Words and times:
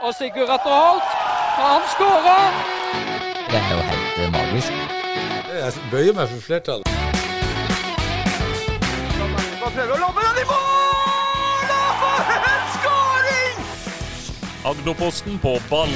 Og 0.00 0.14
Sigurd 0.14 0.50
Atter 0.50 0.70
Holt, 0.70 1.02
han 1.58 1.82
skårer! 1.92 2.52
Det 3.50 3.58
er 3.58 3.70
jo 3.74 3.80
helt 3.90 4.18
eh, 4.22 4.32
magisk. 4.32 4.72
Jeg 5.58 5.72
bøyer 5.90 6.14
meg 6.14 6.28
for 6.28 6.44
flertallet. 6.44 6.86
Prøver 9.58 9.94
å 9.94 9.98
lobbe 10.00 10.22
den 10.28 10.38
i 10.42 10.46
mål! 10.52 11.72
Og 11.78 11.90
for 12.02 12.46
en 12.52 12.70
skåring! 12.76 13.58
Agderposten 14.70 15.42
på 15.42 15.58
ball. 15.70 15.92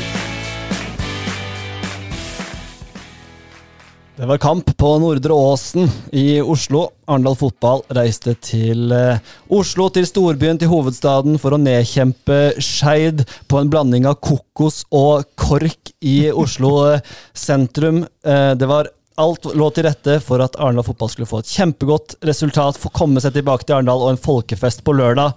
Det 4.23 4.29
var 4.29 4.39
kamp 4.39 4.77
på 4.79 4.89
Nordre 5.03 5.35
Åsen 5.35 5.89
i 6.15 6.41
Oslo. 6.41 6.85
Arendal 7.11 7.35
Fotball 7.35 7.81
reiste 7.91 8.37
til 8.39 8.93
eh, 8.95 9.19
Oslo, 9.51 9.89
til 9.91 10.05
storbyen, 10.07 10.61
til 10.63 10.71
hovedstaden, 10.71 11.41
for 11.43 11.57
å 11.57 11.59
nedkjempe 11.59 12.37
Skeid 12.63 13.25
på 13.51 13.59
en 13.59 13.73
blanding 13.73 14.07
av 14.07 14.21
kokos 14.23 14.85
og 14.95 15.27
kork 15.35 15.91
i 16.07 16.31
Oslo 16.31 16.71
eh, 16.93 17.03
sentrum. 17.35 18.05
Eh, 18.23 18.53
det 18.55 18.69
var 18.71 18.93
Alt 19.19 19.51
lå 19.59 19.73
til 19.75 19.89
rette 19.89 20.21
for 20.23 20.47
at 20.47 20.55
Arendal 20.55 20.87
Fotball 20.87 21.11
skulle 21.11 21.27
få 21.33 21.43
et 21.43 21.51
kjempegodt 21.57 22.15
resultat, 22.23 22.79
få 22.79 22.95
komme 22.95 23.19
seg 23.27 23.35
tilbake 23.35 23.67
til 23.67 23.81
Arendal 23.81 24.07
og 24.07 24.13
en 24.13 24.23
folkefest 24.23 24.87
på 24.87 24.95
lørdag. 25.01 25.35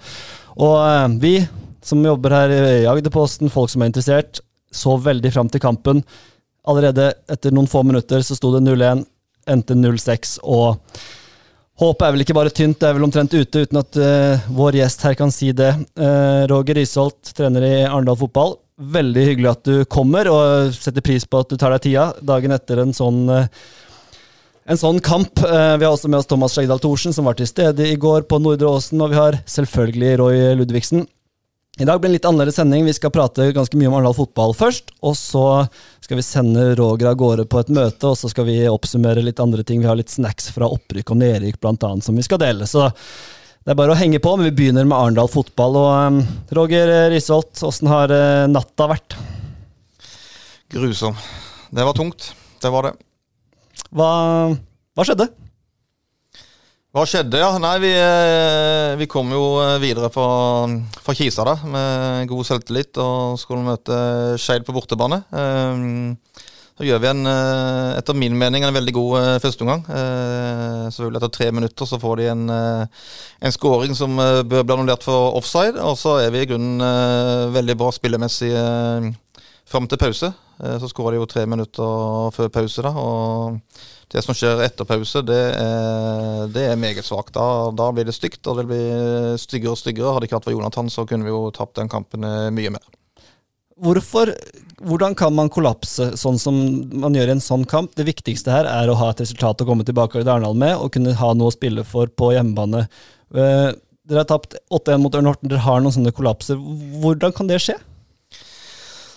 Og 0.62 1.17
vi 1.26 1.40
som 1.81 2.06
jobber 2.06 2.38
her 2.38 2.54
i 2.54 2.86
Agderposten, 2.94 3.50
folk 3.50 3.73
som 3.73 3.81
er 3.81 3.90
interessert, 3.90 4.45
så 4.70 4.94
veldig 5.02 5.34
fram 5.34 5.50
til 5.50 5.66
kampen. 5.66 6.06
Allerede 6.66 7.12
etter 7.32 7.54
noen 7.54 7.70
få 7.70 7.84
minutter 7.86 8.24
så 8.26 8.38
sto 8.38 8.52
det 8.55 8.64
0-1, 8.66 9.06
endte 9.52 9.78
0-6, 9.78 10.40
og 10.42 10.82
håpet 11.82 12.06
er 12.08 12.14
vel 12.16 12.26
ikke 12.26 12.38
bare 12.38 12.54
tynt, 12.56 12.80
det 12.82 12.90
er 12.90 12.98
vel 12.98 13.06
omtrent 13.06 13.36
ute, 13.36 13.66
uten 13.68 13.82
at 13.82 14.00
uh, 14.02 14.52
vår 14.56 14.80
gjest 14.80 15.06
her 15.06 15.18
kan 15.20 15.34
si 15.34 15.52
det. 15.56 15.72
Uh, 16.00 16.46
Roger 16.50 16.80
Risholt, 16.80 17.34
trener 17.38 17.68
i 17.68 17.73
Arendal 17.86 18.18
Fotball. 18.20 18.58
Veldig 18.76 19.26
hyggelig 19.30 19.52
at 19.52 19.68
du 19.68 19.76
kommer, 19.92 20.30
og 20.32 20.73
setter 20.76 21.06
pris 21.06 21.28
på 21.30 21.44
at 21.44 21.52
du 21.52 21.59
tar 21.59 21.76
deg 21.76 21.86
tida 21.86 22.09
dagen 22.26 22.56
etter 22.56 22.82
en 22.82 22.95
sånn 22.95 23.26
uh, 23.30 23.45
en 24.66 24.80
sånn 24.82 24.98
kamp. 25.06 25.38
Vi 25.38 25.86
har 25.86 25.92
også 25.92 26.09
med 26.09 26.23
oss 26.23 26.26
Thomas 26.26 26.56
Skjegdal 26.56 26.80
Thorsen, 26.82 27.14
som 27.14 27.28
var 27.30 27.36
til 27.38 27.45
stede 27.45 27.86
i 27.86 28.00
går 28.02 28.23
på 28.26 28.39
Nordre 28.42 28.72
Åsen, 28.73 28.98
og 28.98 29.11
vi 29.11 29.20
har 29.20 29.38
selvfølgelig 29.45 30.16
Roy 30.17 30.39
Ludvigsen. 30.58 31.04
I 31.76 31.84
dag 31.84 32.00
blir 32.00 32.08
det 32.08 32.14
en 32.14 32.16
litt 32.16 32.26
annerledes 32.26 32.56
sending. 32.56 32.86
Vi 32.88 32.94
skal 32.95 33.12
prate 33.12 33.50
ganske 33.52 33.76
mye 33.76 33.90
om 33.90 33.98
Arendal 33.98 34.14
fotball 34.16 34.54
først. 34.56 34.94
Og 35.04 35.18
så 35.20 35.66
skal 36.00 36.22
vi 36.22 36.23
sende 36.23 36.70
Roger 36.80 37.09
av 37.09 37.17
gårde 37.20 37.45
på 37.52 37.59
et 37.59 37.72
møte, 37.76 38.08
og 38.08 38.16
så 38.16 38.32
skal 38.32 38.48
vi 38.48 38.62
oppsummere 38.72 39.23
litt 39.26 39.42
andre 39.44 39.66
ting. 39.67 39.82
Vi 39.84 39.90
har 39.90 40.00
litt 40.00 40.14
snacks 40.14 40.48
fra 40.56 40.70
opprykk 40.72 41.12
og 41.12 41.20
nedrykk 41.20 41.59
annet 41.67 42.08
som 42.08 42.16
vi 42.16 42.23
skal 42.23 42.40
dele. 42.40 42.64
Så 42.64 42.88
det 42.88 43.73
er 43.73 43.80
bare 43.82 43.92
å 43.92 44.00
henge 44.00 44.22
på, 44.23 44.38
men 44.38 44.48
vi 44.48 44.56
begynner 44.56 44.88
med 44.88 44.95
Arendal 44.95 45.28
fotball. 45.28 45.76
Og 45.82 45.92
um, 46.16 46.22
Roger 46.56 46.94
Risholt, 47.12 47.59
åssen 47.67 47.92
har 47.92 48.14
uh, 48.14 48.48
natta 48.48 48.88
vært? 48.94 49.17
Grusom. 50.72 51.20
Det 51.76 51.84
var 51.84 51.98
tungt. 51.98 52.32
Det 52.64 52.72
var 52.72 52.88
det. 52.88 52.95
Hva, 53.92 54.14
hva 54.95 55.04
skjedde? 55.04 55.28
Hva 56.96 57.04
skjedde, 57.04 57.42
ja? 57.42 57.50
Nei, 57.60 57.74
vi, 57.84 57.90
eh, 57.92 58.94
vi 58.96 59.06
kom 59.12 59.28
jo 59.36 59.58
eh, 59.60 59.74
videre 59.84 60.08
fra, 60.14 60.64
fra 61.04 61.16
Kisa 61.18 61.44
da, 61.44 61.58
med 61.68 62.30
god 62.30 62.48
selvtillit 62.48 62.96
og 63.04 63.36
skulle 63.42 63.66
møte 63.66 63.98
Skeid 64.40 64.64
på 64.64 64.72
bortebane. 64.72 65.18
Um, 65.36 66.14
så 66.80 66.88
gjør 66.88 67.02
vi 67.04 67.10
en, 67.10 67.28
eh, 67.28 67.90
etter 68.00 68.16
min 68.16 68.40
mening 68.40 68.64
en 68.64 68.78
veldig 68.78 68.96
god 68.96 69.44
førsteomgang. 69.44 69.84
Selvfølgelig 70.88 71.20
etter 71.20 71.36
tre 71.36 71.50
minutter 71.58 71.92
så 71.92 72.00
får 72.00 72.22
de 72.22 72.32
en, 72.32 72.48
en 72.56 73.56
scoring 73.58 73.96
som 74.00 74.16
bør 74.16 74.64
bli 74.64 74.78
annullert 74.78 75.04
for 75.04 75.36
offside. 75.36 75.76
Og 75.76 76.00
så 76.00 76.22
er 76.23 76.32
vi 76.32 76.46
i 76.46 76.50
grunnen 76.54 76.80
veldig 77.60 77.76
bra 77.84 77.92
spillemessig 77.96 78.54
fram 79.68 79.92
til 79.92 80.00
pause. 80.00 80.32
Uh, 80.61 80.78
så 80.81 80.89
skårer 80.92 81.16
de 81.16 81.22
jo 81.22 81.30
tre 81.30 81.45
minutter 81.50 82.34
før 82.36 82.52
pause, 82.53 82.84
da. 82.86 82.92
og 82.95 83.61
det 84.14 84.22
som 84.23 84.38
skjer 84.38 84.61
etter 84.64 84.88
pause, 84.88 85.23
det 85.25 85.42
er, 85.58 86.45
det 86.54 86.67
er 86.70 86.80
meget 86.80 87.08
svakt. 87.08 87.33
Da, 87.36 87.71
da, 87.76 87.89
blir 87.95 88.05
det 88.08 88.16
stygt, 88.16 88.45
og 88.48 88.61
det 88.61 88.67
blir 88.70 89.39
styggere 89.42 89.73
og 89.73 89.82
styggere. 89.82 90.14
Hadde 90.14 90.23
det 90.23 90.30
ikke 90.30 90.38
vært 90.38 90.48
for 90.49 90.55
Jonathan, 90.55 90.92
så 90.93 91.08
kunne 91.10 91.26
vi 91.26 91.33
jo 91.33 91.49
tapt 91.55 91.80
den 91.82 91.89
kampen 91.92 92.23
mye 92.55 92.76
mer. 92.77 92.86
Hvorfor, 93.82 94.30
hvordan 94.88 95.17
kan 95.20 95.33
man 95.36 95.49
kollapse 95.52 96.14
sånn 96.16 96.38
som 96.39 96.55
man 96.95 97.17
gjør 97.17 97.33
i 97.33 97.36
en 97.36 97.43
sånn 97.43 97.66
kamp? 97.67 97.92
Det 97.98 98.05
viktigste 98.08 98.54
her 98.54 98.70
er 98.72 98.87
å 98.87 98.95
ha 99.02 99.10
et 99.11 99.26
resultat 99.26 99.66
å 99.66 99.67
komme 99.67 99.83
tilbake 99.83 100.22
til 100.22 100.32
Arendal 100.32 100.55
med, 100.55 100.77
og 100.77 100.93
kunne 100.95 101.17
ha 101.20 101.33
noe 101.36 101.52
å 101.52 101.55
spille 101.55 101.83
for 101.87 102.08
på 102.08 102.32
hjemmebane. 102.37 102.86
Dere 103.36 104.22
har 104.22 104.30
tapt 104.30 104.55
8-1 104.70 105.02
mot 105.02 105.17
Ørn 105.17 105.27
Horten, 105.27 105.49
dere 105.52 105.66
har 105.66 105.83
noen 105.83 105.98
sånne 105.98 106.14
kollapser. 106.16 106.61
Hvordan 107.02 107.36
kan 107.36 107.49
det 107.49 107.60
skje? 107.66 107.76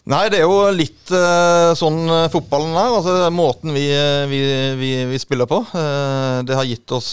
Nei, 0.08 0.30
det 0.32 0.38
er 0.41 0.46
jo 0.48 0.70
litt 0.72 1.10
uh, 1.12 1.74
sånn 1.76 1.98
uh, 2.08 2.30
fotballen 2.32 2.72
er. 2.80 2.94
Altså, 2.96 3.16
måten 3.34 3.74
vi, 3.76 3.84
vi, 4.30 4.38
vi, 4.80 4.88
vi, 5.10 5.19
spiller 5.20 5.44
på. 5.50 5.58
Uh, 5.69 6.41
det 6.48 6.56
har 6.56 6.64
gitt 6.64 6.94
oss 6.96 7.10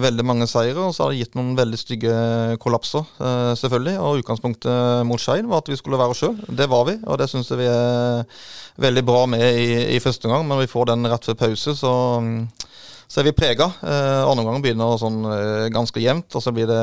veldig 0.00 0.24
mange 0.24 0.48
seire, 0.48 0.86
og 0.86 0.94
så 0.96 1.04
har 1.04 1.12
det 1.12 1.20
gitt 1.20 1.36
noen 1.36 1.52
veldig 1.58 1.76
stygge 1.76 2.14
kollapser, 2.62 3.04
selvfølgelig. 3.60 3.96
Og 4.00 4.22
utgangspunktet 4.22 5.04
mot 5.04 5.20
Skeid 5.20 5.44
var 5.50 5.60
at 5.60 5.68
vi 5.68 5.76
skulle 5.76 6.00
være 6.00 6.16
oss 6.16 6.24
sjøl. 6.24 6.38
Det 6.48 6.70
var 6.72 6.88
vi, 6.88 6.96
og 7.04 7.20
det 7.20 7.28
syns 7.28 7.52
jeg 7.52 7.60
vi 7.60 7.68
er 7.68 8.24
veldig 8.80 9.04
bra 9.04 9.26
med 9.28 9.44
i, 9.44 9.68
i 9.98 10.00
første 10.00 10.30
omgang. 10.30 10.48
Men 10.48 10.62
vi 10.62 10.70
får 10.72 10.94
den 10.94 11.12
rett 11.12 11.28
før 11.28 11.36
pause, 11.44 11.76
så 11.76 11.94
um, 12.24 12.46
så 13.10 13.18
er 13.20 13.26
vi 13.26 13.32
prega. 13.34 13.66
Eh, 13.82 14.20
andre 14.22 14.44
omgang 14.44 14.62
begynner 14.62 14.94
sånn 15.00 15.24
eh, 15.26 15.64
ganske 15.74 15.98
jevnt. 15.98 16.30
Og 16.38 16.44
så 16.44 16.52
blir 16.54 16.68
det 16.70 16.78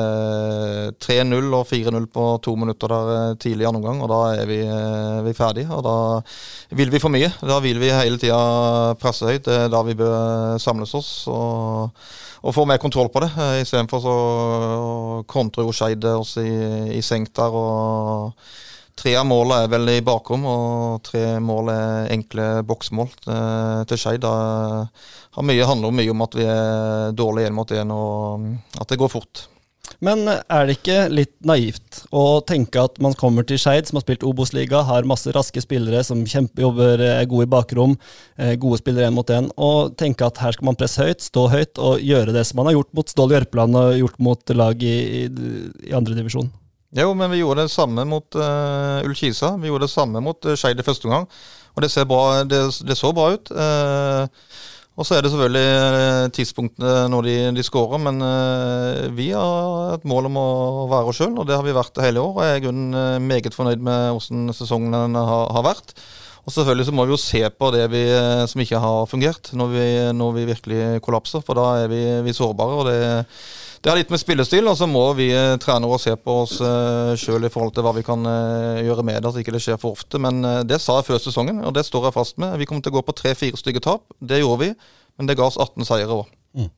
3-0 1.00 1.46
og 1.56 1.64
4-0 1.70 2.08
på 2.12 2.26
to 2.44 2.52
minutter 2.60 2.92
der 2.92 3.12
eh, 3.14 3.36
tidlig 3.40 3.64
i 3.64 3.68
andre 3.70 3.80
omgang. 3.80 4.02
Og 4.04 4.10
da 4.12 4.18
er 4.42 4.50
vi, 4.50 4.58
eh, 4.60 5.22
vi 5.24 5.32
ferdige. 5.38 5.72
Og 5.72 5.80
da 5.86 5.96
vil 6.76 6.92
vi 6.92 7.00
for 7.00 7.14
mye. 7.14 7.32
Da 7.40 7.56
vil 7.64 7.80
vi 7.80 7.88
hele 7.96 8.20
tida 8.20 8.42
presse 9.00 9.24
høyt. 9.24 9.46
Det 9.48 9.56
er 9.56 9.72
da 9.72 9.80
vi 9.88 9.96
bør 9.96 10.60
samles 10.60 10.92
oss 11.00 11.10
og, 11.32 11.96
og 12.44 12.56
få 12.58 12.68
mer 12.68 12.82
kontroll 12.82 13.08
på 13.08 13.24
det. 13.24 13.32
Eh, 13.32 13.62
Istedenfor 13.64 14.04
så 14.04 14.16
kontrer 15.32 15.64
jo 15.64 15.72
Skeid 15.72 16.04
oss 16.12 16.36
i, 16.44 16.48
i 16.92 17.00
senk 17.00 17.32
der. 17.40 17.56
og 17.56 18.67
Tre 18.98 19.12
av 19.14 19.28
målene 19.30 19.62
er 19.62 19.70
vel 19.70 19.90
i 19.92 20.00
bakrom, 20.02 20.46
og 20.48 21.04
tre 21.06 21.36
mål 21.42 21.70
er 21.70 22.08
enkle 22.16 22.48
boksmål 22.66 23.12
eh, 23.30 23.84
til 23.90 24.00
Skeid. 24.00 24.24
Det 24.24 24.32
handler 25.38 25.94
mye 25.94 26.10
om 26.10 26.26
at 26.26 26.34
vi 26.34 26.48
er 26.48 27.14
dårlige 27.14 27.52
én 27.52 27.54
mot 27.54 27.70
én, 27.70 27.94
og 27.94 28.48
at 28.82 28.90
det 28.90 28.98
går 28.98 29.12
fort. 29.12 29.44
Men 30.04 30.26
er 30.28 30.66
det 30.66 30.76
ikke 30.76 30.98
litt 31.10 31.32
naivt 31.46 32.02
å 32.14 32.42
tenke 32.46 32.82
at 32.82 32.98
man 33.02 33.16
kommer 33.18 33.46
til 33.46 33.58
Skeid, 33.62 33.86
som 33.88 34.00
har 34.00 34.04
spilt 34.04 34.26
Obos-liga, 34.26 34.82
har 34.86 35.06
masse 35.08 35.30
raske 35.34 35.62
spillere 35.62 36.02
som 36.06 36.26
kjempejobber, 36.26 37.02
er 37.22 37.30
gode 37.30 37.46
i 37.46 37.52
bakrom, 37.54 37.96
eh, 38.36 38.56
gode 38.58 38.82
spillere 38.82 39.08
én 39.08 39.16
mot 39.16 39.30
én, 39.30 39.46
og 39.56 39.94
tenke 39.98 40.26
at 40.26 40.42
her 40.42 40.58
skal 40.58 40.72
man 40.72 40.78
presse 40.78 41.02
høyt, 41.02 41.22
stå 41.22 41.48
høyt 41.54 41.78
og 41.78 42.02
gjøre 42.02 42.34
det 42.34 42.48
som 42.50 42.60
man 42.60 42.72
har 42.72 42.80
gjort 42.80 42.94
mot 42.98 43.14
Stål 43.14 43.38
Jørpeland 43.38 43.78
og 43.78 44.00
gjort 44.02 44.24
mot 44.26 44.58
lag 44.58 44.82
i, 44.82 44.96
i, 45.22 45.28
i 45.86 45.94
andredivisjon? 45.94 46.50
Jo, 46.96 47.10
men 47.12 47.28
vi 47.28 47.42
gjorde 47.42 47.66
det 47.66 47.72
samme 47.72 48.04
mot 48.08 48.36
uh, 48.40 49.04
Ullkisa. 49.04 49.52
Vi 49.60 49.68
gjorde 49.68 49.84
det 49.84 49.92
samme 49.92 50.22
mot 50.24 50.46
uh, 50.48 50.54
Skeid 50.56 50.80
i 50.80 50.86
første 50.86 51.04
omgang. 51.04 51.26
Og 51.76 51.84
det, 51.84 51.90
bra, 52.08 52.22
det, 52.48 52.62
det, 52.88 52.96
så 52.96 53.10
bra 53.12 53.26
ut. 53.34 53.50
Uh, 53.52 54.24
og 54.98 55.06
så 55.06 55.14
er 55.14 55.22
det 55.22 55.30
selvfølgelig 55.30 56.30
tidspunktene 56.34 57.04
når 57.12 57.28
de, 57.28 57.34
de 57.58 57.62
skårer, 57.66 58.00
men 58.02 58.24
uh, 58.24 59.04
vi 59.14 59.28
har 59.36 59.98
et 59.98 60.08
mål 60.08 60.30
om 60.30 60.40
å 60.40 60.48
være 60.90 61.12
oss 61.12 61.20
sjøl, 61.20 61.36
og 61.36 61.46
det 61.46 61.58
har 61.58 61.66
vi 61.66 61.76
vært 61.76 62.00
hele 62.02 62.24
år. 62.24 62.32
Og 62.32 62.42
jeg 62.46 62.56
er 62.56 62.62
i 62.62 62.64
grunnen 62.64 63.28
meget 63.28 63.54
fornøyd 63.54 63.84
med 63.84 64.08
hvordan 64.16 64.56
sesongen 64.56 65.20
har, 65.20 65.44
har, 65.54 65.68
vært. 65.68 65.92
Og 66.48 66.56
selvfølgelig 66.56 66.88
så 66.88 66.96
må 66.96 67.04
vi 67.04 67.12
jo 67.12 67.20
se 67.20 67.44
på 67.52 67.72
det 67.76 67.84
vi, 67.92 68.04
som 68.48 68.64
ikke 68.64 68.80
har 68.80 69.06
fungert, 69.12 69.52
når 69.52 69.74
vi, 69.76 69.86
når 70.16 70.36
vi 70.40 70.50
virkelig 70.54 70.84
kollapser. 71.04 71.44
For 71.44 71.60
da 71.60 71.70
er 71.84 71.92
vi, 71.92 72.02
vi 72.24 72.38
sårbare. 72.40 72.80
og 72.80 72.88
det 72.88 73.00
det 73.80 73.90
har 73.90 73.98
litt 73.98 74.10
med 74.10 74.20
spillestil, 74.20 74.66
og 74.66 74.74
så 74.78 74.88
må 74.90 75.04
vi 75.18 75.28
eh, 75.34 75.54
trenere 75.62 75.98
se 76.02 76.14
på 76.18 76.40
oss 76.42 76.56
eh, 76.64 77.12
sjøl 77.18 77.46
i 77.46 77.50
forhold 77.52 77.76
til 77.76 77.86
hva 77.86 77.92
vi 77.94 78.02
kan 78.06 78.26
uh, 78.26 78.80
gjøre 78.82 79.04
med 79.06 79.20
det, 79.22 79.30
at 79.30 79.38
ikke 79.38 79.54
det 79.54 79.62
skjer 79.62 79.78
for 79.78 79.94
ofte. 79.94 80.18
Men 80.22 80.42
det 80.66 80.80
sa 80.82 80.98
jeg 80.98 81.08
før 81.12 81.22
sesongen, 81.22 81.62
og 81.62 81.76
det 81.76 81.86
står 81.86 82.08
jeg 82.08 82.16
fast 82.16 82.40
med. 82.42 82.56
Vi 82.58 82.66
kommer 82.66 82.82
til 82.82 82.94
å 82.94 82.98
gå 82.98 83.04
på 83.06 83.14
tre-fire 83.20 83.60
stygge 83.60 83.82
tap. 83.84 84.04
Det 84.18 84.40
gjorde 84.42 84.64
vi, 84.64 84.72
men 85.18 85.30
det 85.30 85.38
ga 85.38 85.46
oss 85.46 85.60
18 85.60 85.86
seire 85.86 86.20
òg. 86.20 86.26
Mm. 86.58 86.68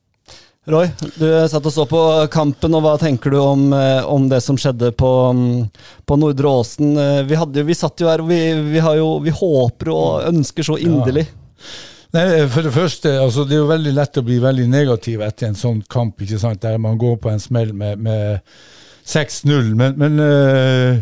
Roy, 0.69 0.91
du 1.17 1.25
satt 1.49 1.65
og 1.65 1.73
så 1.73 1.87
på 1.89 1.99
kampen, 2.29 2.75
og 2.77 2.83
hva 2.85 2.93
tenker 3.01 3.33
du 3.33 3.39
om, 3.41 3.71
om 4.05 4.27
det 4.29 4.43
som 4.45 4.59
skjedde 4.61 4.91
på, 4.93 5.09
mm, 5.33 6.03
på 6.05 6.17
Nordre 6.21 6.51
Åsen? 6.61 6.93
Vi, 7.25 7.39
hadde, 7.39 7.65
vi 7.65 7.77
satt 7.77 8.03
jo 8.03 8.11
her, 8.11 8.21
og 8.21 8.29
vi, 8.29 8.43
vi, 8.75 8.83
jo, 8.99 9.15
vi 9.25 9.33
håper 9.33 9.89
og 9.95 10.27
ønsker 10.29 10.69
så 10.69 10.77
inderlig. 10.77 11.25
Ja. 11.25 11.87
Nei, 12.11 12.25
for 12.51 12.61
Det 12.61 12.73
første, 12.75 13.13
altså 13.21 13.45
det 13.47 13.55
er 13.55 13.61
jo 13.61 13.69
veldig 13.71 13.93
lett 13.95 14.19
å 14.19 14.25
bli 14.27 14.39
veldig 14.43 14.67
negativ 14.67 15.21
etter 15.23 15.47
en 15.47 15.55
sånn 15.55 15.79
kamp, 15.89 16.19
ikke 16.21 16.39
sant, 16.41 16.61
der 16.63 16.81
man 16.81 16.99
går 16.99 17.15
på 17.23 17.31
en 17.31 17.39
smell 17.39 17.71
med, 17.73 18.01
med 18.03 18.41
6-0. 19.07 19.71
Men, 19.79 19.95
men 20.01 20.19
uh, 20.19 20.99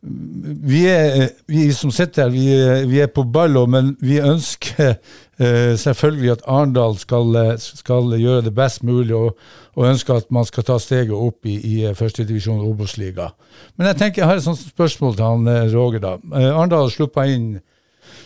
vi, 0.00 0.86
er, 0.88 1.28
vi 1.50 1.68
som 1.74 1.92
sitter 1.92 2.26
her, 2.26 2.32
vi, 2.32 2.46
vi 2.88 3.00
er 3.02 3.10
på 3.12 3.26
ballo, 3.28 3.66
men 3.68 3.92
vi 4.00 4.20
ønsker 4.24 4.94
uh, 4.96 5.74
selvfølgelig 5.76 6.36
at 6.38 6.44
Arendal 6.48 6.96
skal, 6.98 7.34
eh, 7.42 7.54
skal 7.58 8.14
gjøre 8.16 8.46
det 8.48 8.54
best 8.56 8.84
mulig, 8.86 9.14
og, 9.14 9.36
og 9.76 9.88
ønsker 9.90 10.18
at 10.18 10.30
man 10.34 10.46
skal 10.48 10.66
ta 10.66 10.78
steget 10.82 11.14
opp 11.14 11.46
i, 11.46 11.58
i 11.58 11.74
eh, 11.86 11.96
førstedivisjon 11.98 12.64
Obos-liga. 12.66 13.30
Men 13.76 13.92
jeg 13.92 14.00
tenker, 14.00 14.22
jeg 14.22 14.30
har 14.30 14.40
et 14.40 14.46
sånt 14.46 14.64
spørsmål 14.64 15.18
til 15.18 15.26
han 15.26 15.50
eh, 15.50 15.74
Roger. 15.74 16.02
da. 16.02 16.16
Uh, 16.32 16.54
Arendal 16.54 16.86
har 16.86 16.94
sluppet 16.94 17.34
inn 17.34 17.50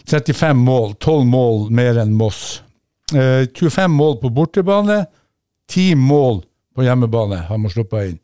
35 0.08 0.58
mål, 0.58 0.94
12 1.00 1.26
mål 1.26 1.66
mer 1.70 1.98
enn 2.02 2.14
Moss. 2.16 2.62
Eh, 3.14 3.48
25 3.54 3.90
mål 3.90 4.18
på 4.22 4.30
bortebane, 4.34 5.04
10 5.70 5.94
mål 5.94 6.42
på 6.74 6.86
hjemmebane 6.86 7.42
har 7.48 7.58
man 7.58 7.70
sluppet 7.70 8.10
inn. 8.10 8.18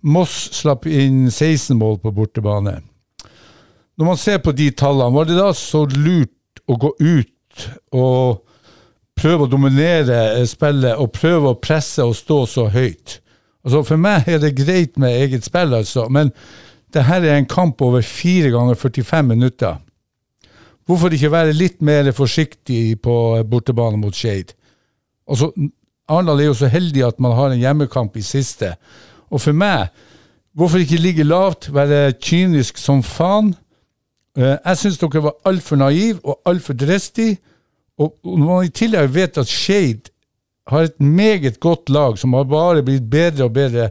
Moss 0.00 0.34
slapp 0.54 0.86
inn 0.86 1.30
16 1.30 1.76
mål 1.78 1.98
på 2.02 2.12
bortebane. 2.14 2.78
Når 3.98 4.06
man 4.06 4.20
ser 4.20 4.38
på 4.38 4.52
de 4.54 4.70
tallene, 4.70 5.14
var 5.14 5.26
det 5.26 5.38
da 5.38 5.50
så 5.56 5.82
lurt 5.90 6.62
å 6.70 6.76
gå 6.78 6.92
ut 7.00 7.64
og 7.96 8.44
prøve 9.18 9.46
å 9.46 9.50
dominere 9.50 10.20
eh, 10.36 10.44
spillet 10.46 11.00
og 11.00 11.10
prøve 11.16 11.50
å 11.50 11.58
presse 11.58 12.04
og 12.06 12.14
stå 12.16 12.44
så 12.46 12.68
høyt? 12.70 13.18
Altså 13.66 13.82
For 13.84 14.00
meg 14.00 14.28
er 14.30 14.38
det 14.42 14.54
greit 14.56 14.94
med 15.00 15.16
eget 15.18 15.48
spill, 15.48 15.74
altså, 15.74 16.06
men 16.08 16.30
det 16.94 17.04
her 17.04 17.26
er 17.26 17.36
en 17.36 17.48
kamp 17.50 17.82
over 17.84 18.04
4 18.06 18.52
ganger 18.54 18.78
45 18.78 19.26
minutter. 19.34 19.80
Hvorfor 20.88 21.12
ikke 21.12 21.30
være 21.32 21.52
litt 21.52 21.82
mer 21.84 22.08
forsiktig 22.16 22.96
på 23.04 23.14
bortebane 23.44 24.00
mot 24.00 24.16
Skeid? 24.16 24.54
Altså, 25.28 25.50
Arendal 26.08 26.40
er 26.40 26.48
jo 26.48 26.56
så 26.56 26.70
heldig 26.72 27.02
at 27.04 27.18
man 27.20 27.34
har 27.36 27.52
en 27.52 27.60
hjemmekamp 27.60 28.16
i 28.16 28.24
siste. 28.24 28.72
Og 29.28 29.42
for 29.44 29.52
meg, 29.52 29.90
hvorfor 30.56 30.80
ikke 30.80 31.00
ligge 31.00 31.26
lavt, 31.28 31.68
være 31.74 32.14
kynisk 32.24 32.80
som 32.80 33.02
faen? 33.04 33.52
Eh, 34.38 34.56
Jeg 34.64 34.80
syns 34.80 34.98
dere 35.02 35.22
var 35.28 35.36
altfor 35.44 35.76
naiv 35.76 36.22
og 36.24 36.40
altfor 36.48 36.72
dristige. 36.72 37.36
Og 37.98 38.14
når 38.24 38.46
man 38.46 38.64
i 38.64 38.72
tillegg 38.72 39.12
vet 39.14 39.38
at 39.38 39.50
Skeid 39.50 40.08
har 40.68 40.88
et 40.88 41.00
meget 41.00 41.60
godt 41.60 41.90
lag 41.90 42.18
som 42.18 42.32
har 42.32 42.44
bare 42.48 42.82
blitt 42.82 43.10
bedre 43.10 43.44
og 43.44 43.52
bedre 43.52 43.90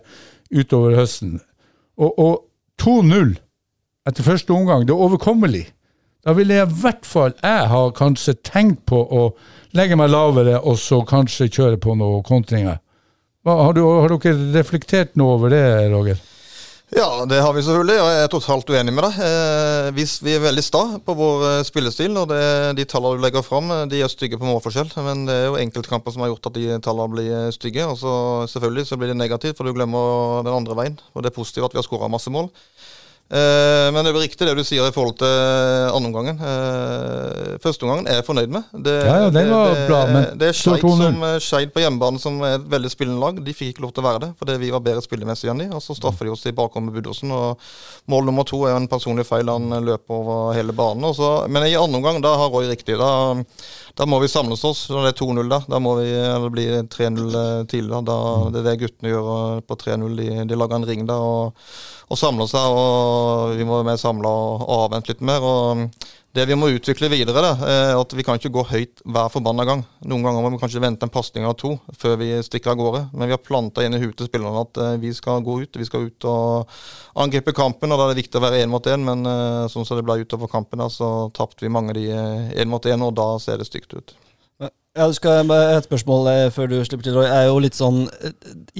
utover 0.49 0.95
høsten. 0.95 1.39
Og, 1.97 2.19
og 2.19 2.43
2-0 2.81 3.35
etter 4.07 4.23
første 4.23 4.53
omgang, 4.53 4.85
det 4.87 4.93
er 4.93 5.05
overkommelig. 5.05 5.65
Da 6.25 6.33
ville 6.35 6.57
jeg 6.57 6.67
i 6.67 6.79
hvert 6.81 7.05
fall 7.07 7.35
jeg 7.41 7.69
ha 7.71 7.83
kanskje 7.95 8.37
tenkt 8.45 8.85
på 8.89 8.99
å 8.99 9.29
legge 9.77 9.97
meg 9.99 10.11
lavere 10.11 10.59
og 10.59 10.79
så 10.81 11.03
kanskje 11.07 11.51
kjøre 11.51 11.81
på 11.81 11.95
noen 11.99 12.25
kontringer. 12.25 12.81
Har, 13.47 13.73
du, 13.73 13.83
har 13.85 14.11
dere 14.11 14.49
reflektert 14.57 15.15
noe 15.15 15.37
over 15.37 15.53
det, 15.53 15.63
Roger? 15.93 16.19
Ja, 16.95 17.25
det 17.27 17.41
har 17.43 17.51
vi 17.51 17.61
selvfølgelig, 17.63 17.95
og 17.99 18.09
jeg 18.13 18.19
er 18.23 18.29
totalt 18.31 18.69
uenig 18.71 18.93
med 18.95 19.03
deg. 19.03 19.15
Eh, 19.25 19.87
hvis 19.97 20.13
vi 20.23 20.37
er 20.37 20.43
veldig 20.45 20.61
sta 20.63 20.83
på 21.03 21.15
vår 21.19 21.41
eh, 21.49 21.63
spillestil, 21.67 22.13
og 22.15 22.29
det, 22.31 22.39
de 22.79 22.85
tallene 22.87 23.19
du 23.19 23.25
legger 23.25 23.43
fram, 23.43 23.67
eh, 23.75 23.81
de 23.91 23.99
er 24.05 24.11
stygge 24.11 24.39
på 24.39 24.47
målforskjell. 24.47 24.93
Men 25.03 25.25
det 25.27 25.35
er 25.35 25.49
jo 25.49 25.57
enkeltkamper 25.59 26.15
som 26.15 26.23
har 26.23 26.31
gjort 26.31 26.47
at 26.47 26.55
de 26.55 26.77
tallene 26.85 27.11
blir 27.11 27.27
eh, 27.27 27.49
stygge. 27.51 27.83
Og 27.91 27.99
så 27.99 28.13
selvfølgelig 28.53 28.87
så 28.87 28.99
blir 28.99 29.11
det 29.11 29.19
negativt, 29.19 29.59
for 29.59 29.67
du 29.67 29.75
glemmer 29.75 30.47
den 30.47 30.55
andre 30.55 30.79
veien. 30.79 30.95
Og 31.11 31.25
det 31.25 31.33
er 31.33 31.35
positivt 31.35 31.67
at 31.67 31.75
vi 31.75 31.81
har 31.81 31.87
skåra 31.89 32.07
masse 32.11 32.31
mål. 32.31 32.47
Eh, 33.27 33.87
men 33.91 34.05
det 34.05 34.13
er 34.13 34.21
riktig 34.21 34.45
det 34.47 34.53
du 34.55 34.63
sier 34.63 34.87
i 34.87 34.93
forhold 34.95 35.17
til 35.19 35.27
andre 35.27 36.07
omgangen. 36.07 36.37
Eh, 36.39 37.57
første 37.59 37.83
omgangen 37.83 38.07
er 38.07 38.21
jeg 38.21 38.27
fornøyd 38.27 38.53
med. 38.53 38.69
Det, 38.71 38.93
Ja, 39.03 39.17
ja, 39.25 39.29
det, 39.33 39.43
var 39.51 39.73
det, 39.73 39.87
bra, 39.89 39.99
men 40.07 40.39
det 40.39 40.47
er 40.47 40.55
står 40.55 40.79
Skeid 40.79 41.01
som 41.01 41.25
eh, 41.27 41.39
Skeid 41.43 41.73
på 41.75 41.83
hjemmebane, 41.83 42.21
som 42.23 42.39
er 42.47 42.55
et 42.55 42.69
veldig 42.71 42.91
spillende 42.93 43.19
lag. 43.19 43.41
De 43.43 43.55
fikk 43.55 43.73
ikke 43.73 43.83
lov 43.83 43.91
til 43.91 44.05
å 44.05 44.07
være 44.07 44.21
det, 44.23 44.29
fordi 44.39 44.55
vi 44.61 44.71
var 44.71 44.85
bedre 44.85 45.03
spillemessig 45.03 45.51
enn 45.51 45.65
de. 45.65 45.67
Og 45.75 45.83
så 45.83 45.97
straffer 45.97 46.29
de 46.29 46.33
oss 46.37 46.45
i 46.47 46.55
bakom 46.55 46.87
med. 46.87 47.09
Og 47.11 47.67
mål 48.07 48.29
nummer 48.29 48.47
to 48.47 48.61
er 48.69 48.77
en 48.77 48.87
personlig 48.87 49.27
feil. 49.27 49.51
Han 49.51 49.75
eh, 49.75 49.83
løper 49.89 50.21
over 50.21 50.55
hele 50.55 50.75
banen. 50.77 51.09
Og 51.11 51.19
så, 51.19 51.33
men 51.51 51.67
i 51.67 51.75
andre 51.75 51.99
omgang, 51.99 52.21
da 52.23 52.31
har 52.39 52.53
Roy 52.53 52.71
riktig. 52.71 52.95
Da, 53.01 53.11
da 53.99 54.07
må 54.07 54.21
vi 54.23 54.31
samles 54.31 54.63
oss 54.67 54.85
når 54.93 55.09
det 55.09 55.13
er 55.17 55.19
2-0 55.19 55.51
da. 55.51 55.61
Da 55.67 55.83
må 55.83 55.97
vi, 55.99 56.07
eller 56.15 56.47
det 56.47 56.55
blir 56.55 56.79
3-0 56.95 57.67
tidligere. 57.67 58.03
Da. 58.07 58.17
Det 58.55 58.63
er 58.63 58.71
det 58.71 58.79
guttene 58.85 59.11
gjør 59.11 59.31
eh, 59.35 59.61
på 59.67 59.79
3-0. 59.83 60.17
De, 60.23 60.31
de 60.47 60.63
lager 60.63 60.79
en 60.79 60.89
ring 60.93 61.05
da. 61.11 61.19
og 61.19 61.69
og 62.07 62.19
samle 62.19 62.47
seg, 62.47 62.63
og 62.63 63.57
vi 63.57 63.65
må 63.67 63.79
være 63.79 63.91
mer 63.91 63.99
samla 63.99 64.29
og, 64.31 64.63
og 64.63 64.85
avvente 64.85 65.11
litt 65.11 65.23
mer. 65.27 65.43
og 65.43 66.05
Det 66.37 66.45
vi 66.47 66.55
må 66.55 66.69
utvikle 66.71 67.09
videre, 67.11 67.41
da, 67.43 67.51
er 67.67 67.91
at 67.97 68.13
vi 68.15 68.23
kan 68.23 68.39
ikke 68.39 68.53
gå 68.55 68.63
høyt 68.69 69.01
hver 69.03 69.31
forbanna 69.33 69.65
gang. 69.67 69.83
Noen 70.07 70.23
ganger 70.23 70.45
må 70.45 70.53
vi 70.53 70.61
kanskje 70.61 70.83
vente 70.83 71.03
en 71.03 71.11
pasning 71.11 71.47
av 71.49 71.57
to 71.59 71.73
før 71.99 72.15
vi 72.21 72.29
stikker 72.45 72.71
av 72.71 72.79
gårde. 72.79 73.01
Men 73.11 73.27
vi 73.27 73.35
har 73.35 73.43
planta 73.43 73.83
inn 73.83 73.97
i 73.97 74.01
huet 74.03 74.15
til 74.19 74.29
spillerne 74.29 74.63
at 74.63 74.79
eh, 74.83 74.93
vi 75.03 75.11
skal 75.17 75.43
gå 75.43 75.57
ut, 75.65 75.81
vi 75.81 75.87
skal 75.89 76.07
ut 76.07 76.29
og 76.31 76.77
angripe 77.25 77.55
kampen. 77.57 77.91
og 77.91 77.99
Da 77.99 78.07
er 78.07 78.15
det 78.15 78.21
viktig 78.21 78.39
å 78.39 78.45
være 78.45 78.61
én 78.63 78.71
mot 78.71 78.87
én, 78.87 79.03
men 79.03 79.27
eh, 79.27 79.65
sånn 79.73 79.87
som 79.87 79.99
det 79.99 80.05
ble 80.07 80.21
utover 80.23 80.51
kampen, 80.51 80.79
da, 80.83 80.87
så 80.93 81.27
tapte 81.35 81.67
vi 81.67 81.73
mange 81.73 81.97
de 81.97 82.07
én 82.07 82.71
mot 82.71 82.87
én, 82.87 83.03
og 83.03 83.17
da 83.19 83.33
ser 83.43 83.59
det 83.59 83.67
stygt 83.67 83.97
ut. 83.97 84.15
Ja, 84.97 85.05
du 85.05 85.13
skal 85.13 85.45
Et 85.45 85.85
spørsmål 85.85 86.27
eh, 86.31 86.43
før 86.53 86.69
du 86.71 86.77
slipper 86.81 87.05
til, 87.05 87.17
Roy. 87.19 87.27
er 87.29 87.47
jo 87.51 87.59
litt 87.61 87.77
sånn 87.77 88.07
eh, 88.25 88.31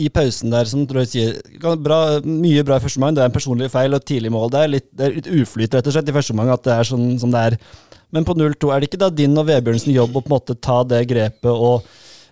I 0.02 0.08
pausen 0.10 0.54
der, 0.54 0.66
som 0.70 0.88
Roy 0.90 1.06
sier 1.06 1.36
bra, 1.84 2.18
Mye 2.26 2.64
bra 2.66 2.80
i 2.80 2.84
første 2.84 2.98
omgang. 2.98 3.18
Det 3.18 3.22
er 3.22 3.30
en 3.30 3.36
personlig 3.36 3.70
feil 3.74 3.94
og 3.94 4.06
tidlig 4.08 4.32
mål. 4.34 4.50
Det 4.54 4.64
er 4.64 4.72
litt, 4.74 4.88
det 4.98 5.06
er 5.06 5.18
litt 5.20 5.30
uflyt 5.30 5.78
rett 5.78 5.90
og 5.90 5.94
slett 5.94 6.10
i 6.10 6.16
første 6.16 6.34
omgang 6.34 6.56
at 6.56 6.66
det 6.66 6.74
er 6.74 6.90
sånn 6.90 7.12
som 7.22 7.34
det 7.34 7.44
er. 7.52 7.58
Men 8.16 8.26
på 8.26 8.34
0-2, 8.34 8.72
er 8.72 8.82
det 8.82 8.90
ikke 8.90 9.02
da 9.04 9.12
din 9.14 9.38
og 9.38 9.46
Vebjørnsen 9.50 9.94
jobb 9.94 10.16
å 10.16 10.24
på 10.24 10.32
en 10.32 10.38
måte 10.38 10.58
ta 10.58 10.80
det 10.88 11.04
grepet 11.12 11.52
og 11.52 11.86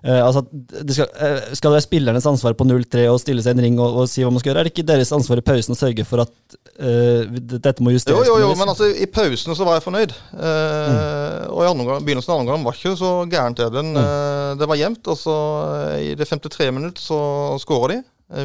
eh, 0.06 0.22
altså, 0.22 0.46
det 0.54 0.96
skal, 0.96 1.10
uh, 1.18 1.52
skal 1.52 1.72
det 1.72 1.80
være 1.80 1.86
spillernes 1.88 2.30
ansvar 2.30 2.56
på 2.58 2.68
0-3 2.68 3.08
å 3.12 3.18
stille 3.22 3.44
seg 3.44 3.58
en 3.58 3.66
ring 3.66 3.80
og, 3.82 4.02
og 4.04 4.10
si 4.12 4.24
hva 4.24 4.32
man 4.34 4.44
skal 4.44 4.54
gjøre? 4.54 4.64
Er 4.64 4.70
det 4.70 4.76
ikke 4.76 4.88
deres 4.88 5.14
ansvar 5.16 5.42
i 5.42 5.46
pausen 5.46 5.76
å 5.76 5.80
sørge 5.80 6.06
for 6.08 6.24
at 6.24 6.58
uh, 6.80 7.26
dette 7.58 7.84
må 7.84 7.96
justeres? 7.96 8.22
jo, 8.22 8.38
jo, 8.38 8.40
jo, 8.46 8.54
men 8.60 8.72
altså, 8.72 8.90
i 8.94 9.10
pausen 9.10 9.58
så 9.58 9.68
var 9.68 9.80
jeg 9.80 9.88
fornøyd. 9.88 10.16
Mm. 10.36 11.52
Og 11.56 11.62
i 11.64 11.70
andre 11.70 12.00
begynnelsen 12.04 12.34
av 12.34 12.42
andre 12.42 12.56
omgang 12.56 12.66
var 12.68 12.78
ikke 12.78 12.96
så 13.00 13.12
gærent. 13.32 13.62
Eh, 13.62 14.52
det 14.60 14.68
var 14.70 14.80
jevnt. 14.80 15.08
Og 15.12 15.20
så 15.20 15.36
i 16.02 16.14
det 16.18 16.28
53 16.30 16.72
minutt 16.76 17.02
så 17.02 17.20
skårer 17.62 17.96
de. 17.96 18.00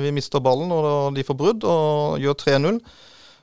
Vi 0.04 0.12
mister 0.14 0.42
ballen, 0.44 0.72
og 0.74 1.14
de 1.16 1.24
får 1.24 1.38
brudd 1.38 1.64
og 1.68 2.20
gjør 2.20 2.36
3-0. 2.44 2.80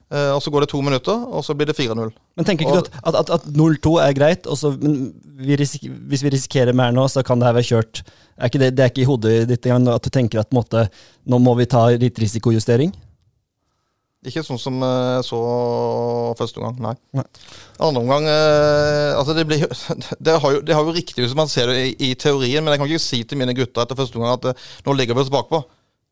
Eh, 0.07 0.29
og 0.31 0.39
så 0.39 0.51
går 0.53 0.63
det 0.63 0.69
to 0.71 0.79
minutter, 0.79 1.15
og 1.27 1.43
så 1.43 1.55
blir 1.57 1.67
det 1.67 1.75
4-0. 1.75 2.13
Men 2.39 2.47
tenker 2.47 2.63
ikke 2.63 2.79
du 2.79 2.93
at, 3.01 3.17
at, 3.19 3.31
at 3.39 3.47
0-2 3.51 3.97
er 3.99 4.13
greit, 4.15 4.47
og 4.47 4.55
så, 4.59 4.71
men 4.79 5.09
vi 5.35 5.57
hvis 5.59 6.23
vi 6.23 6.31
risikerer 6.31 6.75
mer 6.77 6.95
nå, 6.95 7.09
så 7.11 7.25
kan 7.27 7.41
det 7.41 7.49
her 7.49 7.57
være 7.57 7.69
kjørt? 7.73 8.05
Er 8.37 8.53
det, 8.53 8.71
det 8.77 8.85
er 8.85 8.93
ikke 8.93 9.03
i 9.03 9.09
hodet 9.09 9.33
ditt 9.49 9.67
engang 9.67 9.89
at 9.97 10.05
du 10.05 10.13
tenker 10.13 10.39
at 10.39 10.55
måte, 10.55 10.87
nå 11.27 11.41
må 11.43 11.57
vi 11.59 11.67
ta 11.67 11.89
litt 11.99 12.23
risikojustering? 12.23 12.93
Ikke 14.27 14.41
sånn 14.43 14.59
som 14.59 14.79
jeg 14.81 15.25
så 15.27 15.39
første 16.39 16.59
omgang, 16.59 16.79
nei. 16.87 16.93
Nei. 17.19 17.25
Andre 17.83 18.01
omgang 18.01 18.25
eh, 18.31 19.11
altså 19.13 19.35
det, 19.37 19.45
blir, 19.47 19.63
det, 20.25 20.37
har 20.41 20.55
jo, 20.55 20.63
det 20.65 20.75
har 20.75 20.87
jo 20.87 20.95
riktig 20.95 21.23
hvis 21.25 21.35
man 21.37 21.51
ser 21.51 21.69
det 21.71 21.83
i, 21.83 21.91
i 22.09 22.15
teorien, 22.19 22.63
men 22.63 22.73
jeg 22.73 22.81
kan 22.81 22.89
ikke 22.89 23.03
si 23.03 23.21
til 23.27 23.39
mine 23.39 23.55
gutter 23.57 23.83
etter 23.83 23.99
første 23.99 24.19
omgang 24.19 24.39
at 24.39 24.49
eh, 24.53 24.65
nå 24.87 24.95
ligger 24.95 25.19
vi 25.19 25.25
oss 25.25 25.33
bakpå. 25.33 25.61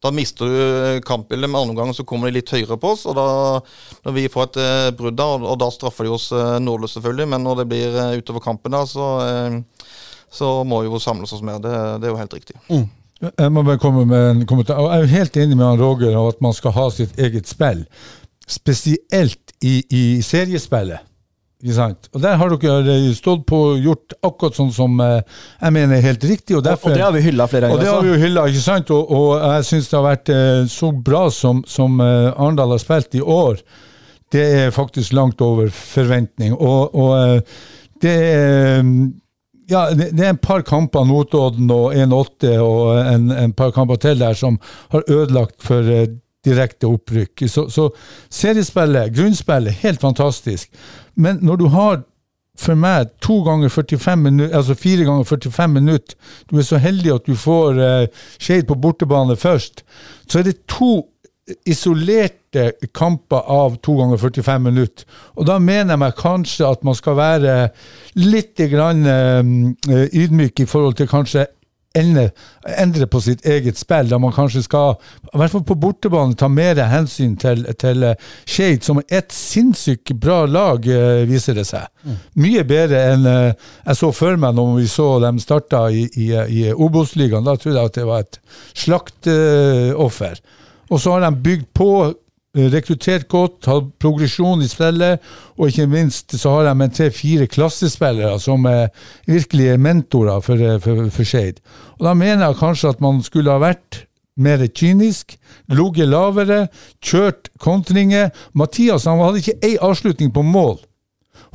Da 0.06 0.12
mister 0.14 0.46
du 0.46 0.56
eh, 0.62 1.02
kampbildet. 1.06 1.50
Med 1.50 1.60
andre 1.60 1.74
omgang 1.74 1.94
så 1.98 2.06
kommer 2.06 2.30
de 2.30 2.38
litt 2.38 2.52
høyere 2.54 2.78
på 2.78 2.92
oss. 2.94 3.06
og 3.10 3.16
da, 3.18 3.28
Når 4.06 4.18
vi 4.18 4.28
får 4.30 4.50
et 4.50 4.60
eh, 4.62 4.90
brudd, 4.98 5.18
da, 5.18 5.30
og, 5.34 5.48
og 5.54 5.58
da 5.64 5.72
straffer 5.74 6.06
de 6.06 6.14
oss 6.14 6.28
eh, 6.36 6.58
nådeløst, 6.62 7.00
selvfølgelig, 7.00 7.32
men 7.34 7.48
når 7.48 7.64
det 7.64 7.66
blir 7.72 7.98
eh, 8.04 8.20
utover 8.20 8.44
kampen, 8.46 8.76
da, 8.76 8.84
så, 8.90 9.08
eh, 9.26 9.96
så 10.30 10.52
må 10.68 10.84
vi 10.84 10.92
jo 10.92 11.02
samles 11.02 11.34
oss 11.34 11.42
mer. 11.46 11.58
Det, 11.64 11.74
det 12.04 12.10
er 12.10 12.14
jo 12.14 12.22
helt 12.22 12.38
riktig. 12.38 12.60
Jeg 13.26 13.52
må 13.56 13.64
bare 13.66 13.82
komme 13.82 14.06
med 14.06 14.30
en 14.30 14.46
kommentar. 14.46 14.84
Og 14.84 14.92
Jeg 14.92 15.02
er 15.02 15.08
jo 15.08 15.16
helt 15.16 15.42
enig 15.42 15.58
med 15.58 15.66
han 15.66 15.82
Roger 15.82 16.20
om 16.20 16.30
at 16.30 16.46
man 16.46 16.54
skal 16.54 16.76
ha 16.76 16.86
sitt 16.94 17.18
eget 17.18 17.50
spill. 17.50 17.86
Spesielt 18.46 19.56
i, 19.66 19.80
i 19.90 20.04
seriespillet. 20.22 21.02
Og 22.14 22.22
Der 22.22 22.38
har 22.38 22.54
dere 22.62 23.14
stått 23.18 23.46
på 23.50 23.62
og 23.72 23.82
gjort 23.82 24.16
akkurat 24.22 24.58
sånn 24.58 24.72
som 24.76 25.00
eh, 25.02 25.22
jeg 25.62 25.76
mener 25.76 25.98
er 25.98 26.06
helt 26.06 26.28
riktig. 26.28 26.58
Og, 26.60 26.64
derfor, 26.66 26.92
og 26.92 27.00
det 27.00 27.06
har 27.06 27.16
vi 27.16 27.24
hylla 27.26 27.48
flere 27.52 27.72
og 27.74 27.82
det 27.82 27.90
har 27.90 28.06
vi 28.06 28.14
jo 28.14 28.22
hylla, 28.22 28.46
ikke 28.52 28.64
sant? 28.64 28.94
Og, 28.94 29.12
og 29.12 29.34
jeg 29.42 29.68
syns 29.72 29.90
det 29.90 30.00
har 30.00 30.08
vært 30.08 30.34
eh, 30.36 30.62
så 30.72 30.92
bra 31.10 31.26
som, 31.34 31.64
som 31.68 32.00
eh, 32.04 32.32
Arendal 32.32 32.76
har 32.76 32.84
spilt 32.84 33.18
i 33.18 33.24
år. 33.24 33.62
Det 34.34 34.46
er 34.62 34.74
faktisk 34.76 35.14
langt 35.16 35.42
over 35.42 35.70
forventning. 35.74 36.56
Og, 36.56 36.96
og 36.96 37.14
eh, 37.20 37.62
det 38.04 38.16
er 38.16 38.84
ja, 39.70 39.88
det, 39.90 40.12
det 40.14 40.26
er 40.26 40.36
en 40.36 40.42
par 40.42 40.62
kamper, 40.66 41.08
Notodden 41.10 41.72
og 41.74 41.96
1-8 41.96 42.52
og 42.62 43.00
en, 43.02 43.32
en 43.34 43.54
par 43.58 43.74
kamper 43.74 43.98
til 44.02 44.20
der, 44.22 44.38
som 44.38 44.60
har 44.94 45.06
ødelagt 45.10 45.58
for 45.66 45.90
eh, 45.90 46.08
direkte 46.46 46.90
opprykk. 46.90 47.46
Så, 47.52 47.68
så 47.74 47.90
seriespillet, 48.30 49.14
grunnspillet, 49.16 49.82
helt 49.84 50.02
fantastisk. 50.02 50.70
Men 51.16 51.42
når 51.42 51.62
du 51.62 51.66
har 51.74 52.04
for 52.56 52.80
meg 52.80 53.10
to 53.24 53.42
ganger 53.44 53.70
45 53.70 54.22
minutter, 54.22 54.56
altså 54.58 54.78
fire 54.80 55.04
ganger 55.04 55.24
45 55.28 55.74
minutter, 55.76 56.16
du 56.52 56.58
er 56.58 56.68
så 56.68 56.80
heldig 56.80 57.12
at 57.18 57.28
du 57.28 57.36
får 57.36 57.82
uh, 57.82 58.30
Skeid 58.40 58.68
på 58.70 58.78
bortebane 58.80 59.36
først, 59.36 59.84
så 60.28 60.40
er 60.40 60.48
det 60.48 60.62
to 60.72 61.04
isolerte 61.70 62.72
kamper 62.96 63.44
av 63.52 63.76
to 63.86 63.94
ganger 64.00 64.18
45 64.18 64.64
minutter. 64.66 65.06
Og 65.38 65.46
da 65.46 65.60
mener 65.62 65.94
jeg 65.94 66.02
meg 66.02 66.16
kanskje 66.18 66.66
at 66.66 66.86
man 66.88 66.98
skal 66.98 67.18
være 67.20 67.56
litt 68.18 68.62
grann, 68.72 69.06
eh, 69.06 70.08
ydmyk 70.24 70.64
i 70.64 70.66
forhold 70.66 70.98
til 70.98 71.10
kanskje 71.12 71.46
endre, 71.96 72.30
endre 72.78 73.08
på 73.12 73.22
sitt 73.24 73.46
eget 73.48 73.80
spill, 73.80 74.10
da 74.12 74.20
man 74.22 74.34
kanskje 74.36 74.64
skal, 74.66 74.98
i 75.32 75.40
hvert 75.40 75.54
fall 75.54 75.64
på 75.68 75.78
bortebane, 75.80 76.38
ta 76.38 76.50
mer 76.52 76.80
hensyn 76.92 77.36
til, 77.42 77.64
til 77.82 78.06
eh, 78.12 78.28
Skeid, 78.44 78.84
som 78.86 79.02
er 79.02 79.22
et 79.22 79.36
sinnssykt 79.36 80.14
bra 80.22 80.44
lag, 80.50 80.86
eh, 80.88 81.24
viser 81.30 81.58
det 81.60 81.68
seg. 81.70 81.88
Mye 82.42 82.66
bedre 82.68 83.02
enn 83.14 83.30
eh, 83.30 83.72
jeg 83.86 84.02
så 84.02 84.12
for 84.16 84.42
meg 84.42 84.58
når 84.58 84.76
vi 84.80 84.90
så 84.92 85.08
dem 85.24 85.40
starta 85.42 85.86
i, 85.90 86.06
i, 86.22 86.30
i 86.34 86.68
Obos-ligaen. 86.74 87.46
Da 87.48 87.56
trodde 87.60 87.80
jeg 87.80 87.94
at 87.94 87.98
det 88.00 88.06
var 88.10 88.26
et 88.26 88.40
slaktoffer. 88.86 90.44
Og 90.92 91.02
så 91.02 91.16
har 91.16 91.26
de 91.26 91.44
bygd 91.48 91.68
på 91.74 91.90
rekruttert 92.56 93.28
godt, 93.32 93.68
hatt 93.68 93.92
progresjon 94.00 94.64
i 94.64 94.70
spillet, 94.72 95.22
og 95.58 95.70
ikke 95.70 95.88
minst 95.92 96.36
så 96.40 96.54
har 96.56 96.70
de 96.70 96.90
tre-fire 96.96 97.48
klassespillere 97.52 98.40
som 98.40 98.66
er 98.70 98.88
virkelig 99.28 99.70
er 99.74 99.82
mentorer 99.82 100.42
for, 100.46 100.56
eh, 100.56 100.80
for, 100.80 101.10
for 101.12 101.28
Skeid. 101.28 101.62
Og 102.00 102.08
da 102.08 102.14
mener 102.14 102.48
jeg 102.48 102.62
kanskje 102.62 102.96
at 102.96 103.04
man 103.04 103.22
skulle 103.24 103.52
ha 103.52 103.62
vært 103.64 104.06
mer 104.36 104.66
kynisk, 104.68 105.38
ligget 105.72 106.10
lavere, 106.12 106.66
kjørt 107.04 107.50
kontringer. 107.60 108.34
Mathias 108.54 109.08
han 109.08 109.22
hadde 109.24 109.40
ikke 109.40 109.60
ei 109.64 109.78
avslutning 109.80 110.34
på 110.36 110.44
mål. 110.44 110.78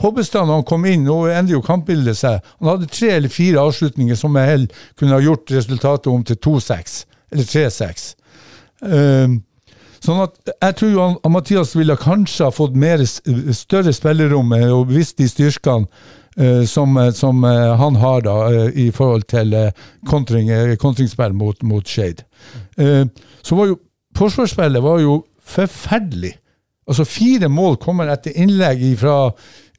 Hobbestad 0.01 0.47
når 0.47 0.61
han 0.61 0.69
kom 0.69 0.87
inn, 0.89 1.05
nå 1.05 1.19
endrer 1.29 1.59
jo 1.59 1.65
kampbildet 1.65 2.17
seg, 2.17 2.41
han 2.61 2.71
hadde 2.73 2.89
tre 2.89 3.13
eller 3.19 3.33
fire 3.33 3.61
avslutninger 3.61 4.17
som 4.17 4.33
med 4.33 4.49
hell 4.49 4.67
kunne 4.97 5.13
ha 5.13 5.21
gjort 5.21 5.53
resultatet 5.53 6.09
om 6.13 6.25
til 6.25 6.41
2-6, 6.41 6.95
eller 7.35 7.49
3-6. 7.51 8.07
Um, 8.81 9.43
sånn 10.05 10.23
at 10.25 10.53
jeg 10.53 10.77
tror 10.81 10.97
han, 11.01 11.19
Mathias 11.33 11.75
ville 11.77 11.97
kanskje 12.01 12.49
ha 12.49 12.55
fått 12.55 12.79
mer, 12.79 13.03
større 13.05 13.93
spillerom 13.95 14.55
eh, 14.57 14.69
og 14.73 14.91
visst 14.93 15.19
de 15.21 15.29
styrkene 15.29 15.87
uh, 16.41 16.65
som, 16.69 16.97
eh, 16.97 17.13
som 17.17 17.45
uh, 17.45 17.77
han 17.81 17.99
har 18.01 18.25
da 18.25 18.37
uh, 18.49 18.67
i 18.73 18.91
forhold 18.95 19.29
til 19.31 19.55
kontring, 20.09 20.51
kontringsspill 20.81 21.37
mot, 21.37 21.63
mot 21.63 21.87
Shade. 21.87 22.25
Så 23.45 23.57
var 23.57 23.73
jo 23.73 23.81
forsvarsspillet 24.17 24.83
var 24.83 25.01
jo 25.03 25.21
forferdelig. 25.45 26.33
Altså 26.89 27.05
Fire 27.07 27.49
mål 27.53 27.77
kommer 27.83 28.09
etter 28.11 28.35
innlegg 28.41 28.81
fra 28.99 29.31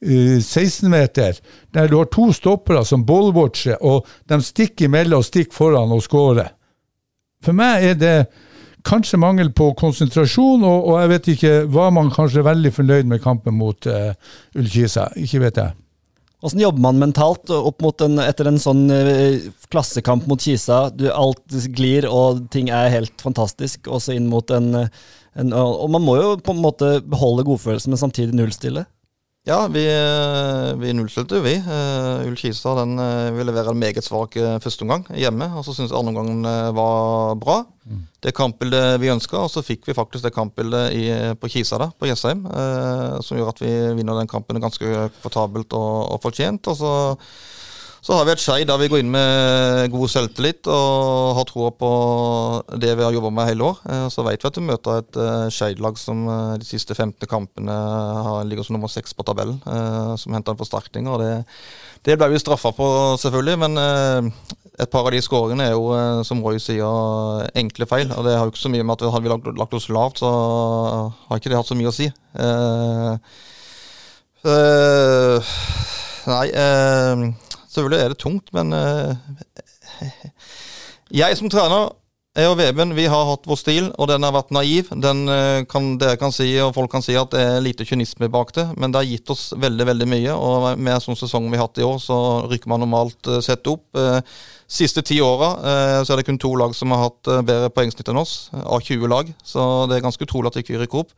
16 0.02 0.88
meter, 0.90 1.36
der 1.74 1.90
du 1.90 1.98
har 1.98 2.08
to 2.10 2.30
stoppere 2.34 2.84
som 2.86 3.04
ballwatcher, 3.06 3.76
og 3.82 4.06
de 4.30 4.38
stikker 4.42 4.88
imellom 4.88 5.20
og 5.20 5.26
stikker 5.28 5.54
foran 5.54 5.92
og 5.94 6.02
skårer. 6.02 6.48
For 7.42 7.54
meg 7.54 7.90
er 7.90 7.98
det 8.00 8.16
kanskje 8.86 9.20
mangel 9.20 9.52
på 9.54 9.70
konsentrasjon, 9.78 10.64
og, 10.66 10.88
og 10.90 10.98
jeg 11.00 11.12
vet 11.12 11.30
ikke, 11.34 11.52
var 11.72 11.92
man 11.94 12.10
kanskje 12.14 12.44
veldig 12.46 12.72
fornøyd 12.74 13.08
med 13.10 13.22
kampen 13.24 13.56
mot 13.58 13.88
uh, 13.90 14.12
Ullkisa? 14.58 15.08
Ikke 15.20 15.42
vet 15.44 15.60
jeg. 15.62 15.76
Hvordan 16.42 16.62
jobber 16.64 16.82
man 16.82 16.98
mentalt 16.98 17.52
opp 17.54 17.84
mot 17.84 18.02
en, 18.02 18.18
etter 18.18 18.48
en 18.50 18.58
sånn 18.62 18.86
uh, 18.90 19.50
klassekamp 19.70 20.26
mot 20.30 20.42
Kisa? 20.42 20.84
Du, 20.90 21.06
alt 21.14 21.58
glir, 21.76 22.08
og 22.10 22.48
ting 22.54 22.72
er 22.74 22.90
helt 22.94 23.22
fantastisk, 23.22 23.86
også 23.86 24.16
inn 24.18 24.26
mot 24.30 24.50
en, 24.54 24.88
en 25.38 25.54
Og 25.54 25.86
man 25.94 26.02
må 26.02 26.18
jo 26.18 26.34
på 26.42 26.56
en 26.56 26.64
måte 26.64 26.96
beholde 27.06 27.46
godfølelsen, 27.46 27.94
men 27.94 28.02
samtidig 28.02 28.36
nullstille. 28.38 28.86
Ja, 29.42 29.66
vi, 29.66 29.82
eh, 29.90 30.68
vi 30.78 30.92
nullstilte 30.94 31.40
jo, 31.40 31.42
vi. 31.42 31.56
Uh, 31.66 32.28
Ull 32.28 32.36
Kisa 32.38 32.76
den 32.78 32.92
uh, 32.94 33.32
vil 33.34 33.48
levere 33.48 33.72
en 33.74 33.80
meget 33.80 34.04
svak 34.06 34.36
uh, 34.38 34.60
førsteomgang 34.62 35.08
hjemme. 35.18 35.48
Og 35.58 35.64
så 35.66 35.74
syns 35.74 35.90
jeg 35.90 35.98
andreomgangen 35.98 36.46
uh, 36.46 36.70
var 36.76 37.34
bra. 37.42 37.56
Det 38.22 38.30
kampbildet 38.38 39.00
vi 39.02 39.10
ønska, 39.10 39.40
og 39.42 39.50
så 39.50 39.64
fikk 39.66 39.88
vi 39.88 39.96
faktisk 39.98 40.28
det 40.28 40.30
kampbildet 40.36 40.94
i, 40.94 41.08
på 41.42 41.50
Kisa 41.50 41.80
da, 41.82 41.88
på 41.90 42.06
Jessheim. 42.06 42.44
Uh, 42.46 43.18
som 43.26 43.40
gjør 43.40 43.50
at 43.50 43.64
vi 43.64 43.72
vinner 43.98 44.20
den 44.20 44.30
kampen 44.30 44.62
ganske 44.62 44.86
komfortabelt 44.86 45.74
og, 45.74 45.96
og 46.14 46.22
fortjent. 46.22 46.70
Og 46.70 46.78
så, 46.78 46.92
så 48.02 48.16
har 48.16 48.26
vi 48.26 48.32
et 48.34 48.42
skei 48.42 48.64
der 48.66 48.80
vi 48.80 48.88
går 48.90 48.98
inn 48.98 49.12
med 49.14 49.92
god 49.92 50.10
selvtillit 50.10 50.66
og 50.66 51.36
har 51.36 51.46
troa 51.46 51.68
på 51.70 51.90
det 52.82 52.96
vi 52.98 53.04
har 53.06 53.14
jobba 53.14 53.30
med 53.30 53.46
hele 53.46 53.68
år. 53.68 53.76
Eh, 53.86 54.06
Så 54.10 54.24
vet 54.26 54.42
vi 54.42 54.48
at 54.48 54.58
vi 54.58 54.64
møter 54.66 54.98
et 54.98 55.18
uh, 55.22 55.46
Skeid-lag 55.46 56.00
som 56.02 56.24
eh, 56.26 56.56
de 56.58 56.66
siste 56.66 56.96
15 56.96 57.30
kampene 57.30 57.70
har, 57.70 58.42
ligger 58.48 58.66
som 58.66 58.74
nummer 58.74 58.90
seks 58.90 59.14
på 59.14 59.22
tabellen, 59.22 59.60
eh, 59.62 60.16
som 60.18 60.34
henter 60.34 60.50
en 60.50 60.58
forsterkning. 60.58 61.06
og 61.06 61.22
Det, 61.22 61.30
det 62.10 62.18
ble 62.18 62.32
vi 62.32 62.42
straffa 62.42 62.72
på, 62.74 62.88
selvfølgelig, 63.22 63.54
men 63.62 63.78
eh, 63.78 64.50
et 64.82 64.90
par 64.90 65.06
av 65.06 65.14
de 65.14 65.22
skåringene 65.22 65.68
er 65.68 65.76
jo, 65.76 65.92
eh, 65.94 66.24
som 66.26 66.42
Roy 66.42 66.58
sier, 66.58 67.46
enkle 67.54 67.86
feil. 67.86 68.10
og 68.10 68.26
Det 68.26 68.34
har 68.34 68.48
jo 68.48 68.54
ikke 68.56 68.64
så 68.64 68.72
mye 68.72 68.88
med 68.88 68.98
at 68.98 69.12
hadde 69.14 69.22
vi 69.28 69.30
lagt, 69.30 69.46
lagt 69.62 69.78
oss 69.78 69.86
lavt, 69.94 70.24
så 70.24 70.32
har 71.28 71.38
ikke 71.38 71.54
det 71.54 71.60
hatt 71.60 71.70
så 71.70 71.78
mye 71.78 71.92
å 71.92 71.94
si. 71.94 72.10
Uh, 72.34 73.14
uh, 74.42 75.54
nei 76.32 76.46
eh, 76.50 77.26
Selvfølgelig 77.72 78.04
er 78.04 78.12
det 78.12 78.20
tungt, 78.20 78.52
men 78.52 78.72
eh, 78.76 79.16
jeg 81.22 81.40
som 81.40 81.50
trener 81.52 81.92
jeg 82.32 82.48
og 82.48 82.54
Veben 82.56 82.94
vi 82.96 83.04
har 83.12 83.26
hatt 83.28 83.44
vår 83.44 83.58
stil, 83.60 83.90
og 84.00 84.06
den 84.08 84.24
har 84.24 84.32
vært 84.32 84.54
naiv. 84.56 84.88
Den 85.04 85.26
eh, 85.28 85.64
kan, 85.68 85.90
Dere 86.00 86.16
kan 86.20 86.32
si, 86.32 86.46
og 86.64 86.72
folk 86.76 86.88
kan 86.92 87.04
si 87.04 87.12
at 87.20 87.32
det 87.34 87.42
er 87.44 87.64
lite 87.64 87.84
kynisme 87.84 88.30
bak 88.32 88.54
det, 88.56 88.64
men 88.80 88.92
det 88.92 89.02
har 89.02 89.08
gitt 89.08 89.32
oss 89.34 89.50
veldig 89.60 89.86
veldig 89.90 90.08
mye. 90.08 90.36
og 90.36 90.80
Med 90.80 91.04
sånn 91.04 91.18
sesong 91.20 91.50
vi 91.52 91.60
har 91.60 91.68
hatt 91.68 91.80
i 91.80 91.84
år, 91.84 91.98
så 92.00 92.16
rykker 92.48 92.72
man 92.72 92.84
normalt 92.84 93.28
eh, 93.28 93.42
sett 93.44 93.68
opp. 93.68 93.84
Siste 94.72 95.04
ti 95.04 95.18
åra 95.20 95.50
så 96.00 96.14
er 96.14 96.22
det 96.22 96.24
kun 96.24 96.38
to 96.40 96.54
lag 96.56 96.72
som 96.72 96.94
har 96.94 97.02
hatt 97.02 97.28
bedre 97.44 97.68
poengsnitt 97.76 98.08
enn 98.08 98.22
oss, 98.22 98.46
av 98.56 98.80
20 98.80 99.10
lag. 99.12 99.28
Så 99.44 99.60
det 99.90 99.98
er 99.98 100.06
ganske 100.06 100.24
utrolig 100.24 100.48
at 100.48 100.56
vi 100.56 100.62
ikke 100.64 100.80
rykker 100.80 101.02
opp. 101.02 101.12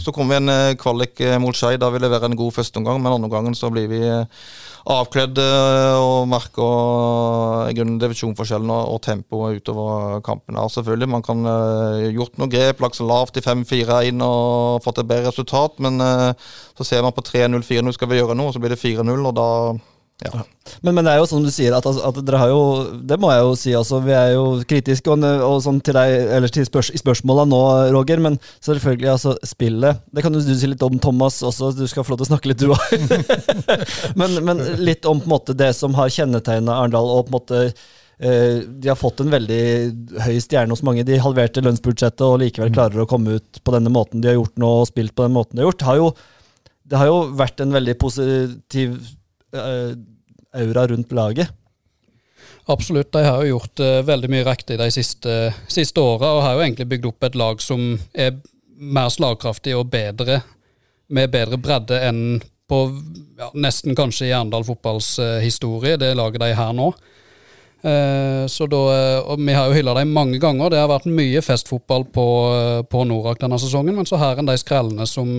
Så 0.00 0.12
kommer 0.14 0.34
vi 0.34 0.42
en 0.42 0.52
eh, 0.52 0.74
kvalik 0.78 1.20
eh, 1.20 1.38
mot 1.42 1.56
Skei. 1.56 1.76
da 1.80 1.90
vi 1.90 1.98
leverer 2.02 2.28
en 2.28 2.36
god 2.38 2.54
førsteomgang, 2.54 3.00
men 3.02 3.12
andre 3.12 3.28
omgangen 3.28 3.56
så 3.58 3.70
blir 3.72 3.88
vi 3.90 3.98
eh, 4.06 4.44
avkledd 4.92 5.38
og 5.38 6.26
merker 6.26 7.70
divisjonforskjellen 8.02 8.70
og, 8.70 8.94
og 8.94 9.02
tempoet 9.04 9.60
utover 9.60 10.18
kampen. 10.26 10.58
Ja, 10.58 10.66
selvfølgelig, 10.66 11.08
man 11.08 11.22
kan 11.22 11.46
uh, 11.46 12.10
gjort 12.10 12.34
noe 12.40 12.50
grep, 12.50 12.82
lagt 12.82 12.98
seg 12.98 13.06
lavt 13.06 13.38
i 13.38 13.44
5-4-1 13.44 14.18
og 14.26 14.82
fått 14.82 14.98
et 14.98 15.06
bedre 15.06 15.30
resultat, 15.30 15.78
men 15.78 16.02
uh, 16.02 16.34
så 16.74 16.88
ser 16.88 17.06
man 17.06 17.14
på 17.14 17.22
3-0, 17.28 17.62
4-0 17.62 17.94
skal 17.94 18.10
vi 18.10 18.18
gjøre 18.18 18.34
noe, 18.34 18.50
og 18.50 18.56
så 18.56 18.62
blir 18.64 18.74
det 18.74 18.82
4-0, 18.82 19.06
og 19.30 19.38
da 19.38 19.48
ja. 20.22 20.42
Men, 20.82 20.94
men 20.96 21.06
det 21.06 21.12
er 21.12 21.20
jo 21.20 21.26
sånn 21.28 21.44
du 21.44 21.50
sier, 21.52 21.74
at, 21.74 21.86
at 21.86 22.18
dere 22.22 22.38
har 22.38 22.50
jo 22.52 22.62
Det 23.08 23.18
må 23.20 23.30
jeg 23.32 23.42
jo 23.42 23.54
si, 23.58 23.72
altså. 23.76 23.98
Vi 24.04 24.14
er 24.16 24.34
jo 24.36 24.44
kritiske 24.68 25.10
og, 25.12 25.24
og 25.46 25.56
sånn 25.64 25.80
til 25.84 25.96
deg 25.96 26.14
eller 26.38 26.52
til 26.52 26.66
spørs, 26.68 26.92
spørsmåla 27.02 27.46
nå, 27.50 27.62
Roger. 27.94 28.22
Men 28.22 28.38
selvfølgelig, 28.64 29.10
altså, 29.14 29.34
spillet 29.46 30.04
Det 30.14 30.24
kan 30.24 30.34
du 30.34 30.40
si 30.42 30.70
litt 30.70 30.84
om, 30.86 30.98
Thomas, 31.02 31.40
også. 31.46 31.72
Du 31.76 31.84
skal 31.90 32.06
få 32.06 32.14
lov 32.14 32.22
til 32.22 32.28
å 32.28 32.32
snakke 32.32 32.52
litt, 32.52 32.62
du 32.62 32.70
òg. 32.74 32.84
men, 34.20 34.38
men 34.46 34.62
litt 34.82 35.08
om 35.08 35.20
på 35.22 35.28
en 35.28 35.34
måte 35.34 35.56
det 35.58 35.72
som 35.78 35.96
har 35.98 36.12
kjennetegna 36.12 36.78
Arendal, 36.82 37.10
og 37.10 37.26
på 37.26 37.32
en 37.32 37.38
måte 37.38 37.62
eh, 37.66 38.62
de 38.62 38.90
har 38.90 38.98
fått 38.98 39.24
en 39.24 39.32
veldig 39.32 39.64
høy 40.26 40.36
stjerne 40.42 40.74
hos 40.74 40.84
mange. 40.86 41.06
De 41.08 41.20
halverte 41.22 41.64
lønnsbudsjettet 41.64 42.24
og 42.26 42.38
likevel 42.44 42.72
klarer 42.74 43.02
å 43.02 43.08
komme 43.10 43.38
ut 43.40 43.62
på 43.62 43.74
denne 43.74 43.92
måten 43.92 44.22
de 44.22 44.32
har 44.32 44.38
gjort 44.38 44.62
nå, 44.62 44.70
og 44.82 44.88
spilt 44.90 45.16
på 45.16 45.26
den 45.26 45.36
måten 45.36 45.58
de 45.58 45.64
har 45.64 45.70
gjort. 45.70 45.82
Det 45.82 45.90
har 45.90 46.00
jo, 46.00 46.08
det 46.92 47.02
har 47.02 47.10
jo 47.10 47.20
vært 47.42 47.62
en 47.64 47.76
veldig 47.76 47.98
positiv 48.00 48.96
eh, 49.54 49.92
aura 50.52 50.86
rundt 50.86 51.12
laget. 51.12 51.52
Absolutt, 52.64 53.12
de 53.12 53.24
har 53.24 53.42
jo 53.42 53.56
gjort 53.56 53.82
uh, 53.82 54.00
veldig 54.06 54.30
mye 54.30 54.46
riktig 54.46 54.78
de 54.78 54.88
siste, 54.94 55.36
siste 55.70 56.00
åra, 56.00 56.30
og 56.36 56.44
har 56.44 56.56
jo 56.56 56.64
egentlig 56.66 56.88
bygd 56.92 57.08
opp 57.10 57.26
et 57.26 57.38
lag 57.38 57.62
som 57.62 57.96
er 58.14 58.36
mer 58.82 59.10
slagkraftig 59.10 59.74
og 59.78 59.88
bedre, 59.90 60.40
med 61.12 61.32
bedre 61.32 61.58
bredde 61.60 61.98
enn 62.06 62.22
på 62.70 62.84
ja, 63.36 63.50
nesten 63.58 63.96
kanskje 63.98 64.28
i 64.28 64.32
Arendal 64.32 64.64
fotballs 64.66 65.16
uh, 65.18 65.40
historie, 65.42 65.98
det 65.98 66.14
laget 66.16 66.40
de 66.44 66.52
her 66.56 66.70
nå. 66.76 66.92
Uh, 67.82 68.46
så 68.46 68.68
da, 68.70 68.80
og 69.26 69.42
Vi 69.42 69.56
har 69.58 69.66
jo 69.66 69.74
hylla 69.74 69.96
dem 69.98 70.12
mange 70.14 70.38
ganger. 70.38 70.70
Det 70.70 70.78
har 70.78 70.90
vært 70.92 71.10
mye 71.10 71.42
festfotball 71.42 72.06
på, 72.14 72.26
på 72.86 73.04
Norak 73.10 73.42
denne 73.42 73.58
sesongen, 73.58 73.98
men 73.98 74.06
så 74.06 74.22
har 74.22 74.38
en 74.38 74.46
de 74.46 74.54
skrellene 74.60 75.06
som 75.10 75.34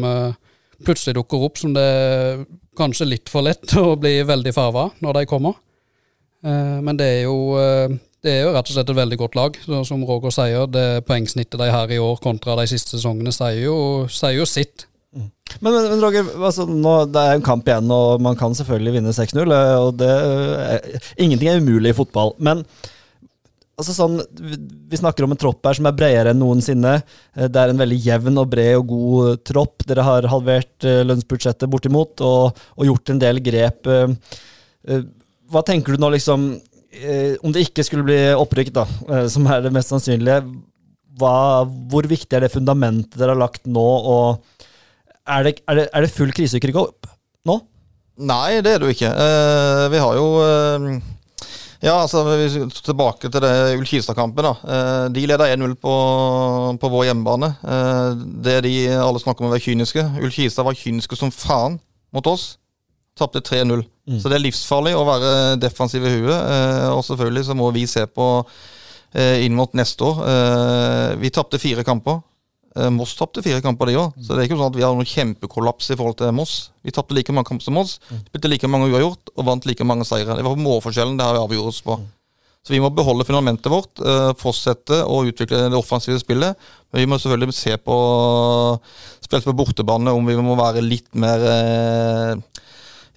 plutselig 0.85 1.15
dukker 1.17 1.45
opp, 1.47 1.59
som 1.61 1.73
det 1.75 1.83
er 1.83 2.45
kanskje 2.79 3.07
litt 3.09 3.29
for 3.31 3.45
lett 3.45 3.75
å 3.83 3.93
bli 3.99 4.17
veldig 4.27 4.53
farva 4.55 4.89
når 5.03 5.19
de 5.21 5.27
kommer. 5.29 5.59
Eh, 6.45 6.79
Men 6.85 6.97
det 6.99 7.09
er 7.19 7.21
jo 7.27 7.37
eh, 7.59 7.99
det 8.23 8.31
er 8.37 8.45
jo 8.45 8.53
rett 8.55 8.69
og 8.71 8.75
slett 8.77 8.87
et 8.93 8.95
veldig 9.01 9.17
godt 9.19 9.35
lag. 9.35 9.57
Som 9.83 10.05
Roger 10.07 10.31
sier, 10.31 10.67
det 10.71 11.03
poengsnittet 11.09 11.59
de 11.59 11.67
har 11.73 11.91
i 11.91 11.99
år 11.99 12.21
kontra 12.23 12.55
de 12.61 12.63
siste 12.71 12.95
sesongene, 12.95 13.33
sier 13.35 13.65
jo, 13.65 13.75
sier 14.07 14.37
jo 14.37 14.45
sitt. 14.47 14.85
Men, 15.13 15.73
men, 15.75 15.89
men 15.91 15.99
Roger, 16.01 16.29
altså, 16.39 16.63
nå, 16.65 16.93
det 17.11 17.19
er 17.19 17.35
en 17.35 17.43
kamp 17.45 17.67
igjen, 17.67 17.91
og 17.91 18.23
man 18.23 18.39
kan 18.39 18.55
selvfølgelig 18.55 18.93
vinne 18.95 19.11
6-0. 19.13 19.43
eh, 19.43 19.73
og 19.75 19.99
det, 19.99 20.13
Ingenting 21.19 21.51
er 21.51 21.59
umulig 21.59 21.91
i 21.91 21.97
fotball. 21.99 22.31
Men 22.39 22.63
altså, 23.79 23.93
sånn, 23.95 24.19
vi, 24.39 24.99
snakker 24.99 25.25
om 25.25 25.33
en 25.35 25.39
tropp 25.39 25.65
her 25.67 25.77
som 25.79 25.87
er 25.89 25.95
bredere 25.97 26.33
enn 26.33 26.41
noensinne. 26.41 26.95
Eh, 27.35 27.47
Det 27.47 27.61
er 27.61 27.73
en 27.73 27.81
veldig 27.81 27.99
jevn 28.05 28.41
og 28.41 28.51
bred 28.53 28.75
og 28.79 28.87
god 28.91 29.43
tropp. 29.49 29.85
Dere 29.89 30.05
har 30.07 30.29
halvert 30.31 30.87
eh, 30.87 31.01
lønnsbudsjettet 31.07 31.71
bortimot 31.71 32.23
og, 32.25 32.59
og 32.77 32.89
gjort 32.89 33.13
en 33.13 33.23
del 33.23 33.41
grep. 33.45 33.87
eh, 33.87 34.13
eh, 34.89 35.07
Hva 35.53 35.63
tenker 35.67 35.93
du 35.93 36.01
nå, 36.01 36.11
liksom 36.15 36.45
eh, 36.93 37.35
Om 37.43 37.53
det 37.53 37.67
ikke 37.67 37.85
skulle 37.87 38.05
bli 38.07 38.19
opprykk, 38.37 38.73
da, 38.75 38.87
eh, 39.09 39.25
som 39.33 39.47
er 39.51 39.65
det 39.65 39.73
mest 39.75 39.93
sannsynlige, 39.93 40.41
hva, 41.19 41.35
hvor 41.91 42.07
viktig 42.09 42.33
er 42.33 42.47
det 42.47 42.53
fundamentet 42.53 43.19
dere 43.19 43.35
har 43.35 43.41
lagt 43.43 43.67
nå? 43.69 43.83
og 43.83 44.63
er 45.29 45.43
det, 45.45 45.51
er, 45.69 45.77
det, 45.77 45.83
er 45.93 46.03
det 46.03 46.09
full 46.11 46.31
krise 46.35 46.57
å 46.57 46.59
ikke 46.59 46.71
rykke 46.71 46.81
opp 46.87 47.07
nå? 47.47 47.59
Nei, 48.27 48.61
det 48.65 48.73
er 48.73 48.81
det 48.81 48.89
jo 48.89 48.95
ikke. 48.95 49.11
Eh, 49.13 49.83
vi 49.93 50.01
har 50.01 50.17
jo 50.17 50.25
eh, 50.43 50.87
Ja, 51.83 51.97
altså 52.05 52.21
Tilbake 52.85 53.27
til 53.29 53.41
det 53.43 53.51
Ullkisa-kampen. 53.77 54.45
da. 54.45 54.53
Eh, 54.63 55.07
De 55.11 55.25
leder 55.27 55.51
1-0 55.57 55.73
på, 55.75 55.93
på 56.79 56.89
vår 56.93 57.09
hjemmebane. 57.09 57.49
Eh, 57.63 58.13
Det 58.45 58.61
de 58.63 58.75
alle 58.95 59.19
snakker 59.19 59.43
om 59.43 59.49
å 59.49 59.53
være 59.53 59.65
kyniske. 59.65 60.05
Ullkisa 60.23 60.63
var 60.63 60.77
kyniske 60.79 61.17
som 61.19 61.31
faen 61.31 61.79
mot 62.13 62.27
oss. 62.27 62.57
Tapte 63.19 63.41
3-0. 63.43 63.83
Så 64.19 64.29
det 64.31 64.35
er 64.39 64.45
livsfarlig 64.47 64.95
å 64.95 65.03
være 65.07 65.33
defensiv 65.59 66.03
i 66.07 66.13
huet. 66.15 66.39
eh, 66.39 66.89
Og 66.95 67.03
selvfølgelig 67.03 67.45
så 67.45 67.55
må 67.55 67.71
vi 67.73 67.85
se 67.85 68.05
på 68.07 68.45
inn 69.15 69.53
mot 69.53 69.69
neste 69.77 70.01
år. 70.01 71.19
Vi 71.21 71.29
tapte 71.29 71.59
fire 71.61 71.83
kamper. 71.85 72.23
Eh, 72.75 72.89
Moss 72.89 73.13
tapte 73.17 73.43
fire 73.45 73.61
kamper, 73.61 73.91
de 73.91 73.99
òg. 74.01 74.15
Så 74.17 74.33
det 74.33 74.43
er 74.43 74.49
ikke 74.49 74.57
sånn 74.57 74.71
at 74.71 74.79
vi 74.79 74.85
har 74.85 74.95
noen 74.97 75.09
kjempekollaps 75.09 75.91
i 75.93 75.97
forhold 75.99 76.17
til 76.21 76.33
Moss. 76.33 76.71
Vi 76.85 76.93
tapte 76.95 77.15
like 77.15 77.35
mange 77.35 77.51
kamper 77.51 77.67
som 77.67 77.77
Moss, 77.77 77.99
spilte 78.31 78.49
like 78.49 78.69
mange 78.71 78.89
uavgjort 78.89 79.33
og 79.35 79.47
vant 79.47 79.67
like 79.69 79.85
mange 79.85 80.07
seire. 80.09 80.37
Det 80.39 80.45
var 80.45 80.59
målforskjellen 80.59 81.19
det 81.19 81.27
har 81.27 81.37
vi 81.37 81.43
avgjort 81.43 81.73
oss 81.73 81.81
på. 81.85 81.99
Så 82.63 82.71
vi 82.71 82.79
må 82.79 82.87
beholde 82.95 83.25
fundamentet 83.27 83.67
vårt, 83.67 83.99
eh, 83.99 84.31
fortsette 84.39 85.01
å 85.03 85.21
utvikle 85.27 85.65
det 85.69 85.77
offensive 85.77 86.21
spillet. 86.21 86.55
Men 86.91 87.01
vi 87.03 87.09
må 87.11 87.19
selvfølgelig 87.19 87.53
se 87.53 87.77
på 87.77 87.97
Spille 89.23 89.43
på 89.43 89.55
bortebane 89.55 90.11
om 90.11 90.25
vi 90.27 90.35
må 90.35 90.55
være 90.59 90.81
litt 90.83 91.07
mer 91.15 91.39
eh, 91.39 92.35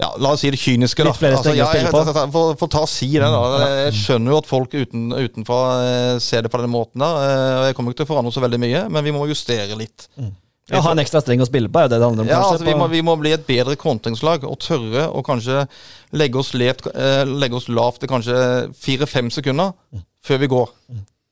ja, 0.01 0.11
La 0.21 0.31
oss 0.33 0.41
si 0.45 0.51
det 0.51 0.59
kyniske, 0.61 1.03
da. 1.05 1.11
Litt 1.11 1.17
flere 1.21 1.39
strenger 1.41 1.65
å 1.65 1.69
spille 1.73 1.91
på. 1.91 2.01
jeg- 2.05 2.15
jeg- 2.15 2.33
For, 2.33 2.55
for 2.61 2.69
ta 2.69 2.81
og 2.85 2.89
si 2.89 3.09
det, 3.13 3.21
da. 3.21 3.43
Jeg 3.87 3.93
skjønner 3.95 4.31
jo 4.35 4.39
at 4.39 4.47
folk 4.47 4.71
uten, 4.75 5.09
utenfra 5.13 5.61
eh, 6.15 6.19
ser 6.19 6.43
det 6.43 6.51
på 6.53 6.61
den 6.61 6.71
måten 6.71 7.01
der. 7.01 7.17
eh, 7.23 7.67
Jeg 7.69 7.75
kommer 7.77 7.93
ikke 7.93 8.05
til 8.05 8.07
å 8.07 8.13
forandre 8.15 8.33
så 8.33 8.43
veldig 8.45 8.61
mye, 8.61 8.89
men 8.91 9.05
vi 9.05 9.11
må 9.13 9.27
justere 9.27 9.77
litt. 9.77 10.09
Ja, 10.69 10.81
Ha 10.83 10.91
en 10.91 10.99
ekstra 10.99 11.21
streng 11.23 11.39
å 11.41 11.47
spille 11.47 11.69
på, 11.71 11.79
er 11.79 11.87
det 11.89 12.01
det 12.01 12.03
handler 12.09 12.23
om, 12.25 12.29
Ja, 12.29 12.41
kanskje? 12.43 12.53
altså 12.59 12.65
vi, 12.67 12.75
må, 12.75 12.89
vi 12.91 13.01
må 13.01 13.15
bli 13.21 13.31
et 13.33 13.47
bedre 13.47 13.77
kontringslag 13.77 14.43
og 14.45 14.59
tørre 14.59 15.07
å 15.15 15.23
kanskje 15.23 15.69
legge 16.13 16.35
oss, 16.41 16.51
levt, 16.59 16.89
eh, 16.93 17.25
legge 17.25 17.55
oss 17.55 17.69
lavt 17.69 18.01
til 18.01 18.09
kanskje 18.09 18.75
fire-fem 18.75 19.31
sekunder 19.31 19.73
før 20.27 20.39
vi 20.43 20.47
går. 20.49 20.69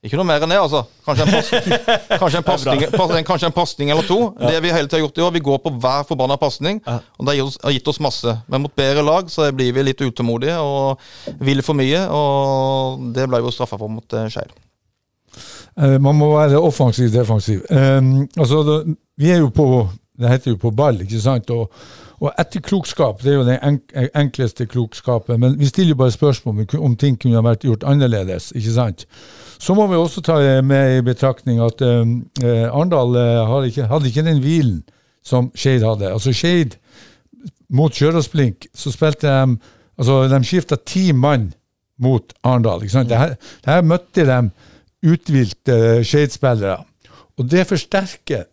Ikke 0.04 0.18
noe 0.20 0.26
mer 0.28 0.42
enn 0.44 0.52
det, 0.52 0.58
altså. 0.60 0.82
Kanskje 1.06 1.24
en, 1.24 2.44
pasning, 2.44 2.82
kanskje 3.30 3.48
en 3.48 3.54
pasning 3.56 3.92
eller 3.94 4.04
to. 4.04 4.18
Det 4.36 4.58
vi 4.60 4.72
hele 4.74 4.84
tida 4.84 4.98
har 4.98 5.04
gjort 5.06 5.20
i 5.20 5.24
år, 5.24 5.32
vi 5.32 5.42
går 5.46 5.62
på 5.64 5.72
hver 5.80 6.04
forbanna 6.10 6.36
pasning. 6.40 6.82
Og 6.84 7.24
det 7.24 7.32
har 7.32 7.38
gitt, 7.38 7.46
oss, 7.48 7.56
har 7.64 7.72
gitt 7.72 7.88
oss 7.88 8.00
masse. 8.04 8.34
Men 8.52 8.66
mot 8.66 8.74
bedre 8.76 9.04
lag 9.06 9.32
så 9.32 9.48
blir 9.56 9.72
vi 9.72 9.86
litt 9.88 10.04
utålmodige 10.04 10.58
og 10.60 11.40
vil 11.40 11.64
for 11.64 11.80
mye. 11.80 12.04
Og 12.12 13.08
det 13.16 13.24
ble 13.30 13.40
jo 13.40 13.54
straffa 13.54 13.80
for 13.80 13.92
mot 13.96 14.18
uh, 14.18 14.28
Skeid. 14.28 14.52
Eh, 15.80 15.96
man 15.98 16.20
må 16.20 16.34
være 16.34 16.60
offensiv, 16.60 17.08
defensiv. 17.14 17.64
Um, 17.70 18.28
altså, 18.36 18.82
vi 19.16 19.32
er 19.32 19.40
jo 19.40 19.48
på 19.54 19.88
Det 20.14 20.30
heter 20.30 20.52
jo 20.52 20.58
på 20.62 20.70
ball, 20.70 21.00
ikke 21.02 21.18
sant? 21.18 21.48
Og, 21.50 21.72
og 22.24 22.32
etterklokskap 22.40 23.20
det 23.20 23.32
er 23.32 23.36
jo 23.36 23.44
den 23.44 23.58
enk, 23.60 23.92
enkleste 24.16 24.64
klokskapen. 24.70 25.40
Men 25.42 25.58
vi 25.60 25.68
stiller 25.68 25.92
jo 25.92 26.00
bare 26.00 26.14
spørsmål 26.14 26.64
om, 26.78 26.96
ting 26.96 27.18
kunne 27.20 27.36
ha 27.36 27.44
vært 27.44 27.66
gjort 27.66 27.84
annerledes, 27.84 28.50
ikke 28.56 28.72
sant? 28.72 29.04
Så 29.60 29.76
må 29.76 29.86
vi 29.90 29.98
også 30.00 30.22
ta 30.24 30.38
med 30.64 30.98
i 30.98 31.04
betraktning 31.04 31.60
at 31.64 31.84
um, 31.84 32.22
eh, 32.42 32.64
Arendal 32.70 33.16
eh, 33.20 33.68
ikke, 33.68 33.88
hadde 33.90 34.08
ikke 34.08 34.24
den 34.24 34.40
hvilen 34.40 34.80
som 35.24 35.50
Skeid 35.54 35.84
hadde. 35.84 36.12
Altså 36.12 36.32
Skeid 36.32 36.78
mot 37.68 37.92
Kjøråsblink, 37.92 38.68
så 38.74 38.92
spilte 38.92 39.28
de 39.28 39.56
Altså, 39.94 40.24
de 40.26 40.40
skifta 40.42 40.74
ti 40.82 41.12
mann 41.12 41.52
mot 42.02 42.32
Arendal. 42.42 42.82
ikke 42.82 42.96
sant? 42.96 43.12
Her, 43.14 43.82
møtte 43.86 44.24
de 44.26 44.38
uthvilte 45.06 45.76
Skeid-spillere. 46.02 46.80
Og 47.38 47.46
det 47.50 47.66
forsterker 47.68 48.48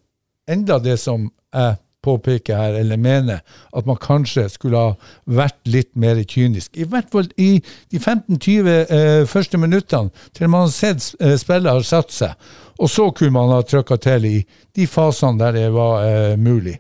enda 0.50 0.78
det 0.78 1.00
som 1.00 1.32
jeg 1.54 1.80
påpeker 2.04 2.58
her, 2.58 2.78
eller 2.80 2.98
mener, 2.98 3.42
at 3.78 3.86
man 3.86 4.00
kanskje 4.02 4.48
skulle 4.50 4.78
ha 4.78 4.94
vært 5.26 5.60
litt 5.70 5.92
mer 5.96 6.22
kynisk. 6.24 6.74
I 6.78 6.88
hvert 6.90 7.12
fall 7.14 7.30
i 7.38 7.52
de 7.92 8.00
15-20 8.00 8.72
eh, 8.72 9.26
første 9.30 9.60
minuttene, 9.62 10.12
til 10.34 10.50
man 10.50 10.68
har 10.68 10.74
sett 10.76 11.12
eh, 11.20 11.38
spillere 11.40 11.78
har 11.78 11.88
satt 11.88 12.14
seg. 12.16 12.50
Og 12.82 12.90
så 12.90 13.10
kunne 13.14 13.36
man 13.38 13.54
ha 13.54 13.62
trykka 13.62 14.00
til 14.02 14.26
i 14.26 14.38
de 14.76 14.88
fasene 14.90 15.40
der 15.42 15.58
det 15.60 15.68
var 15.76 16.06
eh, 16.08 16.36
mulig. 16.40 16.80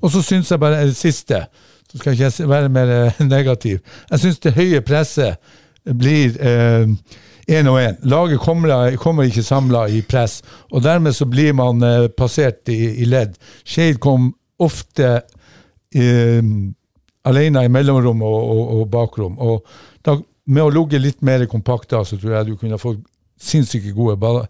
Og 0.00 0.12
så 0.12 0.22
syns 0.24 0.50
jeg 0.50 0.60
bare 0.60 0.86
det 0.88 0.96
siste, 0.96 1.44
så 1.90 1.98
skal 1.98 2.14
ikke 2.14 2.30
jeg 2.30 2.48
være 2.48 2.68
mer 2.72 2.94
eh, 2.96 3.24
negativ, 3.36 3.80
jeg 4.10 4.22
syns 4.22 4.38
det 4.44 4.56
høye 4.56 4.80
presset 4.84 5.36
blir 5.84 6.36
én 7.50 7.68
og 7.68 7.80
én. 7.80 7.96
Laget 8.02 8.40
kommer, 8.40 8.96
kommer 8.96 9.26
ikke 9.26 9.42
samla 9.42 9.86
i 9.90 10.02
press, 10.06 10.40
og 10.70 10.84
dermed 10.84 11.14
så 11.16 11.26
blir 11.26 11.52
man 11.56 11.82
eh, 11.82 12.08
passert 12.16 12.68
i, 12.70 12.78
i 13.02 13.08
ledd. 13.08 13.36
Skeid 13.64 14.00
kom 14.02 14.32
ofte 14.60 15.12
eh, 15.94 16.42
alene 17.28 17.64
i 17.64 17.72
mellomrom 17.72 18.22
og, 18.26 18.40
og, 18.40 18.74
og 18.76 18.90
bakrom. 18.92 19.38
Og 19.40 19.64
da, 20.06 20.16
med 20.50 20.66
å 20.66 20.72
ligge 20.74 21.00
litt 21.00 21.22
mer 21.26 21.44
kompakt 21.50 21.92
da, 21.92 22.02
så 22.04 22.18
tror 22.18 22.38
jeg 22.38 22.50
du 22.50 22.58
kunne 22.60 22.80
fått 22.80 23.02
sinnssykt 23.40 23.94
gode 23.96 24.18
ball, 24.20 24.42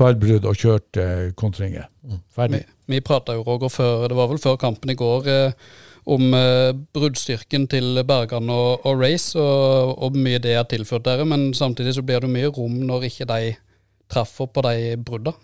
ballbrudd 0.00 0.46
og 0.48 0.56
kjørt 0.56 1.00
eh, 1.00 1.28
kontringer. 1.38 1.88
Ferdig. 2.34 2.62
Vi, 2.64 2.96
vi 2.96 3.04
prata 3.04 3.36
jo, 3.36 3.44
Roger, 3.46 3.72
før, 3.72 4.08
det 4.08 4.16
var 4.16 4.30
vel 4.30 4.40
før 4.40 4.56
kampen 4.60 4.92
i 4.92 4.96
går, 4.98 5.28
eh, 5.28 5.76
om 6.08 6.32
eh, 6.36 6.72
bruddstyrken 6.96 7.66
til 7.68 8.00
Bergan 8.08 8.48
og, 8.52 8.86
og 8.88 9.02
Race, 9.02 9.34
og, 9.36 9.98
hvor 9.98 10.16
mye 10.16 10.40
det 10.40 10.56
har 10.56 10.68
tilført 10.70 11.04
dere. 11.08 11.26
Men 11.28 11.50
samtidig 11.56 11.98
så 11.98 12.04
blir 12.06 12.24
det 12.24 12.32
mye 12.32 12.52
rom 12.54 12.80
når 12.88 13.10
ikke 13.10 13.28
de 13.28 13.52
treffer 14.08 14.48
på 14.48 14.64
de 14.64 14.96
brudda. 15.04 15.36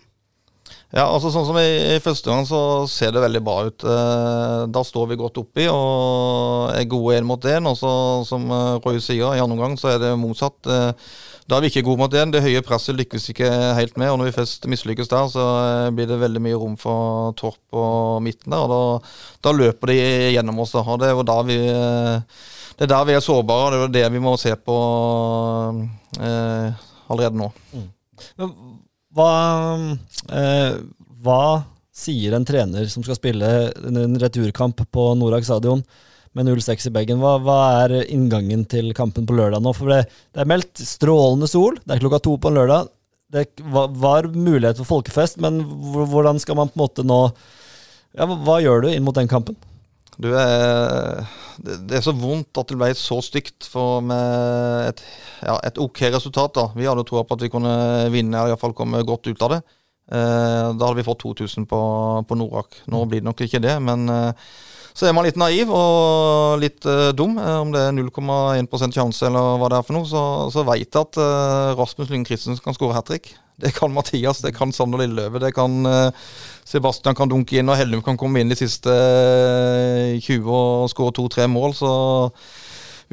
Ja, 0.95 1.09
altså 1.11 1.27
sånn 1.27 1.43
som 1.43 1.57
i, 1.59 1.67
i 1.97 1.99
første 1.99 2.31
gang 2.31 2.45
så 2.47 2.59
ser 2.87 3.11
det 3.11 3.19
veldig 3.25 3.41
bra 3.43 3.55
ut. 3.67 3.83
Eh, 3.83 4.59
da 4.71 4.83
står 4.87 5.09
vi 5.09 5.17
godt 5.19 5.41
oppi 5.41 5.65
og 5.67 6.71
er 6.71 6.87
gode 6.87 7.17
én 7.17 7.27
mot 7.27 7.47
én. 7.51 7.67
Og 7.67 7.75
som 7.75 8.45
eh, 8.47 8.77
Roy 8.79 9.01
sier, 9.03 9.33
i 9.35 9.41
andre 9.43 9.57
omgang 9.57 9.75
så 9.79 9.91
er 9.91 9.99
det 9.99 10.13
motsatt. 10.21 10.55
Eh, 10.71 11.09
da 11.51 11.57
er 11.57 11.65
vi 11.65 11.73
ikke 11.73 11.83
gode 11.89 11.99
mot 11.99 12.15
én. 12.15 12.31
Det 12.31 12.39
høye 12.45 12.63
presset 12.63 12.95
lykkes 12.95 13.27
ikke 13.33 13.49
helt 13.75 13.99
med. 13.99 14.13
Og 14.13 14.21
når 14.21 14.29
vi 14.29 14.37
først 14.37 14.69
mislykkes 14.71 15.11
der, 15.11 15.27
så 15.35 15.49
eh, 15.65 15.91
blir 15.97 16.07
det 16.07 16.21
veldig 16.23 16.43
mye 16.47 16.61
rom 16.63 16.79
for 16.79 17.35
Torp 17.43 17.75
og 17.75 18.23
midten 18.23 18.55
der. 18.55 18.63
Og 18.63 18.71
da, 18.71 19.11
da 19.49 19.55
løper 19.57 19.91
de 19.91 19.99
gjennom 20.37 20.63
oss. 20.63 20.77
Da. 20.77 20.85
Det 21.03 21.11
er 21.11 21.17
jo 21.19 21.27
da 21.27 21.37
vi 21.51 21.59
eh, 21.75 22.39
det 22.75 22.87
er 22.87 22.91
der 22.91 23.05
vi 23.07 23.13
er 23.15 23.23
sårbare, 23.23 23.67
og 23.67 23.91
det 23.91 24.01
er 24.01 24.09
det 24.09 24.15
vi 24.15 24.23
må 24.23 24.33
se 24.39 24.51
på 24.55 24.79
eh, 26.19 26.87
allerede 27.11 27.39
nå. 27.39 27.51
Hva, 29.15 29.31
eh, 30.35 30.75
hva 31.23 31.43
sier 31.95 32.35
en 32.35 32.45
trener 32.47 32.89
som 32.91 33.05
skal 33.05 33.15
spille 33.15 33.51
en 33.87 34.17
returkamp 34.19 34.81
på 34.91 35.05
Norak 35.15 35.47
stadion 35.47 35.83
med 36.35 36.49
0-6 36.49 36.89
i 36.89 36.93
bagen? 36.97 37.21
Hva, 37.23 37.37
hva 37.39 37.59
er 37.85 38.01
inngangen 38.03 38.65
til 38.67 38.91
kampen 38.97 39.27
på 39.27 39.37
lørdag 39.37 39.63
nå? 39.63 39.71
For 39.77 39.93
det, 39.93 40.01
det 40.35 40.43
er 40.43 40.51
meldt 40.51 40.83
strålende 40.83 41.47
sol, 41.47 41.79
det 41.85 41.95
er 41.95 42.03
klokka 42.03 42.19
to 42.25 42.35
på 42.35 42.51
en 42.51 42.59
lørdag. 42.59 42.91
Det 43.35 43.47
var, 43.63 44.27
mulighet 44.27 44.77
for 44.81 44.97
folkefest, 44.97 45.39
men 45.43 45.63
hvordan 45.63 46.37
skal 46.43 46.59
man 46.59 46.69
på 46.71 46.77
en 46.77 46.83
måte 46.83 47.07
nå 47.07 47.21
ja, 48.15 48.27
hva 48.27 48.59
gjør 48.63 48.85
du 48.85 48.91
inn 48.91 49.03
mot 49.03 49.15
den 49.15 49.31
kampen? 49.31 49.57
Du 50.21 50.29
er, 50.31 51.25
det, 51.59 51.97
er 51.97 52.03
så 52.03 52.13
vondt 52.15 52.55
at 52.61 52.69
det 52.71 52.77
ble 52.79 52.91
så 52.95 53.17
stygt 53.23 53.67
for 53.67 54.03
med 54.05 54.91
et, 54.91 55.01
ja, 55.43 55.57
et 55.67 55.79
ok 55.81 56.05
resultat. 56.15 56.55
da. 56.55 56.69
Vi 56.75 56.87
hadde 56.87 57.03
troa 57.07 57.25
på 57.27 57.35
at 57.35 57.43
vi 57.43 57.51
kunne 57.51 57.73
vinne 58.13 58.37
eller 58.37 58.53
iallfall 58.53 58.75
komme 58.77 59.03
godt 59.07 59.27
ut 59.27 59.43
av 59.43 59.57
det. 59.57 59.61
Eh, 60.05 60.69
da 60.77 60.87
hadde 60.87 60.99
vi 60.99 61.07
fått 61.07 61.23
2000 61.25 61.67
på, 61.67 61.81
på 62.29 62.39
Norak. 62.39 62.79
Nå 62.93 63.03
blir 63.09 63.23
det 63.23 63.27
nok 63.27 63.43
ikke 63.43 63.63
det, 63.63 63.75
men 63.83 64.07
eh, 64.11 64.49
så 64.95 65.09
er 65.09 65.15
man 65.17 65.25
litt 65.27 65.39
naiv 65.39 65.71
og 65.75 66.61
litt 66.61 66.85
eh, 66.87 67.11
dum. 67.17 67.35
Eh, 67.41 67.57
om 67.65 67.73
det 67.73 67.87
er 67.87 67.95
0,1% 67.97 68.95
sjanse 68.95 69.27
eller 69.27 69.57
hva 69.59 69.71
det 69.73 69.81
er 69.81 69.87
for 69.87 69.97
noe, 69.97 70.07
så, 70.07 70.21
så 70.53 70.63
veit 70.67 70.87
jeg 70.87 71.01
at 71.01 71.19
eh, 71.19 71.73
Rasmus 71.79 72.13
Lyng 72.13 72.23
Christensen 72.27 72.63
kan 72.63 72.77
skåre 72.77 72.95
hat 72.95 73.09
trick. 73.11 73.33
Det 73.59 73.71
kan 73.75 73.93
Mathias, 73.95 74.41
det 74.43 74.53
kan 74.55 74.71
Sander 74.75 74.99
Lilleløve, 75.03 75.39
det 75.43 75.53
kan 75.55 75.87
eh, 75.87 76.29
Sebastian 76.65 77.15
kan 77.17 77.29
dunke 77.29 77.59
inn, 77.59 77.69
og 77.69 77.77
Hellum 77.77 78.01
kan 78.05 78.17
komme 78.17 78.41
inn 78.41 78.49
de 78.49 78.57
siste 78.57 78.89
eh, 78.89 80.15
20 80.17 80.49
og 80.49 80.89
skåre 80.89 81.13
to-tre 81.13 81.45
mål. 81.51 81.75
Så 81.77 81.91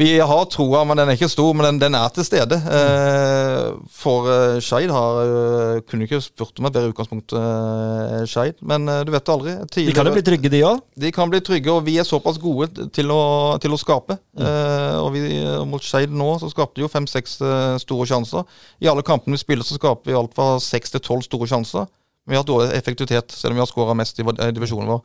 vi 0.01 0.07
har 0.25 0.47
troa, 0.49 0.87
men 0.89 0.97
den 0.97 1.11
er 1.13 1.19
ikke 1.19 1.29
stor, 1.29 1.51
men 1.53 1.67
den, 1.67 1.79
den 1.83 1.97
er 1.99 2.09
til 2.17 2.25
stede. 2.25 2.57
Eh, 2.57 3.75
for 3.93 4.25
eh, 4.33 4.57
Skeid 4.65 4.89
har 4.89 5.19
eh, 5.21 5.83
Kunne 5.85 6.07
ikke 6.09 6.23
spurt 6.25 6.57
om 6.63 6.71
et 6.71 6.73
bedre 6.73 6.95
utgangspunkt, 6.95 7.35
eh, 7.37 8.23
Skeid. 8.33 8.57
Men 8.65 8.89
eh, 8.89 9.03
du 9.05 9.13
vet 9.13 9.29
det 9.29 9.35
aldri. 9.37 9.55
De 9.77 9.93
kan 9.99 10.09
jo 10.09 10.17
bli 10.17 10.25
trygge, 10.25 10.53
de 10.57 10.65
òg. 10.71 10.81
De 11.05 11.13
kan 11.13 11.29
bli 11.29 11.43
trygge, 11.45 11.77
og 11.77 11.85
vi 11.85 11.99
er 12.01 12.09
såpass 12.09 12.41
gode 12.41 12.89
til 12.97 13.13
å, 13.13 13.21
til 13.61 13.77
å 13.77 13.81
skape. 13.85 14.17
Eh, 14.41 14.97
og 14.97 15.13
vi, 15.13 15.27
mot 15.69 15.85
Skeid 15.85 16.17
nå 16.17 16.39
så 16.41 16.49
skapte 16.55 16.81
vi 16.81 16.87
jo 16.89 16.93
fem-seks 16.97 17.37
eh, 17.45 17.77
store 17.85 18.09
sjanser. 18.09 18.49
I 18.81 18.89
alle 18.89 19.05
kampene 19.05 19.37
vi 19.37 19.45
spiller, 19.45 19.69
så 19.69 19.77
skaper 19.77 20.09
vi 20.09 20.17
alt 20.25 20.33
fra 20.41 20.55
seks 20.73 20.97
til 20.97 21.05
tolv 21.05 21.29
store 21.29 21.53
sjanser. 21.53 21.93
Vi 22.23 22.37
har 22.37 22.45
hatt 22.45 22.51
dårlig 22.51 22.77
effektivitet, 22.77 23.33
selv 23.35 23.51
om 23.51 23.57
vi 23.59 23.63
har 23.65 23.67
skåra 23.67 23.95
mest 23.99 24.21
i 24.21 24.23
eh, 24.23 24.51
divisjonen 24.55 24.93
vår. 24.93 25.01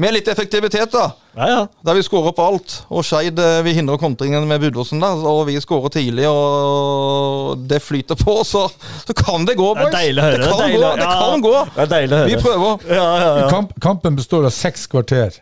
Med 0.00 0.12
litt 0.12 0.28
effektivitet, 0.28 0.92
da. 0.92 1.06
Ja, 1.36 1.46
ja. 1.48 1.60
Der 1.88 1.96
vi 1.96 2.02
skårer 2.04 2.34
på 2.36 2.44
alt. 2.44 2.74
Og 2.92 3.04
Skeid 3.08 3.40
eh, 3.40 3.60
vi 3.64 3.72
hindrer 3.78 4.00
kontringen 4.00 4.44
med 4.48 4.60
Budåsen 4.60 5.00
og 5.02 5.46
vi 5.48 5.56
skårer 5.60 5.94
tidlig, 5.94 6.26
og 6.28 7.64
det 7.70 7.80
flyter 7.80 8.20
på, 8.20 8.36
så, 8.44 8.66
så 9.06 9.16
kan 9.16 9.48
det 9.48 9.56
gå, 9.56 9.70
boys! 9.72 9.88
Det 9.88 9.88
er 9.88 9.96
deilig 10.04 10.22
å 10.22 10.26
høre. 10.28 10.42
Det 10.44 10.52
kan 10.52 10.60
det 10.60 10.76
gå. 10.76 10.92
Det 11.00 11.08
ja. 11.08 11.16
kan 11.22 11.46
gå. 11.46 11.56
Det 11.64 11.84
er 11.86 11.92
deilig 11.94 12.12
å 12.12 12.20
høre. 12.20 12.30
Vi 12.34 12.44
prøver. 12.44 12.86
Ja, 12.92 13.08
ja, 13.24 13.32
ja. 13.40 13.48
Kamp, 13.56 13.74
kampen 13.80 14.20
består 14.20 14.44
av 14.50 14.54
seks 14.54 14.84
kvarter. 14.92 15.40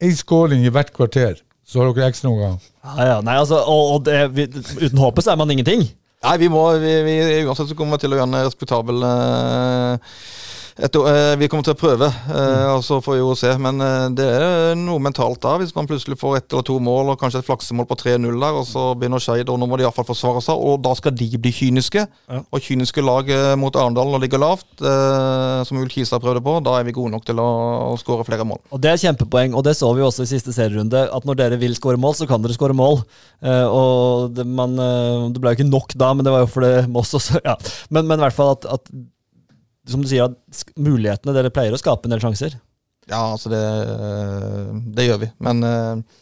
Én 0.00 0.16
skåring 0.16 0.64
i 0.64 0.72
hvert 0.72 0.94
kvarter. 0.96 1.36
Så 1.68 1.84
har 1.84 1.92
dere 1.92 2.08
ekstraomgang. 2.10 2.56
Ja, 2.82 2.94
ja. 3.12 3.16
Nei, 3.22 3.36
altså, 3.38 3.60
og, 3.60 3.94
og 3.94 4.04
det, 4.08 4.22
vi, 4.34 4.48
uten 4.80 5.04
håpet 5.04 5.28
så 5.28 5.36
er 5.36 5.38
man 5.44 5.52
ingenting. 5.52 5.84
Nei, 6.20 6.36
vi 6.36 6.50
må 6.52 6.66
vi, 6.76 6.90
vi, 7.06 7.12
Uansett 7.48 7.70
så 7.70 7.76
kommer 7.76 7.96
vi 7.96 8.02
til 8.02 8.12
å 8.12 8.18
gjøre 8.18 8.28
en 8.28 8.42
respektabel 8.44 9.04
eh, 9.08 10.18
et, 10.76 10.94
eh, 10.94 11.36
Vi 11.36 11.48
kommer 11.48 11.64
til 11.64 11.74
å 11.74 11.78
prøve, 11.78 12.06
eh, 12.06 12.66
og 12.74 12.82
så 12.84 13.00
får 13.02 13.16
vi 13.16 13.20
jo 13.20 13.34
se. 13.38 13.50
Men 13.58 13.80
eh, 13.80 14.08
det 14.16 14.26
er 14.26 14.78
noe 14.78 15.02
mentalt 15.02 15.40
da, 15.42 15.56
hvis 15.60 15.74
man 15.74 15.88
plutselig 15.88 16.18
får 16.20 16.36
ett 16.38 16.52
eller 16.52 16.66
to 16.66 16.78
mål, 16.78 17.12
og 17.12 17.20
kanskje 17.20 17.42
et 17.42 17.48
flaksemål 17.48 17.88
på 17.90 17.98
3-0 17.98 18.38
der, 18.40 18.58
og 18.60 18.66
så 18.68 18.84
begynner 18.98 19.22
Skeid, 19.22 19.50
og 19.50 19.58
nå 19.60 19.68
må 19.70 19.78
de 19.78 19.86
iallfall 19.86 20.08
forsvare 20.08 20.42
seg. 20.44 20.56
Og 20.56 20.80
da 20.84 20.94
skal 20.98 21.14
de 21.16 21.28
bli 21.36 21.52
kyniske. 21.54 22.06
Og 22.30 22.62
kyniske 22.62 23.04
lag 23.04 23.28
mot 23.58 23.74
Arendal 23.76 24.14
og 24.14 24.22
ligger 24.22 24.42
lavt, 24.42 24.68
eh, 24.80 25.60
som 25.66 25.80
Ulf 25.80 25.94
Kisa 25.94 26.20
prøvde 26.22 26.42
på, 26.44 26.58
da 26.64 26.78
er 26.78 26.88
vi 26.88 26.96
gode 26.96 27.14
nok 27.14 27.26
til 27.28 27.40
å, 27.42 27.50
å 27.90 27.94
skåre 28.00 28.26
flere 28.28 28.46
mål. 28.46 28.60
Og 28.70 28.82
Det 28.82 28.92
er 28.92 29.02
kjempepoeng, 29.04 29.54
og 29.56 29.64
det 29.66 29.76
så 29.78 29.90
vi 29.96 30.04
også 30.06 30.26
i 30.26 30.32
siste 30.32 30.54
serierunde. 30.56 31.06
At 31.10 31.26
når 31.28 31.40
dere 31.42 31.60
vil 31.60 31.76
skåre 31.78 32.00
mål, 32.00 32.16
så 32.18 32.28
kan 32.30 32.42
dere 32.44 32.56
skåre 32.56 32.76
mål. 32.76 33.02
Eh, 33.42 33.66
og 33.66 34.34
det, 34.36 34.46
man, 34.46 34.76
det 35.32 35.40
ble 35.40 35.54
jo 35.54 35.60
ikke 35.60 35.70
nok 35.70 35.96
da, 35.98 36.12
men 36.14 36.26
det 36.26 36.34
var 36.34 36.44
jo 36.44 36.52
fordi 36.52 36.74
Moss 36.90 37.14
også 37.16 37.40
ja. 37.48 37.56
men, 37.90 38.06
men 38.06 38.20
i 38.20 38.24
hvert 38.24 38.36
fall 38.36 38.54
at, 38.56 38.68
at 38.78 38.92
som 39.92 40.02
du 40.04 40.08
sier, 40.10 40.30
at 40.30 40.64
mulighetene 40.80 41.34
dere 41.36 41.52
pleier 41.54 41.74
å 41.74 41.80
skape 41.80 42.08
en 42.08 42.14
del 42.14 42.22
sjanser. 42.22 42.58
Ja, 43.10 43.32
altså 43.32 43.50
det, 43.50 43.62
det 44.94 45.08
gjør 45.08 45.24
vi. 45.24 45.30
Men 45.42 45.64
eh, 45.66 46.20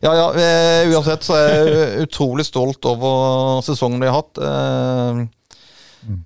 ja, 0.00 0.14
ja, 0.16 0.28
eh, 0.32 0.88
uansett 0.94 1.26
så 1.26 1.36
er 1.36 1.50
jeg 1.50 2.04
utrolig 2.06 2.46
stolt 2.48 2.86
over 2.88 3.60
sesongen 3.66 4.00
vi 4.00 4.08
har 4.08 4.16
hatt. 4.16 4.40
eh, 4.40 5.20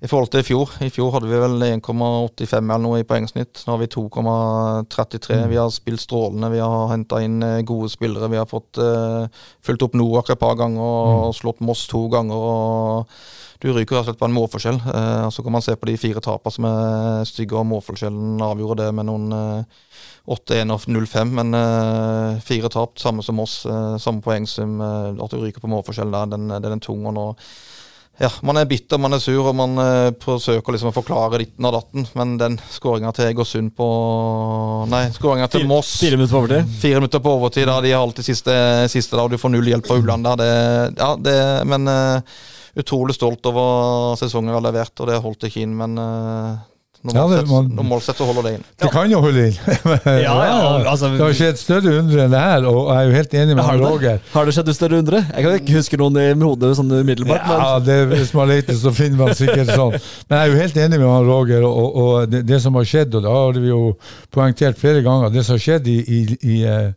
I 0.05 0.07
forhold 0.07 0.31
til 0.31 0.39
i 0.39 0.47
fjor. 0.47 0.71
I 0.85 0.91
fjor 0.93 1.11
hadde 1.17 1.27
vi 1.27 1.41
vel 1.41 1.59
1,85 1.67 2.55
eller 2.61 2.83
noe 2.85 3.01
i 3.01 3.07
poengsnitt. 3.07 3.65
Nå 3.65 3.75
har 3.75 3.81
vi 3.81 3.91
2,33. 3.91 5.41
Vi 5.51 5.59
har 5.59 5.73
spilt 5.75 6.05
strålende. 6.05 6.53
Vi 6.53 6.63
har 6.63 6.93
henta 6.93 7.19
inn 7.25 7.43
eh, 7.43 7.63
gode 7.67 7.91
spillere. 7.91 8.31
Vi 8.31 8.39
har 8.39 8.47
fått 8.47 8.79
uh, 8.79 9.27
fulgt 9.65 9.83
opp 9.83 9.99
Noak 9.99 10.31
et 10.31 10.39
par 10.39 10.55
ganger 10.61 10.79
og 10.79 11.35
slått 11.35 11.59
Moss 11.59 11.83
to 11.91 12.05
ganger. 12.13 12.47
og 12.55 13.19
du 13.61 13.69
ryker 13.71 13.95
rett 13.95 14.03
og 14.03 14.09
slett 14.09 14.19
på 14.19 14.27
en 14.27 14.35
målforskjell. 14.35 14.79
Eh, 14.93 15.29
så 15.31 15.43
kan 15.43 15.55
man 15.55 15.63
se 15.65 15.75
på 15.79 15.89
de 15.89 15.97
fire 15.99 16.23
tapene 16.23 16.55
som 16.55 16.67
er 16.69 17.29
stygge, 17.29 17.57
og 17.59 17.67
målforskjellen 17.69 18.41
avgjorde 18.43 18.83
det 18.83 18.95
med 18.97 19.07
noen 19.09 19.37
eh, 19.37 19.85
8-1 20.35 20.73
og 20.73 20.89
0-5. 20.89 21.31
Men 21.39 21.55
eh, 21.59 22.43
fire 22.45 22.71
tap, 22.73 22.99
samme 23.01 23.23
som 23.25 23.39
oss, 23.43 23.61
eh, 23.69 23.95
samme 24.01 24.25
poengsum. 24.25 24.79
Eh, 24.81 25.23
at 25.23 25.33
du 25.33 25.39
ryker 25.41 25.63
på 25.63 25.71
målforskjell 25.71 26.13
der, 26.13 26.35
den, 26.35 26.51
den 26.51 26.77
er 26.77 26.83
tung. 26.83 27.05
og 27.07 27.15
nå 27.15 27.31
ja, 28.15 28.29
Man 28.47 28.55
er 28.55 28.67
bitter, 28.67 28.99
man 29.01 29.13
er 29.13 29.19
sur, 29.19 29.41
og 29.43 29.55
man 29.59 29.75
eh, 29.81 30.13
forsøker 30.23 30.75
liksom 30.75 30.91
å 30.91 30.95
forklare 30.95 31.41
ditten 31.41 31.67
og 31.67 31.75
datten. 31.75 32.07
Men 32.15 32.35
den 32.39 32.57
skåringa 32.71 33.11
til 33.15 33.27
Egersund 33.27 33.73
på 33.75 33.87
Nei, 34.91 35.09
skåringa 35.15 35.49
til 35.51 35.67
Moss 35.67 35.97
Fire 35.99 36.19
minutter 36.19 36.37
på 36.37 36.43
overtid. 36.45 36.75
Fire 36.79 37.01
minutter 37.01 37.23
på 37.23 37.35
overtid, 37.35 37.67
da. 37.67 37.79
De 37.83 37.91
har 37.91 38.03
alltid 38.05 38.29
siste, 38.29 38.55
siste 38.91 39.17
da, 39.17 39.25
og 39.25 39.35
du 39.35 39.39
får 39.41 39.51
null 39.51 39.67
hjelp 39.73 39.89
fra 39.89 39.99
Ulland 39.99 40.29
der. 40.29 40.39
Det, 40.39 41.01
ja, 41.01 41.09
det, 41.27 41.39
men 41.67 41.91
eh, 41.91 42.37
utrolig 42.77 43.15
stolt 43.15 43.45
over 43.51 44.15
sesongen 44.19 44.51
vi 44.53 44.59
har 44.59 44.65
levert, 44.71 44.95
og 44.99 45.07
det 45.11 45.21
holdt 45.23 45.47
ikke 45.49 45.61
inn. 45.63 45.75
Men 45.79 45.97
uh, 45.99 46.55
Ja, 47.05 47.21
det 47.29 47.43
normalt, 47.45 47.45
må- 47.51 47.59
sett, 47.61 47.73
normalt 47.77 48.03
sett 48.07 48.17
så 48.17 48.25
holder 48.25 48.43
det 48.47 48.51
inn. 48.57 48.63
Det 48.81 48.87
kan 48.89 49.11
jo 49.11 49.19
holde 49.21 49.43
inn. 49.51 49.57
Ja, 50.25 50.35
ja, 50.41 50.55
altså- 50.89 51.11
det 51.13 51.21
har 51.21 51.35
skjedd 51.37 51.59
større 51.61 51.91
undre 51.99 52.23
enn 52.25 52.33
det 52.33 52.39
her, 52.41 52.65
og 52.65 52.79
jeg 52.89 52.95
er 52.97 53.05
jo 53.11 53.13
helt 53.19 53.35
enig 53.41 53.55
med 53.59 53.63
Har 53.67 53.77
Roger. 53.83 54.17
har 54.33 54.45
det 54.49 54.55
skjedd 54.57 54.71
et 54.73 54.77
større 54.79 54.99
undre? 55.03 55.21
Jeg 55.29 55.45
kan 55.45 55.57
ikke 55.59 55.75
huske 55.77 55.99
noen 56.01 56.17
i 56.23 56.25
hodet 56.41 56.71
sånn 56.79 56.89
umiddelbart. 56.97 57.45
Ja, 57.45 57.67
det, 57.85 57.99
hvis 58.09 58.33
man 58.33 58.49
leter, 58.49 58.73
så 58.81 58.89
finner 58.97 59.21
man 59.21 59.37
sikkert 59.37 59.69
sånn. 59.69 59.93
Men 60.31 60.39
jeg 60.39 60.41
er 60.41 60.49
jo 60.55 60.61
helt 60.63 60.81
enig 60.87 60.97
med 61.03 61.07
han 61.13 61.29
Roger, 61.29 61.67
og, 61.69 61.99
og 62.07 62.29
det, 62.33 62.41
det 62.49 62.59
som 62.65 62.73
har 62.81 62.89
skjedd, 62.89 63.13
og 63.19 63.27
det 63.27 63.35
har 63.37 63.61
vi 63.61 63.69
jo 63.69 63.83
poengtert 64.33 64.81
flere 64.81 65.05
ganger, 65.05 65.29
det 65.37 65.45
som 65.45 65.59
har 65.59 65.65
skjedd 65.67 65.87
i, 65.93 65.99
i, 66.01 66.23
i, 66.41 66.57
eh, 66.65 66.89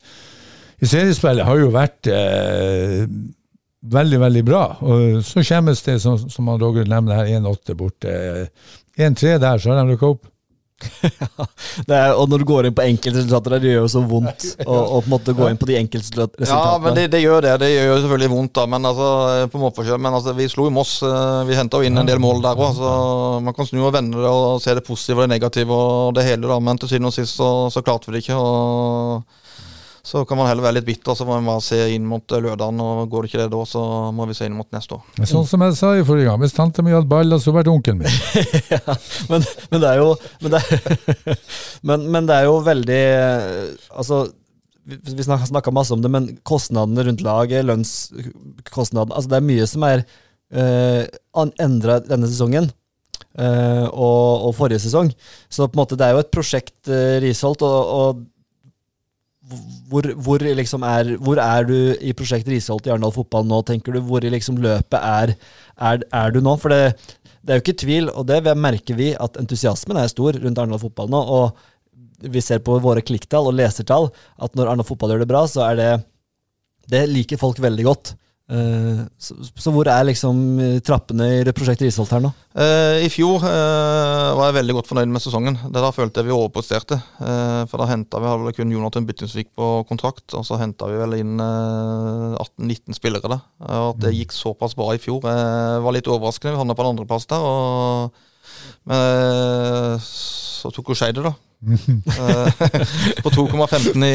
i 0.80 0.88
seriespillet, 0.88 1.44
har 1.44 1.60
jo 1.60 1.68
vært 1.76 2.08
eh, 2.08 3.04
veldig, 3.82 4.18
veldig 4.24 4.44
bra. 4.48 4.62
Og 4.82 5.20
så 5.26 5.44
kommer 5.46 5.76
det, 5.76 5.98
som, 6.02 6.18
som 6.30 6.48
han 6.50 6.60
Roger 6.60 6.88
nevner 6.90 7.22
her, 7.22 7.38
1-8 7.40 7.78
borte. 7.78 8.16
1-3 8.98 9.38
der, 9.38 9.58
så 9.62 9.70
har 9.74 9.82
de 9.84 9.92
rykka 9.94 10.12
opp. 10.16 10.26
Det 11.88 11.90
er, 11.90 12.12
og 12.14 12.28
når 12.30 12.38
du 12.38 12.44
går 12.46 12.68
inn 12.68 12.74
på 12.78 12.84
enkeltresultater 12.84 13.56
der, 13.56 13.62
det 13.64 13.70
gjør 13.72 13.80
jo 13.82 13.88
så 13.90 14.02
vondt 14.06 14.44
å 14.62 14.76
å 14.78 15.00
på 15.00 15.08
en 15.08 15.10
måte 15.10 15.34
gå 15.34 15.48
inn 15.50 15.58
på 15.58 15.66
de 15.66 15.74
enkeltresultatene. 15.80 16.46
Ja, 16.46 16.76
men 16.84 16.94
det, 16.94 17.08
det 17.10 17.20
gjør 17.24 17.42
det. 17.42 17.54
Det 17.64 17.70
gjør 17.72 17.88
jo 17.88 17.96
selvfølgelig 18.04 18.30
vondt, 18.34 18.52
da. 18.60 18.66
Men 18.70 18.86
altså, 18.86 19.08
på 19.50 19.62
målforskjell. 19.62 19.98
Men 20.04 20.18
altså, 20.20 20.36
vi 20.38 20.46
slo 20.52 20.68
jo 20.68 20.74
Moss. 20.76 20.92
eh, 21.02 21.40
Vi 21.50 21.58
henta 21.58 21.80
jo 21.82 21.88
inn 21.90 21.98
en 21.98 22.06
del 22.06 22.22
mål 22.22 22.44
der 22.46 22.62
òg. 22.62 22.78
Så 22.78 22.92
man 23.42 23.56
kan 23.58 23.66
snu 23.66 23.82
og 23.88 23.94
vende 23.96 24.22
det 24.22 24.30
og 24.30 24.62
se 24.62 24.76
det 24.78 24.86
positive 24.86 25.24
og 25.24 25.26
det 25.26 25.34
negative 25.34 25.74
og 25.82 26.14
det 26.18 26.28
hele, 26.28 26.46
da. 26.46 26.60
Men 26.62 26.78
til 26.78 26.92
syvende 26.94 27.10
og 27.10 27.18
sist 27.18 27.34
så, 27.42 27.50
så 27.74 27.82
klarte 27.82 28.10
vi 28.12 28.18
det 28.20 28.22
ikke. 28.28 28.38
og 28.38 29.46
så 30.08 30.22
kan 30.24 30.38
man 30.40 30.46
heller 30.48 30.64
være 30.64 30.78
litt 30.78 30.86
bitter, 30.86 31.12
så 31.12 31.26
må 31.28 31.34
man 31.36 31.48
bare 31.50 31.60
se 31.66 31.76
inn 31.92 32.06
mot 32.08 32.32
eh, 32.32 32.40
lørdagen. 32.40 32.80
og 32.80 33.10
Går 33.12 33.26
det 33.26 33.28
ikke 33.28 33.40
det 33.42 33.48
da, 33.52 33.60
så 33.68 33.82
må 34.16 34.24
vi 34.30 34.36
se 34.38 34.46
inn 34.48 34.56
mot 34.56 34.68
neste 34.72 34.96
år. 34.96 35.02
Sånn 35.28 35.44
som 35.50 35.64
jeg 35.66 35.74
sa 35.76 35.90
i 35.98 36.04
forrige 36.08 36.30
gang, 36.30 36.40
hvis 36.40 36.56
tante 36.56 36.84
mi 36.84 36.94
hadde 36.94 37.10
ball, 37.10 37.36
så 37.42 37.52
vært 37.52 37.68
onkelen 37.68 38.00
min. 38.00 38.14
ja, 38.74 38.96
men, 39.28 39.44
men 39.68 39.82
det 39.82 39.90
er 39.90 40.00
jo 40.00 40.14
men 40.40 40.54
det 40.54 40.62
er, 40.62 41.02
men, 41.90 42.06
men 42.14 42.30
det 42.30 42.38
er 42.38 42.48
jo 42.48 42.54
veldig 42.64 43.02
Altså, 44.00 44.22
vi, 44.88 45.26
snakka 45.26 45.50
snakka 45.50 45.74
masse 45.76 45.92
om 45.92 46.00
det, 46.00 46.12
men 46.14 46.30
kostnadene 46.48 47.04
rundt 47.10 47.26
laget, 47.26 47.66
lønnskostnadene 47.68 49.12
altså 49.12 49.34
Det 49.34 49.38
er 49.42 49.46
mye 49.50 49.68
som 49.68 49.84
er 49.90 50.06
uh, 50.56 51.52
endra 51.60 51.98
denne 52.06 52.30
sesongen. 52.30 52.70
Uh, 53.38 53.84
og, 53.92 54.48
og 54.48 54.56
forrige 54.56 54.80
sesong. 54.86 55.12
Så 55.52 55.68
på 55.68 55.76
en 55.76 55.82
måte 55.82 56.00
det 56.00 56.08
er 56.08 56.16
jo 56.16 56.24
et 56.24 56.32
prosjekt, 56.32 56.78
uh, 56.88 57.20
Risholt. 57.20 57.60
og, 57.66 57.92
og 58.00 58.24
hvor, 59.88 60.04
hvor, 60.24 60.42
liksom 60.42 60.84
er, 60.84 61.14
hvor 61.24 61.40
er 61.40 61.64
du 61.68 61.76
i 62.04 62.12
prosjektet 62.16 62.52
Risholt 62.52 62.86
i 62.86 62.92
Arendal 62.92 63.14
fotball 63.14 63.46
nå, 63.48 63.62
tenker 63.66 63.96
du? 63.96 64.02
Hvor 64.04 64.24
i 64.24 64.32
liksom 64.32 64.58
løpet 64.60 64.98
er, 64.98 65.32
er, 65.76 66.04
er 66.12 66.34
du 66.34 66.42
nå? 66.44 66.54
For 66.60 66.74
det, 66.74 66.92
det 67.40 67.54
er 67.54 67.60
jo 67.60 67.64
ikke 67.64 67.80
tvil, 67.80 68.10
og 68.12 68.28
det 68.28 68.42
merker 68.60 68.98
vi, 68.98 69.14
at 69.16 69.38
entusiasmen 69.40 70.00
er 70.00 70.12
stor 70.12 70.36
rundt 70.36 70.60
Arendal 70.60 70.82
fotball 70.82 71.10
nå. 71.12 71.22
Og 71.38 72.28
vi 72.28 72.42
ser 72.44 72.60
på 72.66 72.76
våre 72.82 73.04
klikktall 73.06 73.48
og 73.48 73.56
lesertall 73.56 74.10
at 74.42 74.56
når 74.58 74.72
Arendal 74.72 74.88
fotball 74.88 75.14
gjør 75.14 75.24
det 75.24 75.30
bra, 75.32 75.44
så 75.48 75.64
er 75.70 75.80
det 75.80 75.90
Det 76.88 77.02
liker 77.08 77.36
folk 77.36 77.58
veldig 77.60 77.84
godt. 77.84 78.14
Eh, 78.48 79.00
så, 79.20 79.34
så 79.60 79.72
hvor 79.74 79.88
er 79.92 80.06
liksom 80.08 80.38
trappene 80.84 81.26
i 81.36 81.42
det 81.44 81.52
prosjektet 81.56 81.84
Risholt 81.84 82.14
her 82.14 82.22
nå? 82.24 82.30
Eh, 82.56 83.04
I 83.04 83.10
fjor 83.12 83.44
eh, 83.44 84.28
var 84.38 84.48
jeg 84.48 84.56
veldig 84.60 84.76
godt 84.78 84.88
fornøyd 84.88 85.12
med 85.12 85.24
sesongen. 85.24 85.58
Det 85.68 85.82
Da 85.84 85.90
følte 85.94 86.22
jeg 86.22 86.30
vi 86.30 86.36
overpresterte. 86.36 87.00
Eh, 87.20 87.62
for 87.68 87.82
da 87.82 87.90
henta 87.90 88.22
vi 88.24 88.32
vel 88.44 88.56
kun 88.56 88.72
Jonathan 88.72 89.08
Byttingsvik 89.08 89.52
på 89.58 89.68
kontrakt, 89.90 90.32
og 90.38 90.46
så 90.48 90.60
henta 90.62 90.88
vi 90.88 91.00
vel 91.02 91.18
inn 91.20 91.36
eh, 91.44 92.38
18-19 92.46 92.96
spillere. 92.96 93.34
da. 93.36 93.42
Og 93.68 93.92
At 93.92 94.06
det 94.06 94.16
gikk 94.16 94.32
såpass 94.36 94.78
bra 94.78 94.94
i 94.96 95.02
fjor, 95.02 95.20
eh, 95.28 95.76
var 95.84 95.96
litt 95.96 96.08
overraskende. 96.08 96.56
Vi 96.56 96.62
havna 96.62 96.78
på 96.78 96.86
en 96.86 96.94
andreplass 96.94 97.28
der. 97.28 97.44
og 97.44 98.24
men 98.88 98.96
eh, 98.96 100.00
så 100.00 100.70
tok 100.72 100.92
jo 100.92 100.96
skeidet, 100.96 101.24
da. 101.26 101.34
Eh, 101.58 102.50
på 103.24 103.30
2,15 103.34 104.04
i, 104.06 104.12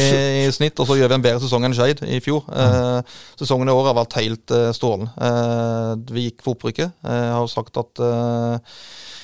i 0.47 0.51
snitt, 0.56 0.79
og 0.79 0.88
så 0.88 0.95
gjør 0.95 1.12
vi 1.12 1.17
en 1.17 1.25
bedre 1.25 1.41
sesong 1.43 1.67
enn 1.67 1.75
Skeid 1.75 2.03
i 2.08 2.21
fjor. 2.23 2.45
Eh, 2.47 3.15
sesongen 3.39 3.67
i 3.67 3.75
år 3.75 3.89
har 3.89 3.97
vært 3.99 4.17
helt 4.21 4.53
eh, 4.56 4.69
strålende. 4.75 5.12
Eh, 5.19 5.89
vi 6.15 6.27
gikk 6.29 6.43
for 6.45 6.56
opprykket. 6.56 6.95
Eh, 7.03 7.19
jeg 7.19 7.34
har 7.36 7.43
jo 7.43 7.51
sagt 7.51 7.82
at 7.82 8.03
eh, 8.08 8.77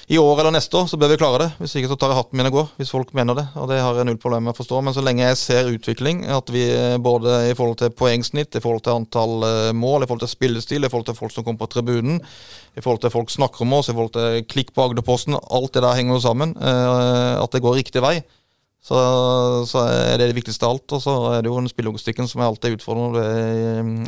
i 0.10 0.18
år 0.18 0.40
eller 0.42 0.56
neste 0.56 0.74
år 0.74 0.88
så 0.90 0.98
bør 0.98 1.12
vi 1.12 1.18
klare 1.22 1.40
det. 1.44 1.48
Hvis 1.62 1.76
ikke 1.78 1.92
så 1.92 1.96
tar 2.02 2.10
jeg 2.10 2.18
hatten 2.18 2.40
min 2.40 2.48
og 2.50 2.56
går, 2.56 2.70
hvis 2.80 2.90
folk 2.90 3.12
mener 3.14 3.38
det. 3.38 3.44
Og 3.62 3.68
det 3.70 3.76
har 3.78 3.94
jeg 4.00 4.08
null 4.10 4.18
problem 4.18 4.48
med 4.48 4.56
å 4.56 4.58
forstå. 4.58 4.80
Men 4.82 4.96
så 4.96 5.04
lenge 5.06 5.22
jeg 5.22 5.38
ser 5.38 5.70
utvikling, 5.70 6.24
at 6.34 6.50
vi 6.50 6.64
eh, 6.74 6.96
både 6.98 7.36
i 7.52 7.54
forhold 7.54 7.78
til 7.78 7.92
poengsnitt, 7.94 8.58
i 8.58 8.62
forhold 8.64 8.82
til 8.88 8.96
antall 8.98 9.46
eh, 9.46 9.70
mål, 9.78 10.02
i 10.02 10.10
forhold 10.10 10.24
til 10.24 10.32
spillestil, 10.32 10.82
i 10.82 10.90
forhold 10.90 11.12
til 11.12 11.18
folk 11.20 11.36
som 11.36 11.46
kommer 11.46 11.62
på 11.62 11.70
tribunen, 11.76 12.18
i 12.74 12.82
forhold 12.82 13.04
til 13.04 13.14
folk 13.14 13.30
snakker 13.30 13.62
om 13.68 13.76
oss, 13.78 13.92
i 13.92 13.94
forhold 13.94 14.16
til 14.18 14.40
klikk 14.50 14.74
på 14.74 14.88
Agderposten, 14.88 15.38
alt 15.38 15.78
det 15.78 15.84
der 15.86 16.00
henger 16.00 16.18
jo 16.18 16.24
sammen. 16.26 16.56
eh, 16.58 17.36
At 17.44 17.54
det 17.54 17.62
går 17.62 17.78
riktig 17.78 18.02
vei. 18.02 18.16
Så, 18.82 18.98
så 19.70 19.84
er 19.92 20.18
det 20.18 20.32
det 20.32 20.38
viktigste 20.40 20.66
av 20.66 20.80
alt. 20.80 20.96
Og 20.98 21.04
så 21.04 21.14
er 21.36 21.44
det 21.44 21.52
jo 21.52 21.60
den 21.60 21.70
spillelogistikken 21.70 22.26
som 22.32 22.42
er 22.42 22.50
alltid 22.50 22.80
utfordrende 22.80 23.28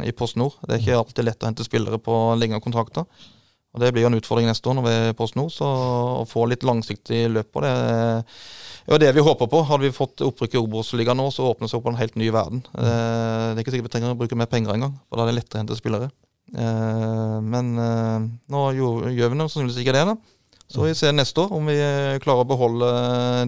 i, 0.01 0.09
i 0.09 0.15
Post 0.17 0.39
Nord. 0.41 0.57
Det 0.65 0.79
er 0.79 0.81
ikke 0.81 0.97
alltid 1.03 1.29
lett 1.29 1.45
å 1.45 1.51
hente 1.51 1.67
spillere 1.67 2.01
på 2.01 2.17
lengre 2.41 2.63
kontrakter. 2.63 3.05
Og 3.71 3.79
Det 3.79 3.91
blir 3.95 4.03
jo 4.03 4.09
en 4.11 4.17
utfordring 4.19 4.49
neste 4.49 4.67
år 4.67 4.75
når 4.77 4.85
vi 4.87 4.95
er 4.97 5.13
Post 5.15 5.37
Nord, 5.39 5.51
så 5.55 5.67
å 6.21 6.25
få 6.27 6.43
litt 6.51 6.65
langsiktig 6.67 7.23
løp 7.31 7.53
på 7.55 7.63
det 7.63 7.71
er 7.71 8.95
jo 8.95 8.99
det 8.99 9.11
vi 9.15 9.23
håper 9.23 9.47
på. 9.47 9.61
Hadde 9.69 9.85
vi 9.85 9.93
fått 9.95 10.23
opprykk 10.25 10.57
i 10.57 10.59
Obos-ligaen 10.61 11.19
nå, 11.19 11.29
så 11.31 11.45
åpner 11.51 11.69
det 11.69 11.77
opp 11.77 11.87
en 11.91 11.99
helt 11.99 12.17
ny 12.19 12.31
verden. 12.33 12.63
Eh, 12.75 13.53
Det 13.53 13.61
er 13.61 13.63
ikke 13.63 13.75
sikkert 13.75 13.87
vi 13.89 13.93
trenger 13.95 14.15
å 14.15 14.19
bruke 14.19 14.35
mer 14.35 14.49
penger 14.51 14.73
engang, 14.75 14.97
for 15.07 15.17
da 15.17 15.23
er 15.23 15.31
det 15.31 15.37
lettere 15.39 15.59
å 15.59 15.63
hente 15.63 15.77
spillere. 15.79 16.11
Eh, 16.51 17.37
Men 17.41 17.71
eh, 17.79 18.29
nå 18.51 18.61
gjør 18.75 19.29
vi 19.31 19.37
nå 19.39 19.47
sannsynligvis 19.47 19.83
ikke 19.85 19.95
det. 19.95 20.05
da. 20.11 20.15
Så 20.71 20.87
vi 20.87 20.93
ser 20.95 21.11
neste 21.11 21.43
år 21.43 21.51
om 21.51 21.65
vi 21.67 21.75
klarer 22.23 22.43
å 22.43 22.47
beholde 22.47 22.89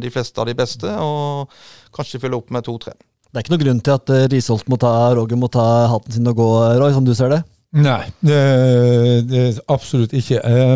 de 0.03 0.09
fleste 0.11 0.39
av 0.39 0.47
de 0.47 0.53
beste, 0.53 0.87
og 0.87 1.49
kanskje 1.95 2.19
fylle 2.19 2.35
opp 2.35 2.51
med 2.51 2.63
to-tre. 2.63 2.93
Det 3.31 3.39
er 3.39 3.45
ikke 3.45 3.53
noen 3.55 3.63
grunn 3.65 3.81
til 3.81 3.93
at 3.95 4.11
Risholt 4.29 4.67
må 4.69 4.77
ta, 4.77 4.91
Roger 5.15 5.39
må 5.39 5.49
ta 5.49 5.87
hatten 5.87 6.11
sin 6.11 6.27
og 6.27 6.35
gå, 6.37 6.49
Roy, 6.77 6.91
som 6.93 7.07
du 7.07 7.15
ser 7.15 7.31
det? 7.31 7.41
Nei, 7.73 8.03
det, 8.21 8.39
det 9.29 9.39
er 9.47 9.55
absolutt 9.73 10.11
ikke. 10.13 10.37
Eh, 10.45 10.75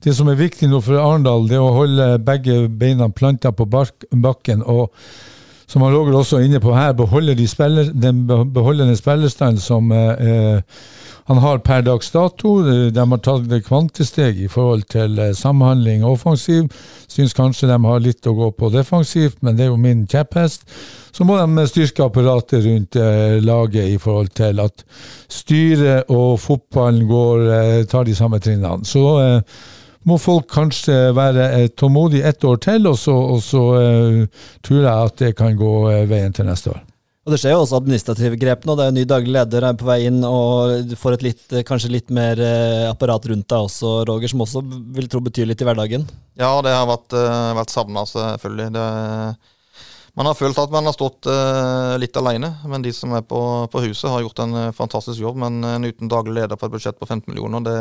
Det 0.00 0.14
som 0.16 0.28
er 0.32 0.38
viktig 0.40 0.70
nå 0.72 0.80
for 0.80 0.96
Arendal, 0.96 1.44
det 1.50 1.58
er 1.58 1.64
å 1.66 1.74
holde 1.76 2.06
begge 2.24 2.62
beina 2.80 3.10
planta 3.12 3.52
på 3.52 3.66
bakken 3.68 4.62
og 4.64 4.94
som 5.70 5.84
han 5.86 5.94
Roger 5.94 6.16
også 6.18 6.40
er 6.40 6.48
inne 6.48 6.60
på 6.62 6.74
her, 6.74 6.92
beholder 6.98 7.36
de 7.38 7.46
spiller, 7.48 7.92
den 7.94 8.24
be- 8.26 8.42
beholdende 8.56 8.96
spillerstand 8.98 9.60
som 9.62 9.92
eh, 9.94 10.24
eh, 10.26 10.80
han 11.30 11.38
har 11.38 11.60
per 11.62 11.84
dags 11.86 12.08
dato. 12.10 12.56
De 12.90 12.90
har 12.98 13.20
tatt 13.22 13.52
kvantesteg 13.68 14.40
i 14.42 14.48
forhold 14.50 14.82
til 14.90 15.14
eh, 15.22 15.30
samhandling 15.38 16.02
og 16.02 16.16
offensiv. 16.16 16.66
Syns 17.06 17.36
kanskje 17.38 17.68
de 17.70 17.76
har 17.86 18.02
litt 18.02 18.26
å 18.26 18.34
gå 18.34 18.48
på 18.58 18.72
defensivt, 18.74 19.38
men 19.46 19.54
det 19.54 19.68
er 19.68 19.70
jo 19.70 19.78
min 19.78 20.08
kjepphest. 20.10 20.66
Så 21.14 21.22
må 21.26 21.38
de 21.38 21.66
styrke 21.70 22.02
apparatet 22.08 22.64
rundt 22.66 22.98
eh, 22.98 23.38
laget 23.46 23.94
i 23.94 23.98
forhold 24.02 24.34
til 24.40 24.58
at 24.66 24.82
styret 25.30 26.10
og 26.10 26.34
fotballen 26.42 27.06
går, 27.10 27.46
eh, 27.60 27.84
tar 27.90 28.10
de 28.10 28.14
samme 28.18 28.42
trinnene. 28.42 28.82
Så 28.86 29.04
eh, 29.22 29.62
må 30.08 30.16
folk 30.20 30.48
kanskje 30.52 30.94
være 31.16 31.48
eh, 31.56 31.66
tålmodige 31.76 32.28
ett 32.28 32.44
år 32.44 32.60
til, 32.64 32.86
og 32.88 32.96
så, 32.98 33.16
og 33.34 33.42
så 33.44 33.64
uh, 33.76 34.46
tror 34.64 34.80
jeg 34.80 35.10
at 35.10 35.18
det 35.20 35.34
kan 35.38 35.58
gå 35.58 35.74
eh, 35.92 36.06
veien 36.08 36.32
til 36.36 36.48
neste 36.48 36.72
år. 36.72 36.80
Og 37.28 37.34
Det 37.34 37.38
skjer 37.42 37.52
jo 37.52 37.60
også 37.66 37.76
administrative 37.76 38.38
grep 38.40 38.64
nå. 38.64 38.74
Det 38.74 38.84
er 38.84 38.88
jo 38.88 38.96
ny 38.96 39.02
daglig 39.06 39.34
leder 39.34 39.66
er 39.68 39.76
på 39.76 39.84
vei 39.84 39.98
inn, 40.08 40.22
og 40.24 40.88
du 40.88 40.96
får 40.98 41.18
et 41.18 41.26
litt, 41.28 41.44
kanskje 41.68 41.92
litt 41.92 42.08
mer 42.16 42.40
apparat 42.88 43.28
rundt 43.28 43.44
deg 43.52 43.66
også, 43.68 43.90
Roger, 44.08 44.32
som 44.32 44.40
også 44.46 44.62
vil 44.96 45.08
tro 45.12 45.20
betyr 45.26 45.50
litt 45.50 45.60
i 45.60 45.68
hverdagen. 45.68 46.08
Ja, 46.40 46.48
det 46.64 46.72
har 46.72 46.88
vært, 46.88 47.12
uh, 47.12 47.52
vært 47.60 47.74
savna, 47.74 48.06
selvfølgelig. 48.08 48.70
Det, 48.72 48.86
man 50.16 50.30
har 50.30 50.40
følt 50.40 50.58
at 50.64 50.72
man 50.72 50.88
har 50.88 50.96
stått 50.96 51.28
litt 52.02 52.16
alene, 52.18 52.50
men 52.66 52.82
de 52.82 52.90
som 52.96 53.12
er 53.14 53.22
på, 53.28 53.38
på 53.70 53.84
huset, 53.84 54.08
har 54.10 54.24
gjort 54.24 54.40
en 54.42 54.56
fantastisk 54.74 55.20
jobb. 55.20 55.38
Men 55.44 55.60
en 55.64 55.86
uten 55.86 56.10
daglig 56.10 56.40
leder 56.40 56.58
på 56.58 56.66
et 56.66 56.74
budsjett 56.74 56.98
på 56.98 57.06
15 57.06 57.28
millioner, 57.30 57.62
det, 57.68 57.76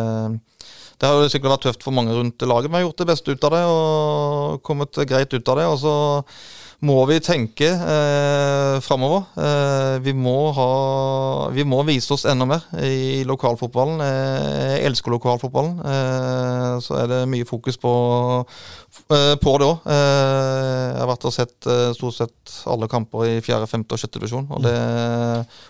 det 1.00 1.08
har 1.08 1.16
jo 1.16 1.30
sikkert 1.32 1.54
vært 1.56 1.68
tøft 1.70 1.86
for 1.86 1.96
mange 1.96 2.16
rundt 2.16 2.44
laget. 2.44 2.70
Men 2.70 2.82
har 2.82 2.90
gjort 2.90 3.04
det 3.04 3.12
beste 3.14 3.32
ut 3.32 3.46
av 3.48 3.54
det 3.56 3.66
og 3.72 4.64
kommet 4.68 5.04
greit 5.08 5.34
ut 5.34 5.54
av 5.54 5.62
det. 5.62 5.68
og 5.70 5.78
så 5.80 5.94
må 6.80 6.96
vi 7.10 7.18
tenke 7.20 7.68
eh, 7.68 8.78
framover. 8.84 9.26
Eh, 9.36 9.96
vi, 10.06 10.14
må 10.16 10.36
vi 11.52 11.66
må 11.68 11.82
vise 11.88 12.14
oss 12.16 12.24
enda 12.30 12.48
mer 12.48 12.64
i 12.88 13.26
lokalfotballen. 13.28 14.00
Eh, 14.06 14.62
jeg 14.78 14.86
elsker 14.88 15.12
lokalfotballen. 15.12 15.82
Eh, 15.84 16.78
så 16.86 17.02
er 17.02 17.12
det 17.12 17.20
mye 17.32 17.48
fokus 17.48 17.76
på, 17.82 17.92
eh, 19.12 19.36
på 19.44 19.56
det 19.60 19.68
òg. 19.68 19.90
Eh, 19.92 20.86
jeg 20.94 21.02
har 21.04 21.12
vært 21.12 21.28
og 21.28 21.36
sett 21.36 21.70
stort 22.00 22.16
sett 22.16 22.56
alle 22.72 22.88
kamper 22.92 23.28
i 23.28 23.36
4., 23.44 23.68
5. 23.68 23.84
og 23.92 24.00
6. 24.00 24.16
divisjon. 24.16 24.48
Og 24.56 24.64
det, 24.64 24.78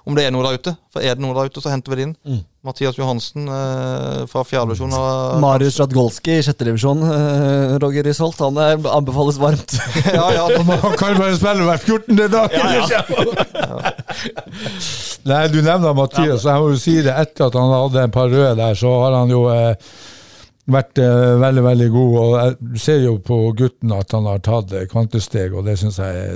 om 0.05 0.17
det 0.17 0.27
er 0.27 0.35
noe 0.35 0.45
der 0.45 0.61
ute, 0.61 0.77
for 0.93 1.01
er 1.01 1.17
det 1.17 1.25
noe 1.25 1.37
der 1.37 1.49
ute, 1.49 1.65
så 1.65 1.73
henter 1.73 1.95
vi 1.95 2.03
det 2.03 2.09
inn. 2.11 2.17
Mm. 2.21 2.45
Mathias 2.61 2.97
Johansen 2.99 3.47
eh, 3.47 4.25
fra 4.27 4.43
4. 4.43 4.65
divisjon. 4.67 4.91
Marius 5.39 5.77
Radgolski 5.79 6.33
i 6.39 6.41
sjetterevisjon. 6.43 7.03
eh, 7.07 7.77
Roger 7.79 8.03
Risholt, 8.03 8.35
han 8.43 8.57
er, 8.59 8.75
anbefales 8.91 9.37
varmt. 9.39 9.77
ja, 10.05 10.25
ja, 10.35 10.47
Han 10.83 10.97
kan 10.99 11.15
bare 11.21 11.37
spille 11.39 11.63
hver 11.63 11.77
14. 11.79 12.17
dag! 12.33 12.49
Nei, 15.29 15.43
Du 15.53 15.61
nevner 15.63 15.93
Mathias, 15.95 16.43
jeg 16.43 16.59
må 16.61 16.69
jo 16.73 16.77
si 16.81 16.97
det. 17.05 17.13
Etter 17.15 17.47
at 17.47 17.55
han 17.59 17.71
hadde 17.77 18.03
en 18.07 18.11
par 18.15 18.27
røde 18.31 18.55
der, 18.59 18.75
så 18.79 18.91
har 19.05 19.15
han 19.21 19.29
jo 19.31 19.41
eh, 19.53 19.75
vært 20.69 20.99
eh, 21.03 21.35
veldig, 21.41 21.63
veldig 21.69 21.89
god. 21.95 22.13
og 22.19 22.29
Jeg 22.43 22.55
ser 22.89 22.99
jo 23.05 23.13
på 23.23 23.37
gutten 23.59 23.91
at 23.95 24.11
han 24.17 24.27
har 24.29 24.39
tatt 24.45 24.69
eh, 24.75 24.87
kvantesteg, 24.91 25.49
og 25.55 25.61
det 25.69 25.75
syns 25.81 25.97
jeg 26.03 26.13
er 26.27 26.35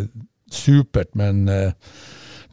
supert. 0.53 1.11
Men 1.19 1.35
eh, 1.51 1.71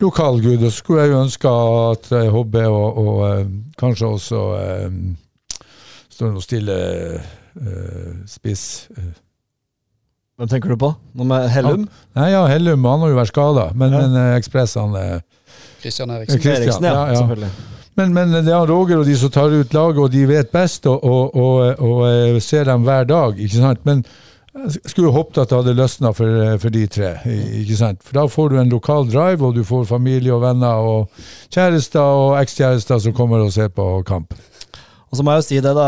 lokal 0.00 0.40
gud, 0.42 0.62
og 0.62 0.70
så 0.70 0.76
skulle 0.78 1.04
jeg 1.04 1.12
jo 1.12 1.22
ønske 1.24 1.50
at 1.54 2.06
HB 2.10 2.30
Hobbe 2.34 2.66
og, 2.68 3.00
og 3.02 3.18
eh, 3.28 3.50
kanskje 3.80 4.06
også 4.08 4.44
eh, 4.60 5.64
står 6.10 6.32
noe 6.34 6.44
stille 6.44 6.76
eh, 7.16 8.14
spiss 8.28 8.64
eh, 8.96 9.10
Hvem 10.40 10.48
tenker 10.48 10.72
du 10.72 10.78
på? 10.80 10.88
Noe 11.20 11.28
med 11.28 11.50
Hellum? 11.52 11.82
Nei, 12.16 12.30
ja, 12.32 12.46
Hellum 12.48 12.86
han 12.88 13.02
har 13.04 13.12
jo 13.12 13.18
vært 13.18 13.32
skada, 13.34 13.66
men, 13.76 13.92
men 13.92 14.16
eh, 14.16 14.38
Ekspress 14.38 14.78
han 14.80 14.96
eh, 14.96 15.18
Eriksen. 15.20 15.80
Christian, 15.80 16.10
Eriksen, 16.16 16.84
ja, 16.84 16.92
ja, 16.92 17.04
ja. 17.08 17.20
selvfølgelig. 17.20 17.50
men, 17.96 18.14
men 18.16 18.32
det 18.44 18.52
er 18.52 18.66
Roger 18.68 19.00
og 19.00 19.06
de 19.08 19.14
som 19.16 19.32
tar 19.32 19.52
ut 19.52 19.76
laget, 19.76 20.00
og 20.00 20.10
de 20.12 20.24
vet 20.28 20.50
best, 20.52 20.88
og, 20.88 21.04
og, 21.04 21.36
og, 21.36 21.80
og 21.80 22.02
eh, 22.08 22.40
ser 22.44 22.68
dem 22.68 22.84
hver 22.88 23.04
dag. 23.08 23.38
ikke 23.40 23.56
sant? 23.56 23.84
Men 23.88 24.04
jeg 24.54 24.90
skulle 24.90 25.12
håpet 25.14 25.38
at 25.38 25.50
det 25.50 25.58
hadde 25.60 25.76
løsna 25.78 26.10
for, 26.10 26.26
eh, 26.26 26.58
for 26.58 26.74
de 26.74 26.86
tre. 26.86 27.10
ikke 27.60 27.76
sant? 27.78 28.02
For 28.02 28.18
da 28.18 28.26
får 28.26 28.48
du 28.50 28.58
en 28.58 28.72
lokal 28.72 29.06
drive, 29.10 29.46
og 29.46 29.54
du 29.54 29.64
får 29.64 29.84
familie 29.86 30.34
og 30.34 30.42
venner 30.42 30.82
og 30.82 31.10
kjærester 31.54 32.00
og 32.00 32.40
ekskjærester 32.40 32.98
som 32.98 33.14
kommer 33.14 33.44
og 33.44 33.52
ser 33.52 33.68
på 33.68 34.02
kamp. 34.06 34.34
Og 35.10 35.18
så 35.18 35.24
må 35.26 35.32
jeg 35.34 35.42
jo 35.42 35.46
si 35.48 35.56
det, 35.58 35.70
da. 35.74 35.86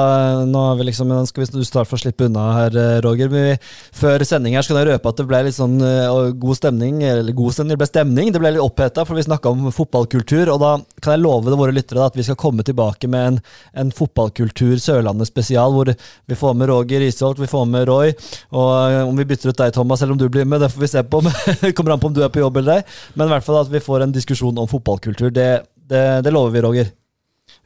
Nå 0.51 0.61
er 0.67 0.79
vi 0.81 0.89
liksom, 0.89 1.13
skal 1.29 1.45
vi 1.45 1.65
snart 1.67 1.87
få 1.87 1.99
slippe 2.01 2.27
unna 2.27 2.47
her, 2.57 2.77
eh, 2.79 3.01
Roger. 3.05 3.29
Men 3.31 3.61
før 3.95 4.25
sending 4.27 4.57
her 4.59 4.67
skal 4.67 4.81
jeg 4.81 4.89
røpe 4.89 5.13
at 5.13 5.21
det 5.21 5.27
ble 5.31 5.43
litt 5.47 5.55
sånn 5.55 5.77
eh, 5.79 6.33
god 6.43 6.59
stemning. 6.59 6.99
Eller 7.07 7.37
god 7.39 7.55
stemning, 7.55 7.77
det 7.77 7.81
ble 7.85 7.89
stemning. 7.91 8.33
Det 8.35 8.41
ble 8.43 8.51
litt 8.57 8.65
oppheta, 8.65 9.05
for 9.07 9.15
vi 9.15 9.23
snakka 9.23 9.53
om 9.55 9.69
fotballkultur. 9.75 10.51
Og 10.51 10.59
da 10.63 10.73
kan 10.99 11.15
jeg 11.15 11.23
love 11.23 11.53
det 11.53 11.59
våre 11.61 11.75
lyttere 11.77 12.01
da, 12.01 12.09
at 12.11 12.19
vi 12.19 12.27
skal 12.27 12.39
komme 12.43 12.67
tilbake 12.67 13.11
med 13.13 13.29
en, 13.29 13.39
en 13.85 13.93
fotballkultur 13.95 14.75
Sørlandet 14.83 15.31
spesial, 15.31 15.71
hvor 15.77 15.93
vi 15.93 16.39
får 16.39 16.57
med 16.59 16.73
Roger 16.73 17.05
Isholt, 17.07 17.39
vi 17.39 17.51
får 17.51 17.69
med 17.71 17.87
Roy. 17.93 18.11
Og 18.51 18.73
eh, 18.89 19.05
om 19.07 19.23
vi 19.23 19.29
bytter 19.31 19.53
ut 19.53 19.61
deg, 19.63 19.77
Thomas, 19.77 20.03
eller 20.03 20.17
om 20.17 20.23
du 20.23 20.27
blir 20.33 20.49
med, 20.51 20.65
det 20.67 20.73
får 20.75 20.83
vi 20.83 20.91
se 20.97 21.05
på. 21.07 21.23
Det 21.63 21.71
kommer 21.79 21.95
an 21.95 22.03
på 22.03 22.11
om 22.11 22.17
du 22.17 22.25
er 22.25 22.33
på 22.33 22.43
jobb 22.43 22.59
eller 22.59 22.81
ei. 22.81 22.89
Men 23.15 23.29
i 23.29 23.37
hvert 23.37 23.47
fall 23.47 23.61
at 23.61 23.71
vi 23.71 23.85
får 23.85 24.03
en 24.03 24.15
diskusjon 24.15 24.59
om 24.59 24.67
fotballkultur. 24.71 25.31
Det, 25.31 25.49
det, 25.87 26.03
det 26.27 26.35
lover 26.35 26.57
vi, 26.57 26.65
Roger. 26.67 26.91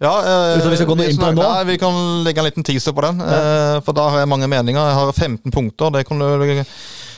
Ja, 0.03 0.13
eh, 0.21 0.59
vi 0.69 0.77
nå? 1.39 1.41
Nei, 1.41 1.65
vi 1.71 1.79
kan 1.81 1.97
legge 2.27 2.43
en 2.43 2.49
liten 2.51 2.67
teaser 2.67 2.93
på 2.93 3.05
den. 3.07 3.23
Eh, 3.25 3.81
for 3.87 3.97
da 3.97 4.11
har 4.13 4.25
jeg 4.25 4.33
mange 4.33 4.49
meninger. 4.51 4.81
Jeg 4.91 4.99
har 5.01 5.13
15 5.13 5.55
punkter. 5.55 5.95
Det 5.95 6.07
kan 6.09 6.21
du 6.21 6.27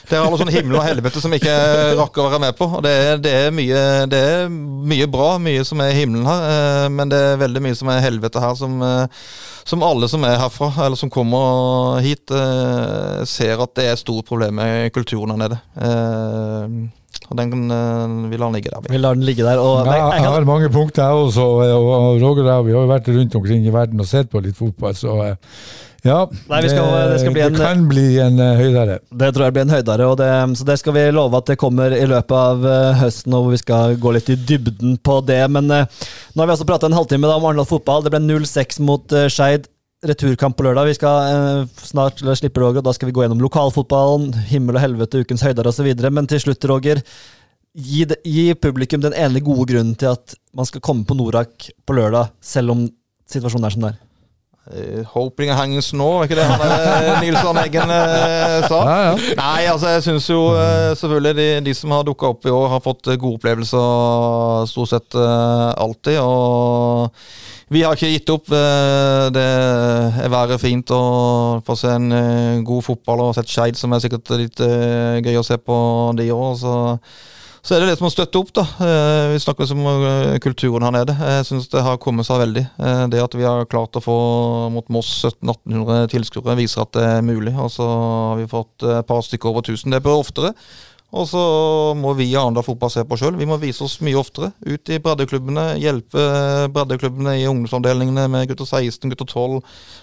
det 0.09 0.17
er 0.17 0.25
alle 0.25 0.38
sånne 0.41 0.55
himmel 0.55 0.79
og 0.79 0.87
helvete 0.87 1.21
som 1.21 1.35
ikke 1.37 1.53
rakker 1.99 2.23
å 2.23 2.31
være 2.31 2.41
med 2.47 2.57
på. 2.57 2.69
Og 2.79 2.85
det 2.85 2.95
det, 3.25 3.33
er 3.45 3.55
mye, 3.55 3.83
det 4.09 4.21
er 4.25 4.49
mye 4.49 5.09
bra, 5.11 5.35
mye 5.43 5.64
som 5.69 5.83
er 5.85 5.97
himmelen 5.97 6.29
her. 6.29 6.47
Eh, 6.53 6.87
men 6.95 7.12
det 7.12 7.19
er 7.33 7.43
veldig 7.43 7.64
mye 7.67 7.77
som 7.77 7.91
er 7.93 8.05
helvete 8.05 8.43
her, 8.43 8.55
som, 8.57 8.79
eh, 8.85 9.27
som 9.69 9.85
alle 9.85 10.09
som 10.09 10.25
er 10.25 10.38
herfra, 10.41 10.71
eller 10.87 10.97
som 11.01 11.12
kommer 11.12 12.01
hit, 12.05 12.25
eh, 12.33 13.25
ser 13.29 13.61
at 13.61 13.75
det 13.77 13.85
er 13.85 13.99
et 13.99 14.05
stort 14.05 14.29
problem 14.31 14.57
med 14.62 14.95
kulturen 14.97 15.35
her 15.35 15.43
nede. 15.45 15.61
Og 17.31 17.37
den 17.37 17.71
eh, 17.71 18.31
vi 18.31 18.37
lar 18.40 18.49
den 18.49 18.57
ligge 18.57 18.71
der. 18.73 18.81
vi. 18.87 18.92
Vi 18.94 18.99
lar 19.03 19.14
den 19.18 19.25
ligge 19.29 19.44
der. 19.44 19.59
Og, 19.61 19.85
Ja, 19.87 19.92
jeg 20.14 20.23
jeg 20.23 20.31
har 20.33 20.44
mange 20.49 20.71
punkter, 20.73 21.03
jeg 21.05 21.27
også. 21.27 21.44
Og, 21.44 21.90
og 21.90 22.23
Roger 22.23 22.47
og 22.47 22.49
jeg 22.55 22.64
vi 22.71 22.73
har 22.73 22.87
jo 22.87 22.94
vært 22.94 23.09
rundt 23.18 23.35
omkring 23.42 23.66
i 23.66 23.75
verden 23.75 24.01
og 24.01 24.07
sett 24.09 24.31
på 24.33 24.40
litt 24.44 24.57
fotball, 24.57 24.94
så 24.97 25.16
eh, 25.27 25.35
ja. 26.07 26.23
Nei, 26.49 26.61
vi 26.62 26.68
skal- 26.71 27.11
det 27.11 27.18
skal 27.21 27.33
bli 27.35 27.42
en- 27.42 27.53
det 27.53 27.61
kan 27.61 27.81
bli 27.90 28.05
en 28.23 28.38
uh, 28.38 28.55
høydere. 28.57 28.99
Det 29.11 29.33
tror 29.35 29.44
jeg 29.44 29.53
blir 29.57 29.62
en 29.66 29.75
høydere, 29.77 30.07
og 30.09 30.16
det, 30.16 30.29
så 30.57 30.64
det 30.64 30.79
skal 30.79 30.92
vi 30.94 31.11
love 31.11 31.37
at 31.37 31.47
det 31.51 31.59
kommer 31.59 31.90
i 31.92 32.07
løpet 32.07 32.37
av 32.38 32.62
uh, 32.64 32.92
høsten, 33.03 33.35
og 33.35 33.51
vi 33.51 33.59
skal 33.61 33.97
gå 33.99 34.12
litt 34.14 34.31
i 34.31 34.37
dybden 34.38 34.97
på 35.05 35.18
det. 35.27 35.42
Men 35.51 35.68
uh, 35.75 35.85
nå 36.35 36.40
har 36.40 36.47
vi 36.47 36.55
altså 36.55 36.64
prata 36.71 36.87
en 36.87 36.97
halvtime 36.97 37.27
da 37.29 37.35
om 37.37 37.44
Arendal 37.51 37.66
fotball. 37.66 38.05
Det 38.07 38.14
ble 38.14 38.21
0-6 38.25 38.79
mot 38.81 39.05
uh, 39.12 39.27
Skeid. 39.29 39.66
Returkamp 40.06 40.54
på 40.54 40.62
lørdag. 40.62 40.87
Vi 40.87 40.94
skal 40.94 41.32
eh, 41.32 41.80
snart 41.82 42.20
slippe 42.22 42.62
Roger, 42.62 42.78
og 42.78 42.87
da 42.87 42.94
skal 42.94 43.11
vi 43.11 43.16
gå 43.16 43.24
gjennom 43.24 43.42
lokalfotballen, 43.42 44.30
himmel 44.46 44.78
og 44.78 44.84
helvete, 44.84 45.24
ukens 45.24 45.42
høyder 45.42 45.66
osv. 45.66 45.88
Men 46.06 46.28
til 46.30 46.44
slutt, 46.44 46.66
Roger. 46.70 47.02
Gi, 47.78 48.04
de, 48.11 48.16
gi 48.26 48.52
publikum 48.58 49.02
den 49.02 49.14
ene 49.14 49.42
gode 49.44 49.66
grunnen 49.72 49.96
til 49.98 50.14
at 50.14 50.34
man 50.56 50.66
skal 50.66 50.82
komme 50.82 51.06
på 51.06 51.18
Norak 51.18 51.70
på 51.87 51.98
lørdag, 51.98 52.30
selv 52.42 52.74
om 52.74 52.87
situasjonen 53.28 53.66
er 53.66 53.74
som 53.74 53.84
den 53.84 53.90
er. 53.92 53.98
Eh, 54.68 55.02
hoping 55.14 55.50
hangs 55.56 55.90
nå, 55.96 56.06
var 56.18 56.26
er 56.26 56.28
ikke 56.28 56.38
det 56.38 56.46
han 56.46 56.62
eh, 56.64 57.20
Nils 57.22 57.40
Arne 57.40 57.62
Eggen 57.64 57.92
eh, 57.94 58.56
sa? 58.68 58.80
Ja, 58.84 58.96
ja. 59.06 59.37
Nei, 59.38 59.61
altså 59.70 59.94
jeg 59.94 60.04
syns 60.04 60.26
jo 60.28 60.40
eh, 60.61 60.90
selvfølgelig 61.00 61.37
de, 61.38 61.46
de 61.68 61.74
som 61.76 61.94
har 61.96 62.04
dukka 62.04 62.34
opp 62.34 62.44
i 62.44 62.52
år, 62.52 62.66
har 62.74 62.84
fått 62.84 63.08
gode 63.14 63.38
opplevelser 63.38 64.68
stort 64.68 64.92
sett 64.92 65.16
alltid. 65.18 66.20
Og 66.20 67.14
vi 67.68 67.83
har 67.85 67.96
ikke 67.96 68.12
gitt 68.14 68.31
opp. 68.33 68.50
eh, 68.52 69.28
det 69.35 69.46
er 70.24 70.31
været 70.33 70.61
fint 70.61 70.90
å 70.94 71.02
få 71.64 71.76
se 71.76 71.90
en 71.92 72.12
eh, 72.16 72.61
god 72.64 72.85
fotball 72.87 73.26
og 73.26 73.35
sett 73.37 73.50
Skeid, 73.52 73.76
som 73.76 73.92
er 73.92 74.00
sikkert 74.04 74.33
litt 74.40 74.62
eh, 74.64 75.20
gøy 75.20 75.37
å 75.37 75.44
se 75.44 75.59
på 75.61 75.76
de 76.16 76.31
år. 76.33 76.54
Så, 76.57 76.72
så 77.61 77.76
er 77.76 77.85
det 77.85 77.90
det 77.90 77.98
som 78.00 78.09
å 78.09 78.12
støtte 78.14 78.40
opp, 78.40 78.54
da. 78.57 78.64
Vi 79.35 79.40
snakker 79.44 79.68
om 79.74 79.85
kulturen 80.40 80.87
her 80.88 80.94
nede. 80.96 81.16
Jeg 81.20 81.44
syns 81.50 81.68
det 81.68 81.85
har 81.85 82.00
kommet 82.00 82.24
seg 82.24 82.40
veldig. 82.40 82.64
Det 83.12 83.20
at 83.20 83.37
vi 83.37 83.44
har 83.44 83.68
klart 83.68 83.98
å 83.98 84.04
få 84.04 84.18
mot 84.72 84.88
Moss 84.94 85.11
1700-1800 85.28 86.09
tilskuere, 86.14 86.57
viser 86.62 86.87
at 86.87 86.94
det 86.96 87.04
er 87.18 87.26
mulig. 87.26 87.52
Og 87.59 87.68
så 87.74 87.85
har 87.85 88.40
vi 88.40 88.48
fått 88.48 88.88
et 88.88 89.11
par 89.11 89.20
stykker 89.26 89.52
over 89.52 89.66
1000. 89.66 89.92
Det 89.92 90.04
bør 90.07 90.22
oftere. 90.22 90.54
Og 91.09 91.25
så 91.25 91.40
må 91.97 92.11
vi 92.18 92.27
i 92.29 92.35
Arendal 92.37 92.64
fotball 92.66 92.90
se 92.92 93.01
på 93.09 93.16
sjøl. 93.16 93.37
Vi 93.40 93.47
må 93.49 93.57
vise 93.61 93.81
oss 93.87 93.94
mye 94.05 94.18
oftere. 94.21 94.51
Ut 94.61 94.90
i 94.92 94.99
breddeklubbene, 95.01 95.71
hjelpe 95.81 96.25
breddeklubbene 96.75 97.38
i 97.40 97.47
ungdomsavdelingene 97.49 98.27
med 98.29 98.51
gutter 98.51 98.68
16, 98.68 99.09
gutter 99.14 99.29
12, 99.31 99.62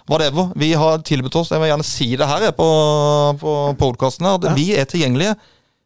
whatever. 0.10 0.50
Vi 0.58 0.72
har 0.74 1.04
tilbudt 1.06 1.38
oss, 1.38 1.52
jeg 1.54 1.62
vil 1.62 1.70
gjerne 1.70 1.86
si 1.86 2.10
det 2.18 2.30
her 2.30 2.48
på, 2.58 2.70
på 3.42 3.54
podkasten, 3.84 4.32
at 4.32 4.50
vi 4.58 4.72
er 4.74 4.90
tilgjengelige. 4.90 5.36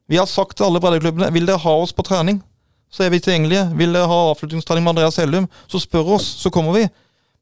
Vi 0.09 0.17
har 0.17 0.29
sagt 0.29 0.55
til 0.57 0.69
alle 0.69 0.79
breddeklubbene 0.81 1.33
vil 1.35 1.49
dere 1.49 1.61
ha 1.65 1.75
oss 1.83 1.91
på 1.93 2.05
trening, 2.07 2.39
så 2.89 3.03
er 3.05 3.11
vi 3.13 3.19
tilgjengelige. 3.21 3.67
Vil 3.77 3.91
dere 3.93 4.07
ha 4.09 4.21
avslutningstrening 4.31 4.87
med 4.87 4.95
Andreas 4.95 5.19
Hellum, 5.19 5.49
så 5.67 5.83
spør 5.83 6.15
oss, 6.15 6.31
så 6.39 6.49
kommer 6.53 6.79
vi. 6.79 6.87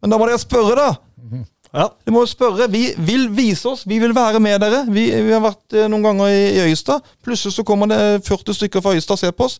Men 0.01 0.11
da 0.11 0.17
må 0.17 0.25
dere 0.27 0.41
spørre, 0.41 0.73
da! 0.81 1.43
Ja. 1.77 1.87
Du 2.07 2.11
må 2.15 2.23
spørre. 2.29 2.65
Vi 2.73 2.87
vil 2.97 3.27
vise 3.37 3.69
oss. 3.69 3.83
Vi 3.87 3.99
vil 4.01 4.15
være 4.17 4.41
med 4.41 4.59
dere. 4.63 4.83
Vi, 4.89 5.03
vi 5.11 5.35
har 5.35 5.43
vært 5.43 5.77
eh, 5.77 5.85
noen 5.91 6.07
ganger 6.07 6.31
i, 6.33 6.39
i 6.55 6.63
Øystad. 6.71 7.05
Plutselig 7.25 7.53
så 7.53 7.65
kommer 7.67 7.91
det 7.91 7.99
40 8.25 8.57
stykker 8.57 8.81
fra 8.81 8.95
Øystad 8.97 9.17
og 9.17 9.21
ser 9.21 9.35
på 9.37 9.45
oss. 9.45 9.59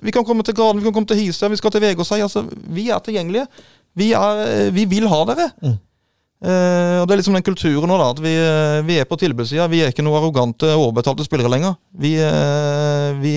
Vi 0.00 0.14
kan 0.16 0.24
komme 0.24 0.42
til 0.46 0.56
Graden, 0.56 0.80
vi 0.80 0.86
kan 0.88 0.96
komme 0.96 1.10
til 1.10 1.20
Hisøy, 1.20 1.50
vi 1.52 1.60
skal 1.60 1.74
til 1.74 1.82
Vegårshei. 1.84 2.22
Altså, 2.24 2.46
vi 2.48 2.88
er 2.88 3.02
tilgjengelige. 3.04 3.44
Vi, 4.00 4.12
er, 4.16 4.42
eh, 4.48 4.72
vi 4.72 4.86
vil 4.88 5.08
ha 5.12 5.20
dere. 5.28 5.50
Eh, 5.60 6.96
og 7.02 7.04
Det 7.04 7.12
er 7.12 7.20
liksom 7.20 7.36
den 7.36 7.44
kulturen 7.44 7.90
nå 7.90 7.98
da, 8.00 8.10
at 8.14 8.22
vi, 8.24 8.32
vi 8.88 8.96
er 8.96 9.08
på 9.08 9.18
tilbudssida. 9.20 9.68
Vi 9.68 9.82
er 9.84 9.92
ikke 9.92 10.06
noe 10.06 10.16
arrogante, 10.22 10.72
overbetalte 10.72 11.26
spillere 11.28 11.52
lenger. 11.52 11.76
Vi, 12.00 12.14
uh, 12.16 13.12
vi, 13.20 13.34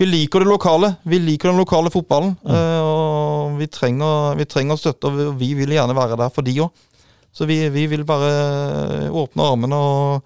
vi 0.00 0.08
liker 0.10 0.42
det 0.42 0.50
lokale. 0.50 0.96
Vi 1.06 1.20
liker 1.22 1.52
den 1.52 1.62
lokale 1.62 1.92
fotballen. 1.94 2.34
eh, 2.42 2.80
og 2.82 3.56
vi 3.60 3.68
trenger, 3.70 4.34
vi 4.36 4.44
trenger 4.44 4.76
støtte, 4.80 5.08
og 5.08 5.38
vi 5.38 5.52
vil 5.54 5.72
gjerne 5.72 5.94
være 5.96 6.18
der 6.18 6.34
for 6.34 6.42
de 6.42 6.58
òg. 6.66 6.84
Så 7.36 7.44
vi, 7.48 7.58
vi 7.68 7.84
vil 7.92 8.04
bare 8.08 9.10
åpne 9.12 9.44
armene 9.52 9.76
og 9.76 10.22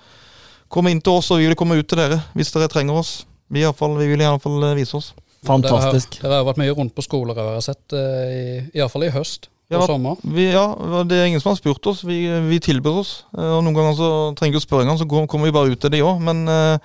komme 0.71 0.93
inn 0.95 1.01
til 1.03 1.17
oss, 1.19 1.31
og 1.35 1.41
vi 1.43 1.49
vil 1.51 1.59
komme 1.59 1.79
ut 1.81 1.89
til 1.91 1.99
dere 1.99 2.21
hvis 2.39 2.53
dere 2.55 2.69
trenger 2.71 3.01
oss. 3.03 3.25
Vi, 3.51 3.65
i 3.67 3.73
fall, 3.75 3.97
vi 3.99 4.07
vil 4.13 4.23
i 4.23 4.29
hvert 4.29 4.43
fall 4.45 4.63
eh, 4.69 4.77
vise 4.79 4.95
oss. 5.01 5.09
Fantastisk. 5.47 6.21
Dere 6.21 6.29
har, 6.29 6.31
dere 6.31 6.39
har 6.45 6.49
vært 6.53 6.61
mye 6.63 6.75
rundt 6.77 6.95
på 6.95 7.03
skoler, 7.03 7.35
jeg 7.35 7.57
har 7.57 7.65
sett, 7.65 7.97
Iallfall 8.77 9.09
i, 9.09 9.15
høst 9.15 9.49
og 9.71 9.77
Ja, 9.77 9.81
sommer. 9.87 10.17
Vi, 10.27 10.49
ja, 10.51 10.65
Det 11.07 11.17
er 11.19 11.29
ingen 11.31 11.41
som 11.43 11.53
har 11.53 11.59
spurt 11.61 11.87
oss. 11.87 12.01
Vi, 12.07 12.17
vi 12.51 12.59
tilbyr 12.63 12.97
oss. 13.03 13.13
Eh, 13.37 13.53
Og 13.57 13.63
Noen 13.67 13.77
ganger 13.77 13.95
så 13.99 14.09
trenger 14.39 14.59
vi 14.59 14.63
å 14.63 14.67
spørre 14.67 14.87
engang, 14.87 14.99
så 14.99 15.07
går- 15.11 15.29
kommer 15.31 15.47
vi 15.51 15.55
bare 15.55 15.71
ut 15.75 15.81
til 15.83 15.91
de 15.95 16.01
òg. 16.07 16.19
Men 16.27 16.43
eh, 16.51 16.79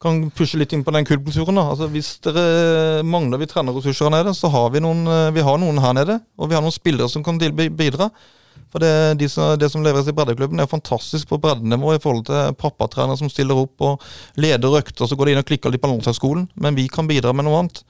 kan 0.00 0.22
pushe 0.36 0.56
litt 0.60 0.72
inn 0.76 0.84
på 0.84 0.92
den 0.92 1.04
kultkulturen. 1.08 1.56
da. 1.56 1.66
Altså, 1.72 1.88
hvis 1.92 2.14
dere 2.24 3.02
mangler 3.04 3.40
vi 3.40 3.48
trenerressurser 3.48 4.08
her 4.10 4.16
nede, 4.18 4.32
så 4.36 4.48
har 4.52 4.70
vi 4.72 4.80
noen, 4.84 5.04
eh, 5.08 5.30
vi 5.36 5.44
har 5.44 5.56
noen 5.60 5.80
her 5.80 5.92
nede. 5.96 6.18
Og 6.40 6.48
vi 6.50 6.56
har 6.56 6.64
noen 6.64 6.72
spillere 6.76 7.08
som 7.12 7.24
kan 7.24 7.38
bidra. 7.40 8.10
For 8.76 8.84
det, 8.84 9.16
de 9.22 9.26
som, 9.32 9.54
det 9.56 9.70
som 9.72 9.80
leveres 9.80 10.10
i 10.10 10.12
breddeklubben, 10.12 10.60
er 10.60 10.68
fantastisk 10.68 11.30
på 11.30 11.38
breddenivå 11.40 11.94
i 11.96 12.00
forhold 12.02 12.26
til 12.28 12.56
pappatrenere 12.60 13.16
som 13.16 13.30
stiller 13.32 13.56
opp 13.56 13.80
og 13.80 14.02
leder 14.36 14.76
økter. 14.76 15.08
Så 15.08 15.16
går 15.16 15.30
de 15.30 15.32
inn 15.32 15.40
og 15.40 15.46
klikker 15.48 15.72
litt 15.72 15.80
på 15.80 15.88
landslagsskolen. 15.88 16.42
Men 16.60 16.76
vi 16.76 16.84
kan 16.92 17.08
bidra 17.08 17.32
med 17.32 17.46
noe 17.46 17.62
annet. 17.62 17.80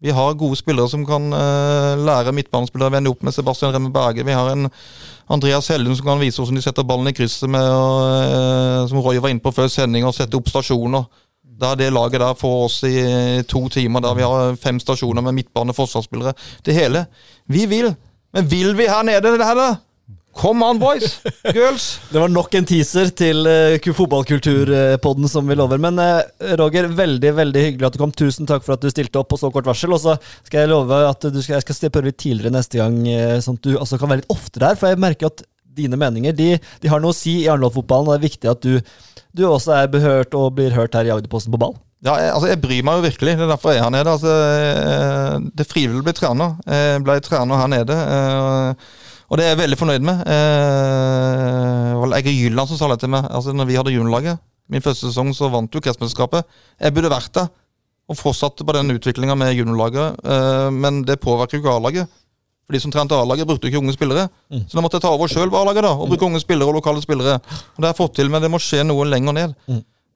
Vi 0.00 0.14
har 0.16 0.38
gode 0.40 0.56
spillere 0.56 0.88
som 0.88 1.02
kan 1.04 1.26
uh, 1.28 1.92
lære 2.00 2.32
midtbanespillere 2.32 2.88
å 2.88 2.94
vende 2.94 3.12
opp 3.12 3.20
med 3.28 3.36
Sebastian 3.36 3.74
Remme 3.74 3.90
Berge. 3.92 4.24
Vi 4.24 4.32
har 4.38 4.48
en 4.48 4.70
Andreas 5.28 5.68
Hellum 5.68 5.92
som 5.98 6.08
kan 6.08 6.22
vise 6.22 6.40
hvordan 6.40 6.56
de 6.56 6.64
setter 6.64 6.88
ballen 6.88 7.12
i 7.12 7.12
krysset, 7.18 7.44
med, 7.52 7.68
og, 7.68 8.00
uh, 8.32 8.88
som 8.88 9.04
Roy 9.04 9.20
var 9.20 9.34
inne 9.34 9.44
på 9.44 9.52
før 9.52 9.68
sending, 9.68 10.08
og 10.08 10.16
sette 10.16 10.40
opp 10.40 10.48
stasjoner. 10.48 11.04
Der 11.60 11.76
det 11.76 11.90
laget 11.92 12.24
der 12.24 12.40
får 12.40 12.64
oss 12.64 12.78
i 12.88 12.96
to 13.44 13.66
timer, 13.68 14.00
der 14.00 14.16
vi 14.16 14.24
har 14.24 14.56
fem 14.56 14.80
stasjoner 14.80 15.28
med 15.28 15.36
midtbane, 15.42 15.76
forsvarsspillere. 15.76 16.32
Det 16.64 16.80
hele. 16.80 17.04
Vi 17.44 17.68
vil. 17.68 17.92
Men 18.32 18.48
vil 18.48 18.72
vi 18.80 18.88
her 18.88 19.04
nede 19.04 19.36
det 19.36 19.44
her, 19.44 19.60
da? 19.66 19.70
Come 20.36 20.62
on, 20.64 20.78
boys! 20.78 21.18
Girls! 21.52 22.00
Det 22.12 22.20
var 22.22 22.30
nok 22.30 22.54
en 22.54 22.66
teaser 22.68 23.10
til 23.18 23.42
uh, 23.50 23.92
fotballkulturpodden 23.96 25.28
som 25.28 25.48
vi 25.50 25.56
lover. 25.58 25.80
Men 25.82 25.98
uh, 25.98 26.22
Roger, 26.60 26.86
veldig 26.86 27.32
veldig 27.36 27.64
hyggelig 27.66 27.88
at 27.88 27.96
du 27.96 28.00
kom. 28.00 28.14
Tusen 28.14 28.48
takk 28.48 28.64
for 28.64 28.76
at 28.76 28.84
du 28.84 28.88
stilte 28.92 29.20
opp 29.20 29.28
på 29.32 29.40
så 29.40 29.50
kort 29.52 29.68
varsel. 29.68 29.92
Og 29.96 30.00
så 30.02 30.14
skal 30.46 30.62
jeg 30.62 30.72
love 30.72 31.02
at 31.08 31.26
du 31.34 31.40
skal, 31.42 31.58
jeg 31.58 31.66
skal 31.66 31.92
prøve 31.92 32.12
litt 32.12 32.20
tidligere 32.22 32.54
neste 32.54 32.80
gang, 32.80 33.00
uh, 33.10 33.36
sånn 33.42 33.58
at 33.58 33.66
du 33.66 33.74
altså, 33.74 33.98
kan 34.00 34.12
være 34.12 34.22
litt 34.22 34.32
oftere 34.32 34.70
her. 34.70 34.80
For 34.80 34.92
jeg 34.92 35.02
merker 35.02 35.32
at 35.32 35.44
dine 35.80 35.98
meninger 35.98 36.34
de, 36.36 36.48
de 36.82 36.90
har 36.90 37.02
noe 37.02 37.14
å 37.14 37.16
si 37.16 37.40
i 37.42 37.50
Arendal-fotballen. 37.50 38.08
Og 38.08 38.14
det 38.14 38.22
er 38.22 38.28
viktig 38.30 38.52
at 38.54 38.64
du, 38.64 38.96
du 39.36 39.46
også 39.50 39.76
er 39.82 39.92
behørt 39.92 40.38
og 40.38 40.54
blir 40.56 40.78
hørt 40.78 40.96
her 40.96 41.10
i 41.10 41.14
Agderposten 41.14 41.52
på 41.52 41.60
ball. 41.60 41.76
Ja, 42.06 42.14
jeg, 42.16 42.32
altså 42.32 42.48
jeg 42.48 42.62
bryr 42.62 42.86
meg 42.86 42.96
jo 42.96 43.08
virkelig. 43.10 43.36
Det 43.36 43.44
er 43.44 43.50
derfor 43.50 43.74
jeg 43.74 43.82
er 43.82 43.88
her 43.90 43.92
nede. 43.98 44.14
Altså, 44.14 45.44
det 45.52 45.66
er 45.66 45.68
frivillig 45.74 46.00
å 46.00 46.06
bli 46.06 46.16
trener. 46.16 46.54
Jeg 46.70 47.02
ble 47.04 47.18
trener 47.26 47.60
her 47.60 47.72
nede. 47.74 47.98
eh, 48.14 48.98
Og 49.30 49.38
det 49.38 49.44
er 49.46 49.52
jeg 49.54 49.60
veldig 49.62 49.78
fornøyd 49.78 50.02
med. 50.02 50.22
Eh, 50.26 52.16
Egge 52.20 52.32
Jylland 52.34 52.68
som 52.68 52.78
sa 52.80 52.88
det 52.90 52.98
til 53.04 53.12
meg 53.12 53.28
altså 53.30 53.52
når 53.54 53.68
vi 53.68 53.76
hadde 53.78 53.92
juniorlaget. 53.94 54.40
Min 54.70 54.82
første 54.82 55.06
sesong 55.08 55.30
så 55.34 55.48
vant 55.50 55.70
jo 55.74 55.80
kretsmesterskapet. 55.82 56.44
Jeg 56.80 56.94
burde 56.94 57.10
vært 57.12 57.30
der 57.38 57.48
og 58.10 58.18
fortsatt 58.18 58.58
på 58.66 58.74
den 58.74 58.90
utviklinga 58.96 59.36
med 59.38 59.54
juniorlaget. 59.54 60.18
eh, 60.26 60.70
Men 60.74 61.02
det 61.06 61.20
påvirker 61.22 61.58
jo 61.58 61.62
ikke 61.62 61.76
A-laget. 61.76 62.08
For 62.66 62.74
de 62.74 62.80
som 62.82 62.90
trente 62.94 63.14
A-laget, 63.14 63.46
brukte 63.46 63.66
jo 63.66 63.70
ikke 63.70 63.82
unge 63.84 63.94
spillere. 63.94 64.28
Så 64.50 64.74
da 64.74 64.82
måtte 64.82 64.98
jeg 64.98 65.02
ta 65.02 65.10
over 65.14 65.28
sjøl 65.30 65.50
på 65.50 65.58
A-laget 65.62 65.82
da, 65.82 65.90
og 65.94 66.08
bruke 66.10 66.26
unge 66.26 66.40
spillere 66.42 66.68
og 66.68 66.74
lokale 66.78 67.02
spillere. 67.02 67.34
Og 67.38 67.78
Det 67.78 67.86
har 67.86 67.92
jeg 67.94 67.98
fått 68.02 68.14
til, 68.14 68.28
men 68.30 68.42
det 68.42 68.50
må 68.50 68.58
skje 68.62 68.82
noe 68.86 69.04
lenger 69.06 69.32
ned. 69.32 69.54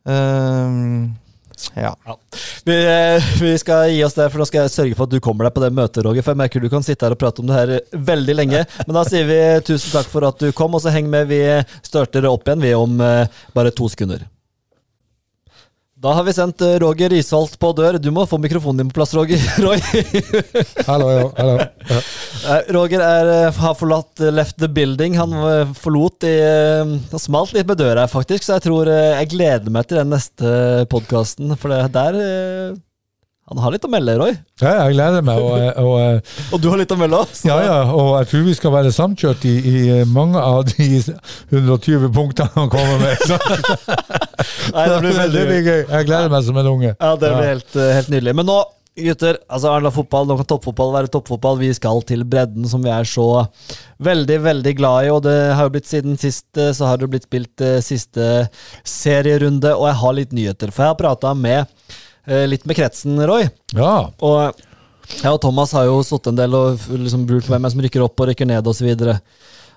Eh, 0.07 1.09
ja. 1.75 1.95
Vi, 2.65 2.77
eh, 2.77 3.31
vi 3.41 3.55
skal 3.59 3.91
gi 3.93 4.03
oss 4.05 4.17
der, 4.17 4.31
for 4.33 4.43
nå 4.43 4.49
skal 4.49 4.65
jeg 4.65 4.75
sørge 4.75 4.99
for 4.99 5.09
at 5.09 5.15
du 5.15 5.23
kommer 5.25 5.49
deg 5.49 5.57
på 5.57 5.65
det 5.65 5.73
møtet, 5.77 6.03
Roger. 6.07 6.25
For 6.25 6.35
jeg 6.35 6.43
merker 6.43 6.65
du 6.65 6.71
kan 6.73 6.87
sitte 6.87 7.07
her 7.07 7.17
og 7.17 7.21
prate 7.21 7.45
om 7.45 7.51
det 7.51 7.59
her 7.59 8.05
veldig 8.13 8.39
lenge. 8.41 8.65
Men 8.87 8.99
da 8.99 9.07
sier 9.09 9.29
vi 9.29 9.41
tusen 9.67 9.95
takk 9.95 10.11
for 10.11 10.27
at 10.29 10.41
du 10.41 10.51
kom, 10.57 10.75
og 10.77 10.85
så 10.85 10.95
heng 10.95 11.11
med. 11.13 11.29
Vi 11.31 11.43
starter 11.85 12.31
opp 12.31 12.49
igjen 12.49 12.65
vi 12.65 12.77
om 12.79 13.01
eh, 13.05 13.43
bare 13.57 13.75
to 13.75 13.91
sekunder. 13.93 14.27
Da 16.05 16.13
har 16.13 16.27
vi 16.27 16.33
sendt 16.37 16.61
eh, 16.61 16.75
Roger 16.83 17.09
Risholt 17.09 17.55
på 17.57 17.71
dør. 17.73 17.97
Du 17.97 18.11
må 18.13 18.27
få 18.29 18.37
mikrofonen 18.37 18.83
din 18.83 18.91
på 18.93 18.99
plass, 18.99 19.15
Roger. 19.17 19.41
Roy. 19.65 19.81
Hello. 20.85 21.31
hallo. 21.39 21.55
Eh, 21.89 22.73
Roger 22.77 23.01
er, 23.01 23.31
eh, 23.33 23.61
har 23.63 23.79
forlatt 23.79 24.21
eh, 24.21 24.35
left 24.35 24.59
the 24.61 24.69
building. 24.69 25.17
Han 25.17 25.33
forlot 25.81 26.27
i 26.29 26.35
Han 27.09 27.23
smalt 27.23 27.55
litt 27.57 27.71
med 27.71 27.81
døra, 27.81 28.05
faktisk, 28.11 28.45
så 28.45 28.59
jeg 28.59 28.67
tror 28.67 28.91
jeg 28.93 29.31
gleder 29.33 29.73
meg 29.73 29.89
til 29.89 30.03
den 30.03 30.13
neste 30.13 30.85
podkasten. 30.93 31.57
For 31.57 31.73
det 31.73 31.87
der 31.97 32.21
Han 33.49 33.65
har 33.65 33.73
litt 33.73 33.89
å 33.89 33.93
melde, 33.93 34.19
Roy. 34.21 34.37
Ja, 34.61 34.75
jeg 34.83 34.99
gleder 34.99 35.25
meg. 35.25 35.41
Og, 35.41 35.57
og, 35.57 35.89
og, 35.89 36.37
Og 36.59 36.61
du 36.61 36.69
har 36.69 36.85
litt 36.85 36.93
å 36.93 37.01
melde 37.01 37.25
oss? 37.25 37.47
ja, 37.49 37.57
ja, 37.65 37.81
og 37.89 38.19
jeg 38.21 38.31
tror 38.35 38.47
vi 38.51 38.59
skal 38.61 38.77
være 38.77 38.93
samkjørt 38.93 39.49
i, 39.49 39.57
i 39.73 39.99
mange 40.13 40.37
av 40.37 40.69
de 40.69 41.01
120 41.01 42.13
punktene 42.13 42.53
han 42.61 42.73
kommer 42.77 43.01
med. 43.09 44.24
Så 44.39 44.73
Nei, 44.75 44.87
det 44.91 45.01
blir 45.03 45.19
det 45.35 45.45
blir 45.49 45.67
gøy. 45.67 45.83
Jeg 45.83 46.09
gleder 46.09 46.33
meg 46.33 46.47
som 46.47 46.59
en 46.61 46.71
unge. 46.71 46.95
Ja, 46.95 47.13
det 47.21 47.31
blir 47.35 47.53
helt, 47.53 47.77
eh, 47.77 47.93
helt 47.99 48.11
nydelig. 48.13 48.35
Men 48.41 48.49
nå, 48.51 48.57
gutter, 49.07 49.39
altså 49.49 49.71
Arendal 49.73 49.95
fotball, 49.95 50.29
nå 50.29 50.37
kan 50.41 50.49
toppfotball 50.53 50.93
være 50.95 51.13
toppfotball. 51.15 51.59
Vi 51.63 51.73
skal 51.77 52.03
til 52.09 52.25
bredden, 52.29 52.67
som 52.71 52.85
vi 52.85 52.93
er 52.95 53.09
så 53.09 53.27
veldig, 54.05 54.39
veldig 54.49 54.75
glad 54.79 55.09
i. 55.09 55.13
Og 55.15 55.23
det 55.27 55.37
har 55.55 55.69
jo 55.69 55.75
blitt 55.77 55.91
siden 55.91 56.21
sist, 56.21 56.47
eh, 56.59 56.73
så 56.77 56.91
har 56.91 57.01
det 57.01 57.11
blitt 57.15 57.29
spilt 57.29 57.65
eh, 57.65 57.81
siste 57.85 58.49
serierunde. 58.83 59.75
Og 59.77 59.89
jeg 59.91 60.01
har 60.03 60.19
litt 60.21 60.37
nyheter, 60.37 60.75
for 60.75 60.87
jeg 60.87 60.95
har 60.95 61.03
prata 61.03 61.35
med 61.35 61.67
litt 62.25 62.63
med 62.65 62.73
kretsen, 62.73 63.19
Roy. 63.29 63.43
Ja. 63.77 64.09
Og 64.25 64.55
jeg 65.21 65.29
og 65.29 65.41
Thomas 65.43 65.75
har 65.77 65.85
jo 65.85 65.99
sittet 66.07 66.31
en 66.33 66.39
del 66.39 66.55
og 66.57 66.87
liksom 66.89 67.27
lurt 67.29 67.45
på 67.45 67.53
hvem 67.53 67.69
som 67.69 67.83
rykker 67.85 68.05
opp 68.07 68.23
og 68.23 68.31
rykker 68.31 68.49
ned 68.49 68.71
osv. 68.71 68.89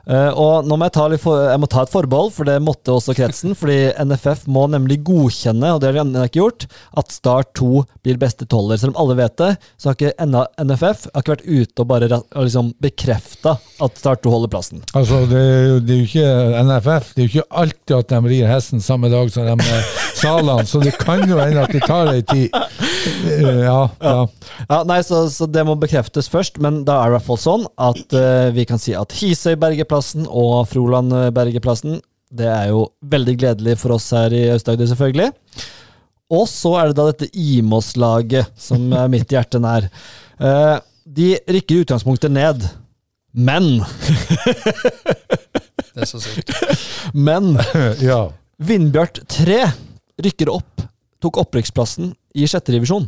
Uh, 0.07 0.31
og 0.39 0.67
nå 0.67 0.77
må 0.79 0.87
jeg, 0.87 0.95
ta 0.95 1.07
for, 1.19 1.41
jeg 1.51 1.59
må 1.59 1.67
ta 1.71 1.83
et 1.83 1.91
forbehold, 1.91 2.31
for 2.35 2.47
det 2.47 2.57
måtte 2.63 2.93
også 2.95 3.15
kretsen. 3.17 3.55
fordi 3.57 3.91
NFF 4.07 4.45
må 4.47 4.67
nemlig 4.71 5.01
godkjenne, 5.07 5.73
og 5.75 5.81
det 5.83 5.91
har 5.91 5.99
de 5.99 6.23
ikke 6.23 6.41
gjort, 6.41 6.67
at 6.97 7.11
Start 7.11 7.53
2 7.59 7.83
blir 8.05 8.19
beste 8.21 8.47
tolver. 8.49 8.79
Selv 8.79 8.95
om 8.95 9.01
alle 9.03 9.17
vet 9.19 9.37
det, 9.41 9.51
så 9.75 9.91
har 9.91 9.97
ikke 9.97 10.29
NFF 10.63 11.07
har 11.11 11.23
ikke 11.23 11.35
vært 11.35 11.47
ute 11.47 11.83
og 11.83 11.89
bare 11.91 12.09
liksom 12.09 12.71
bekrefta 12.83 13.57
at 13.83 13.99
Start 13.99 14.23
2 14.23 14.33
holder 14.33 14.53
plassen. 14.53 14.83
Altså, 14.93 15.23
det 15.29 15.41
er, 15.41 15.61
jo, 15.71 15.79
det 15.83 15.95
er 15.95 16.01
jo 16.01 16.09
ikke 16.09 16.63
NFF. 16.69 17.13
Det 17.13 17.23
er 17.23 17.27
jo 17.27 17.33
ikke 17.33 17.61
alltid 17.63 17.95
at 17.99 18.13
de 18.13 18.21
rir 18.31 18.51
hesten 18.51 18.83
samme 18.83 19.11
dag 19.11 19.31
som 19.33 19.47
de 19.47 19.57
er 19.77 19.91
salene, 20.17 20.65
så 20.67 20.81
det 20.83 20.95
kan 21.01 21.23
jo 21.27 21.39
hende 21.41 21.65
at 21.65 21.73
det 21.75 21.83
tar 21.85 22.13
ei 22.13 22.23
tid. 22.25 22.55
Eh, 22.55 23.65
Ja, 23.67 23.89
ja. 24.01 24.27
Ja, 24.69 24.81
nei, 24.87 24.99
så, 25.05 25.25
så 25.31 25.47
det 25.49 25.63
må 25.67 25.75
bekreftes 25.79 26.29
først, 26.31 26.59
men 26.63 26.81
da 26.87 26.97
er 27.01 27.07
det 27.07 27.11
i 27.11 27.15
hvert 27.17 27.27
fall 27.27 27.39
sånn 27.41 27.65
at 27.87 28.15
uh, 28.15 28.47
vi 28.55 28.65
kan 28.69 28.81
si 28.81 28.95
at 28.97 29.13
Hisøy 29.17 29.55
bergeplassen 29.97 30.27
og 30.29 30.67
Froland 30.69 31.11
eh, 31.13 31.31
bergeplassen, 31.33 32.01
det 32.29 32.45
er 32.45 32.69
jo 32.69 32.91
veldig 33.01 33.37
gledelig 33.39 33.77
for 33.79 33.95
oss 33.95 34.11
her 34.11 34.31
i 34.33 34.49
Aust-Agder, 34.51 34.87
selvfølgelig. 34.87 35.31
Og 36.29 36.47
så 36.47 36.73
er 36.77 36.87
det 36.89 36.97
da 36.97 37.05
dette 37.07 37.29
Imos-laget 37.33 38.47
som 38.57 38.91
er 38.93 39.07
mitt 39.13 39.31
hjerte 39.31 39.59
nær. 39.59 39.87
Eh, 40.39 40.77
de 41.05 41.37
rykker 41.47 41.75
i 41.75 41.81
utgangspunktet 41.85 42.31
ned, 42.31 42.67
men 43.33 43.81
Det 45.97 46.03
er 46.03 46.09
så 46.09 46.19
sykt. 46.21 46.51
Men 47.27 47.55
ja. 48.03 48.27
Vindbjart 48.61 49.23
3 49.33 49.63
rykker 50.21 50.51
opp, 50.53 50.83
tok 51.23 51.39
opprykksplassen 51.41 52.11
i 52.37 52.45
sjette 52.45 52.75
divisjon. 52.75 53.07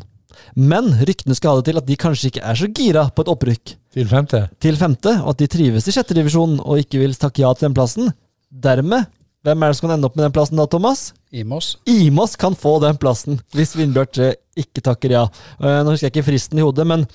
Men 0.56 0.92
ryktene 1.06 1.36
skal 1.38 1.52
ha 1.56 1.60
det 1.62 1.70
til 1.72 1.80
at 1.82 1.88
de 1.88 1.98
kanskje 2.00 2.32
ikke 2.32 2.44
er 2.46 2.56
så 2.60 2.68
gira 2.76 3.06
på 3.14 3.26
et 3.26 3.32
opprykk 3.34 3.76
Til 3.96 4.08
femte. 4.10 4.42
til 4.62 4.76
femte, 4.78 5.14
og 5.24 5.32
at 5.34 5.40
de 5.42 5.48
trives 5.52 5.88
i 5.88 5.94
sjette 5.96 6.14
divisjon 6.18 6.60
og 6.64 6.80
ikke 6.84 7.00
vil 7.02 7.16
takke 7.18 7.42
ja 7.44 7.54
til 7.54 7.68
den 7.70 7.78
plassen. 7.78 8.12
Dermed, 8.50 9.06
hvem 9.46 9.64
er 9.64 9.72
det 9.72 9.78
som 9.80 9.88
kan 9.88 9.96
ende 9.98 10.08
opp 10.10 10.16
med 10.18 10.26
den 10.28 10.36
plassen 10.36 10.58
da, 10.60 10.66
Thomas? 10.70 11.14
Imos. 11.32 11.76
Imos 11.86 12.36
kan 12.40 12.56
få 12.58 12.78
den 12.84 12.98
plassen, 13.02 13.40
hvis 13.54 13.76
Vindbjørn 13.78 14.10
3 14.18 14.32
ikke 14.64 14.82
takker 14.84 15.14
ja. 15.14 15.24
Eh, 15.62 15.82
Nå 15.86 15.94
husker 15.94 16.08
jeg 16.10 16.16
ikke 16.16 16.26
fristen 16.32 16.58
i 16.60 16.66
hodet, 16.66 16.88
men 16.90 17.06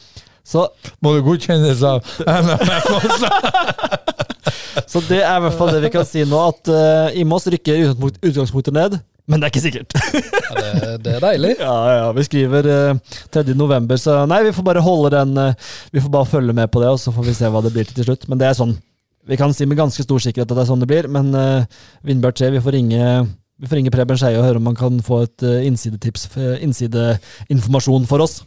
så, 0.44 0.66
Må 1.02 1.14
det 1.16 1.24
godkjennes 1.24 1.82
av 1.88 2.04
NFF 2.28 2.90
også? 2.98 3.30
så 4.90 5.00
det 5.08 5.22
er 5.24 5.36
i 5.38 5.42
hvert 5.44 5.56
fall 5.58 5.70
det 5.74 5.82
vi 5.86 5.90
kan 5.94 6.06
si 6.08 6.24
nå, 6.28 6.40
at 6.50 6.70
uh, 6.70 7.16
Imos 7.18 7.46
rykker 7.50 7.94
utgangspunktet 7.94 8.74
ned. 8.76 8.98
Men 9.24 9.40
det 9.40 9.46
er 9.46 9.52
ikke 9.54 9.64
sikkert. 9.64 9.94
Ja, 9.94 10.54
det, 10.58 10.96
det 11.04 11.12
er 11.16 11.22
deilig. 11.24 11.52
Ja, 11.64 11.76
ja, 11.96 12.08
vi 12.12 12.24
skriver 12.26 12.66
eh, 12.68 13.20
3. 13.32 13.44
november, 13.56 13.96
så 14.00 14.18
nei, 14.28 14.42
vi 14.44 14.52
får 14.52 14.66
bare 14.66 14.82
holde 14.84 15.14
den 15.14 15.32
uh, 15.40 15.70
Vi 15.94 16.02
får 16.04 16.12
bare 16.12 16.28
følge 16.28 16.56
med 16.56 16.68
på 16.72 16.82
det, 16.82 16.90
og 16.92 17.00
så 17.00 17.12
får 17.14 17.30
vi 17.30 17.36
se 17.38 17.48
hva 17.48 17.62
det 17.64 17.72
blir 17.72 17.88
til 17.88 17.96
til 17.96 18.10
slutt. 18.10 18.26
Men 18.28 18.40
det 18.42 18.50
er 18.50 18.58
sånn 18.58 18.74
Vi 19.24 19.38
kan 19.40 19.54
si 19.56 19.64
med 19.64 19.80
ganske 19.80 20.04
stor 20.04 20.20
sikkerhet 20.20 20.50
at 20.50 20.58
det 20.58 20.66
er 20.66 20.68
sånn 20.68 20.84
det 20.84 20.90
blir, 20.90 21.08
men 21.08 21.32
uh, 21.32 21.86
Vindbjart 22.04 22.42
Skje, 22.42 22.52
vi 22.52 22.60
får 22.64 22.76
ringe 22.76 23.06
vi 23.62 23.70
får 23.70 23.78
ringe 23.78 23.92
Preben 23.94 24.18
Skeie 24.18 24.36
og 24.36 24.44
høre 24.44 24.60
om 24.60 24.66
han 24.68 24.76
kan 24.76 24.98
få 25.06 25.22
et 25.24 25.46
uh, 25.46 25.62
innsidetips, 25.64 26.26
uh, 26.36 26.56
innsideinformasjon 26.66 28.04
for 28.10 28.24
oss. 28.26 28.42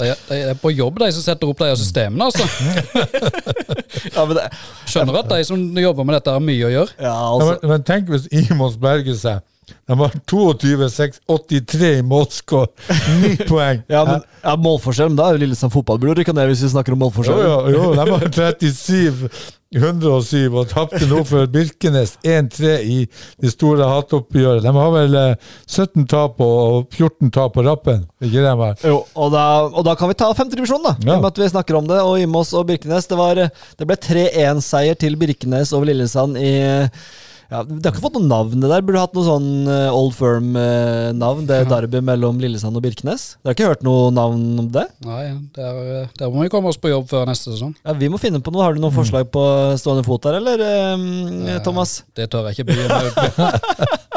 De, 0.00 0.08
de 0.08 0.38
er 0.48 0.56
på 0.58 0.72
jobb, 0.72 0.98
de 1.02 1.10
som 1.12 1.22
setter 1.26 1.50
opp 1.52 1.60
de 1.60 1.68
systemene, 1.76 2.30
altså. 2.30 2.46
Ja, 4.16 4.24
men 4.24 4.38
det, 4.38 4.46
Skjønner 4.88 5.18
at 5.20 5.28
de 5.30 5.44
som 5.46 5.60
jobber 5.78 6.06
med 6.08 6.16
dette, 6.16 6.32
har 6.32 6.42
mye 6.42 6.64
å 6.66 6.72
gjøre. 6.72 6.96
ja, 6.96 7.12
Ja, 7.12 7.26
altså, 7.28 7.52
men, 7.60 7.74
men 7.74 7.84
tenk 7.86 8.08
hvis 8.10 8.24
Imos 8.32 8.78
Berge 8.80 9.14
seg. 9.20 9.44
De 9.86 9.98
var 9.98 10.10
22-83 10.26 11.90
i 11.98 12.02
målskår. 12.02 12.66
Ni 13.22 13.36
poeng. 13.46 13.82
ja, 13.86 14.04
men 14.08 14.20
ja, 14.42 14.54
målforskjell, 14.58 15.14
da 15.16 15.28
er 15.30 15.38
jo 15.38 15.44
Lillesand 15.44 15.72
fotballbror 15.74 16.12
burde 16.12 16.22
rykke 16.22 16.34
ned 16.36 16.50
hvis 16.50 16.64
vi 16.66 16.72
snakker 16.74 16.96
om 16.96 16.98
Jo, 16.98 17.06
målforskjell. 17.06 17.42
jo, 17.46 17.58
jo, 17.76 17.90
de 17.98 18.06
var 18.10 18.30
37 18.58 19.28
107 19.72 20.52
og 20.52 20.66
tapte 20.68 21.06
nå 21.08 21.22
for 21.24 21.48
Birkenes 21.48 22.16
1-3 22.26 22.72
i 22.84 22.98
det 23.40 23.52
store 23.54 23.86
hatoppgjøret. 23.88 24.64
De 24.66 24.72
har 24.76 24.92
vel 24.92 25.16
eh, 25.16 25.48
17 25.64 26.04
tap 26.10 26.42
og 26.44 26.92
14 26.92 27.32
tap 27.32 27.54
på 27.56 27.64
rappen. 27.64 28.04
Ikke 28.20 28.44
det, 28.44 28.52
vel? 28.60 28.76
Jo, 28.90 28.98
og 29.16 29.32
da, 29.32 29.46
og 29.70 29.86
da 29.88 29.96
kan 29.96 30.12
vi 30.12 30.18
ta 30.20 30.28
femtedivisjonen, 30.36 30.90
da. 30.90 30.94
Ja. 31.00 31.14
I 31.14 31.16
og 31.16 31.24
med 31.24 31.30
at 31.32 31.40
vi 31.40 31.52
snakker 31.54 31.80
om 31.80 31.88
det. 31.88 32.02
Og 32.04 32.20
Imos 32.20 32.52
og 32.52 32.68
Birkenes. 32.68 33.08
Det, 33.08 33.16
var, 33.16 33.40
det 33.48 33.88
ble 33.88 33.96
3-1-seier 34.08 34.98
til 35.00 35.16
Birkenes 35.20 35.72
over 35.72 35.88
Lillesand 35.88 36.36
i 36.36 36.52
ja, 37.52 37.60
Det 37.68 37.84
har 37.84 37.92
ikke 37.92 38.02
fått 38.06 38.16
noe 38.16 38.24
navn, 38.30 38.62
det 38.62 38.70
der. 38.72 38.84
Burde 38.86 39.02
hatt 39.02 39.14
noe 39.16 39.26
sånn 39.26 39.48
eh, 39.68 39.92
Old 39.92 40.14
Firm-navn. 40.16 41.44
det 41.48 41.58
derby 41.70 42.00
mellom 42.04 42.40
Lillesand 42.42 42.78
og 42.78 42.84
Birkenes. 42.86 43.26
Dere 43.42 43.52
har 43.52 43.58
ikke 43.58 43.70
hørt 43.74 43.84
noe 43.86 44.08
navn 44.16 44.42
om 44.64 44.70
det? 44.72 44.86
Nei, 45.04 45.24
der, 45.58 46.08
der 46.18 46.32
må 46.32 46.46
vi 46.46 46.52
komme 46.54 46.72
oss 46.72 46.80
på 46.80 46.90
jobb 46.92 47.10
før 47.12 47.28
neste 47.28 47.52
sesong. 47.52 47.74
Ja, 47.84 47.92
Vi 48.00 48.08
må 48.12 48.20
finne 48.22 48.40
på 48.40 48.54
noe. 48.54 48.64
Har 48.64 48.72
du 48.76 48.80
noen 48.82 48.94
forslag 48.96 49.28
på 49.34 49.42
stående 49.80 50.06
fot 50.08 50.24
der, 50.24 50.40
eller, 50.40 50.64
eh, 50.64 51.60
Thomas? 51.66 52.00
Det 52.16 52.30
tør 52.32 52.48
jeg 52.50 52.58
ikke 52.58 52.72
bli 52.72 52.88
med. 52.88 53.12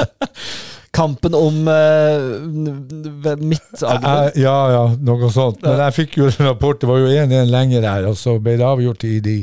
Kampen 0.96 1.34
om 1.36 1.68
uh, 1.68 3.36
Midt-Agder. 3.36 4.30
Eh, 4.30 4.42
Ja, 4.46 4.56
ja, 4.72 4.84
noe 5.04 5.28
sånt. 5.34 5.60
Men 5.66 5.82
jeg 5.84 5.96
fikk 5.98 6.18
jo 6.22 6.30
en 6.32 6.48
rapport, 6.48 6.80
det 6.80 6.88
var 6.88 7.02
jo 7.04 7.10
1-1 7.12 7.52
lenger 7.52 7.84
der, 7.84 8.08
og 8.08 8.16
så 8.20 8.38
ble 8.40 8.56
det 8.62 8.68
avgjort 8.68 9.04
i 9.10 9.18
de 9.24 9.38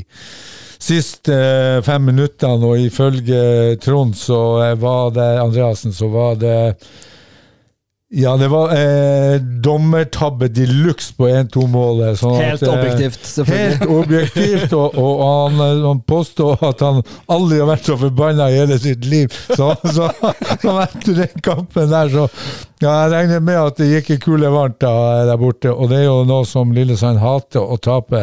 siste 0.83 1.37
eh, 1.37 1.79
fem 1.87 2.05
minuttene, 2.11 2.67
og 2.67 2.83
ifølge 2.83 3.79
Trond 3.83 4.17
så 4.19 4.43
eh, 4.67 4.77
var 4.83 5.15
det 5.17 5.31
Andreassen, 5.43 5.95
så 5.95 6.11
var 6.13 6.39
det 6.43 6.59
ja, 8.15 8.37
det 8.37 8.49
var 8.53 8.75
eh, 8.77 9.39
dommertabbe 9.41 10.49
de 10.53 10.67
luxe 10.69 11.15
på 11.17 11.31
1-2-målet. 11.33 12.19
Sånn 12.21 12.35
at, 12.37 12.43
Helt 12.45 12.65
eh, 12.67 12.73
objektivt, 12.75 13.23
selvfølgelig. 13.25 13.79
Helt 13.79 13.95
objektivt, 13.95 14.75
og, 14.77 14.99
og 15.01 15.23
han, 15.23 15.63
eh, 15.65 15.87
han 15.87 16.03
påstår 16.05 16.67
at 16.69 16.85
han 16.85 17.01
aldri 17.33 17.63
har 17.63 17.71
vært 17.71 17.89
så 17.89 17.97
forbanna 18.03 18.51
i 18.53 18.59
hele 18.61 18.77
sitt 18.83 19.09
liv. 19.09 19.33
Så, 19.57 19.71
så, 19.97 20.11
så 20.61 20.77
etter 20.85 21.23
den 21.23 21.41
kampen 21.47 21.89
der, 21.89 22.13
så 22.13 22.27
ja, 22.83 22.93
Jeg 23.05 23.13
regner 23.13 23.43
med 23.45 23.59
at 23.61 23.79
det 23.79 23.89
gikk 23.91 24.11
i 24.15 24.19
kule 24.23 24.49
varmt 24.53 24.81
da, 24.83 24.93
der 25.29 25.39
borte, 25.41 25.71
og 25.71 25.91
det 25.93 26.01
er 26.01 26.07
jo 26.09 26.23
noe 26.29 26.47
som 26.49 26.73
Lillesand 26.75 27.21
hater 27.23 27.63
å 27.63 27.79
tape. 27.83 28.23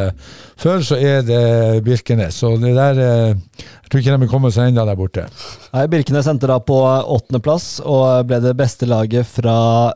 Før 0.59 0.83
så 0.83 0.97
er 0.99 1.23
det 1.27 1.43
Birkenes, 1.85 2.41
og 2.47 2.59
det 2.63 2.75
der 2.75 2.99
eh, 2.99 3.63
Jeg 3.63 3.89
tror 3.89 4.03
ikke 4.03 4.13
de 4.13 4.21
vil 4.25 4.31
komme 4.31 4.51
seg 4.53 4.69
ennå 4.69 4.83
der 4.85 4.99
borte. 4.99 5.25
Nei, 5.73 5.85
Birkenes 5.89 6.27
endte 6.29 6.49
da 6.51 6.59
på 6.61 6.77
åttendeplass 6.77 7.79
og 7.81 8.27
ble 8.29 8.41
det 8.43 8.53
beste 8.59 8.89
laget 8.89 9.25
fra 9.31 9.55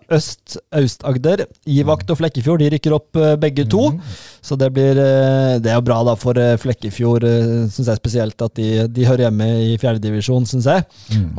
øst, 0.10 0.58
Aust-Agder. 0.74 1.46
Ivakt 1.70 2.10
og 2.10 2.22
Flekkefjord 2.24 2.64
de 2.64 2.72
rykker 2.74 2.96
opp 2.98 3.20
eh, 3.20 3.36
begge 3.42 3.68
to. 3.70 3.90
Så 4.44 4.58
det 4.60 4.68
blir 4.76 4.98
eh, 5.00 5.54
Det 5.64 5.70
er 5.72 5.78
jo 5.78 5.84
bra 5.88 6.02
da 6.04 6.14
for 6.20 6.36
eh, 6.36 6.58
Flekkefjord, 6.60 7.24
syns 7.72 7.88
jeg 7.88 8.00
spesielt, 8.02 8.36
at 8.44 8.52
de, 8.60 8.66
de 8.92 9.06
hører 9.08 9.30
hjemme 9.30 9.48
i 9.70 9.78
fjerdedivisjon, 9.80 10.44
syns 10.50 10.68
jeg. 10.68 10.84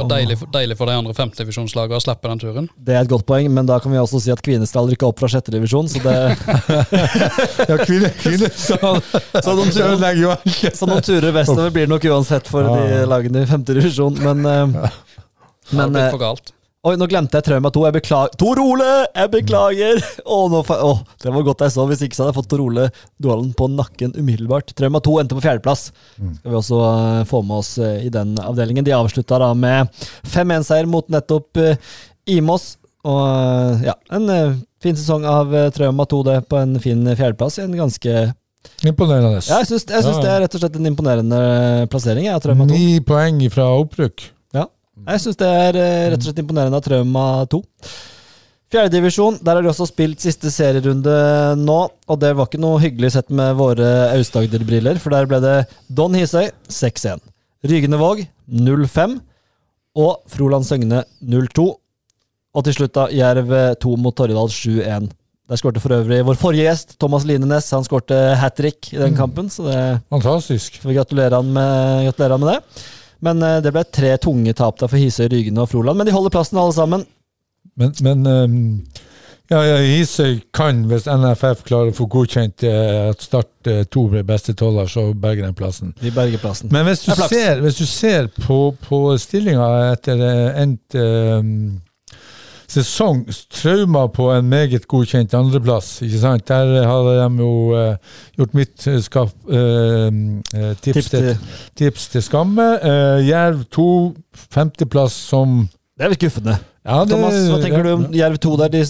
Og 0.00 0.08
deilig, 0.08 0.38
for- 0.40 0.48
deilig 0.54 0.78
for 0.80 0.88
de 0.88 0.94
andre 0.96 1.12
femtedivisjonslagene 1.18 1.98
å 2.00 2.04
slippe 2.04 2.30
den 2.32 2.40
turen. 2.40 2.70
Det 2.80 2.96
er 2.96 3.02
et 3.04 3.12
godt 3.12 3.26
poeng, 3.28 3.50
men 3.52 3.68
da 3.68 3.76
kan 3.84 3.92
vi 3.92 4.00
også 4.00 4.22
si 4.24 4.32
at 4.32 4.40
Kvinesdal 4.44 4.88
rykka 4.88 5.10
opp 5.12 5.20
fra 5.20 5.28
sjettedivisjon, 5.34 5.92
så 5.92 6.00
det 6.00 6.16
Ja, 7.68 7.76
kvine, 7.84 8.08
Kvinesdal 8.24 9.02
Så 9.04 9.56
de 9.60 9.68
turer-. 9.76 10.72
Så 10.74 10.88
noen 10.88 11.04
turer 11.04 11.36
vestover 11.36 11.74
blir 11.76 11.84
det 11.86 11.92
nok 11.92 12.08
uansett 12.14 12.48
for 12.48 12.72
de 12.72 13.04
lagene 13.10 13.44
i 13.44 13.50
femte 13.52 13.76
divisjon, 13.76 14.16
men 14.24 14.48
eh, 14.48 14.90
Det 15.74 15.84
eh, 15.84 16.10
for 16.12 16.22
galt. 16.24 16.53
Oi, 16.84 16.98
nå 17.00 17.06
glemte 17.08 17.38
jeg 17.40 17.46
Trauma 17.46 17.70
2. 17.72 17.82
Jeg 17.86 17.94
beklager. 17.94 18.34
Tor 18.36 18.58
Ole! 18.60 18.86
Jeg 19.08 19.30
beklager! 19.32 20.02
Å, 20.20 20.40
nå 20.52 20.58
fa 20.68 20.76
å, 20.84 20.90
det 21.22 21.30
var 21.32 21.46
godt 21.46 21.62
jeg 21.64 21.72
så. 21.72 21.86
Hvis 21.88 22.02
ikke 22.04 22.18
så 22.18 22.26
hadde 22.26 22.34
jeg 22.34 22.38
fått 22.42 22.50
Tor 22.52 22.60
Ole 22.60 22.84
Dualen 23.24 23.54
på 23.56 23.70
nakken 23.72 24.12
umiddelbart. 24.18 24.74
Trauma 24.76 25.00
2 25.00 25.14
endte 25.22 25.38
på 25.38 25.44
fjerdeplass. 25.46 25.86
Skal 26.18 26.52
vi 26.52 26.58
også 26.58 26.82
uh, 26.84 27.22
få 27.30 27.40
med 27.48 27.62
oss 27.62 27.70
uh, 27.80 27.88
i 28.04 28.12
den 28.12 28.36
avdelingen. 28.36 28.84
De 28.84 28.92
avslutta 28.92 29.40
da 29.40 29.48
med 29.56 29.88
5-1-seier 30.28 30.90
mot 30.92 31.08
nettopp 31.08 31.62
uh, 31.64 31.96
Imos. 32.36 32.74
Og 33.08 33.80
ja, 33.88 33.96
en 34.12 34.28
fin 34.84 35.00
sesong 35.00 35.24
av 35.28 35.56
Trauma 35.76 36.04
2, 36.08 36.22
det, 36.28 36.38
på 36.52 36.60
en 36.60 36.76
fin 36.84 37.00
fjerdeplass. 37.14 37.62
i 37.62 37.64
En 37.64 37.80
ganske 37.80 38.28
Imponerende. 38.84 39.40
Ja, 39.40 39.62
jeg 39.62 39.72
syns, 39.72 39.88
jeg 39.88 40.04
syns 40.04 40.18
Ja, 40.18 40.20
ja. 40.20 40.22
det 40.24 40.32
er 40.34 40.44
rett 40.44 40.54
og 40.56 40.66
slett 40.66 40.78
en 40.80 40.92
imponerende 40.92 41.42
plassering. 41.92 42.28
2. 42.28 42.60
Ni 42.68 43.00
poeng 43.04 43.40
fra 43.52 43.72
opprykk. 43.80 44.33
Ja. 44.94 45.14
Jeg 45.14 45.24
syns 45.24 45.38
det 45.40 45.48
er 45.50 45.78
eh, 45.80 46.08
rett 46.12 46.20
og 46.22 46.28
slett 46.28 46.42
imponerende 46.44 46.78
av 46.78 46.84
Trauma 46.86 47.24
2. 47.50 47.60
Fjerdedivisjon, 48.74 49.36
der 49.44 49.58
har 49.58 49.62
de 49.62 49.70
også 49.70 49.86
spilt 49.86 50.22
siste 50.24 50.50
serierunde 50.50 51.12
nå, 51.60 51.78
og 52.10 52.18
det 52.22 52.32
var 52.34 52.48
ikke 52.48 52.62
noe 52.62 52.80
hyggelig 52.82 53.12
sett 53.14 53.28
med 53.30 53.54
våre 53.58 53.90
Aust-Agder-briller, 54.16 54.98
for 55.02 55.14
der 55.14 55.28
ble 55.30 55.38
det 55.44 55.56
Don 55.94 56.16
Hisøy 56.16 56.48
6-1, 56.72 57.22
Rygenevåg 57.70 58.24
0-5 58.50 59.18
og 60.00 60.24
Froland 60.32 60.66
Søgne 60.66 61.04
0-2. 61.22 61.68
Og 62.54 62.66
til 62.66 62.74
slutt 62.76 62.94
da 62.96 63.04
Jerv 63.14 63.52
2 63.82 63.94
mot 64.00 64.14
Torjedal 64.14 64.50
7-1. 64.50 65.06
Der 65.50 65.60
skårte 65.60 65.82
for 65.82 65.92
øvrig 65.92 66.22
vår 66.24 66.38
forrige 66.40 66.64
gjest, 66.66 66.94
Thomas 67.02 67.26
Linenes. 67.28 67.66
Han 67.76 67.84
skårte 67.84 68.16
hat 68.40 68.54
trick 68.56 68.92
i 68.94 69.00
den 69.00 69.14
kampen, 69.18 69.50
så 69.52 69.66
det 69.68 69.80
Fantastisk. 70.14 70.78
får 70.80 70.88
vi 70.90 70.96
gratulere 70.96 71.36
han 71.36 71.50
med, 71.52 72.06
gratulere 72.08 72.38
han 72.38 72.44
med 72.46 72.54
det. 72.54 72.84
Men 73.24 73.42
eh, 73.42 73.60
det 73.64 73.72
ble 73.74 73.84
tre 73.88 74.14
tunge 74.22 74.54
tap 74.56 74.82
for 74.84 75.00
Hisøy, 75.00 75.28
Rygne 75.32 75.64
og 75.64 75.72
Froland. 75.72 76.00
Men 76.00 76.08
de 76.08 76.14
holder 76.14 76.34
plassen 76.34 76.60
alle 76.60 76.76
sammen. 76.76 77.06
Men, 77.80 77.94
men 78.04 78.26
ehm, 78.30 78.58
ja, 79.50 79.62
ja, 79.66 79.78
Hisøy 79.82 80.38
kan, 80.54 80.84
hvis 80.90 81.08
NFF 81.10 81.64
klarer 81.66 81.92
å 81.92 81.96
få 81.96 82.06
godkjent 82.12 82.66
eh, 82.68 83.08
at 83.10 83.24
Start 83.24 83.70
to 83.90 84.04
blir 84.12 84.26
beste 84.28 84.54
toller, 84.58 84.88
så 84.90 85.08
berger 85.16 85.46
den 85.46 85.56
plassen. 85.56 85.94
De 86.00 86.12
berger 86.14 86.42
plassen. 86.42 86.72
Men 86.74 86.86
hvis 86.88 87.06
du 87.06 87.12
er 87.14 87.24
ser, 87.32 87.64
hvis 87.64 87.80
du 87.80 87.86
ser 87.88 88.28
på, 88.44 88.58
på 88.84 89.00
stillinga 89.20 89.70
etter 89.94 90.20
eh, 90.20 90.62
endt 90.62 90.98
ehm, 91.00 91.56
sesong, 92.70 93.24
Trauma 93.52 94.06
på 94.12 94.28
en 94.34 94.48
meget 94.48 94.86
godkjent 94.90 95.34
andreplass, 95.36 96.00
ikke 96.04 96.20
sant? 96.22 96.46
Der 96.48 96.86
hadde 96.88 97.14
de 97.20 97.42
jo 97.42 97.54
uh, 97.74 98.20
gjort 98.38 98.54
mitt 98.56 98.86
eh, 98.90 99.00
skap, 99.04 99.32
eh, 99.48 100.08
tips, 100.82 100.94
Tips 100.94 101.10
til 101.10 101.26
til, 101.28 101.40
tips 101.76 102.08
til 102.14 102.22
skamme. 102.24 102.68
Eh, 102.82 103.28
Jerv 103.28 103.64
2, 103.74 103.88
femteplass 104.54 105.16
som 105.30 105.64
Det 105.98 106.06
er 106.06 106.14
litt 106.14 106.22
skuffende. 106.22 106.56
ja, 106.84 107.04
det- 107.04 107.10
Thomas, 107.14 107.34
hva 107.50 107.60
tenker 107.62 107.82
du 107.84 107.92
om 107.92 108.06
Jerv 108.12 108.38
2 108.38 108.56
der? 108.56 108.68
De, 108.68 108.84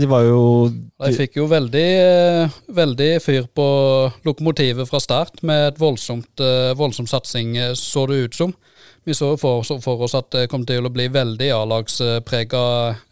de 0.00 0.08
var 0.08 0.22
jo 0.22 0.70
De 0.70 1.12
fikk 1.14 1.36
jo 1.36 1.46
veldig, 1.46 2.50
veldig 2.74 3.10
fyr 3.22 3.44
på 3.54 3.66
lokomotivet 4.24 4.88
fra 4.88 5.00
start, 5.00 5.42
med 5.42 5.68
et 5.74 5.78
voldsomt, 5.78 6.40
voldsom 6.76 7.06
satsing, 7.06 7.54
så 7.76 8.06
det 8.08 8.24
ut 8.24 8.34
som. 8.34 8.54
Vi 9.08 9.14
så 9.16 9.30
for, 9.40 9.64
for 9.64 10.02
oss 10.04 10.12
at 10.18 10.28
det 10.34 10.48
kom 10.52 10.66
til 10.68 10.84
å 10.84 10.92
bli 10.92 11.06
veldig 11.08 11.46
A-lagsprega 11.56 12.62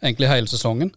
egentlig 0.02 0.28
hele 0.28 0.50
sesongen. 0.50 0.90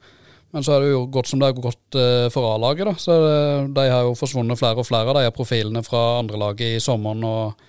Men 0.51 0.65
så 0.65 0.73
har 0.73 0.83
det 0.83 0.89
jo 0.89 1.05
gått 1.13 1.29
som 1.29 1.39
det 1.39 1.47
har 1.47 1.61
gått 1.61 1.95
eh, 1.95 2.25
for 2.33 2.49
A-laget. 2.49 2.89
da, 2.89 2.95
så 2.99 3.15
eh, 3.15 3.69
De 3.77 3.85
har 3.87 4.07
jo 4.07 4.17
forsvunnet 4.19 4.59
flere 4.59 4.81
og 4.81 4.87
flere 4.89 5.13
av 5.13 5.21
de 5.21 5.31
profilene 5.31 5.85
fra 5.85 6.01
andrelaget 6.19 6.75
i 6.75 6.81
sommeren 6.83 7.23
og 7.23 7.61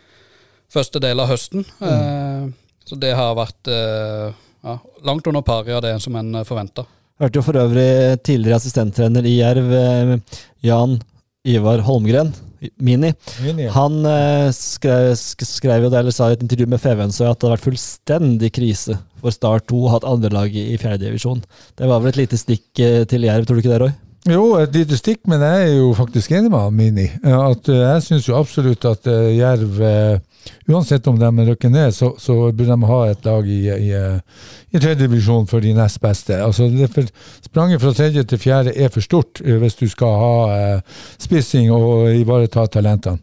første 0.72 1.02
del 1.02 1.22
av 1.22 1.30
høsten. 1.30 1.62
Mm. 1.78 2.50
Så 2.88 2.98
det 2.98 3.12
har 3.14 3.38
vært 3.38 3.70
eh, 3.70 4.34
ja, 4.66 4.78
langt 5.06 5.30
under 5.30 5.46
pari 5.46 5.76
av 5.76 5.84
det 5.86 5.94
som 6.02 6.16
en 6.18 6.42
forventa. 6.48 6.86
Hørte 7.20 7.38
jo 7.38 7.44
for 7.44 7.62
øvrig 7.62 8.18
tidligere 8.24 8.58
assistenttrener 8.58 9.26
i 9.28 9.36
Jerv, 9.36 9.70
eh, 9.76 10.40
Jan 10.66 10.98
Ivar 11.46 11.84
Holmgren, 11.86 12.34
Mini. 12.76 13.12
Mini 13.40 13.64
ja. 13.66 13.72
Han 13.76 14.04
eh, 14.04 14.50
skrev, 14.52 15.14
skrev 15.16 15.86
jo 15.86 15.92
det, 15.92 16.02
eller 16.02 16.14
sa 16.14 16.28
i 16.28 16.36
et 16.36 16.44
intervju 16.44 16.68
med 16.68 16.82
Fevenstøy 16.82 17.24
at 17.28 17.38
det 17.38 17.46
hadde 17.46 17.54
vært 17.56 17.68
fullstendig 17.68 18.52
krise 18.56 18.98
for 19.20 19.32
Start 19.34 19.68
2 19.72 19.80
å 19.80 19.94
ha 19.94 20.00
et 20.00 20.08
andrelaget 20.10 20.74
i 20.74 20.78
fjerdedivisjon. 20.80 21.42
Det 21.80 21.88
var 21.88 22.02
vel 22.02 22.12
et 22.12 22.22
lite 22.24 22.40
stikk 22.40 22.84
eh, 22.84 23.02
til 23.08 23.24
Jerv, 23.28 23.48
tror 23.48 23.58
du 23.58 23.64
ikke 23.64 23.74
det, 23.74 23.82
Roy? 23.86 23.96
Jo, 24.28 24.42
et 24.60 24.74
lite 24.76 24.98
stikk, 25.00 25.22
men 25.30 25.40
jeg 25.40 25.68
er 25.70 25.76
jo 25.78 25.92
faktisk 25.96 26.34
enig 26.36 26.50
med 26.52 26.74
Mini. 26.76 27.06
At, 27.24 27.68
eh, 27.72 27.84
jeg 27.86 28.04
syns 28.04 28.28
jo 28.28 28.36
absolutt 28.36 28.84
at 28.88 29.08
eh, 29.08 29.38
Jerv, 29.38 29.80
eh, 29.80 30.18
uansett 30.68 31.06
om 31.06 31.18
de 31.18 31.46
rykker 31.46 31.72
ned, 31.72 31.94
så, 31.94 32.12
så 32.18 32.36
burde 32.52 32.70
de 32.70 32.90
ha 32.90 33.00
et 33.10 33.24
lag 33.24 33.48
i, 33.48 33.60
i, 33.68 33.90
eh, 33.96 34.44
i 34.70 34.80
tredje 34.80 35.02
divisjon 35.02 35.48
for 35.50 35.64
de 35.64 35.74
nest 35.76 36.00
beste. 36.00 36.36
Altså, 36.42 36.68
det 36.72 36.90
for, 36.94 37.08
spranget 37.44 37.82
fra 37.82 37.92
tredje 37.96 38.24
til 38.24 38.40
fjerde 38.40 38.76
er 38.76 38.92
for 38.92 39.04
stort 39.04 39.42
eh, 39.44 39.58
hvis 39.60 39.78
du 39.80 39.88
skal 39.90 40.20
ha 40.22 40.36
eh, 40.54 41.02
spissing 41.18 41.72
og 41.74 42.14
ivareta 42.14 42.66
talentene. 42.66 43.20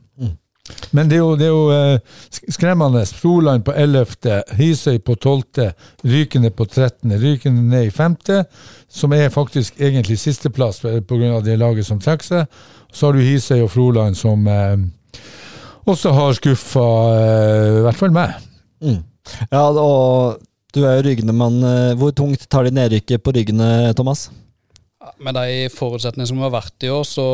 Men 0.92 1.10
det 1.10 1.16
er 1.16 1.22
jo, 1.22 1.36
det 1.40 1.46
er 1.48 1.54
jo 1.54 1.68
eh, 1.72 2.00
skremmende. 2.52 3.06
Froland 3.06 3.64
på 3.64 3.72
11., 3.72 4.06
Hisøy 4.58 4.98
på 5.00 5.16
12., 5.16 5.72
Rykende 6.04 6.52
på 6.52 6.66
13., 6.66 7.14
Rykende 7.22 7.64
ned 7.70 7.88
i 7.88 7.92
5., 7.92 8.16
som 8.90 9.14
er 9.14 9.30
faktisk 9.30 9.80
egentlig 9.80 10.20
sisteplass 10.20 10.82
pga. 10.82 11.40
det 11.46 11.60
laget 11.60 11.86
som 11.86 12.00
trekker 12.00 12.26
seg. 12.26 12.46
Så 12.94 13.08
har 13.08 13.14
du 13.14 13.20
Hisøy 13.20 13.62
og 13.62 13.72
Froland 13.72 14.16
som 14.16 14.48
eh, 14.48 14.78
også 15.88 16.12
har 16.16 16.36
skuffa 16.38 16.88
eh, 17.18 17.78
i 17.80 17.86
hvert 17.86 18.00
fall 18.00 18.14
meg. 18.16 18.36
Mm. 18.84 19.00
Ja, 19.52 19.64
og 19.72 20.42
du 20.76 20.84
er 20.86 21.00
jo 21.00 21.06
Rygne-mann. 21.08 21.62
Eh, 21.64 21.96
Hvor 22.00 22.14
tungt 22.16 22.48
tar 22.52 22.68
de 22.68 22.76
nedrykket 22.76 23.24
på 23.24 23.34
ryggene, 23.36 23.94
Thomas? 23.98 24.28
Med 25.24 25.38
de 25.38 25.70
forutsetningene 25.72 26.28
som 26.28 26.42
har 26.44 26.52
vært 26.52 26.84
i 26.84 26.92
år, 26.92 27.06
så 27.08 27.26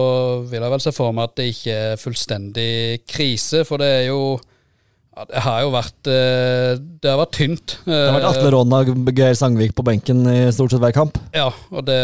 vil 0.50 0.62
jeg 0.62 0.74
vel 0.76 0.84
se 0.84 0.94
for 0.94 1.16
meg 1.16 1.32
at 1.32 1.38
det 1.40 1.48
ikke 1.52 1.78
er 1.90 2.02
fullstendig 2.02 2.72
krise. 3.10 3.64
For 3.66 3.82
det 3.82 3.90
er 3.90 4.04
jo 4.12 4.38
ja, 5.16 5.26
Det 5.30 5.42
har 5.46 5.62
jo 5.64 5.72
vært 5.74 6.10
eh, 6.10 6.72
Det 7.02 7.10
har 7.12 7.20
vært 7.22 7.36
tynt. 7.38 7.76
Det 7.86 7.98
har 7.98 8.16
vært 8.18 8.28
Atle 8.32 8.52
Råna 8.56 8.80
og 8.84 9.12
Geir 9.18 9.36
Sangvik 9.38 9.76
på 9.78 9.86
benken 9.86 10.24
i 10.32 10.40
stort 10.56 10.74
sett 10.74 10.82
hver 10.84 10.96
kamp. 10.96 11.20
Ja, 11.36 11.50
og 11.72 11.86
det, 11.88 11.98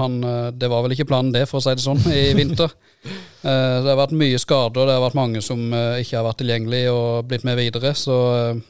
han, 0.00 0.16
eh, 0.24 0.50
det 0.56 0.70
var 0.72 0.84
vel 0.86 0.96
ikke 0.96 1.08
planen 1.10 1.34
det, 1.34 1.44
for 1.50 1.60
å 1.60 1.64
si 1.64 1.74
det 1.76 1.84
sånn, 1.84 2.02
i 2.12 2.26
vinter. 2.38 2.72
Eh, 3.44 3.74
Det 3.84 3.90
har 3.90 3.98
vært 3.98 4.14
mye 4.16 4.38
skader, 4.40 4.86
det 4.88 4.94
har 4.96 5.02
vært 5.04 5.16
mange 5.18 5.40
som 5.44 5.58
eh, 5.76 5.98
ikke 6.00 6.16
har 6.16 6.22
vært 6.24 6.38
tilgjengelig 6.40 6.78
og 6.88 7.26
blitt 7.28 7.42
med 7.44 7.58
videre. 7.60 7.90
Så 7.92 8.14
eh, 8.32 8.62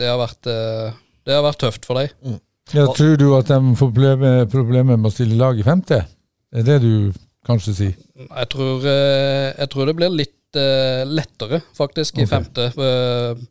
det 0.00 0.08
har 0.10 0.18
vært, 0.18 0.48
eh, 0.50 0.96
det 1.22 1.36
har 1.36 1.44
vært 1.46 1.60
tøft 1.62 1.86
for 1.86 2.00
dem. 2.00 2.40
Ja, 2.74 2.88
tror 2.90 3.14
du 3.20 3.28
at 3.36 3.46
de 3.52 3.60
får 3.78 3.92
problemer, 4.50 4.96
med 4.96 5.06
å 5.06 5.14
stille 5.14 5.38
lag 5.38 5.54
i 5.62 5.62
femte? 5.62 6.00
Er 6.50 6.66
det 6.66 6.80
du 6.82 7.12
kanskje 7.46 7.76
sier? 7.78 7.94
Jeg 8.26 8.50
tror, 8.50 8.82
eh, 8.90 9.52
jeg 9.54 9.70
tror 9.70 9.86
det 9.86 9.94
blir 10.00 10.10
litt 10.24 10.34
eh, 10.56 11.04
lettere, 11.08 11.62
faktisk, 11.76 12.18
i 12.18 12.26
Ok. 12.26 12.28
femte. 12.32 12.70
Eh, 12.76 13.44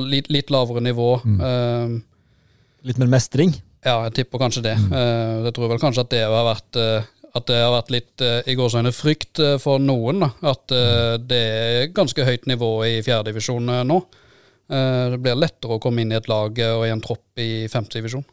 Litt, 0.00 0.30
litt 0.32 0.48
lavere 0.48 0.80
nivå. 0.80 1.10
Eh, 1.44 1.98
Litt 2.88 2.96
mer 2.98 3.10
mestring. 3.12 3.50
Ja, 3.84 3.98
jeg 4.06 4.14
tipper 4.14 4.40
kanskje 4.40 4.62
det. 4.64 4.72
Eh, 4.80 5.42
jeg 5.44 5.52
tror 5.56 5.68
vel 5.68 5.78
kanskje 5.82 6.00
at 6.06 6.10
det 6.14 6.22
har 6.24 6.46
vært 6.46 6.78
at 7.34 7.46
det 7.50 7.56
har 7.58 7.72
vært 7.82 7.90
litt 7.90 8.22
i 8.46 8.54
gåseøyne 8.54 8.92
frykt 8.94 9.40
for 9.60 9.78
noen. 9.82 10.20
da, 10.20 10.30
At 10.54 10.70
eh, 10.72 11.16
det 11.18 11.40
er 11.42 11.86
ganske 11.92 12.24
høyt 12.24 12.46
nivå 12.46 12.70
i 12.86 13.02
fjerdedivisjon 13.02 13.66
nå. 13.84 13.98
Det 14.68 15.18
blir 15.20 15.36
lettere 15.36 15.76
å 15.76 15.80
komme 15.82 16.00
inn 16.00 16.12
i 16.12 16.16
et 16.16 16.28
lag 16.30 16.48
og 16.56 16.86
i 16.86 16.92
en 16.94 17.00
tropp 17.04 17.36
i 17.42 17.66
femtedivisjon. 17.68 18.24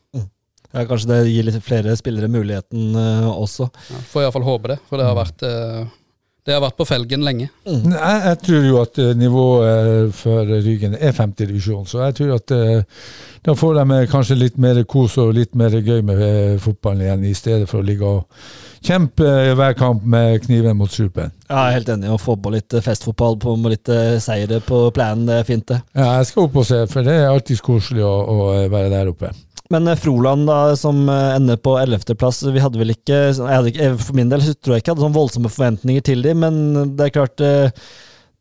Ja, 0.72 0.86
kanskje 0.88 1.10
det 1.10 1.18
gir 1.34 1.44
litt 1.44 1.58
flere 1.66 1.98
spillere 2.00 2.30
muligheten 2.32 2.94
også. 2.96 3.68
Ja, 3.92 4.00
får 4.14 4.24
iallfall 4.24 4.46
håpe 4.48 4.72
det, 4.72 4.78
for 4.88 5.02
det 5.02 5.08
har 5.10 5.18
vært 5.20 5.44
eh, 5.44 5.90
det 6.46 6.56
har 6.56 6.62
vært 6.64 6.78
på 6.80 6.88
felgen 6.90 7.22
lenge. 7.26 7.50
Jeg, 7.68 8.16
jeg 8.26 8.38
tror 8.46 8.64
jo 8.66 8.80
at 8.82 8.98
eh, 9.02 9.12
nivået 9.18 10.16
for 10.18 10.50
Rygen 10.50 10.96
er 10.98 11.14
femtedivisjon, 11.14 11.86
så 11.86 12.02
jeg 12.08 12.18
tror 12.18 12.34
at 12.40 12.54
eh, 12.56 13.06
da 13.46 13.54
får 13.58 13.78
de 13.78 13.86
eh, 14.00 14.08
kanskje 14.10 14.40
litt 14.40 14.58
mer 14.62 14.82
kos 14.90 15.20
og 15.22 15.36
litt 15.38 15.54
mer 15.58 15.76
gøy 15.78 16.02
med 16.08 16.24
eh, 16.26 16.58
fotballen 16.62 17.06
igjen, 17.06 17.28
i 17.30 17.36
stedet 17.38 17.70
for 17.70 17.84
å 17.84 17.86
ligge 17.86 18.10
og 18.10 18.82
kjempe 18.82 19.28
eh, 19.28 19.52
hver 19.58 19.78
kamp 19.78 20.02
med 20.02 20.42
kniven 20.48 20.80
mot 20.82 20.90
strupen. 20.90 21.30
Ja, 21.46 21.68
jeg 21.68 21.76
er 21.76 21.78
helt 21.78 21.94
enig. 21.94 22.10
Å 22.10 22.20
få 22.22 22.40
på 22.42 22.56
litt 22.56 22.74
eh, 22.74 22.86
festfotball 22.86 23.38
på 23.42 23.54
med 23.62 23.76
litt 23.76 23.94
eh, 23.94 24.18
seire 24.24 24.64
på 24.66 24.88
planen, 24.98 25.28
det 25.30 25.44
er 25.44 25.48
fint, 25.48 25.68
det. 25.70 25.82
Ja, 25.94 26.16
jeg 26.18 26.32
skal 26.32 26.50
opp 26.50 26.58
og 26.64 26.68
se, 26.68 26.82
for 26.90 27.06
det 27.06 27.20
er 27.22 27.30
alltid 27.30 27.62
koselig 27.66 28.06
å, 28.08 28.16
å 28.18 28.52
eh, 28.56 28.70
være 28.74 28.90
der 28.98 29.14
oppe. 29.14 29.30
Men 29.72 29.88
eh, 29.88 30.00
Froland, 30.00 30.48
da, 30.50 30.76
som 30.80 31.04
eh, 31.10 31.34
ender 31.38 31.60
på 31.64 31.78
11.-plass, 31.80 32.44
vi 32.52 32.64
hadde 32.64 32.82
vel 32.82 32.94
ikke, 32.96 33.24
hadde 33.40 33.74
ikke 33.74 33.92
For 34.02 34.18
min 34.18 34.32
del 34.32 34.44
tror 34.44 34.76
jeg 34.76 34.84
ikke 34.84 34.92
jeg 34.92 34.96
hadde 34.96 35.08
sånn 35.08 35.18
voldsomme 35.18 35.52
forventninger 35.52 36.08
til 36.12 36.24
dem, 36.26 36.44
men 36.44 36.96
det 36.98 37.08
er 37.08 37.16
klart 37.20 37.44
eh, 37.46 37.84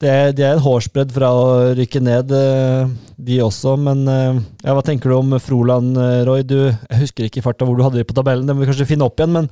det 0.01 0.09
er, 0.09 0.31
de 0.33 0.45
er 0.47 0.55
en 0.57 0.63
hårsbredd 0.65 1.11
fra 1.13 1.29
å 1.37 1.49
rykke 1.77 2.01
ned, 2.01 2.31
eh, 2.33 2.93
de 3.21 3.37
også. 3.45 3.75
Men 3.85 4.07
eh, 4.09 4.39
ja, 4.65 4.73
hva 4.73 4.85
tenker 4.87 5.13
du 5.13 5.19
om 5.19 5.35
Froland, 5.45 5.93
eh, 6.01 6.23
Roy? 6.25 6.41
Du, 6.49 6.57
jeg 6.71 7.01
husker 7.03 7.27
ikke 7.27 7.43
i 7.43 7.45
farta 7.45 7.69
hvor 7.69 7.77
du 7.77 7.85
hadde 7.85 8.01
de 8.01 8.07
på 8.09 8.17
tabellen, 8.17 8.47
det 8.49 8.57
må 8.57 8.65
vi 8.65 8.71
kanskje 8.71 8.89
finne 8.89 9.05
opp 9.05 9.21
igjen. 9.21 9.37
Men, 9.37 9.51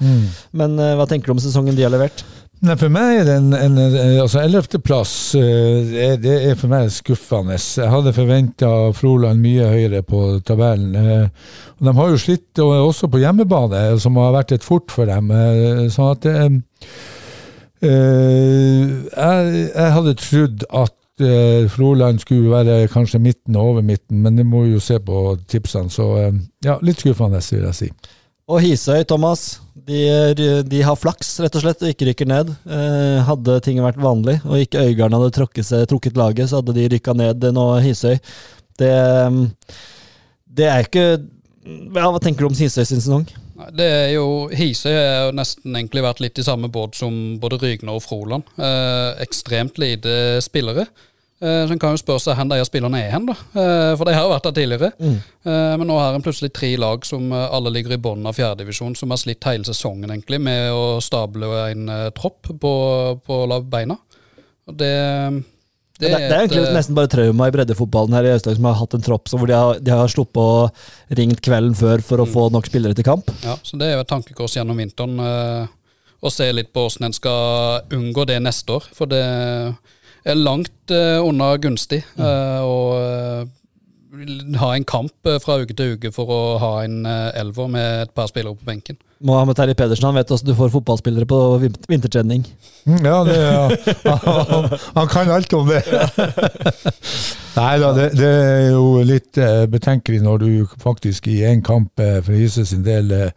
men 0.57 0.79
eh, 0.81 0.95
hva 0.97 1.05
tenker 1.11 1.29
du 1.29 1.37
om 1.37 1.43
sesongen 1.45 1.77
de 1.77 1.85
har 1.85 1.93
levert? 1.93 2.25
Nei, 2.59 2.75
For 2.75 2.91
meg 2.91 3.21
er 3.21 3.27
det 3.29 3.35
en, 3.39 3.53
en 3.55 3.77
eh, 3.79 4.17
altså 4.19 4.41
11.-plass 4.43 5.13
det, 5.39 6.09
det 6.25 6.33
er 6.49 6.57
for 6.59 6.73
meg 6.73 6.89
skuffende. 6.91 7.55
Jeg 7.55 7.91
hadde 7.93 8.13
forventa 8.17 8.71
Froland 8.99 9.39
mye 9.45 9.69
høyere 9.71 10.01
på 10.03 10.23
tabellen. 10.47 10.97
eh, 10.99 11.29
de 11.79 11.95
har 11.95 12.11
jo 12.11 12.19
slitt 12.19 12.59
også 12.59 13.07
på 13.13 13.21
hjemmebane, 13.23 13.85
som 14.03 14.19
har 14.19 14.35
vært 14.41 14.57
et 14.57 14.67
fort 14.67 14.91
for 14.91 15.07
dem. 15.07 15.31
eh, 15.31 15.85
Sånn 15.95 16.11
at 16.17 16.27
eh, 16.27 16.49
eh, 17.87 18.83
jeg, 19.15 19.55
jeg 19.69 19.95
hadde 20.01 20.17
trodd 20.19 20.67
at 20.83 21.23
eh, 21.23 21.71
Froland 21.71 22.19
skulle 22.27 22.51
være 22.51 22.89
kanskje 22.91 23.23
midten 23.23 23.55
og 23.55 23.75
over 23.77 23.87
midten, 23.87 24.19
men 24.27 24.35
det 24.39 24.47
må 24.51 24.65
jo 24.67 24.83
se 24.83 24.99
på 24.99 25.37
tipsene. 25.47 25.95
Så 25.95 26.11
eh, 26.25 26.33
ja, 26.67 26.81
litt 26.83 27.07
skuffende, 27.07 27.39
vil 27.55 27.71
jeg 27.71 27.79
si. 27.85 27.93
Og 28.49 28.63
Hisøy, 28.65 29.05
Thomas. 29.07 29.61
De, 29.89 30.63
de 30.69 30.81
har 30.85 30.99
flaks, 31.01 31.31
rett 31.41 31.55
og 31.57 31.65
slett, 31.65 31.83
og 31.83 31.93
ikke 31.95 32.11
rykker 32.11 32.29
ned. 32.29 32.53
Eh, 32.69 33.19
hadde 33.25 33.59
ting 33.65 33.81
vært 33.81 34.01
vanlig, 34.03 34.37
og 34.45 34.61
ikke 34.61 34.85
Øygarden 34.91 35.17
hadde 35.17 35.35
trukket, 35.39 35.73
trukket 35.89 36.19
laget, 36.21 36.51
så 36.51 36.61
hadde 36.61 36.77
de 36.77 36.89
rykka 36.93 37.15
ned 37.17 37.49
nå, 37.57 37.67
Hisøy. 37.85 38.19
Det, 38.79 38.93
mm, 39.33 39.45
det 40.59 40.69
er 40.71 40.85
ikke 40.87 41.07
ja, 41.09 42.05
Hva 42.07 42.21
tenker 42.23 42.45
du 42.45 42.53
om 42.53 42.57
Hisøy 42.57 42.85
sin 42.85 43.01
sesong? 43.01 43.27
Det 43.75 43.87
er 43.91 44.13
jo, 44.15 44.47
Hisøy 44.55 44.93
har 44.95 45.33
nesten 45.35 45.75
egentlig 45.75 46.05
vært 46.05 46.21
litt 46.23 46.39
i 46.39 46.45
samme 46.47 46.71
båt 46.71 46.95
som 46.99 47.13
både 47.43 47.59
Rygne 47.59 47.97
og 47.97 48.05
Froland. 48.05 48.47
Eh, 48.55 49.19
ekstremt 49.25 49.81
lite 49.83 50.39
spillere. 50.45 50.87
Eh, 51.41 51.67
så 51.67 51.75
en 51.75 51.79
kan 51.79 51.95
jo 51.95 52.01
spørre 52.01 52.23
seg 52.23 52.35
hvor 52.39 52.49
de 52.51 52.65
spillerne 52.67 53.01
er 53.05 53.13
hen, 53.15 53.29
da. 53.29 53.35
Eh, 53.55 53.93
for 53.99 54.09
de 54.09 54.15
har 54.17 54.25
jo 54.27 54.33
vært 54.33 54.49
der 54.49 54.57
tidligere. 54.57 54.91
Mm. 54.99 55.19
men 55.79 55.87
nå 55.89 55.99
har 55.99 56.17
en 56.17 56.25
plutselig 56.25 56.51
tre 56.53 56.73
lag 56.77 57.05
som 57.07 57.31
eh, 57.33 57.45
alle 57.55 57.71
ligger 57.75 57.95
i 57.95 58.01
bunnen 58.03 58.27
av 58.27 58.35
fjerdedivisjon, 58.35 58.97
som 58.99 59.15
har 59.15 59.21
slitt 59.23 59.47
hele 59.47 59.65
sesongen 59.69 60.11
egentlig 60.11 60.41
med 60.43 60.73
å 60.75 60.99
stable 61.05 61.47
en 61.69 61.87
eh, 61.95 62.09
tropp 62.17 62.51
på, 62.61 62.73
på 63.23 63.39
lav 63.51 63.69
beina. 63.71 63.95
Og 64.69 64.75
det, 64.77 64.91
Det, 65.99 66.11
det, 66.11 66.19
er 66.27 66.43
egentlig 66.45 66.61
eh, 66.67 66.75
nesten 66.77 66.95
bare 66.99 67.11
trauma 67.11 67.49
i 67.49 67.55
breddefotballen 67.55 68.15
her 68.19 68.27
i 68.29 68.35
Østland 68.37 68.59
som 68.59 68.67
har 68.69 68.77
hatt 68.79 68.99
en 68.99 69.03
tropp 69.07 69.31
hvor 69.33 69.49
de 69.51 69.55
har, 69.57 69.81
de 69.83 69.95
har 69.95 70.11
sluppet 70.13 70.43
å 70.43 71.17
ringt 71.19 71.41
kvelden 71.43 71.75
før 71.79 72.03
for 72.07 72.23
å 72.23 72.27
få 72.29 72.49
nok 72.55 72.69
spillere 72.71 72.95
til 72.99 73.07
kamp. 73.07 73.31
Ja, 73.47 73.57
så 73.63 73.79
det 73.81 73.89
er 73.89 73.97
jo 73.97 74.05
et 74.05 74.11
tankekors 74.11 74.55
gjennom 74.59 74.79
vinteren. 74.79 75.19
eh, 75.23 75.75
Å 76.19 76.31
se 76.35 76.51
litt 76.51 76.73
på 76.75 76.83
hvordan 76.83 77.07
en 77.09 77.15
skal 77.15 77.95
unngå 77.95 78.25
det 78.27 78.41
neste 78.43 78.75
år. 78.75 78.87
For 78.95 79.07
det 79.11 79.23
er 80.29 80.39
langt 80.39 80.93
eh, 80.95 81.19
unna 81.25 81.55
gunstig 81.63 82.03
eh, 82.19 82.61
og 82.65 82.95
eh, 82.99 83.47
ha 84.59 84.71
en 84.75 84.87
kamp 84.89 85.29
eh, 85.29 85.37
fra 85.43 85.59
uke 85.63 85.75
til 85.77 85.95
uke 85.97 86.11
for 86.15 86.31
å 86.33 86.41
ha 86.63 86.71
en 86.87 87.03
eh, 87.07 87.41
elver 87.43 87.69
med 87.71 88.03
et 88.07 88.13
par 88.17 88.29
spillere 88.31 88.57
på 88.59 88.67
benken. 88.69 88.97
Mohammed 89.25 89.57
Terje 89.59 89.75
Pedersen 89.75 90.07
han 90.07 90.15
vet 90.15 90.31
hvordan 90.31 90.47
du 90.47 90.55
får 90.59 90.71
fotballspillere 90.77 91.27
på 91.27 91.39
vin- 91.65 91.79
vintertrening. 91.91 92.45
Mm, 92.87 93.01
Ja, 93.05 93.17
det, 93.27 93.39
ja. 93.43 94.17
Han, 94.53 94.69
han 94.95 95.09
kan 95.11 95.33
alt 95.35 95.53
om 95.59 95.67
det. 95.73 95.81
Nei 97.59 97.73
da, 97.83 97.89
det, 97.97 98.07
det 98.19 98.29
er 98.29 98.69
jo 98.77 98.85
litt 99.07 99.39
eh, 99.43 99.65
betenkelig 99.71 100.21
når 100.23 100.45
du 100.45 100.51
faktisk 100.83 101.27
i 101.33 101.41
én 101.49 101.63
kamp 101.67 101.99
eh, 102.03 102.21
for 102.23 102.37
Hise 102.39 102.65
sin 102.69 102.85
del 102.87 103.11
eh, 103.17 103.33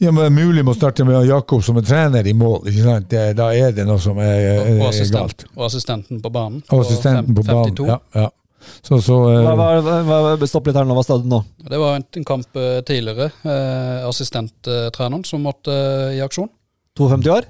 ja, 0.00 0.10
men 0.10 0.22
det 0.22 0.28
er 0.30 0.34
Mulig 0.34 0.64
å 0.64 0.74
starte 0.76 1.04
med 1.04 1.28
Jakob 1.28 1.62
som 1.64 1.78
er 1.80 1.84
trener 1.86 2.26
i 2.26 2.32
mål. 2.36 2.62
ikke 2.70 2.84
sant? 2.86 3.08
Det, 3.12 3.24
da 3.38 3.50
er 3.52 3.74
det 3.76 3.84
noe 3.88 4.00
som 4.00 4.18
er, 4.18 4.34
Og, 4.34 4.50
er, 4.50 4.60
og, 4.72 4.84
er 4.84 4.88
assistent, 4.88 5.44
galt. 5.44 5.46
og 5.56 5.64
assistenten 5.68 6.22
på 6.24 6.32
banen. 6.34 6.62
Og 6.70 6.84
assistenten 6.86 7.36
på 7.36 7.44
banen. 7.44 7.74
52. 7.76 7.88
Ja, 7.90 7.98
ja. 8.16 8.28
Så, 8.84 8.98
så 9.00 9.16
eh, 9.30 9.46
Hva, 9.46 9.68
hva, 9.80 10.18
hva, 10.36 10.48
stopp 10.48 10.68
litt 10.68 10.76
her 10.76 10.88
nå, 10.88 10.96
hva 10.96 11.04
sa 11.04 11.16
du 11.20 11.28
nå? 11.28 11.40
Det 11.64 11.80
var 11.80 11.96
en, 11.98 12.04
en 12.16 12.26
kamp 12.28 12.60
eh, 12.60 12.80
tidligere. 12.86 13.30
Eh, 13.44 14.08
assistenttreneren 14.08 15.24
som 15.28 15.44
måtte 15.44 15.72
eh, 15.72 16.18
i 16.18 16.24
aksjon. 16.24 16.50
52 17.00 17.32
år? 17.32 17.48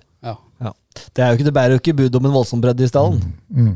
Ja. 0.90 1.06
Det, 1.14 1.22
er 1.22 1.28
jo 1.30 1.38
ikke, 1.38 1.46
det 1.46 1.54
bærer 1.54 1.74
jo 1.76 1.80
ikke 1.80 1.94
bud 2.00 2.16
om 2.18 2.26
en 2.26 2.34
voldsom 2.34 2.60
bredde 2.62 2.82
i 2.84 2.90
stallen. 2.90 3.20
mm. 3.48 3.70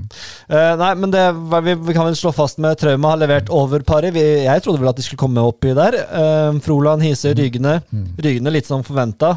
Eh, 0.49 0.73
nei, 0.81 0.91
men 0.99 1.12
det, 1.15 1.23
vi, 1.65 1.75
vi 1.87 1.95
kan 1.97 2.09
vel 2.09 2.17
slå 2.19 2.33
fast 2.35 2.59
med 2.62 2.77
Trauma 2.81 3.15
har 3.15 3.21
levert 3.23 3.53
over 3.55 3.85
paret. 3.87 4.15
Jeg 4.19 4.65
trodde 4.65 4.83
vel 4.83 4.91
at 4.91 4.99
de 4.99 5.07
skulle 5.07 5.23
komme 5.23 5.45
oppi 5.47 5.73
der. 5.79 5.97
Uh, 6.11 6.59
Froland, 6.65 7.03
Hisøy, 7.07 7.33
Rygene. 7.39 7.79
Rygene 8.19 8.53
litt 8.55 8.67
som 8.69 8.83
forventa. 8.87 9.37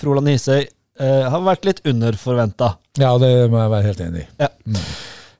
Froland, 0.00 0.28
Hisøy 0.30 0.60
eh, 0.62 1.24
har 1.32 1.42
vært 1.48 1.64
litt 1.68 1.82
under 1.90 2.16
forventa. 2.20 2.74
ja, 3.00 3.16
det 3.18 3.32
må 3.50 3.58
jeg 3.64 3.72
være 3.72 3.88
helt 3.88 4.04
enig 4.04 4.26
i. 4.28 4.84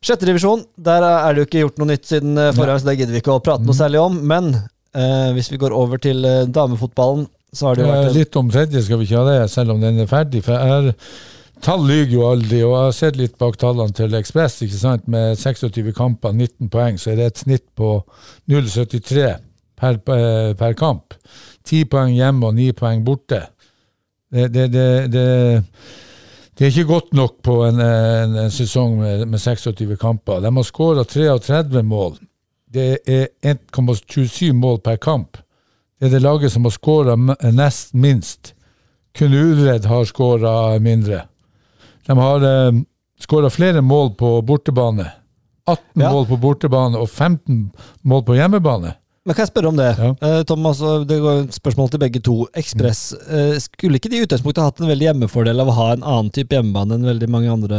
Sjette 0.05 0.27
divisjon, 0.29 0.65
der 0.77 1.05
er 1.07 1.33
det 1.33 1.41
jo 1.45 1.47
ikke 1.49 1.61
gjort 1.63 1.79
noe 1.81 1.89
nytt 1.89 2.09
siden 2.11 2.35
eh, 2.37 2.51
forrige 2.53 2.75
gang, 2.75 2.81
så 2.83 2.89
det 2.91 2.97
gidder 2.99 3.15
vi 3.17 3.21
ikke 3.23 3.37
å 3.39 3.45
prate 3.45 3.65
noe 3.65 3.77
særlig 3.79 4.03
om. 4.03 4.19
Men 4.29 4.51
eh, 4.57 5.31
hvis 5.37 5.49
vi 5.53 5.61
går 5.63 5.73
over 5.77 6.03
til 6.03 6.25
eh, 6.29 6.43
damefotballen, 6.53 7.25
så 7.55 7.71
har 7.71 7.79
det 7.79 7.87
jo 7.87 7.93
Eh, 7.93 8.03
vært 8.03 8.19
Litt 8.19 8.37
om 8.41 8.51
tredje 8.53 8.83
skal 8.85 9.01
vi 9.01 9.07
ikke 9.09 9.23
ha 9.23 9.25
det, 9.31 9.39
selv 9.53 9.77
om 9.77 9.81
den 9.81 10.03
er 10.05 10.11
ferdig. 10.11 10.43
For 10.45 10.59
jeg 10.59 10.75
har, 10.75 10.91
tall 11.63 11.87
lyver 11.87 12.13
jo 12.13 12.27
aldri, 12.29 12.61
og 12.65 12.73
jeg 12.75 12.85
har 12.85 12.95
sett 12.97 13.19
litt 13.19 13.39
bak 13.39 13.57
tallene 13.61 13.95
til 13.95 14.15
Ekspress. 14.19 14.63
ikke 14.63 14.81
sant? 14.81 15.09
Med 15.09 15.39
26 15.39 15.93
kamper, 15.97 16.33
19 16.33 16.71
poeng, 16.73 16.99
så 16.99 17.13
er 17.13 17.17
det 17.21 17.27
et 17.27 17.43
snitt 17.45 17.67
på 17.77 17.97
0,73 18.51 19.37
per, 19.77 20.01
eh, 20.17 20.55
per 20.55 20.73
kamp. 20.75 21.15
10 21.65 21.85
poeng 21.85 22.15
hjemme 22.15 22.47
og 22.47 22.55
9 22.55 22.73
poeng 22.73 23.05
borte. 23.05 23.47
Det, 24.35 24.49
det, 24.53 24.73
det, 24.73 24.87
det, 25.13 26.67
er 26.67 26.71
ikke 26.73 26.85
godt 26.91 27.13
nok 27.15 27.43
på 27.43 27.61
en, 27.69 27.81
en, 27.81 28.37
en 28.45 28.51
sesong 28.51 28.99
med, 28.99 29.27
med 29.29 29.39
26 29.39 29.97
kamper. 30.01 30.41
De 30.43 30.51
har 30.57 30.67
skåra 30.67 31.05
33 31.05 31.83
mål. 31.83 32.19
Det 32.75 32.99
er 33.07 33.29
1,27 33.47 34.53
mål 34.53 34.81
per 34.83 34.97
kamp. 34.97 35.39
Det 36.01 36.09
er 36.09 36.17
det 36.17 36.25
laget 36.25 36.53
som 36.53 36.67
har 36.67 36.75
skåra 36.75 37.15
nest 37.55 37.95
minst. 37.95 38.55
Kun 39.15 39.35
Uredd 39.35 39.87
har 39.87 40.05
skåra 40.05 40.79
mindre. 40.83 41.23
De 42.07 42.17
har 42.19 42.45
eh, 42.49 42.81
skåra 43.25 43.51
flere 43.53 43.81
mål 43.85 44.15
på 44.21 44.35
bortebane. 44.47 45.11
18 45.67 46.03
Ja. 46.03 46.11
mål 46.13 46.27
på 46.29 46.37
bortebane 46.43 46.99
og 47.01 47.09
15 47.09 47.71
mål 48.05 48.23
på 48.27 48.35
hjemmebane. 48.37 48.95
Men 49.25 49.33
kan 49.33 49.47
jeg 49.47 49.55
spørre 49.55 49.69
om 49.71 49.77
det? 49.79 49.87
Ja. 49.97 50.11
Eh, 50.21 50.43
Thomas, 50.45 50.83
det 51.09 51.17
går 51.23 51.39
et 51.47 51.55
spørsmål 51.57 51.89
til 51.95 52.01
begge 52.03 52.21
to. 52.21 52.35
Ekspress, 52.61 53.15
eh, 53.25 53.55
skulle 53.63 53.97
ikke 53.97 54.11
de 54.13 54.19
i 54.19 54.27
utgangspunktet 54.27 54.61
hatt 54.67 54.83
en 54.85 54.91
veldig 54.91 55.07
hjemmefordel 55.09 55.63
av 55.65 55.71
å 55.73 55.77
ha 55.79 55.87
en 55.95 56.03
annen 56.05 56.29
type 56.31 56.53
hjemmebane 56.53 56.99
enn 56.99 57.09
veldig 57.09 57.31
mange 57.33 57.49
andre? 57.49 57.79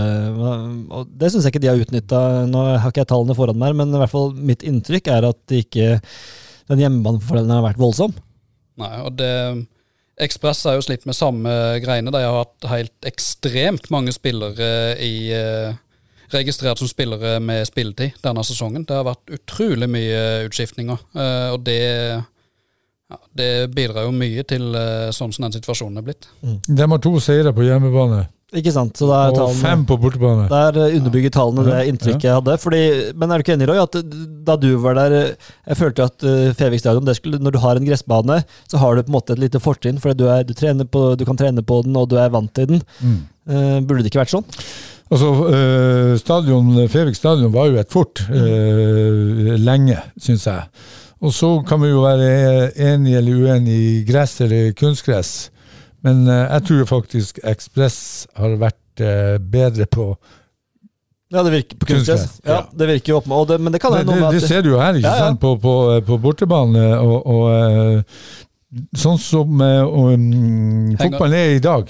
Og 0.89 1.05
det 1.13 1.29
syns 1.31 1.45
jeg 1.45 1.53
ikke 1.53 1.61
de 1.61 1.69
har 1.69 1.83
utnytta. 1.83 2.23
Nå 2.49 2.63
har 2.81 2.89
ikke 2.89 3.03
jeg 3.05 3.11
tallene 3.13 3.37
foran 3.37 3.61
meg, 3.61 3.75
men 3.77 3.93
i 3.93 4.01
hvert 4.01 4.09
fall 4.15 4.33
mitt 4.33 4.65
inntrykk 4.65 5.07
er 5.13 5.29
at 5.29 5.37
de 5.53 5.61
ikke, 5.61 6.01
den 6.73 6.81
hjemmebanefordelen 6.81 7.53
har 7.53 7.61
vært 7.69 7.77
voldsom. 7.77 8.17
Nei, 8.81 8.95
og 9.05 9.13
det 9.21 9.31
Ekspress 10.21 10.63
har 10.67 10.77
jo 10.77 10.85
slitt 10.85 11.03
med 11.07 11.17
samme 11.17 11.51
greiene. 11.83 12.11
De 12.13 12.21
har 12.23 12.37
hatt 12.39 12.67
helt 12.71 13.07
ekstremt 13.07 13.89
mange 13.91 14.13
spillere 14.15 14.69
i 15.03 15.31
eh, 15.35 15.81
Registrert 16.33 16.79
som 16.81 16.89
spillere 16.89 17.37
med 17.39 17.67
spilletid 17.69 18.15
denne 18.23 18.41
sesongen. 18.43 18.85
Det 18.87 18.95
har 18.97 19.05
vært 19.05 19.35
utrolig 19.35 19.89
mye 19.91 20.21
utskiftninger. 20.47 21.03
eh, 21.13 21.49
og 21.53 21.59
det 21.67 21.81
ja, 23.05 23.19
det 23.37 23.49
bidrar 23.75 24.07
jo 24.07 24.13
mye 24.15 24.43
til 24.49 24.73
eh, 24.73 25.11
sånn 25.13 25.33
som 25.35 25.45
den 25.45 25.53
situasjonen 25.59 26.01
er 26.01 26.07
blitt. 26.07 26.25
De 26.41 26.87
har 26.89 27.03
to 27.03 27.13
seire 27.21 27.53
på 27.53 27.67
hjemmebane 27.67 28.23
Ikke 28.55 28.71
sant? 28.71 28.95
Så 28.95 29.09
er 29.11 29.33
og 29.33 29.37
tallene 29.37 29.59
fem 29.59 29.83
på 29.87 29.97
bortebane. 29.99 30.45
Der 30.51 30.79
eh, 30.79 30.95
underbygger 30.99 31.33
tallene 31.35 31.65
det 31.67 31.81
inntrykket 31.91 32.27
jeg 32.29 32.37
hadde. 32.37 32.55
Fordi, 32.61 32.81
men 33.17 33.31
er 33.31 33.41
du 33.41 33.45
ikke 33.45 33.55
enig, 33.57 33.67
Roy, 33.69 33.81
at 33.83 33.99
eh, 33.99 34.17
da 34.47 34.55
du 34.59 34.69
var 34.83 34.97
der 34.99 35.15
eh, 35.17 35.51
Jeg 35.65 35.79
følte 35.81 36.07
at 36.07 36.25
uh, 36.25 36.49
Fevik 36.55 36.83
stadion, 36.83 37.13
skulle, 37.17 37.41
når 37.41 37.55
du 37.55 37.61
har 37.63 37.79
en 37.79 37.87
gressbane, 37.87 38.41
så 38.71 38.79
har 38.81 38.95
du 38.95 39.03
på 39.03 39.11
en 39.11 39.17
måte 39.17 39.35
et 39.35 39.41
lite 39.41 39.61
fortrinn, 39.63 39.99
for 40.01 40.15
du, 40.15 40.27
er, 40.31 40.45
du, 40.47 40.85
på, 40.87 41.05
du 41.19 41.25
kan 41.27 41.39
trene 41.39 41.63
på 41.65 41.81
den, 41.87 41.97
og 41.99 42.09
du 42.11 42.19
er 42.21 42.31
vant 42.33 42.51
til 42.55 42.69
den. 42.69 42.83
Mm. 43.01 43.23
Uh, 43.45 43.79
burde 43.81 44.05
det 44.05 44.13
ikke 44.13 44.23
vært 44.23 44.35
sånn? 44.35 44.47
Altså, 45.05 45.31
øh, 45.53 46.13
stadion, 46.17 46.69
Fevik 46.89 47.17
stadion 47.17 47.51
var 47.53 47.67
jo 47.69 47.77
et 47.77 47.91
fort 47.93 48.23
uh, 48.25 49.51
lenge, 49.61 49.99
syns 50.17 50.47
jeg. 50.49 50.69
Og 51.25 51.33
så 51.33 51.49
kan 51.67 51.81
vi 51.83 51.91
jo 51.91 52.05
være 52.05 52.71
enige 52.81 53.19
eller 53.19 53.43
uenige 53.43 53.83
i 53.83 53.99
gress 54.07 54.39
eller 54.45 54.73
kunstgress. 54.77 55.35
Men 56.05 56.23
øh, 56.29 56.41
jeg 56.43 56.63
tror 56.69 56.89
faktisk 56.89 57.39
Ekspress 57.43 58.27
har 58.37 58.57
vært 58.61 59.01
øh, 59.01 59.39
bedre 59.51 59.87
på 59.91 60.09
Ja, 61.33 61.41
det 61.43 61.51
virker 61.51 61.79
på 61.81 61.87
kunstgress. 61.89 62.39
Ja, 62.45 62.53
ja. 62.53 62.61
det 62.79 62.87
virker 62.87 63.11
jo 63.11 63.17
opp 63.17 63.27
med, 63.27 63.47
det, 63.49 63.57
Men 63.59 63.73
det 63.73 63.81
kan 63.81 63.91
det, 63.91 64.03
være 64.03 64.07
noe 64.11 64.19
det, 64.19 64.27
at... 64.27 64.35
det 64.37 64.43
at 64.43 64.49
ser 64.53 64.61
du 64.61 64.69
jo 64.75 64.79
her, 64.79 64.99
ikke 64.99 65.09
Ja, 65.09 65.15
ja. 65.17 65.25
sant? 65.25 65.41
På, 65.41 65.55
på, 65.59 65.73
på 66.05 66.17
bortebane. 66.21 66.85
Og, 67.01 67.25
og 67.25 68.93
sånn 68.95 69.17
som 69.19 69.61
og, 69.65 70.13
mm, 70.19 70.95
fotballen 71.01 71.39
er 71.39 71.57
i 71.57 71.63
dag, 71.63 71.89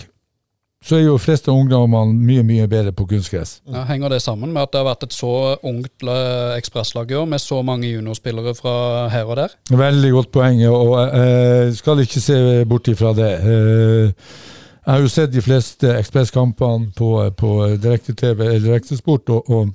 så 0.85 0.95
er 0.99 1.05
jo 1.07 1.15
fleste 1.17 1.49
ungdommene 1.49 2.13
mye, 2.13 2.43
mye 2.45 2.67
bedre 2.69 2.91
på 2.93 3.07
kunstgress. 3.09 3.55
Ja, 3.73 3.83
henger 3.89 4.13
det 4.13 4.19
sammen 4.21 4.51
med 4.53 4.61
at 4.67 4.73
det 4.73 4.83
har 4.83 4.89
vært 4.91 5.07
et 5.07 5.15
så 5.17 5.31
ungt 5.65 6.05
ekspresslag 6.59 7.09
i 7.11 7.17
år, 7.17 7.25
med 7.31 7.41
så 7.41 7.61
mange 7.65 7.89
juniorspillere 7.89 8.53
fra 8.57 8.75
her 9.09 9.25
og 9.25 9.39
der? 9.41 9.55
Veldig 9.73 10.11
godt 10.13 10.31
poeng, 10.35 10.61
og 10.69 10.93
jeg 11.17 11.73
skal 11.79 12.03
ikke 12.05 12.21
se 12.21 12.37
bort 12.69 12.91
ifra 12.93 13.15
det. 13.17 13.31
Eh, 13.41 14.27
Jeg 14.85 14.93
har 14.93 15.01
jo 15.01 15.09
sett 15.09 15.31
de 15.33 15.41
fleste 15.41 15.89
ekspresskampene 15.97 16.91
på, 16.93 17.07
på 17.33 17.51
direkte-TV 17.81 18.43
eller 18.45 18.59
direktesport, 18.67 19.29
og, 19.33 19.49
og 19.49 19.71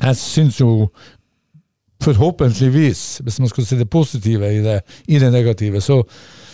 jeg 0.00 0.16
syns 0.16 0.60
jo 0.62 0.88
forhåpentligvis, 2.00 3.20
hvis 3.22 3.40
man 3.40 3.48
skal 3.48 3.66
se 3.66 3.76
det 3.78 3.90
positive 3.90 4.48
i 4.54 4.62
det, 4.64 4.80
i 5.08 5.18
det 5.18 5.32
negative, 5.32 5.80
så, 5.80 6.02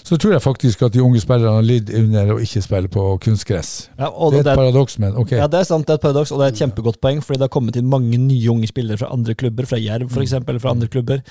så 0.07 0.17
tror 0.23 0.37
jeg 0.37 0.43
faktisk 0.45 0.85
at 0.87 0.95
de 0.95 1.03
unge 1.03 1.21
spillerne 1.23 1.65
lidd 1.67 1.91
under 1.99 2.37
å 2.37 2.39
ikke 2.43 2.63
spille 2.63 2.91
på 2.93 3.07
kunstgress. 3.25 3.71
ja, 3.99 4.07
Det 4.07 4.41
er 4.41 4.45
det, 4.45 4.53
et 4.53 4.61
paradoks, 4.61 4.99
men 5.03 5.17
ok. 5.19 5.33
ja, 5.41 5.49
det 5.51 5.61
er 5.61 5.67
sant, 5.67 5.87
det 5.87 5.97
er 5.97 5.99
et 5.99 6.05
paradoks, 6.05 6.31
og 6.31 6.39
det 6.39 6.47
er 6.47 6.55
et 6.55 6.61
kjempegodt 6.63 7.01
poeng, 7.03 7.23
fordi 7.25 7.41
det 7.41 7.49
har 7.49 7.55
kommet 7.57 7.79
inn 7.81 7.89
mange 7.91 8.21
nye 8.23 8.53
unge 8.53 8.71
spillere 8.71 9.01
fra 9.01 9.11
andre 9.11 9.35
klubber, 9.35 9.67
fra 9.67 9.81
Jerv 9.83 10.13
f.eks., 10.13 10.37
eller 10.39 10.63
fra 10.63 10.77
andre 10.77 10.89
klubber, 10.93 11.25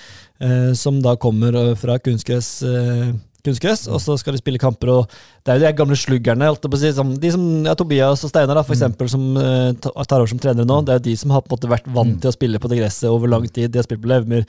eh, 0.43 0.73
som 0.75 0.99
da 1.05 1.15
kommer 1.15 1.55
eh, 1.55 1.71
fra 1.79 1.95
kunstgress. 2.03 2.51
Eh, 2.67 3.15
kunstgress, 3.45 3.85
og 3.87 4.01
så 4.03 4.17
skal 4.19 4.35
de 4.35 4.41
spille 4.41 4.59
kamper, 4.59 4.91
og 4.91 5.17
det 5.45 5.53
er 5.53 5.59
jo 5.59 5.65
de 5.65 5.73
gamle 5.79 5.97
sluggerne, 5.99 6.51
si, 6.75 6.91
som, 6.97 7.15
de 7.21 7.31
som 7.31 7.43
ja, 7.67 7.75
Tobias 7.79 8.25
og 8.25 8.33
Steinar, 8.33 8.59
for 8.65 8.75
eksempel, 8.75 9.07
som 9.11 9.27
uh, 9.37 9.71
tar 9.77 10.17
over 10.17 10.31
som 10.31 10.41
trenere 10.41 10.67
nå, 10.67 10.81
det 10.83 10.95
er 10.95 10.99
jo 10.99 11.07
de 11.11 11.19
som 11.21 11.31
har 11.35 11.45
på 11.45 11.53
en 11.53 11.55
måte 11.55 11.71
vært 11.77 11.91
vant 11.95 12.17
til 12.19 12.31
å 12.31 12.35
spille 12.35 12.59
på 12.59 12.71
det 12.71 12.81
gresset 12.81 13.07
over 13.11 13.31
lang 13.31 13.45
tid. 13.47 13.69
De 13.71 13.79
har 13.79 13.87
spilt 13.87 14.01
på 14.03 14.09
Levemyr. 14.11 14.47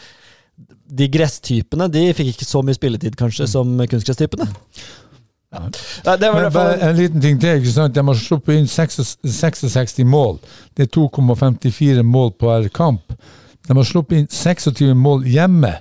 De 0.86 1.08
gresstypene 1.12 1.88
de 1.92 2.04
fikk 2.16 2.30
ikke 2.34 2.46
så 2.48 2.62
mye 2.64 2.76
spilletid, 2.76 3.16
kanskje, 3.18 3.48
som 3.50 3.74
kunstgresstypene. 3.90 4.46
Ja. 5.52 5.62
Nei, 6.06 6.14
det 6.20 6.28
var 6.32 6.46
Men 6.52 6.80
en 6.88 6.96
liten 6.98 7.20
ting 7.22 7.40
til. 7.40 7.58
ikke 7.60 7.72
sant? 7.72 7.94
De 7.94 8.02
har 8.06 8.18
sluppet 8.20 8.58
inn 8.58 8.66
66 8.68 9.16
66 9.24 10.04
mål. 10.08 10.38
Det 10.76 10.86
er 10.86 10.92
2,54 10.96 12.02
mål 12.06 12.32
på 12.38 12.48
hver 12.50 12.68
kamp. 12.74 13.12
De 13.66 13.76
har 13.76 13.86
sluppet 13.88 14.18
inn 14.22 14.30
26 14.30 14.94
mål 14.94 15.24
hjemme 15.30 15.72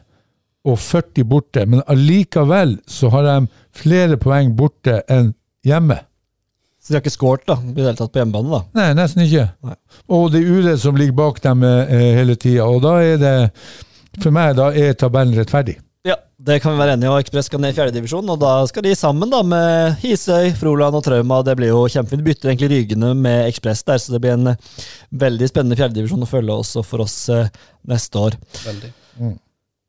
og 0.65 0.79
40 0.81 1.25
borte, 1.29 1.65
men 1.69 1.83
allikevel 1.91 2.79
så 2.89 3.09
har 3.13 3.25
de 3.27 3.35
flere 3.77 4.17
poeng 4.17 4.55
borte 4.57 5.01
enn 5.13 5.33
hjemme. 5.65 5.99
Så 6.81 6.93
de 6.93 6.97
har 6.97 7.03
ikke 7.03 7.13
skåret 7.15 7.45
da, 7.49 7.55
i 7.61 7.73
det 7.73 7.83
hele 7.85 7.97
tatt 7.97 8.11
på 8.13 8.21
hjemmebane. 8.21 8.49
da. 8.49 8.61
Nei, 8.77 8.87
nesten 8.97 9.23
ikke. 9.25 9.47
Nei. 9.65 9.75
Og 10.13 10.27
det 10.33 10.41
er 10.41 10.49
uret 10.53 10.81
som 10.81 10.97
ligger 10.97 11.17
bak 11.17 11.41
dem 11.41 11.63
eh, 11.65 11.93
hele 12.17 12.35
tida, 12.37 12.65
og 12.69 12.81
da 12.85 12.95
er 13.01 13.17
det 13.21 13.35
For 14.21 14.33
meg 14.35 14.55
da 14.57 14.71
er 14.73 14.95
tabellen 14.99 15.35
rettferdig. 15.37 15.79
Ja, 16.05 16.19
Det 16.37 16.59
kan 16.61 16.75
vi 16.75 16.77
være 16.83 16.93
enige 16.93 17.09
om. 17.09 17.17
Ekspress 17.17 17.47
skal 17.49 17.61
ned 17.63 17.73
i 17.73 17.77
fjerdedivisjon, 17.77 18.27
og 18.29 18.37
da 18.41 18.51
skal 18.69 18.83
de 18.85 18.91
sammen 18.97 19.31
da 19.31 19.39
med 19.41 19.95
Hisøy, 20.03 20.51
Froland 20.59 20.99
og 20.99 21.01
Trauma. 21.07 21.39
Det 21.41 21.55
blir 21.57 21.71
jo 21.71 21.85
kjempefint. 21.89 22.21
De 22.21 22.27
bytter 22.27 22.51
egentlig 22.51 22.69
rygene 22.75 23.13
med 23.17 23.47
Ekspress 23.47 23.81
der, 23.87 23.97
så 23.97 24.13
det 24.13 24.21
blir 24.21 24.35
en 24.35 24.51
eh, 24.53 24.75
veldig 25.25 25.49
spennende 25.49 25.79
fjerdedivisjon 25.79 26.27
å 26.27 26.29
følge 26.29 26.59
også 26.61 26.83
for 26.85 27.05
oss 27.07 27.15
eh, 27.33 27.49
neste 27.89 28.21
år. 28.21 28.37
Veldig. 28.67 28.91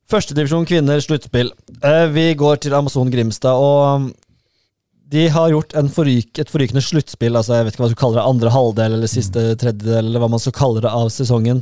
Førstedivisjon 0.09 0.65
kvinner, 0.71 1.03
sluttspill. 1.05 1.53
Eh, 1.83 2.07
vi 2.15 2.31
går 2.39 2.63
til 2.65 2.79
Amazon 2.79 3.11
Grimstad, 3.13 3.59
og 3.59 4.07
um, 4.07 4.09
de 5.13 5.27
har 5.35 5.53
gjort 5.53 5.77
en 5.77 5.93
forryk, 5.93 6.33
et 6.39 6.51
forrykende 6.51 6.81
sluttspill. 6.83 7.37
altså 7.37 7.59
Jeg 7.59 7.67
vet 7.67 7.75
ikke 7.75 7.83
hva 7.83 7.89
man 7.91 7.93
skal 7.93 8.05
kalle 8.07 8.21
det, 8.23 8.27
andre 8.33 8.57
halvdel 8.57 8.97
eller 8.97 9.11
siste 9.11 9.45
tredjedel, 9.61 10.07
eller 10.07 10.23
hva 10.23 10.33
man 10.33 10.43
skal 10.43 10.57
kalle 10.57 10.83
det 10.87 10.95
av 10.95 11.13
sesongen. 11.13 11.61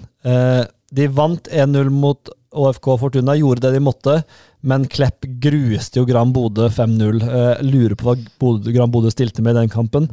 De 0.94 1.08
vant 1.10 1.48
1-0 1.50 1.90
mot 1.90 2.30
ÅFK 2.54 2.88
Fortuna, 3.00 3.34
gjorde 3.36 3.66
det 3.66 3.74
de 3.74 3.82
måtte, 3.82 4.18
men 4.64 4.86
Klepp 4.90 5.26
gruste 5.42 5.98
jo 6.00 6.06
Gran 6.08 6.32
Bodø 6.32 6.68
5-0. 6.72 7.22
Eh, 7.26 7.62
lurer 7.66 7.96
på 7.98 8.08
hva 8.08 8.16
Bodø, 8.40 8.72
Gran 8.74 8.92
Bodø 8.94 9.10
stilte 9.12 9.42
med 9.42 9.56
i 9.56 9.64
den 9.64 9.72
kampen. 9.72 10.08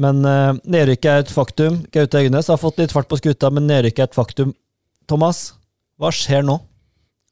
Men 0.00 0.24
eh, 0.26 0.52
nedrykket 0.64 1.10
er 1.10 1.24
et 1.24 1.34
faktum. 1.34 1.82
Gaute 1.94 2.24
Øynes 2.24 2.48
har 2.50 2.60
fått 2.60 2.80
litt 2.80 2.94
fart 2.94 3.10
på 3.10 3.20
skuta, 3.20 3.52
men 3.52 3.68
nedrykket 3.68 4.06
er 4.06 4.10
et 4.10 4.16
faktum. 4.16 4.54
Thomas, 5.10 5.50
hva 6.00 6.10
skjer 6.14 6.46
nå? 6.46 6.58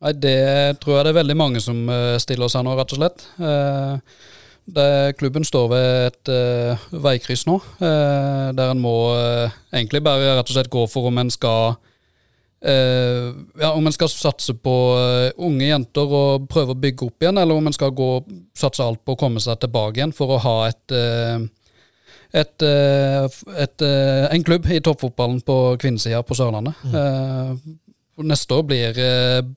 Nei, 0.02 0.12
Det 0.18 0.36
tror 0.82 0.98
jeg 0.98 1.06
det 1.06 1.14
er 1.14 1.20
veldig 1.22 1.38
mange 1.38 1.64
som 1.64 1.82
eh, 1.88 2.20
stiller 2.22 2.52
seg 2.52 2.66
nå, 2.66 2.76
rett 2.78 2.94
og 2.94 3.02
slett. 3.02 3.26
Eh, 3.40 4.20
Det, 4.62 5.16
klubben 5.18 5.42
står 5.42 5.64
ved 5.72 5.86
et 6.06 6.30
uh, 6.30 6.82
veikryss 7.02 7.48
nå, 7.48 7.56
uh, 7.82 8.52
der 8.54 8.70
en 8.70 8.78
må 8.78 8.92
uh, 9.10 9.50
egentlig 9.74 10.04
bare 10.06 10.36
rett 10.36 10.46
og 10.46 10.54
slett 10.54 10.70
gå 10.70 10.84
for 10.86 11.08
om 11.10 11.18
en 11.18 11.32
skal 11.34 11.74
eh, 12.64 13.30
ja, 13.60 13.72
Om 13.72 13.86
en 13.86 13.94
skal 13.94 14.10
satse 14.12 14.54
på 14.54 14.76
uh, 14.96 15.30
unge 15.42 15.66
jenter 15.68 16.14
og 16.18 16.46
prøve 16.50 16.74
å 16.74 16.78
bygge 16.78 17.08
opp 17.08 17.24
igjen, 17.24 17.40
eller 17.42 17.58
om 17.58 17.66
en 17.66 17.76
skal 17.76 17.94
gå 17.96 18.12
satse 18.56 18.84
alt 18.84 19.02
på 19.04 19.16
å 19.16 19.20
komme 19.20 19.42
seg 19.42 19.60
tilbake 19.62 20.00
igjen 20.00 20.14
for 20.16 20.36
å 20.36 20.42
ha 20.42 20.56
et 20.70 20.96
uh, 20.96 21.50
et, 22.32 22.62
et, 22.64 23.82
en 23.84 24.44
klubb 24.46 24.64
i 24.72 24.78
toppfotballen 24.80 25.42
på 25.44 25.56
kvinnesida 25.82 26.22
på 26.24 26.32
Sørlandet. 26.38 26.78
Eh, 26.88 27.50
Neste 28.22 28.56
år 28.58 28.64
blir 28.68 28.98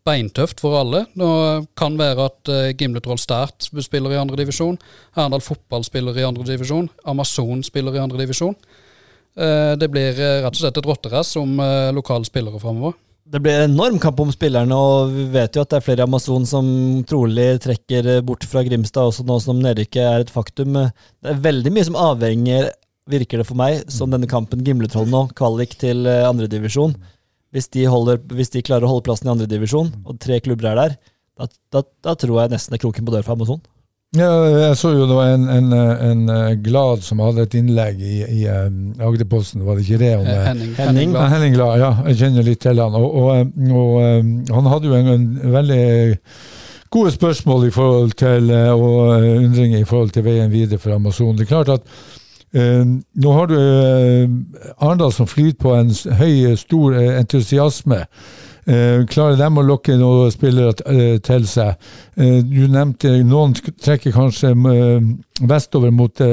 beintøft 0.08 0.62
for 0.64 0.78
alle. 0.80 1.02
Det 1.12 1.30
kan 1.76 1.98
være 2.00 2.28
at 2.30 2.52
eh, 2.52 2.72
Gimle 2.80 3.02
Troll 3.04 3.20
Start 3.20 3.68
spiller 3.84 4.16
i 4.16 4.20
andredivisjon. 4.20 4.78
Arendal 5.20 5.44
Fotball 5.44 5.84
spiller 5.84 6.16
i 6.16 6.24
andredivisjon. 6.24 6.88
Amazon 7.12 7.64
spiller 7.68 7.98
i 7.98 8.02
andredivisjon. 8.04 8.56
Eh, 8.56 8.85
det 9.80 9.90
blir 9.92 10.16
eh, 10.16 10.42
rett 10.44 10.54
og 10.54 10.62
slett 10.62 10.78
et 10.80 10.88
rotterace 10.88 11.40
om 11.42 11.60
eh, 11.60 11.90
lokale 11.96 12.28
spillere 12.28 12.62
framover. 12.62 12.96
Det 13.26 13.42
blir 13.42 13.58
en 13.58 13.72
enorm 13.74 13.98
kamp 14.00 14.20
om 14.22 14.30
spillerne, 14.32 14.78
og 14.78 15.10
vi 15.10 15.26
vet 15.34 15.58
jo 15.58 15.64
at 15.64 15.72
det 15.72 15.80
er 15.80 15.86
flere 15.88 16.04
i 16.04 16.06
Amazon 16.06 16.46
som 16.46 16.68
trolig 17.10 17.56
trekker 17.64 18.22
bort 18.26 18.46
fra 18.46 18.62
Grimstad, 18.68 19.10
også 19.10 19.26
nå 19.26 19.40
som 19.42 19.60
nedrykket 19.64 20.04
er 20.04 20.26
et 20.26 20.34
faktum. 20.34 20.78
Det 20.78 21.32
er 21.32 21.42
veldig 21.48 21.74
mye 21.74 21.88
som 21.88 21.98
avhenger, 21.98 22.70
virker 23.10 23.42
det 23.42 23.48
for 23.50 23.58
meg, 23.58 23.82
som 23.92 24.14
denne 24.14 24.30
kampen 24.30 24.62
Gimletroll 24.66 25.10
nå, 25.10 25.26
kvalik 25.38 25.74
til 25.82 26.06
eh, 26.10 26.24
andredivisjon. 26.30 26.96
Hvis, 27.56 27.70
hvis 27.72 28.54
de 28.54 28.64
klarer 28.68 28.86
å 28.86 28.94
holde 28.94 29.08
plassen 29.08 29.30
i 29.30 29.34
andredivisjon, 29.34 29.92
og 30.06 30.22
tre 30.22 30.40
klubber 30.44 30.72
er 30.72 30.82
der, 30.82 30.98
da, 31.36 31.50
da, 31.74 31.82
da 32.06 32.16
tror 32.20 32.44
jeg 32.44 32.54
nesten 32.54 32.74
det 32.74 32.80
er 32.80 32.86
kroken 32.86 33.08
på 33.08 33.14
døra 33.16 33.26
for 33.26 33.36
Amazon. 33.36 33.62
Ja, 34.16 34.32
jeg 34.48 34.78
så 34.80 34.94
jo 34.96 35.08
det 35.10 35.16
var 35.18 35.34
en, 35.34 35.48
en, 35.52 35.74
en 35.76 36.30
eh, 36.32 36.56
Glad 36.64 37.04
som 37.04 37.20
hadde 37.20 37.44
et 37.44 37.56
innlegg 37.60 38.00
i, 38.00 38.18
i 38.24 38.46
um, 38.48 38.94
Agderposten, 39.04 39.66
var 39.66 39.76
det 39.76 39.86
ikke 39.86 40.00
det? 40.02 40.12
Om, 40.18 40.26
Eh, 40.26 40.36
eh, 40.36 40.48
Henning, 40.48 40.76
Henning, 40.78 40.88
Henning 40.88 41.16
Glad. 41.16 41.30
Henning 41.34 41.56
Glad, 41.56 41.80
ja. 41.82 41.92
Jeg 42.08 42.20
kjenner 42.22 42.48
litt 42.48 42.62
til 42.64 42.80
han. 42.80 42.96
Og, 42.96 43.16
og, 43.22 43.32
eh, 43.36 43.74
og 43.76 43.96
eh, 44.04 44.54
han 44.56 44.70
hadde 44.72 44.92
jo 44.92 45.00
en, 45.00 45.10
en 45.16 45.56
veldig 45.58 45.86
gode 46.96 47.12
spørsmål 47.12 47.68
i 47.68 47.74
forhold 47.76 48.16
til, 48.22 48.52
eh, 48.56 48.72
og 48.72 49.16
eh, 49.18 49.32
undringer 49.44 49.82
i 49.82 49.90
forhold 49.90 50.16
til 50.16 50.24
veien 50.26 50.54
videre 50.54 50.80
for 50.80 50.96
Amazon. 50.96 51.36
Det 51.36 51.48
er 51.48 51.54
klart 51.56 51.76
at 51.80 51.98
Uh, 52.56 52.88
nå 53.20 53.32
har 53.36 53.50
du 53.52 53.56
uh, 53.58 54.30
Arendal 54.80 55.12
som 55.12 55.28
flyter 55.28 55.58
på 55.60 55.74
en 55.76 55.90
høy, 56.16 56.54
stor 56.56 56.94
uh, 56.96 57.18
entusiasme. 57.20 57.98
Eh, 58.66 59.04
klarer 59.06 59.38
de 59.38 59.46
å 59.46 59.64
lokke 59.66 59.94
noen 60.00 60.32
spillere 60.34 60.74
eh, 60.90 61.18
til 61.22 61.44
seg? 61.46 61.76
Eh, 62.18 62.40
du 62.42 62.64
nevnte 62.74 63.12
noen 63.22 63.54
trekker 63.54 64.16
kanskje 64.16 64.56
vestover 65.46 65.94
mot 65.94 66.24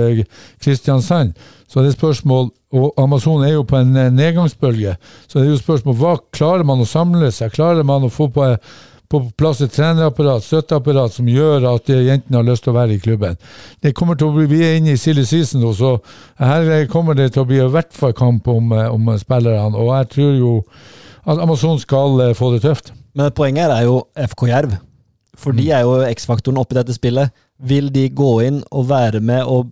Kristiansand. 0.62 1.34
Så 1.68 1.82
det 1.82 1.92
er 1.92 1.98
spørsmål, 1.98 2.48
og 2.72 2.96
Amazon 3.00 3.44
er 3.44 3.52
jo 3.58 3.66
på 3.68 3.76
en 3.80 3.92
nedgangsbølge, 4.16 4.94
så 5.26 5.38
det 5.38 5.44
er 5.44 5.52
jo 5.52 5.60
spørsmål 5.60 5.98
hva 6.00 6.14
klarer 6.32 6.64
man 6.68 6.80
å 6.84 6.88
samle 6.88 7.28
seg? 7.32 7.52
Klarer 7.52 7.84
man 7.84 8.04
å 8.04 8.10
få 8.12 8.28
på, 8.32 8.48
på 9.12 9.20
plass 9.40 9.60
et 9.64 9.72
trenerapparat, 9.72 10.44
støtteapparat, 10.44 11.16
som 11.16 11.28
gjør 11.28 11.68
at 11.72 11.92
jentene 11.92 12.40
har 12.40 12.48
lyst 12.48 12.64
til 12.64 12.72
å 12.72 12.78
være 12.78 12.96
i 12.96 13.02
klubben? 13.02 13.40
Det 13.80 13.94
kommer 13.96 14.20
til 14.20 14.28
å 14.28 14.36
bli, 14.36 14.48
Vi 14.52 14.64
er 14.64 14.78
inne 14.80 14.96
i 14.96 15.00
silly 15.00 15.24
season 15.28 15.64
nå, 15.64 15.72
så 15.76 15.98
her 16.40 16.88
kommer 16.92 17.16
det 17.16 17.32
til 17.32 17.44
å 17.44 17.48
bli 17.48 17.60
i 17.60 17.70
hvert 17.72 17.92
fall 17.96 18.16
kamp 18.16 18.48
om, 18.52 18.72
om 18.72 19.14
spillerne. 19.20 19.72
Og 19.72 19.92
jeg 19.96 20.12
tror 20.16 20.36
jo 20.36 20.56
at 21.26 21.42
Amazon 21.42 21.78
skal 21.82 22.20
eh, 22.24 22.34
få 22.38 22.52
det 22.54 22.62
tøft. 22.64 22.92
Men 23.14 23.32
poenget 23.36 23.70
er 23.70 23.86
jo 23.86 24.02
FK 24.32 24.48
Jerv. 24.50 24.78
For 25.38 25.56
de 25.56 25.70
er 25.72 25.84
jo 25.86 26.00
X-faktoren 26.12 26.60
oppi 26.60 26.76
dette 26.76 26.94
spillet. 26.96 27.32
Vil 27.62 27.88
de 27.94 28.08
gå 28.12 28.32
inn 28.44 28.60
og 28.70 28.88
være 28.90 29.22
med, 29.24 29.46
og 29.46 29.70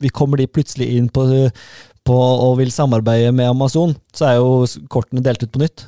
vi 0.00 0.10
kommer 0.14 0.40
de 0.40 0.48
plutselig 0.48 0.88
inn 0.96 1.10
på, 1.12 1.26
på 2.06 2.16
og 2.16 2.58
vil 2.60 2.72
samarbeide 2.72 3.32
med 3.34 3.50
Amazon, 3.50 3.96
så 4.14 4.30
er 4.30 4.36
jo 4.38 4.86
kortene 4.92 5.24
delt 5.24 5.42
ut 5.42 5.52
på 5.52 5.62
nytt. 5.64 5.86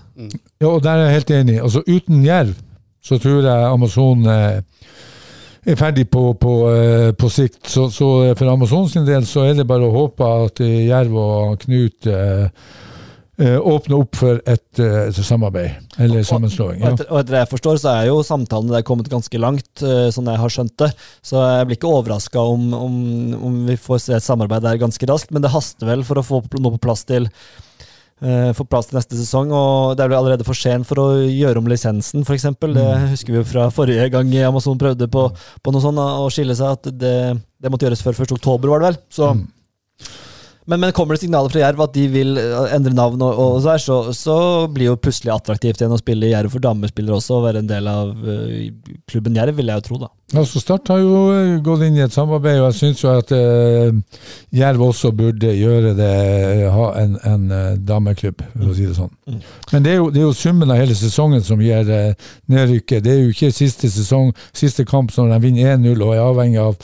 Ja, 0.61 0.73
og 0.73 0.83
der 0.85 0.99
er 0.99 1.07
jeg 1.07 1.19
helt 1.21 1.35
enig. 1.39 1.59
Altså 1.63 1.85
Uten 1.87 2.25
Jerv 2.27 2.57
så 3.07 3.19
tror 3.23 3.45
jeg 3.45 3.69
Amazon 3.71 4.27
eh, 4.27 4.63
er 5.67 5.79
ferdig 5.79 6.09
på, 6.11 6.33
på, 6.41 6.55
eh, 6.73 7.13
på 7.15 7.31
sikt. 7.31 7.63
Så, 7.71 7.87
så 7.95 8.09
for 8.39 8.51
Amazon 8.51 8.89
sin 8.91 9.07
del 9.07 9.27
så 9.29 9.47
er 9.47 9.55
det 9.55 9.69
bare 9.69 9.87
å 9.87 9.95
håpe 9.95 10.31
at 10.47 10.63
Jerv 10.65 11.15
og 11.23 11.61
Knut 11.63 12.11
eh, 12.11 12.49
eh, 13.39 13.59
åpner 13.61 13.99
opp 13.99 14.17
for 14.19 14.41
et 14.49 14.81
et 14.81 15.17
samarbeid, 15.17 15.77
eller 15.99 16.25
sammenslåing. 16.27 16.83
Og 16.83 16.89
etter, 16.93 17.11
og 17.11 17.21
etter 17.21 17.37
det 17.37 17.43
jeg 17.45 17.53
forstår, 17.53 17.79
så 17.83 17.93
er 17.93 18.09
jo 18.11 18.25
samtalene 18.27 18.77
der 18.77 18.87
kommet 18.87 19.11
ganske 19.13 19.41
langt, 19.41 19.71
eh, 19.83 20.09
sånn 20.15 20.31
jeg 20.31 20.43
har 20.43 20.53
skjønt 20.53 20.77
det. 20.83 20.91
Så 21.25 21.41
jeg 21.41 21.69
blir 21.69 21.79
ikke 21.79 21.93
overraska 21.93 22.43
om, 22.43 22.67
om, 22.77 22.99
om 23.49 23.63
vi 23.69 23.79
får 23.81 24.03
se 24.05 24.19
et 24.19 24.27
samarbeid 24.27 24.67
der 24.67 24.83
ganske 24.83 25.09
raskt, 25.09 25.33
men 25.33 25.45
det 25.45 25.55
haster 25.55 25.89
vel 25.89 26.05
for 26.07 26.21
å 26.21 26.27
få 26.27 26.43
noe 26.59 26.77
på 26.77 26.83
plass 26.89 27.07
til 27.09 27.29
eh, 28.21 28.53
få 28.57 28.67
plass 28.69 28.91
til 28.91 29.01
neste 29.01 29.19
sesong, 29.19 29.53
og 29.55 29.97
det 29.97 30.05
er 30.05 30.13
vel 30.13 30.21
allerede 30.21 30.47
for 30.47 30.59
sent 30.59 30.89
for 30.89 31.03
å 31.03 31.09
gjøre 31.25 31.63
om 31.63 31.73
lisensen, 31.73 32.25
f.eks. 32.27 32.49
Det 32.61 32.87
husker 33.15 33.35
vi 33.35 33.41
jo 33.41 33.49
fra 33.49 33.69
forrige 33.75 34.11
gang 34.13 34.33
Amazon 34.47 34.81
prøvde 34.81 35.09
på, 35.13 35.29
på 35.33 35.75
noe 35.75 35.85
sånt, 35.85 36.01
å 36.01 36.29
skille 36.33 36.57
seg, 36.59 36.79
at 36.79 36.93
det, 36.93 37.19
det 37.61 37.73
måtte 37.73 37.89
gjøres 37.89 38.05
før 38.05 38.25
1. 38.27 38.39
oktober, 38.39 38.73
var 38.75 38.85
det 38.85 38.93
vel. 38.93 39.03
Så 39.13 39.35
men, 40.67 40.81
men 40.83 40.93
kommer 40.93 41.15
det 41.15 41.23
signaler 41.23 41.53
fra 41.53 41.63
Jerv 41.63 41.83
at 41.85 41.95
de 41.95 42.05
vil 42.11 42.39
eh, 42.41 42.75
endre 42.75 42.93
navn, 42.95 43.23
og, 43.23 43.39
og 43.39 43.59
så, 43.63 43.77
her, 43.77 43.83
så, 43.83 43.99
så 44.17 44.37
blir 44.73 44.91
jo 44.91 44.99
plutselig 44.99 45.31
attraktivt 45.35 45.81
igjen 45.81 45.95
å 45.95 46.01
spille 46.01 46.27
i 46.27 46.33
Jerv 46.33 46.51
for 46.57 46.65
damespillere 46.65 47.21
også, 47.21 47.39
og 47.39 47.47
være 47.47 47.63
en 47.63 47.71
del 47.71 47.87
av 47.91 48.11
uh, 48.11 48.97
klubben 49.07 49.39
Jerv, 49.39 49.55
vil 49.61 49.71
jeg 49.71 49.83
jo 49.83 49.87
tro, 49.87 50.01
da. 50.03 50.11
Altså 50.35 50.59
Start 50.59 50.91
har 50.91 50.99
jo 50.99 51.21
eh, 51.31 51.53
gått 51.63 51.85
inn 51.87 52.01
i 52.01 52.03
et 52.03 52.15
samarbeid, 52.15 52.59
og 52.59 52.73
jeg 52.73 52.79
syns 52.81 53.05
jo 53.05 53.13
at 53.15 53.31
uh, 53.31 54.21
Jerv 54.59 54.83
også 54.89 55.13
burde 55.15 55.55
gjøre 55.55 55.95
det, 55.95 56.13
ha 56.75 56.91
en, 57.05 57.17
en 57.31 57.49
uh, 57.55 57.79
dameklubb, 57.79 58.43
for 58.57 58.75
å 58.75 58.75
si 58.75 58.91
det 58.91 58.99
sånn. 58.99 59.15
Men 59.71 59.87
det 59.87 59.95
er, 59.95 60.01
jo, 60.01 60.11
det 60.11 60.25
er 60.25 60.27
jo 60.27 60.35
summen 60.35 60.75
av 60.75 60.83
hele 60.83 60.99
sesongen 60.99 61.47
som 61.47 61.63
gir 61.63 61.87
uh, 61.87 62.31
nedrykket. 62.51 63.07
Det 63.07 63.15
er 63.15 63.23
jo 63.23 63.31
ikke 63.31 63.55
siste 63.55 63.93
sesong, 63.93 64.35
siste 64.51 64.87
kamp 64.89 65.15
når 65.15 65.37
de 65.37 65.45
vinner 65.47 65.77
1-0 65.77 65.95
og 66.03 66.17
er 66.17 66.27
avhengig 66.27 66.65
av 66.65 66.81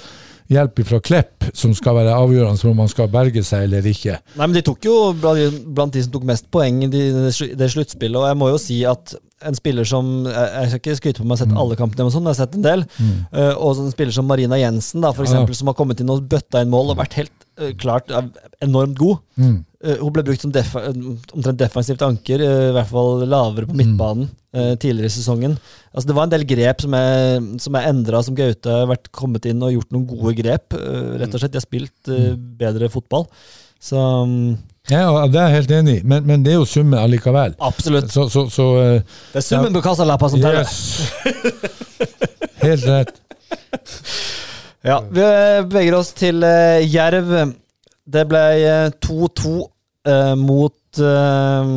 hjelp 0.51 0.83
fra 0.89 1.01
Klepp, 1.05 1.49
som 1.55 1.75
skal 1.77 1.99
være 2.01 2.15
avgjørende 2.17 2.71
om 2.71 2.81
man 2.83 2.91
skal 2.91 3.11
berge 3.13 3.45
seg 3.47 3.67
eller 3.69 3.87
ikke. 3.89 4.19
Nei, 4.37 4.47
men 4.47 4.57
de 4.57 4.65
tok 4.67 4.89
jo 4.89 4.97
blant 5.15 5.95
de 5.95 6.05
som 6.05 6.15
tok 6.15 6.27
mest 6.29 6.49
poeng 6.53 6.83
i 6.87 6.91
det 6.93 7.69
sluttspillet, 7.73 8.19
og 8.19 8.29
jeg 8.31 8.41
må 8.41 8.51
jo 8.53 8.61
si 8.63 8.81
at 8.89 9.15
en 9.43 9.57
spiller 9.59 9.87
som 9.89 10.07
Jeg 10.23 10.69
skal 10.69 10.79
ikke 10.79 10.95
skryte 11.01 11.23
på 11.23 11.25
meg 11.27 11.35
å 11.35 11.39
ha 11.41 11.43
sett 11.43 11.57
alle 11.65 11.79
kampene, 11.79 12.07
men 12.07 12.15
sånn, 12.15 12.29
jeg 12.29 12.37
har 12.37 12.41
sett 12.45 12.59
en 12.59 12.67
del. 12.67 12.85
Eh, 13.33 13.55
og 13.57 13.81
en 13.83 13.91
spiller 13.91 14.15
som 14.15 14.29
Marina 14.31 14.59
Jensen, 14.61 15.03
da, 15.03 15.11
for 15.17 15.27
eksempel, 15.27 15.55
ja. 15.55 15.59
som 15.59 15.71
har 15.71 15.77
kommet 15.79 16.03
inn 16.03 16.13
og 16.13 16.23
bøtta 16.31 16.63
inn 16.63 16.71
mål 16.71 16.93
og 16.95 17.01
vært 17.01 17.17
helt 17.19 17.47
eh, 17.59 17.73
klart 17.79 18.13
eh, 18.15 18.29
enormt 18.63 18.95
god. 19.01 19.25
Mm. 19.43 19.57
Hun 19.99 20.13
ble 20.15 20.23
brukt 20.29 20.45
som 20.45 20.53
def 20.55 20.77
omtrent 20.79 21.59
defensivt 21.59 22.05
anker, 22.07 22.45
i 22.45 22.71
hvert 22.77 22.91
fall 22.93 23.25
lavere 23.27 23.67
på 23.67 23.75
midtbanen 23.75 24.31
eh, 24.55 24.75
tidligere 24.81 25.11
i 25.11 25.15
sesongen. 25.15 25.57
Altså 25.93 26.09
Det 26.09 26.17
var 26.17 26.29
en 26.29 26.33
del 26.35 26.45
grep 26.49 26.85
som 26.85 26.95
er, 26.99 27.41
som 27.63 27.79
er 27.79 27.89
endra, 27.91 28.23
som 28.25 28.37
Gaute 28.39 28.71
har 28.73 28.91
vært 28.91 29.11
kommet 29.15 29.47
inn 29.51 29.63
og 29.65 29.73
gjort 29.75 29.91
noen 29.95 30.07
gode 30.11 30.35
grep. 30.39 30.77
eh, 30.79 31.17
rett 31.23 31.35
og 31.35 31.43
slett. 31.43 31.53
De 31.55 31.61
har 31.61 31.67
spilt 31.67 32.13
uh, 32.13 32.35
bedre 32.37 32.89
fotball. 32.93 33.27
Så 33.83 33.99
um, 33.99 34.55
Ja, 34.91 35.01
ja, 35.07 35.27
det 35.31 35.41
er 35.41 35.49
jeg 35.49 35.57
helt 35.61 35.75
enig 35.79 35.97
i, 36.01 36.05
men, 36.05 36.27
men 36.27 36.43
det 36.45 36.53
er 36.53 36.61
jo 36.61 36.67
summen 36.69 36.99
allikevel. 36.99 37.55
absolutt. 37.59 38.11
Så, 38.11 38.29
så, 38.31 38.47
så 38.51 38.69
Det 39.33 39.41
er 39.43 39.47
summen 39.47 39.75
på 39.75 39.83
kassalappa 39.85 40.29
som 40.33 40.43
teller. 40.43 40.67
yes. 40.67 41.13
Helt 42.63 42.87
rett. 42.87 43.19
Ja, 44.83 44.97
vi 44.99 45.23
beveger 45.71 45.95
oss 45.95 46.09
til 46.19 46.43
uh, 46.43 46.83
Jerv. 46.83 47.29
Det 48.03 48.25
ble 48.27 48.41
eh, 48.67 48.89
2-2 49.07 49.53
uh, 50.11 50.33
mot 50.35 50.99
eh, 50.99 51.69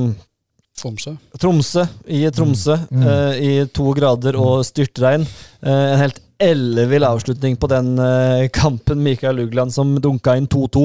Tromsø. 0.76 1.16
Tromsø 1.40 1.86
i 2.12 2.26
Tromsø 2.36 2.76
eh, 2.76 3.36
i 3.40 3.52
to 3.72 3.94
grader 3.96 4.36
og 4.40 4.66
styrtregn. 4.68 5.24
Uh, 5.64 5.72
en 5.72 6.02
helt 6.02 6.20
ellevill 6.44 7.06
avslutning 7.08 7.56
på 7.60 7.70
den 7.72 7.94
uh, 7.96 8.44
kampen. 8.54 9.00
Mikael 9.06 9.40
Ugland 9.46 9.72
som 9.72 9.94
dunka 10.04 10.36
inn 10.36 10.50
2-2 10.52 10.84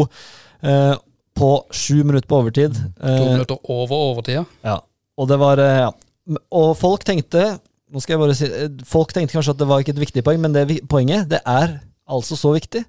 eh, 0.62 0.95
på 1.41 1.51
sju 1.74 2.05
minutter 2.05 2.28
på 2.30 2.38
overtid. 2.38 2.78
To 3.01 3.26
minutter 3.32 3.59
over 3.64 4.07
overtida. 4.12 4.45
ja. 4.66 4.78
Og 5.20 5.28
det 5.28 5.36
var 5.36 5.61
ja. 5.61 5.91
Og 6.55 6.70
folk 6.78 7.03
tenkte 7.05 7.59
nå 7.91 8.01
skal 8.01 8.14
jeg 8.14 8.20
bare 8.22 8.36
si, 8.38 8.49
Folk 8.88 9.12
tenkte 9.12 9.34
kanskje 9.34 9.53
at 9.57 9.61
det 9.61 9.68
var 9.68 9.82
ikke 9.82 9.93
et 9.97 10.05
viktig 10.05 10.22
poeng, 10.24 10.38
men 10.41 10.55
det 10.55 10.80
poenget 10.88 11.26
det 11.30 11.41
er 11.43 11.80
altså 12.09 12.38
så 12.38 12.55
viktig. 12.55 12.84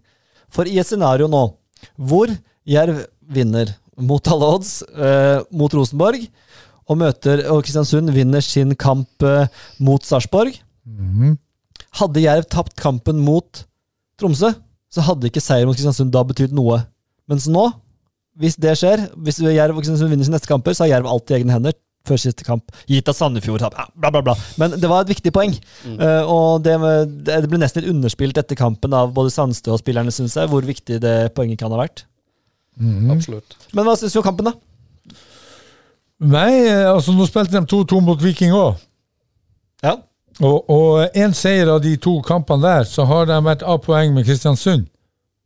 For 0.52 0.70
i 0.70 0.78
et 0.80 0.88
scenario 0.88 1.30
nå 1.32 1.48
hvor 1.98 2.32
Jerv 2.68 3.02
vinner 3.34 3.74
mot 3.98 4.28
alle 4.30 4.50
odds 4.56 4.74
eh, 4.94 5.42
mot 5.58 5.74
Rosenborg, 5.74 6.28
og 6.92 7.00
møter 7.00 7.46
og 7.52 7.62
Kristiansund 7.64 8.12
vinner 8.16 8.44
sin 8.44 8.76
kamp 8.80 9.24
eh, 9.28 9.48
mot 9.80 10.04
Sarpsborg 10.08 10.58
Mhm. 10.88 11.36
Hadde 12.00 12.22
Jerv 12.24 12.46
tapt 12.50 12.74
kampen 12.80 13.20
mot 13.22 13.64
Tromsø, 14.20 14.50
så 14.92 15.04
hadde 15.06 15.28
ikke 15.30 15.44
seier 15.44 15.68
mot 15.68 15.76
Kristiansund 15.78 16.12
da 16.14 16.24
betydd 16.28 16.54
noe. 16.56 16.80
Mens 17.30 17.46
nå, 17.52 17.68
hvis 18.40 18.58
det 18.60 18.74
skjer, 18.80 19.04
hvis 19.22 19.40
Jerv 19.44 19.76
og 19.76 19.84
Kristiansund 19.84 20.12
vinner 20.12 20.28
sine 20.28 20.38
neste 20.38 20.50
kamper, 20.50 20.76
så 20.76 20.86
har 20.86 20.96
Jerv 20.96 21.10
alt 21.12 21.32
i 21.32 21.38
egne 21.38 21.54
hender 21.54 21.76
før 22.08 22.18
siste 22.18 22.46
kamp. 22.48 22.72
Gitt 22.90 23.10
at 23.12 23.18
Sandefjord 23.20 23.62
taper, 23.62 23.92
bla, 23.94 24.10
bla, 24.10 24.24
bla. 24.26 24.36
Men 24.58 24.74
det 24.82 24.90
var 24.90 25.04
et 25.04 25.12
viktig 25.14 25.34
poeng. 25.36 25.54
Eh, 25.86 26.24
og 26.26 26.64
det, 26.66 26.78
det 27.28 27.44
ble 27.52 27.60
nesten 27.62 27.84
litt 27.84 27.92
underspilt 27.94 28.40
etter 28.42 28.58
kampen 28.58 28.96
av 28.98 29.12
både 29.14 29.34
Sandstø 29.36 29.76
og 29.76 29.84
spillerne, 29.84 30.14
syns 30.16 30.38
jeg, 30.40 30.50
hvor 30.50 30.66
viktig 30.66 30.98
det 31.04 31.16
poenget 31.38 31.62
kan 31.62 31.74
ha 31.76 31.84
vært. 31.84 32.06
Mm. 32.82 33.12
Absolutt. 33.14 33.54
Men 33.76 33.86
hva 33.86 33.94
syns 34.00 34.16
du 34.16 34.22
om 34.24 34.26
kampen, 34.26 34.50
da? 34.50 34.56
Nei, 36.22 36.68
eh, 36.68 36.86
altså 36.86 37.16
nå 37.16 37.26
spilte 37.26 37.58
de 37.58 37.66
2-2 37.66 38.00
mot 38.06 38.22
Viking 38.22 38.54
òg. 38.54 38.78
Ja. 39.82 39.98
Og, 40.42 40.70
én 41.18 41.30
en 41.30 41.34
seier 41.38 41.70
av 41.70 41.82
de 41.84 41.96
to 42.02 42.20
kampene 42.26 42.62
der, 42.64 42.86
så 42.90 43.06
har 43.10 43.28
de 43.30 43.38
vært 43.46 43.66
A-poeng 43.66 44.14
med 44.14 44.26
Kristiansund. 44.30 44.88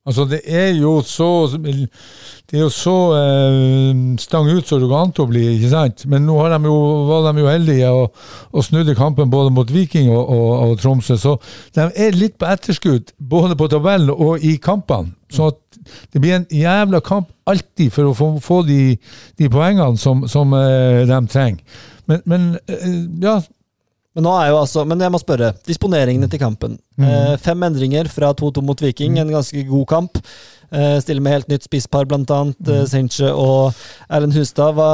Altså, 0.06 0.26
det 0.30 0.42
er 0.46 0.68
jo 0.78 1.00
så 1.02 1.48
Det 1.58 2.54
er 2.54 2.62
jo 2.62 2.70
så 2.70 2.96
eh, 3.18 4.18
stang 4.22 4.50
ut 4.52 4.68
som 4.68 4.80
det 4.80 4.90
går 4.90 5.02
an 5.02 5.14
å 5.18 5.26
bli, 5.30 5.46
ikke 5.56 5.72
sant? 5.72 6.06
Men 6.12 6.28
nå 6.28 6.36
de 6.52 6.60
jo, 6.70 6.76
var 7.10 7.26
de 7.26 7.42
jo 7.42 7.50
heldige 7.50 7.90
og, 7.90 8.22
og 8.54 8.66
snudde 8.68 8.94
kampen 8.96 9.32
både 9.34 9.54
mot 9.56 9.72
Viking 9.74 10.12
og, 10.14 10.30
og, 10.30 10.52
og 10.68 10.78
Tromsø. 10.84 11.18
Så 11.18 11.36
de 11.74 11.88
er 11.90 12.14
litt 12.14 12.38
på 12.38 12.46
etterskudd, 12.46 13.16
både 13.18 13.58
på 13.58 13.70
tabellen 13.74 14.14
og 14.14 14.46
i 14.46 14.56
kampene. 14.62 15.16
Så 15.34 15.50
at 15.50 15.82
det 16.14 16.22
blir 16.22 16.38
en 16.38 16.48
jævla 16.54 17.02
kamp 17.06 17.32
alltid 17.50 17.90
for 17.94 18.12
å 18.12 18.16
få, 18.18 18.30
få 18.46 18.62
de, 18.70 18.96
de 19.42 19.50
poengene 19.50 19.98
som, 20.02 20.28
som 20.30 20.54
eh, 20.58 21.02
de 21.10 21.20
trenger. 21.34 21.82
Men, 22.06 22.22
men 22.30 22.48
eh, 22.70 23.02
ja, 23.26 23.40
Men 24.16 24.24
nå 24.24 24.34
er 24.40 24.50
jo 24.54 24.60
altså, 24.62 24.86
men 24.88 25.02
jeg 25.04 25.12
må 25.12 25.20
spørre. 25.20 25.52
Disponeringene 25.68 26.30
til 26.32 26.40
kampen. 26.40 26.78
Eh, 26.96 27.34
fem 27.44 27.66
endringer 27.68 28.08
fra 28.08 28.32
2-2 28.32 28.64
mot 28.64 28.82
Viking. 28.82 29.18
En 29.20 29.34
ganske 29.34 29.66
god 29.68 29.88
kamp. 29.92 30.22
Eh, 30.72 30.98
stiller 31.04 31.24
med 31.24 31.36
helt 31.36 31.52
nytt 31.52 31.68
spisspar, 31.68 32.08
blant 32.08 32.32
annet. 32.32 32.60
Eh, 32.72 32.86
Seinche 32.88 33.32
og 33.36 33.76
Erlend 34.08 34.38
Hustad. 34.38 34.78
Hva, 34.80 34.90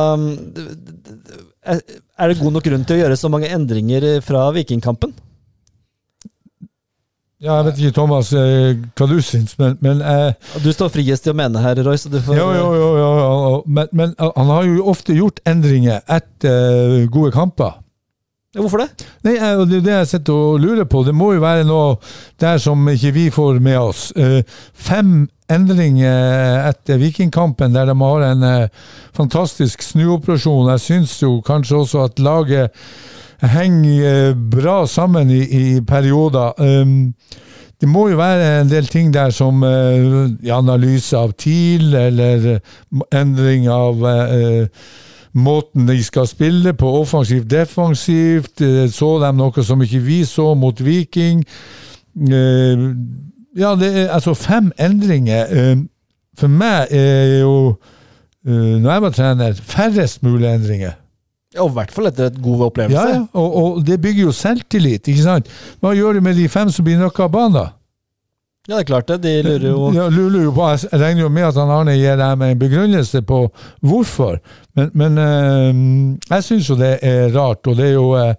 er 1.69 2.31
det 2.31 2.39
god 2.41 2.57
nok 2.57 2.65
grunn 2.65 2.87
til 2.87 2.97
å 2.97 3.03
gjøre 3.03 3.19
så 3.21 3.29
mange 3.29 3.51
endringer 3.53 4.07
fra 4.25 4.47
Vikingkampen? 4.57 5.13
Ja, 7.41 7.55
jeg 7.57 7.65
vet 7.71 7.79
ikke, 7.81 7.95
Thomas, 7.97 8.27
eh, 8.37 8.75
hva 8.97 9.05
du 9.09 9.15
syns, 9.25 9.55
men, 9.57 9.73
men 9.81 10.01
eh, 10.05 10.33
Du 10.61 10.67
står 10.69 10.91
friest 10.93 11.25
til 11.25 11.33
å 11.33 11.37
mene 11.39 11.61
her, 11.63 11.79
Roy, 11.81 11.97
så 11.97 12.11
du 12.13 12.19
får 12.21 12.37
Jo, 12.37 12.51
jo, 12.53 12.67
jo, 12.77 12.89
jo, 12.99 13.07
jo. 13.21 13.55
Men, 13.65 13.89
men 13.97 14.13
han 14.21 14.51
har 14.53 14.67
jo 14.67 14.85
ofte 14.91 15.15
gjort 15.17 15.41
endringer 15.49 16.03
etter 16.05 16.99
eh, 16.99 17.07
gode 17.09 17.33
kamper. 17.33 17.79
Hvorfor 18.51 18.81
det? 18.83 19.05
Nei, 19.23 19.37
eh, 19.37 19.65
Det 19.65 19.77
er 19.77 19.83
det 19.85 19.93
jeg 19.93 20.07
sitter 20.07 20.33
og 20.33 20.59
lurer 20.59 20.83
på. 20.83 21.05
Det 21.07 21.13
må 21.15 21.31
jo 21.33 21.39
være 21.43 21.63
noe 21.63 21.95
der 22.39 22.57
som 22.59 22.83
ikke 22.89 23.13
vi 23.15 23.29
får 23.31 23.61
med 23.63 23.77
oss. 23.79 24.11
Eh, 24.11 24.43
Fem 24.73 25.29
endringer 25.51 26.67
etter 26.67 26.99
Vikingkampen, 26.99 27.71
der 27.73 27.85
de 27.87 27.95
har 27.95 28.25
en 28.27 28.43
eh, 28.43 28.67
fantastisk 29.15 29.81
snuoperasjon. 29.81 30.67
Jeg 30.73 30.83
syns 30.83 31.21
jo 31.21 31.39
kanskje 31.47 31.77
også 31.77 32.03
at 32.09 32.19
laget 32.19 32.71
henger 33.39 34.35
bra 34.35 34.85
sammen 34.85 35.31
i, 35.31 35.41
i 35.47 35.81
perioder. 35.81 36.51
Um, 36.59 37.13
det 37.81 37.89
må 37.89 38.09
jo 38.11 38.19
være 38.19 38.61
en 38.61 38.69
del 38.69 38.85
ting 38.85 39.09
der 39.13 39.31
som 39.33 39.63
i 39.63 40.51
analyse 40.53 41.17
av 41.17 41.31
TIL, 41.33 41.95
eller 41.97 42.59
endring 43.09 43.65
av 43.73 44.03
måten 45.33 45.87
de 45.87 45.97
skal 46.03 46.27
spille 46.27 46.73
på, 46.73 46.89
offensivt, 47.01 47.47
defensivt. 47.51 48.61
Eh, 48.61 48.87
Så 48.91 49.19
de 49.23 49.31
noe 49.37 49.63
som 49.63 49.81
ikke 49.81 49.99
vi 50.03 50.23
så 50.25 50.53
mot 50.55 50.79
Viking? 50.85 51.43
Eh, 52.15 52.87
Ja, 53.57 53.75
det 53.75 53.89
er 53.97 54.13
altså 54.15 54.33
fem 54.33 54.71
endringer. 54.79 55.45
Eh, 55.51 55.77
For 56.39 56.47
meg 56.47 56.87
er 56.91 57.41
jo, 57.41 57.75
når 58.45 58.91
jeg 58.91 59.01
var 59.01 59.09
trener, 59.11 59.53
færrest 59.53 60.23
mulig 60.23 60.47
endringer. 60.47 60.93
Ja, 61.53 61.61
og 61.65 61.69
I 61.69 61.73
hvert 61.73 61.91
fall 61.91 62.07
etter 62.07 62.29
et 62.29 62.37
god 62.41 62.61
opplevelse. 62.69 63.09
Ja. 63.09 63.25
Og, 63.33 63.55
og 63.55 63.81
det 63.85 63.97
bygger 64.01 64.23
jo 64.23 64.31
selvtillit, 64.31 65.07
ikke 65.11 65.21
sant? 65.25 65.49
Hva 65.83 65.91
gjør 65.93 66.13
du 66.13 66.21
med 66.23 66.39
de 66.39 66.47
fem 66.49 66.69
som 66.71 66.85
blir 66.87 66.97
nøkka 66.97 67.23
av 67.27 67.33
banen? 67.35 67.73
Ja, 68.69 68.75
det 68.75 68.81
er 68.83 68.89
klart 68.91 69.07
det. 69.09 69.21
De 69.23 69.31
lurer 69.41 69.63
jo 69.71 69.91
Ja, 69.95 70.07
lurer 70.13 70.43
jo 70.43 70.51
på, 70.53 70.67
Jeg 70.69 71.01
regner 71.01 71.23
jo 71.23 71.29
med 71.33 71.47
at 71.47 71.57
han 71.57 71.71
Arne 71.73 71.95
gir 71.97 72.19
dem 72.19 72.43
en 72.45 72.59
begrunnelse 72.59 73.23
på 73.25 73.39
hvorfor, 73.81 74.37
men, 74.77 74.91
men 74.93 75.17
øh, 75.17 76.19
jeg 76.29 76.45
syns 76.45 76.69
jo 76.69 76.77
det 76.77 76.99
er 77.01 77.33
rart, 77.33 77.65
og 77.67 77.79
det 77.79 77.87
er 77.89 77.95
jo 77.95 78.11
øh, 78.19 78.35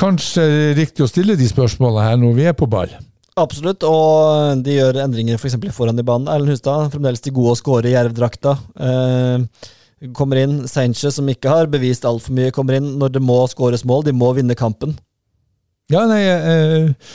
kanskje 0.00 0.46
riktig 0.78 1.04
å 1.04 1.10
stille 1.10 1.36
de 1.36 1.48
spørsmålene 1.50 2.06
her 2.08 2.16
når 2.22 2.38
vi 2.38 2.48
er 2.48 2.56
på 2.56 2.70
ball. 2.70 2.96
Absolutt, 3.36 3.82
og 3.82 4.62
de 4.62 4.76
gjør 4.76 5.00
endringer 5.04 5.40
f.eks. 5.40 5.58
foran 5.74 5.98
i 5.98 6.06
banen. 6.06 6.30
Erlend 6.30 6.54
Hustad 6.54 6.92
fremdeles 6.92 7.22
til 7.22 7.34
gode 7.34 7.56
å 7.56 7.58
skåre 7.58 7.90
i 7.90 7.94
Jerv-drakta. 7.96 8.52
Eh, 8.78 10.10
kommer 10.14 10.38
inn. 10.38 10.60
Sanchez, 10.70 11.16
som 11.18 11.28
ikke 11.30 11.50
har 11.50 11.70
bevist 11.70 12.06
altfor 12.06 12.36
mye, 12.36 12.54
kommer 12.54 12.78
inn 12.78 12.92
når 13.00 13.16
det 13.16 13.24
må 13.26 13.40
skåres 13.50 13.82
mål. 13.90 14.06
De 14.06 14.14
må 14.14 14.30
vinne 14.38 14.54
kampen. 14.58 14.94
Ja, 15.90 16.04
nei, 16.08 16.22
eh, 16.22 17.10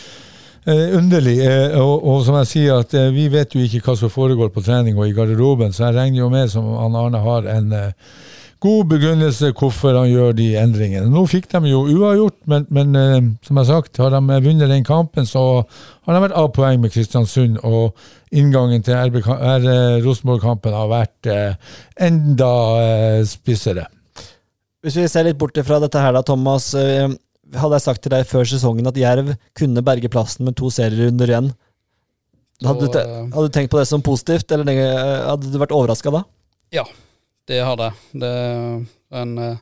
underlig. 0.68 1.38
Eh, 1.46 1.78
og, 1.80 2.04
og 2.04 2.26
som 2.26 2.40
jeg 2.42 2.52
sier, 2.52 2.82
at 2.84 2.94
eh, 2.98 3.12
vi 3.16 3.28
vet 3.32 3.56
jo 3.56 3.64
ikke 3.64 3.84
hva 3.86 3.96
som 4.00 4.12
foregår 4.14 4.52
på 4.54 4.64
trening 4.66 4.98
og 4.98 5.08
i 5.08 5.16
garderoben, 5.16 5.74
så 5.74 5.88
jeg 5.88 6.00
regner 6.00 6.24
jo 6.24 6.34
med 6.34 6.52
som 6.52 6.68
han 6.80 6.98
Arne 7.00 7.24
har 7.24 7.48
en 7.56 7.72
eh, 7.76 8.12
god 8.60 8.90
begrunnelse 8.92 9.54
hvorfor 9.56 9.96
han 9.96 10.10
gjør 10.12 10.34
de 10.36 10.50
endringene. 10.60 11.08
Nå 11.12 11.24
fikk 11.32 11.48
de 11.54 11.72
jo 11.72 11.86
uavgjort, 11.88 12.38
men, 12.52 12.66
men 12.76 12.96
eh, 13.00 13.30
som 13.48 13.62
jeg 13.62 13.70
sagt, 13.70 14.02
har 14.04 14.12
de 14.16 14.40
vunnet 14.44 14.72
den 14.72 14.88
kampen, 14.88 15.28
så 15.28 15.64
har 15.64 16.16
de 16.16 16.24
vært 16.26 16.40
av 16.40 16.52
poeng 16.56 16.82
med 16.84 16.92
Kristiansund, 16.94 17.62
og 17.64 17.96
inngangen 18.36 18.84
til 18.84 18.94
eh, 18.98 20.02
Rosenborg-kampen 20.04 20.76
har 20.76 20.92
vært 20.92 21.32
eh, 21.32 21.72
enda 22.10 22.52
eh, 22.84 23.24
spissere. 23.28 23.88
Hvis 24.84 24.96
vi 24.96 25.08
ser 25.12 25.28
litt 25.28 25.40
bort 25.40 25.58
fra 25.66 25.80
dette 25.84 26.00
her 26.00 26.14
da, 26.16 26.22
Thomas. 26.24 26.72
Eh, 27.50 27.60
Hadde 27.60 27.80
jeg 27.80 27.86
sagt 27.88 28.04
til 28.06 28.14
deg 28.14 28.28
før 28.30 28.48
sesongen 28.48 28.88
at 28.90 28.98
Jerv 29.00 29.34
kunne 29.58 29.84
berge 29.86 30.12
plassen 30.12 30.46
med 30.46 30.58
to 30.60 30.70
serierunder 30.74 31.34
igjen, 31.34 31.52
hadde, 32.66 32.86
du, 32.86 32.92
Så, 32.92 33.02
eh, 33.02 33.28
hadde 33.34 33.48
du 33.48 33.56
tenkt 33.56 33.72
på 33.72 33.80
det 33.80 33.88
som 33.88 34.04
positivt, 34.04 34.52
eller 34.52 34.68
hadde 35.30 35.52
du 35.52 35.60
vært 35.62 35.76
overraska 35.76 36.12
da? 36.14 36.26
Det 37.50 37.64
hadde 37.66 37.90
det. 37.90 38.20
Det 38.22 38.34
en, 39.18 39.38
eh, 39.42 39.58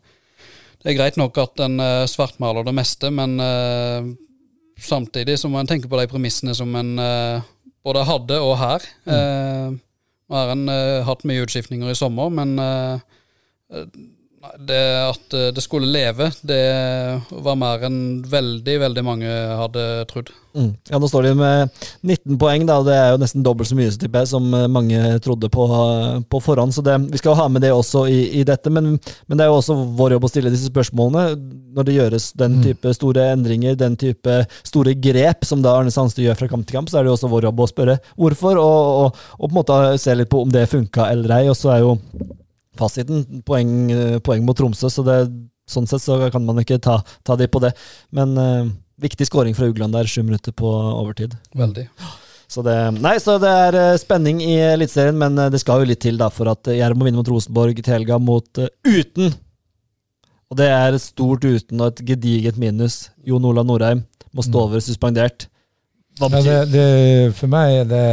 det 0.84 0.92
er 0.92 0.98
greit 0.98 1.18
nok 1.20 1.38
at 1.40 1.64
en 1.64 1.80
eh, 1.80 2.06
svartmaler 2.10 2.68
det 2.68 2.76
meste, 2.76 3.12
men 3.14 3.40
eh, 3.40 4.10
samtidig 4.84 5.38
så 5.40 5.50
må 5.52 5.62
en 5.62 5.70
tenke 5.70 5.90
på 5.90 6.00
de 6.00 6.08
premissene 6.12 6.56
som 6.58 6.74
en 6.76 6.98
eh, 7.00 7.46
både 7.88 8.04
hadde 8.08 8.40
og 8.44 8.58
her. 8.60 8.88
Eh, 9.08 9.78
Nå 10.28 10.36
har 10.36 10.50
en 10.52 10.68
eh, 10.68 11.06
hatt 11.08 11.24
mye 11.24 11.46
utskiftninger 11.46 11.88
i 11.88 11.96
sommer, 11.96 12.28
men 12.34 12.58
eh, 12.60 13.00
eh, 13.72 13.86
det 14.58 14.82
at 15.02 15.34
eh, 15.34 15.50
det 15.56 15.64
skulle 15.64 15.90
leve, 15.90 16.30
det 16.46 16.62
var 17.32 17.58
mer 17.58 17.82
enn 17.88 18.00
veldig, 18.30 18.76
veldig 18.84 19.04
mange 19.06 19.30
hadde 19.30 19.86
trodd. 20.12 20.30
Mm. 20.58 20.72
Ja, 20.90 21.00
Nå 21.02 21.10
står 21.10 21.28
de 21.28 21.32
med 21.38 21.74
19 22.06 22.38
poeng, 22.42 22.66
da, 22.70 22.78
og 22.82 22.88
det 22.88 22.96
er 22.98 23.12
jo 23.14 23.20
nesten 23.22 23.46
dobbelt 23.46 23.70
så 23.70 23.78
mye 23.78 23.90
jeg, 23.90 24.30
som 24.30 24.48
eh, 24.54 24.68
mange 24.72 25.02
trodde 25.26 25.50
på, 25.54 25.68
på 26.30 26.42
forhånd. 26.44 26.76
Så 26.76 26.86
det, 26.86 27.00
vi 27.12 27.22
skal 27.22 27.38
ha 27.40 27.48
med 27.50 27.66
det 27.66 27.74
også 27.74 28.06
i, 28.14 28.20
i 28.40 28.46
dette, 28.48 28.72
men, 28.74 28.96
men 29.28 29.38
det 29.38 29.46
er 29.46 29.52
jo 29.52 29.60
også 29.60 29.78
vår 29.98 30.18
jobb 30.18 30.30
å 30.30 30.34
stille 30.34 30.54
disse 30.54 30.70
spørsmålene. 30.72 31.28
Når 31.78 31.90
det 31.90 31.98
gjøres 31.98 32.32
den 32.38 32.62
type 32.66 32.94
store 32.98 33.32
endringer, 33.34 33.78
den 33.78 33.98
type 34.00 34.42
store 34.62 34.94
grep 35.02 35.46
som 35.50 35.66
da 35.66 35.76
Arne 35.78 35.94
Sandstø 35.94 36.26
gjør 36.26 36.42
fra 36.44 36.52
kamp 36.54 36.70
til 36.70 36.80
kamp, 36.80 36.90
så 36.94 37.00
er 37.00 37.06
det 37.06 37.14
jo 37.14 37.20
også 37.20 37.34
vår 37.34 37.50
jobb 37.50 37.62
å 37.62 37.72
spørre 37.74 38.02
hvorfor, 38.16 38.62
og, 38.62 38.90
og, 39.06 39.24
og 39.38 39.48
på 39.48 39.54
en 39.54 39.62
måte 39.62 39.86
se 40.02 40.18
litt 40.18 40.30
på 40.30 40.46
om 40.46 40.54
det 40.54 40.70
funka 40.70 41.10
eller 41.14 41.40
ei. 41.42 41.46
Og 41.52 41.58
så 41.58 41.74
er 41.74 41.86
jo 41.86 41.98
fasiten 42.80 43.42
poeng, 43.48 43.72
eh, 43.94 44.18
poeng 44.24 44.46
mot 44.46 44.58
Tromsø, 44.58 44.90
så 44.92 45.06
det, 45.06 45.18
sånn 45.70 45.90
sett 45.90 46.04
så 46.04 46.20
kan 46.34 46.46
man 46.48 46.62
ikke 46.62 46.80
ta, 46.84 47.00
ta 47.28 47.36
de 47.40 47.50
på 47.52 47.62
det. 47.64 47.74
Men 48.16 48.38
uh, 48.40 48.70
viktig 49.02 49.28
skåring 49.28 49.58
fra 49.58 49.68
Ugland 49.70 49.98
der, 49.98 50.08
sju 50.10 50.24
minutter 50.24 50.56
på 50.56 50.70
overtid. 50.70 51.36
Veldig. 51.58 51.88
Så 52.48 52.64
det, 52.64 52.78
nei, 53.04 53.18
så 53.20 53.36
det 53.44 53.50
er 53.52 53.76
eh, 53.76 53.98
spenning 54.00 54.40
i 54.46 54.56
Eliteserien, 54.70 55.18
men 55.20 55.36
det 55.52 55.60
skal 55.60 55.84
jo 55.84 55.90
litt 55.90 56.00
til 56.06 56.20
da 56.20 56.30
for 56.32 56.48
at 56.54 56.70
Jerv 56.72 56.96
må 56.96 57.10
vinne 57.10 57.20
mot 57.20 57.28
Rosenborg 57.28 57.82
til 57.82 57.98
helga 57.98 58.22
mot 58.24 58.64
uh, 58.64 58.72
uten. 58.88 59.36
Og 60.48 60.56
det 60.62 60.70
er 60.72 60.96
et 60.96 61.04
stort 61.04 61.44
uten 61.44 61.82
og 61.82 61.92
et 61.92 62.06
gedigent 62.14 62.60
minus. 62.62 63.10
Jon 63.28 63.46
Olav 63.50 63.68
Norheim 63.68 64.06
må 64.32 64.46
stå 64.46 64.64
over 64.70 64.80
suspendert. 64.84 65.50
Hva 66.18 66.30
Ja, 66.32 66.42
det, 66.42 66.72
det, 66.72 66.88
for 67.38 67.52
meg 67.52 67.84
er 67.84 67.90
det 67.92 68.08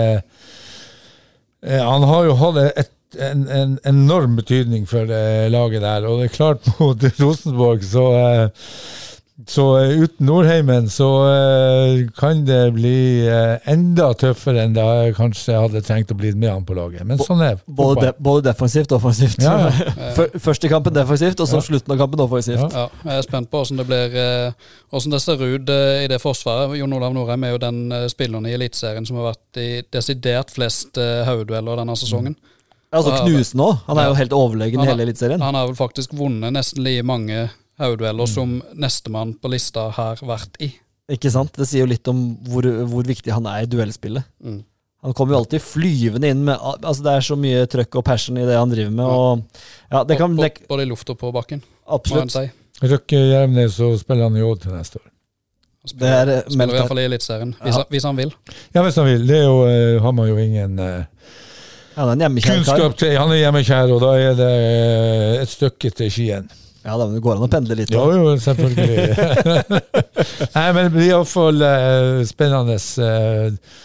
Han 1.81 2.05
har 2.05 2.27
jo 2.29 2.35
hatt 2.37 2.59
et, 2.67 2.91
en, 3.21 3.47
en 3.49 3.79
enorm 3.85 4.37
betydning 4.41 4.87
for 4.91 5.11
eh, 5.11 5.47
laget 5.53 5.83
der, 5.85 6.07
og 6.09 6.21
det 6.23 6.31
er 6.31 6.37
klart 6.37 6.69
mot 6.81 7.09
Rosenborg, 7.21 7.85
så 7.87 8.11
eh, 8.21 8.69
så 9.51 9.65
eh, 9.81 9.99
uten 9.99 10.29
Nordheimen 10.29 10.85
så 10.95 11.09
eh, 11.27 12.05
kan 12.15 12.45
det 12.47 12.69
bli 12.77 13.27
enda 13.67 14.13
tøffere 14.15 14.63
enn 14.63 14.77
det 14.77 14.85
jeg 14.85 15.17
kanskje 15.17 15.57
hadde 15.59 15.83
trengt 15.83 16.13
å 16.15 16.17
bli 16.21 16.31
med 16.39 16.53
han 16.53 16.63
på 16.69 16.77
laget. 16.79 17.03
Men 17.03 17.19
sånn 17.19 17.43
er 17.43 17.59
både, 17.67 18.05
de, 18.07 18.13
både 18.23 18.45
defensivt 18.47 18.95
og 18.95 19.01
offensivt. 19.03 19.43
Ja, 19.43 19.57
ja. 19.75 20.29
Første 20.47 20.71
kampen 20.71 20.95
defensivt, 20.95 21.43
og 21.43 21.51
så 21.51 21.59
Ja. 21.59 21.67
slutten 21.67 21.97
av 21.97 21.99
kampen 22.05 22.23
offensivt. 22.23 22.63
Ja. 22.63 22.87
Ja, 22.87 23.11
jeg 23.11 23.25
er 23.25 23.27
spent 23.27 23.51
på 23.51 23.59
hvordan 23.65 23.83
det 23.83 23.89
blir 23.91 24.17
Hvordan 24.95 25.17
det 25.17 25.23
ser 25.25 25.43
ut 25.43 25.71
i 25.75 26.07
det 26.15 26.21
forsvaret. 26.23 26.79
Jon 26.79 26.95
Olav 26.95 27.13
Norheim 27.19 27.45
er 27.45 27.57
jo 27.57 27.63
den 27.67 27.81
spilleren 28.13 28.47
i 28.47 28.55
Eliteserien 28.55 29.07
som 29.07 29.19
har 29.19 29.33
vært 29.33 29.59
i 29.59 29.69
desidert 29.91 30.55
flest 30.55 30.95
hodedueller 30.95 31.83
denne 31.83 31.99
sesongen. 31.99 32.39
Altså 32.95 33.11
Ja, 33.11 33.25
òg. 33.65 33.79
Han 33.89 33.99
er 33.99 34.09
jo 34.09 34.15
helt 34.15 34.35
overlegen 34.37 34.83
i 34.83 34.87
hele 34.87 35.03
Eliteserien. 35.07 35.43
Han 35.43 35.55
har 35.59 35.67
vel 35.67 35.77
faktisk 35.79 36.15
vunnet 36.15 36.53
nesten 36.55 36.85
like 36.85 37.03
mange 37.07 37.51
hodedueller 37.81 38.29
som 38.31 38.61
nestemann 38.79 39.35
på 39.43 39.51
lista 39.51 39.89
har 39.97 40.21
vært 40.23 40.61
i. 40.63 40.71
Ikke 41.11 41.31
sant? 41.35 41.53
Det 41.59 41.67
sier 41.69 41.83
jo 41.85 41.91
litt 41.91 42.07
om 42.09 42.37
hvor, 42.49 42.63
hvor 42.89 43.05
viktig 43.05 43.33
han 43.35 43.47
er 43.51 43.65
i 43.67 43.71
duellspillet. 43.71 44.25
Mm. 44.45 44.63
Han 45.05 45.13
kommer 45.13 45.35
jo 45.35 45.41
alltid 45.43 45.61
flyvende 45.61 46.31
inn 46.33 46.45
med 46.47 46.57
altså 46.65 47.03
Det 47.05 47.13
er 47.13 47.25
så 47.27 47.37
mye 47.37 47.67
trøkk 47.69 47.99
og 48.01 48.05
passion 48.07 48.39
i 48.41 48.47
det 48.49 48.55
han 48.57 48.71
driver 48.73 48.95
med. 48.95 49.05
Og 49.05 49.43
ja, 49.93 50.05
det 50.09 50.17
kan 50.17 50.37
det, 50.39 50.53
Både 50.71 50.87
i 50.87 50.89
luft 50.89 51.11
og 51.13 51.19
på 51.21 51.33
bakken, 51.35 51.61
absolutt. 51.85 52.31
må 52.33 52.41
en 52.45 52.49
si. 52.49 52.89
Røkke 52.95 53.19
Jervnes, 53.21 53.77
så 53.77 53.91
spiller 54.01 54.31
han 54.31 54.39
i 54.41 54.47
Odd 54.47 54.63
til 54.65 54.73
neste 54.73 54.97
år. 55.03 55.11
Han 55.85 55.99
Det 56.01 56.09
er, 56.09 56.25
spiller, 56.25 56.51
spiller 56.55 56.73
i 56.75 56.79
hvert 56.79 56.89
fall 56.95 56.99
i 57.03 57.05
Eliteserien, 57.11 57.51
hvis, 57.61 57.75
Ja. 57.75 57.83
han- 57.83 57.91
hvis 57.91 58.03
han 58.09 58.17
vil. 58.17 58.33
Ja, 58.75 58.83
hvis 58.83 58.97
han 58.97 59.05
vil. 59.05 59.27
Det 59.27 59.37
er 59.37 59.45
jo, 59.45 59.59
eh, 59.69 60.01
har 60.01 60.13
man 60.13 60.29
jo 60.29 60.37
ingen 60.39 60.79
eh, 60.79 61.05
Ja, 61.95 62.05
det 62.09 62.15
er 62.15 62.23
hjemmekjær 62.25 62.59
kunnskap 62.59 62.99
til. 62.99 63.15
Han 63.21 63.33
er 63.33 63.41
hjemmekjær, 63.45 63.95
og 63.95 64.03
da 64.03 64.13
er 64.19 64.37
det 64.39 64.51
eh, 64.51 65.41
et 65.45 65.51
stykke 65.53 65.93
til 65.95 66.11
Skien. 66.11 66.49
Ja, 66.85 66.99
da, 66.99 67.07
men 67.07 67.17
det 67.17 67.23
går 67.25 67.39
an 67.39 67.47
å 67.47 67.49
pendle 67.49 67.79
litt. 67.79 67.95
Jo, 67.95 68.05
Da. 68.11 68.19
jo, 68.19 68.37
selvfølgelig. 68.45 69.09
Nei, 70.57 70.69
men 70.77 70.81
det 70.83 70.93
blir 70.93 71.09
iallfall 71.15 71.63
uh, 71.65 72.21
spennende. 72.29 72.77
Uh, 73.01 73.81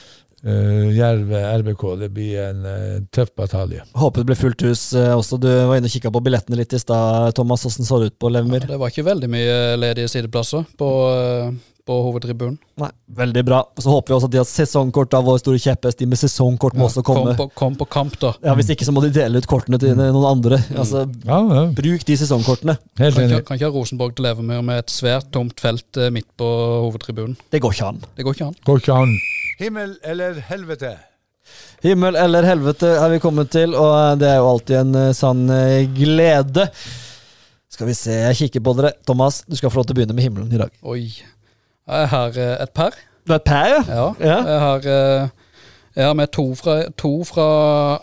Jerv 0.95 1.31
RBK. 1.35 1.83
Det 1.99 2.09
blir 2.15 2.37
en 2.45 2.65
eh, 2.65 2.99
tøff 3.11 3.33
batalje. 3.35 3.83
Håper 3.99 4.21
det 4.23 4.29
blir 4.29 4.39
fullt 4.39 4.63
hus 4.63 4.83
eh, 4.95 5.11
også. 5.11 5.35
Du 5.41 5.49
var 5.49 5.75
inne 5.75 5.89
og 5.89 5.91
kikka 5.91 6.11
på 6.15 6.21
billettene 6.23 6.59
litt 6.61 6.75
i 6.75 6.79
stad, 6.79 7.33
Thomas. 7.35 7.65
Hvordan 7.67 7.87
så 7.89 7.99
det 7.99 8.13
ut 8.13 8.19
på 8.23 8.31
Levermyr? 8.31 8.67
Det 8.69 8.79
var 8.79 8.93
ikke 8.93 9.03
veldig 9.09 9.29
mye 9.31 9.57
ledige 9.81 10.11
sideplasser 10.13 10.63
på, 10.79 10.89
eh, 11.11 11.51
på 11.89 11.97
hovedtribunen. 12.05 12.59
Nei, 12.79 12.91
Veldig 13.19 13.41
bra. 13.47 13.63
Så 13.81 13.89
håper 13.89 14.13
vi 14.13 14.15
også 14.19 14.29
at 14.29 14.33
de 14.35 14.39
har 14.39 14.47
sesongkort 14.47 15.15
av 15.17 15.25
vår 15.25 15.39
store 15.41 15.59
kjepphest. 15.63 15.97
De 15.99 16.07
med 16.09 16.21
sesongkort 16.21 16.77
må 16.77 16.85
også 16.85 17.01
komme. 17.05 17.33
Kom 17.33 17.49
på, 17.49 17.57
kom 17.57 17.77
på 17.79 17.87
kamp, 17.89 18.15
da. 18.21 18.35
Ja, 18.45 18.53
Hvis 18.59 18.69
ikke 18.75 18.85
så 18.87 18.93
må 18.93 19.01
de 19.03 19.09
dele 19.15 19.41
ut 19.41 19.49
kortene 19.49 19.79
til 19.81 19.97
noen 19.97 20.27
andre. 20.29 20.61
Altså, 20.77 21.03
Ja, 21.25 21.41
ja. 21.57 21.65
Bruk 21.75 22.05
de 22.05 22.19
sesongkortene. 22.21 22.77
Helt 23.01 23.17
Kan 23.17 23.25
ikke, 23.33 23.41
kan 23.49 23.59
ikke 23.59 23.71
ha 23.71 23.73
Rosenborg 23.75 24.15
til 24.15 24.29
leve 24.29 24.45
med 24.45 24.61
med 24.69 24.83
et 24.83 24.93
svært 24.93 25.31
tomt 25.33 25.59
felt 25.59 25.97
eh, 25.97 26.11
midt 26.13 26.29
på 26.37 26.47
hovedtribunen. 26.85 27.35
Det 27.49 27.61
går 27.63 27.75
ikke 27.75 27.89
an. 27.93 28.01
Det 28.17 28.25
går 28.27 28.37
ikke 28.37 28.49
an. 28.51 28.57
Går 28.69 28.81
ikke 28.83 28.97
an. 29.03 29.13
Himmel 29.59 29.97
eller 30.13 30.39
helvete? 30.51 30.93
Himmel 31.83 32.17
eller 32.19 32.45
helvete 32.45 32.89
er 32.99 33.09
vi 33.13 33.21
kommet 33.23 33.49
til, 33.55 33.73
og 33.73 34.19
det 34.21 34.27
er 34.29 34.39
jo 34.41 34.49
alltid 34.51 34.81
en 34.83 34.97
eh, 35.07 35.13
sann 35.17 35.45
eh, 35.55 35.87
glede. 35.95 36.67
Skal 37.71 37.87
vi 37.87 37.95
se, 37.95 38.11
jeg 38.27 38.37
kikker 38.43 38.63
på 38.65 38.73
dere. 38.79 38.93
Thomas, 39.07 39.41
du 39.47 39.55
skal 39.55 39.71
få 39.71 39.79
lov 39.79 39.87
til 39.89 39.95
å 39.95 39.99
begynne 40.01 40.15
med 40.17 40.25
himmelen 40.25 40.51
i 40.51 40.59
dag. 40.59 40.73
Oi. 40.83 41.05
Jeg 41.89 42.09
har 42.13 42.37
eh, 42.37 42.55
et 42.63 42.71
par. 42.75 42.95
Du 43.25 43.33
har 43.33 43.39
et 43.41 43.47
par, 43.49 43.67
ja? 43.67 43.81
Ja. 43.87 44.05
Ja. 44.19 44.37
Jeg 44.47 44.59
har, 44.65 44.87
eh, 44.93 45.29
jeg 45.95 46.05
har 46.05 46.13
med 46.17 46.31
to 46.35 46.45
fra, 46.55 46.77
to 46.97 47.11
fra 47.27 47.45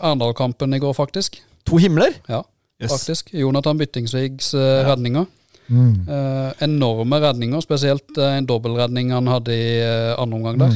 Arendal-kampen 0.01 0.73
i 0.75 0.79
går, 0.83 0.93
faktisk. 0.97 1.39
To 1.67 1.77
himler? 1.81 2.13
Ja, 2.29 2.41
Yes. 2.77 2.91
faktisk. 2.93 3.31
Jonathan 3.33 3.77
Byttingsvigs 3.79 4.51
ja. 4.53 4.83
redninger. 4.91 5.25
Mm. 5.67 6.05
Eh, 6.07 6.51
enorme 6.63 7.17
redninger, 7.19 7.59
spesielt 7.65 8.17
eh, 8.21 8.35
en 8.37 8.45
dobbeltredning 8.47 9.09
han 9.11 9.27
hadde 9.27 9.55
i 9.55 9.79
eh, 9.81 10.13
andre 10.21 10.37
omgang 10.37 10.59
der. 10.61 10.75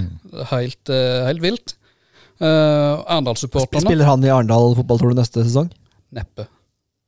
Helt, 0.51 0.89
eh, 0.89 1.27
helt 1.29 1.43
vilt. 1.45 1.75
Eh, 2.41 2.47
Arendal-supporterne 3.05 3.85
Spiller 3.85 4.09
han 4.09 4.25
i 4.25 4.31
Arendal 4.33 4.73
fotball, 4.79 4.99
tror 4.99 5.13
du, 5.13 5.19
neste 5.21 5.45
sesong? 5.45 5.69
Neppe. 6.11 6.47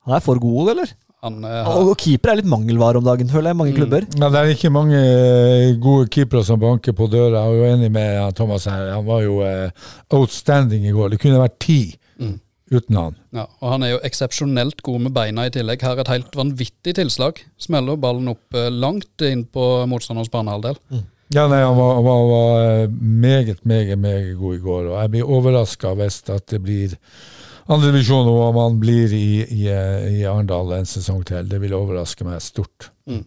Han 0.05 0.15
er 0.15 0.23
for 0.23 0.39
god, 0.39 0.69
eller? 0.75 0.93
Han 1.23 1.39
uh, 1.47 1.69
Og 1.87 1.93
keeper 2.01 2.33
er 2.33 2.41
litt 2.41 2.49
mangelvare 2.51 2.99
om 2.99 3.05
dagen, 3.05 3.29
føler 3.31 3.53
jeg. 3.53 3.59
Mange 3.61 3.75
klubber. 3.77 4.05
Ja, 4.19 4.27
det 4.33 4.39
er 4.41 4.53
ikke 4.53 4.71
mange 4.75 4.99
eh, 4.99 5.69
gode 5.81 6.09
keepere 6.11 6.43
som 6.43 6.59
banker 6.59 6.95
på 6.97 7.07
døra. 7.11 7.45
Jeg 7.45 7.53
er 7.53 7.59
jo 7.61 7.75
enig 7.77 7.91
med 7.95 8.35
Thomas 8.35 8.67
her. 8.67 8.89
Han 8.97 9.05
var 9.07 9.21
jo 9.23 9.37
uh, 9.39 9.91
outstanding 10.13 10.83
i 10.89 10.91
går. 10.95 11.13
Det 11.15 11.21
kunne 11.23 11.43
vært 11.43 11.59
ti 11.63 11.81
Mm. 12.21 12.35
uten 12.69 12.97
han. 12.97 13.15
Ja, 13.33 13.47
og 13.59 13.71
han 13.71 13.83
er 13.83 13.89
jo 13.95 14.01
eksepsjonelt 14.05 14.83
god 14.85 15.01
med 15.07 15.13
beina 15.15 15.47
i 15.47 15.51
tillegg. 15.53 15.81
Her 15.81 15.97
et 16.03 16.11
helt 16.11 16.35
vanvittig 16.37 16.93
tilslag. 16.99 17.41
Smeller 17.57 17.97
ballen 17.97 18.29
opp 18.29 18.53
eh, 18.57 18.69
langt 18.69 19.23
inn 19.25 19.41
på 19.49 19.63
motstanderens 19.89 20.29
banehalvdel. 20.33 20.77
Ja, 21.33 21.47
nei, 21.49 21.63
han 21.65 21.73
var, 21.77 22.01
var, 22.05 22.25
var 22.29 22.63
eh, 22.83 22.89
meget, 23.01 23.63
meget, 23.65 23.97
meget 23.99 24.35
god 24.37 24.55
i 24.59 24.61
går. 24.61 24.91
Og 24.91 24.97
jeg 25.01 25.13
blir 25.15 25.31
overraska 25.39 25.95
hvis 25.97 26.21
at 26.29 26.45
det 26.53 26.61
blir 26.65 26.93
andredivisjon 27.67 28.27
og 28.27 28.41
om 28.49 28.59
han 28.61 28.79
blir 28.81 29.13
i, 29.15 29.43
i, 29.43 29.63
eh, 29.71 30.19
i 30.19 30.23
Arendal 30.27 30.75
en 30.79 30.89
sesong 30.89 31.23
til. 31.27 31.47
Det 31.49 31.61
vil 31.63 31.75
overraske 31.77 32.27
meg 32.27 32.41
stort. 32.43 32.91
Mm. 33.07 33.25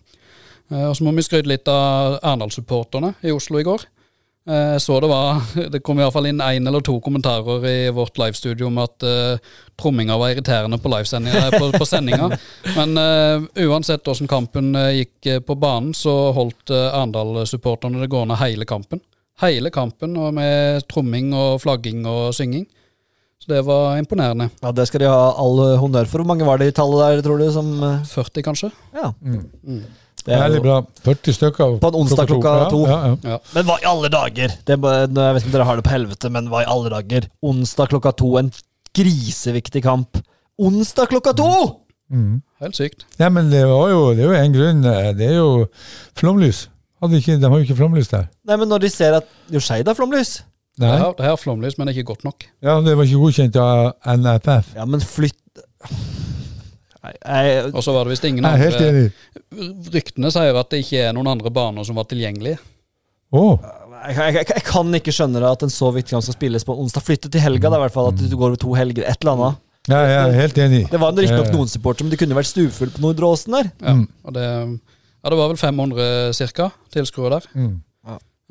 og 0.73 0.97
så 0.97 1.05
må 1.05 1.13
vi 1.15 1.23
skryte 1.23 1.49
litt 1.51 1.69
av 1.69 2.19
Arendal-supporterne 2.23 3.15
i 3.23 3.35
Oslo 3.35 3.61
i 3.61 3.67
går. 3.67 3.87
Eh, 4.47 4.75
Jeg 4.77 4.83
så 4.85 5.01
det 5.03 5.09
var 5.11 5.43
Det 5.73 5.83
kom 5.83 5.99
i 5.99 6.05
hvert 6.05 6.15
fall 6.15 6.29
inn 6.31 6.43
én 6.43 6.69
eller 6.69 6.85
to 6.85 6.99
kommentarer 7.03 7.65
i 7.67 7.91
vårt 7.95 8.19
livestudio 8.21 8.69
om 8.69 8.79
at 8.79 9.03
uh, 9.03 9.39
tromminga 9.79 10.17
var 10.21 10.35
irriterende 10.35 10.79
på, 10.79 10.91
på, 10.91 11.71
på 11.75 11.87
sendinga. 11.87 12.31
Men 12.79 12.95
uh, 12.97 13.47
uansett 13.67 14.07
hvordan 14.07 14.31
kampen 14.31 14.75
eh, 14.77 15.03
gikk 15.03 15.27
eh, 15.27 15.41
på 15.43 15.59
banen, 15.59 15.95
så 15.95 16.33
holdt 16.37 16.71
uh, 16.71 16.95
Arendal-supporterne 16.95 18.01
det 18.01 18.11
gående 18.13 18.39
hele 18.39 18.65
kampen. 18.65 19.03
Hele 19.43 19.71
kampen, 19.71 20.17
og 20.17 20.33
med 20.39 20.87
tromming 20.89 21.35
og 21.37 21.61
flagging 21.61 22.07
og 22.09 22.33
synging. 22.35 22.65
Så 23.43 23.53
det 23.53 23.61
var 23.67 23.99
imponerende. 24.01 24.49
Ja, 24.63 24.73
Det 24.73 24.87
skal 24.89 25.01
de 25.05 25.09
ha 25.13 25.35
all 25.39 25.59
eh, 25.67 25.79
honnør 25.79 26.07
for. 26.09 26.19
Hvor 26.23 26.27
mange 26.33 26.47
var 26.49 26.59
det 26.59 26.71
i 26.73 26.75
tallet 26.77 27.03
der, 27.05 27.23
tror 27.27 27.39
du? 27.39 27.47
Som, 27.53 27.69
eh, 27.85 28.03
40, 28.11 28.43
kanskje? 28.43 28.73
ja. 28.97 29.13
Mm. 29.23 29.85
Det 30.27 30.35
er 30.35 30.41
Veldig 30.49 30.63
bra. 30.65 30.77
40 31.07 31.33
stykker. 31.37 31.75
På 31.79 31.87
en 31.93 31.95
onsdag 32.01 32.27
klokka 32.27 32.53
to. 32.73 32.81
Ja, 32.89 32.97
ja, 32.97 33.11
ja. 33.23 33.31
Ja. 33.31 33.39
Men 33.55 33.67
hva 33.69 33.77
i 33.79 33.85
alle 33.87 34.09
dager? 34.11 34.49
Det, 34.67 34.75
jeg 34.75 34.81
vet 34.81 35.43
ikke 35.45 35.47
om 35.47 35.53
dere 35.55 35.67
har 35.69 35.77
det 35.79 35.85
på 35.87 35.93
helvete, 35.93 36.31
men 36.35 36.49
hva 36.51 36.65
i 36.65 36.67
alle 36.67 36.91
dager? 36.91 37.29
Onsdag 37.47 37.93
klokka 37.93 38.11
to, 38.19 38.33
en 38.41 38.51
griseviktig 38.97 39.85
kamp. 39.85 40.19
Onsdag 40.59 41.13
klokka 41.13 41.35
to! 41.39 41.51
Mm. 42.11 42.41
Helt 42.65 42.75
sykt. 42.79 43.05
Ja, 43.21 43.29
men 43.31 43.53
det, 43.53 43.63
var 43.71 43.87
jo, 43.93 44.01
det 44.19 44.25
er 44.25 44.33
jo 44.33 44.41
en 44.41 44.57
grunn. 44.57 44.83
eh, 44.91 45.13
Det 45.15 45.29
er 45.31 45.37
jo 45.39 45.49
flomlys. 46.19 46.65
Hadde 47.03 47.21
ikke, 47.21 47.39
de 47.39 47.47
har 47.53 47.59
jo 47.61 47.65
ikke 47.69 47.79
flomlys 47.79 48.11
der. 48.11 48.27
Nei, 48.49 48.57
men 48.57 48.69
når 48.73 48.83
de 48.83 48.91
ser 48.91 49.19
at 49.21 49.31
Jo, 49.53 49.61
Skeid 49.63 49.87
har 49.87 49.95
flomlys. 49.95 50.41
Nei. 50.77 50.91
Det 50.91 50.99
her, 51.01 51.13
det 51.17 51.25
her 51.25 51.33
er 51.33 51.41
flomlys, 51.41 51.79
men 51.81 51.89
ikke 51.89 52.05
godt 52.11 52.25
nok. 52.27 52.45
Ja, 52.63 52.75
Det 52.85 52.97
var 52.99 53.05
ikke 53.09 53.21
godkjent 53.23 53.57
av 53.57 53.95
NFF. 54.19 54.75
Ja, 54.77 54.85
men 54.85 55.01
flytt 55.01 55.63
Nei, 57.07 57.13
jeg, 57.23 57.67
Og 57.75 57.83
så 57.87 57.93
var 57.95 58.07
det 58.07 58.17
visst 58.17 58.25
ingen 58.29 58.45
Jeg 58.45 58.53
er 58.59 58.63
helt 58.65 58.81
andre 58.81 58.89
enig. 58.91 59.91
Ryktene 59.95 60.31
sier 60.35 60.59
at 60.59 60.73
det 60.73 60.81
ikke 60.85 61.05
er 61.07 61.15
noen 61.17 61.29
andre 61.37 61.53
baner 61.55 61.87
som 61.87 61.99
var 61.99 62.09
tilgjengelige. 62.11 62.59
Å, 63.37 63.43
jeg, 64.11 64.17
jeg, 64.37 64.49
jeg 64.53 64.65
kan 64.67 64.91
ikke 64.99 65.15
skjønne 65.15 65.41
det 65.43 65.49
at 65.51 65.63
en 65.67 65.73
så 65.73 65.89
viktig 65.95 66.15
kamp 66.15 66.25
skal 66.27 66.37
spilles 66.37 66.67
på 66.67 66.75
onsdag. 66.83 67.05
Flytte 67.07 67.31
til 67.33 67.43
helga, 67.43 67.71
da, 67.73 67.79
i 67.81 67.85
hvert 67.87 67.95
fall. 67.95 68.11
At 68.13 68.21
du 68.21 68.35
går 68.37 68.53
over 68.53 68.61
to 68.63 68.75
helger. 68.79 69.07
Et 69.09 69.23
eller 69.25 69.33
annet. 69.37 69.63
ja, 69.91 70.01
jeg 70.03 70.19
er 70.27 70.37
helt 70.41 70.61
enig. 70.67 70.83
Det 70.93 71.01
var 71.03 71.15
riktignok 71.17 71.49
Eh, 71.51 71.55
noen 71.57 71.71
supportere, 71.71 72.07
men 72.07 72.15
det 72.15 72.21
kunne 72.23 72.39
vært 72.39 72.51
stuefullt 72.51 72.97
på 72.99 73.03
Nordre 73.07 73.31
Åsen 73.33 73.55
der. 73.59 73.71
Ja, 73.83 73.95
Mm. 73.95 74.07
og 74.27 74.35
det, 74.35 74.47
ja, 74.47 75.31
det 75.31 75.39
var 75.39 75.49
vel 75.55 75.57
500 75.63 76.35
cirka 76.35 76.71
tilskuere 76.95 77.39
der. 77.41 77.47
Mm. 77.55 77.75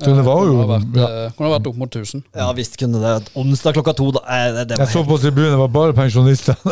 Så 0.04 0.12
det 0.12 0.24
var 0.26 0.36
Eh, 0.42 0.44
jo- 0.44 0.52
kunne 0.52 0.66
ha 0.66 0.78
vært, 0.78 0.96
ja. 0.96 1.06
eh, 1.26 1.30
kunne 1.32 1.48
ha 1.48 1.58
vært 1.58 1.66
opp 1.70 1.76
mot 1.80 1.90
1000. 1.96 2.22
Ja 2.36 2.52
visst 2.52 2.76
kunne 2.76 3.00
det. 3.00 3.30
Onsdag 3.34 3.72
klokka 3.78 3.94
to, 3.96 4.10
da. 4.12 4.20
Det, 4.52 4.68
det 4.68 4.78
Jeg 4.78 4.88
så 4.92 4.98
helt 5.02 5.08
på 5.08 5.16
tribunen, 5.22 5.50
det 5.54 5.58
var 5.58 5.68
bare 5.72 5.92
pensjonister. 5.96 6.56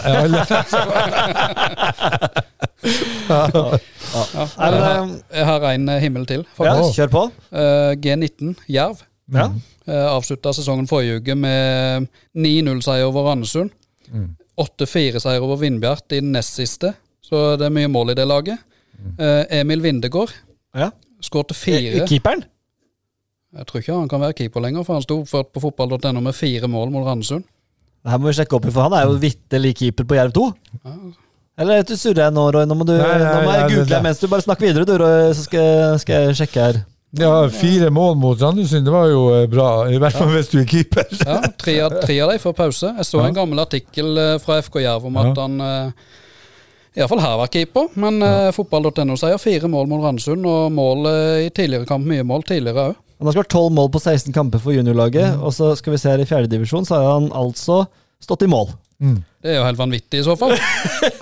Jeg, 2.85 4.73
har, 4.85 5.09
jeg 5.35 5.47
har 5.49 5.65
en 5.73 5.89
eh, 5.89 6.01
himmel 6.03 6.27
til, 6.29 6.45
Ja, 6.61 6.75
kjør 6.93 7.11
på. 7.13 7.23
Eh, 7.53 7.95
G19 8.05 8.55
Jerv 8.69 9.01
Ja. 9.33 9.47
avslutta 9.89 10.53
sesongen 10.53 10.87
forrige 10.89 11.17
uke 11.23 11.35
med 11.35 12.07
9-0-seier 12.37 13.07
over 13.09 13.25
Randesund. 13.31 13.71
Mm. 14.13 14.35
8-4-seier 14.61 15.41
over 15.43 15.57
Vindbjart 15.63 16.13
i 16.13 16.21
den 16.21 16.33
nest 16.37 16.55
siste, 16.61 16.93
så 17.25 17.57
det 17.59 17.67
er 17.67 17.75
mye 17.75 17.89
mål 17.89 18.13
i 18.13 18.15
det 18.19 18.27
laget. 18.29 18.59
Eh, 19.19 19.45
Emil 19.61 19.81
Vindegård 19.83 20.33
Ja. 20.77 20.91
skårte 21.23 21.55
fire 21.57 22.07
Keeperen? 22.09 22.45
Jeg 23.55 23.67
tror 23.69 23.81
ikke 23.83 23.97
han 23.99 24.09
kan 24.11 24.23
være 24.25 24.35
keeper 24.41 24.65
lenger, 24.65 24.85
for 24.87 24.99
han 24.99 25.05
sto 25.05 25.21
oppført 25.23 25.53
på 25.55 25.61
fotball.no 25.63 26.21
med 26.25 26.35
fire 26.35 26.67
mål 26.71 26.91
mot 26.95 27.05
Randesund. 27.07 27.45
Det 28.05 28.11
her 28.13 28.19
må 28.21 28.29
vi 28.29 28.35
sjekke 28.37 28.57
opp 28.59 28.67
i, 28.69 28.73
for 28.75 28.85
han 28.89 28.97
er 28.99 29.07
jo 29.09 29.19
vitterlig 29.23 29.75
keeper 29.79 30.05
på 30.11 30.17
Jerv 30.19 30.33
2. 30.37 30.49
Eller 31.63 31.85
du 31.87 31.95
surrer 31.97 32.25
jeg 32.27 32.35
nå, 32.35 32.49
Roy? 32.51 32.65
Nå 32.67 32.75
må, 32.75 32.85
du, 32.89 32.97
Nei, 32.99 33.13
nei, 33.23 33.29
nå 33.31 33.45
må 33.47 33.53
jeg 33.55 33.69
google 33.77 34.01
mens 34.03 34.19
du 34.21 34.27
bare 34.33 34.43
snakker 34.45 34.67
videre, 34.67 34.89
du, 34.89 34.97
Roy, 35.01 35.31
så 35.39 35.47
skal, 35.47 35.95
skal 36.03 36.27
jeg 36.29 36.41
sjekke 36.43 36.65
her. 36.67 36.81
Ja, 37.15 37.31
fire 37.55 37.93
mål 37.95 38.17
mot 38.19 38.41
Randesund, 38.43 38.83
det 38.89 38.91
var 38.91 39.07
jo 39.07 39.21
eh, 39.37 39.45
bra. 39.47 39.69
I 39.87 40.01
hvert 40.03 40.17
fall 40.19 40.33
hvis 40.35 40.51
du 40.51 40.57
er 40.65 40.67
keeper. 40.67 41.07
Ja, 41.23 41.39
Tre 41.63 41.77
av, 41.87 41.95
tre 42.03 42.17
av 42.25 42.33
dem 42.35 42.43
får 42.43 42.57
pause. 42.59 42.91
Jeg 42.99 43.07
så 43.07 43.21
Ja. 43.23 43.29
en 43.31 43.37
gammel 43.39 43.63
artikkel 43.63 44.19
eh, 44.19 44.35
fra 44.43 44.59
FK 44.67 44.81
Jerv 44.83 45.07
om 45.07 45.21
at 45.23 45.31
Ja. 45.31 45.45
han 45.47 45.55
uh, 45.63 46.11
iallfall 46.99 47.23
her 47.23 47.37
var 47.39 47.53
keeper, 47.55 47.87
men 48.03 48.19
uh, 48.23 48.51
fotball.no 48.55 49.15
sier 49.19 49.39
fire 49.39 49.71
mål 49.71 49.87
mot 49.95 50.03
Randesund, 50.03 50.43
og 50.47 50.75
mål 50.75 51.07
eh, 51.13 51.47
i 51.47 51.51
tidligere 51.55 51.87
kamp, 51.87 52.03
mye 52.11 52.27
mål 52.27 52.43
tidligere 52.51 52.89
òg. 52.91 52.99
Han 53.19 53.27
har 53.31 53.37
skåret 53.37 53.53
12 53.55 53.73
mål 53.77 53.91
på 53.95 54.01
16 54.03 54.33
kamper 54.35 54.59
for 54.63 54.75
juniorlaget, 54.77 55.37
og 55.41 55.53
så 55.55 55.75
skal 55.79 55.95
vi 55.95 56.01
se 56.03 56.11
her 56.11 56.23
i 56.25 56.29
fjerdedivisjon, 56.29 56.85
så 56.89 56.99
har 56.99 57.13
han 57.21 57.31
altså 57.33 57.85
stått 58.25 58.43
i 58.43 58.51
mål. 58.51 58.73
Mm. 59.03 59.17
Det 59.43 59.51
er 59.51 59.57
jo 59.59 59.65
helt 59.67 59.79
vanvittig 59.79 60.21
i 60.21 60.25
så 60.25 60.37
fall. 60.39 60.53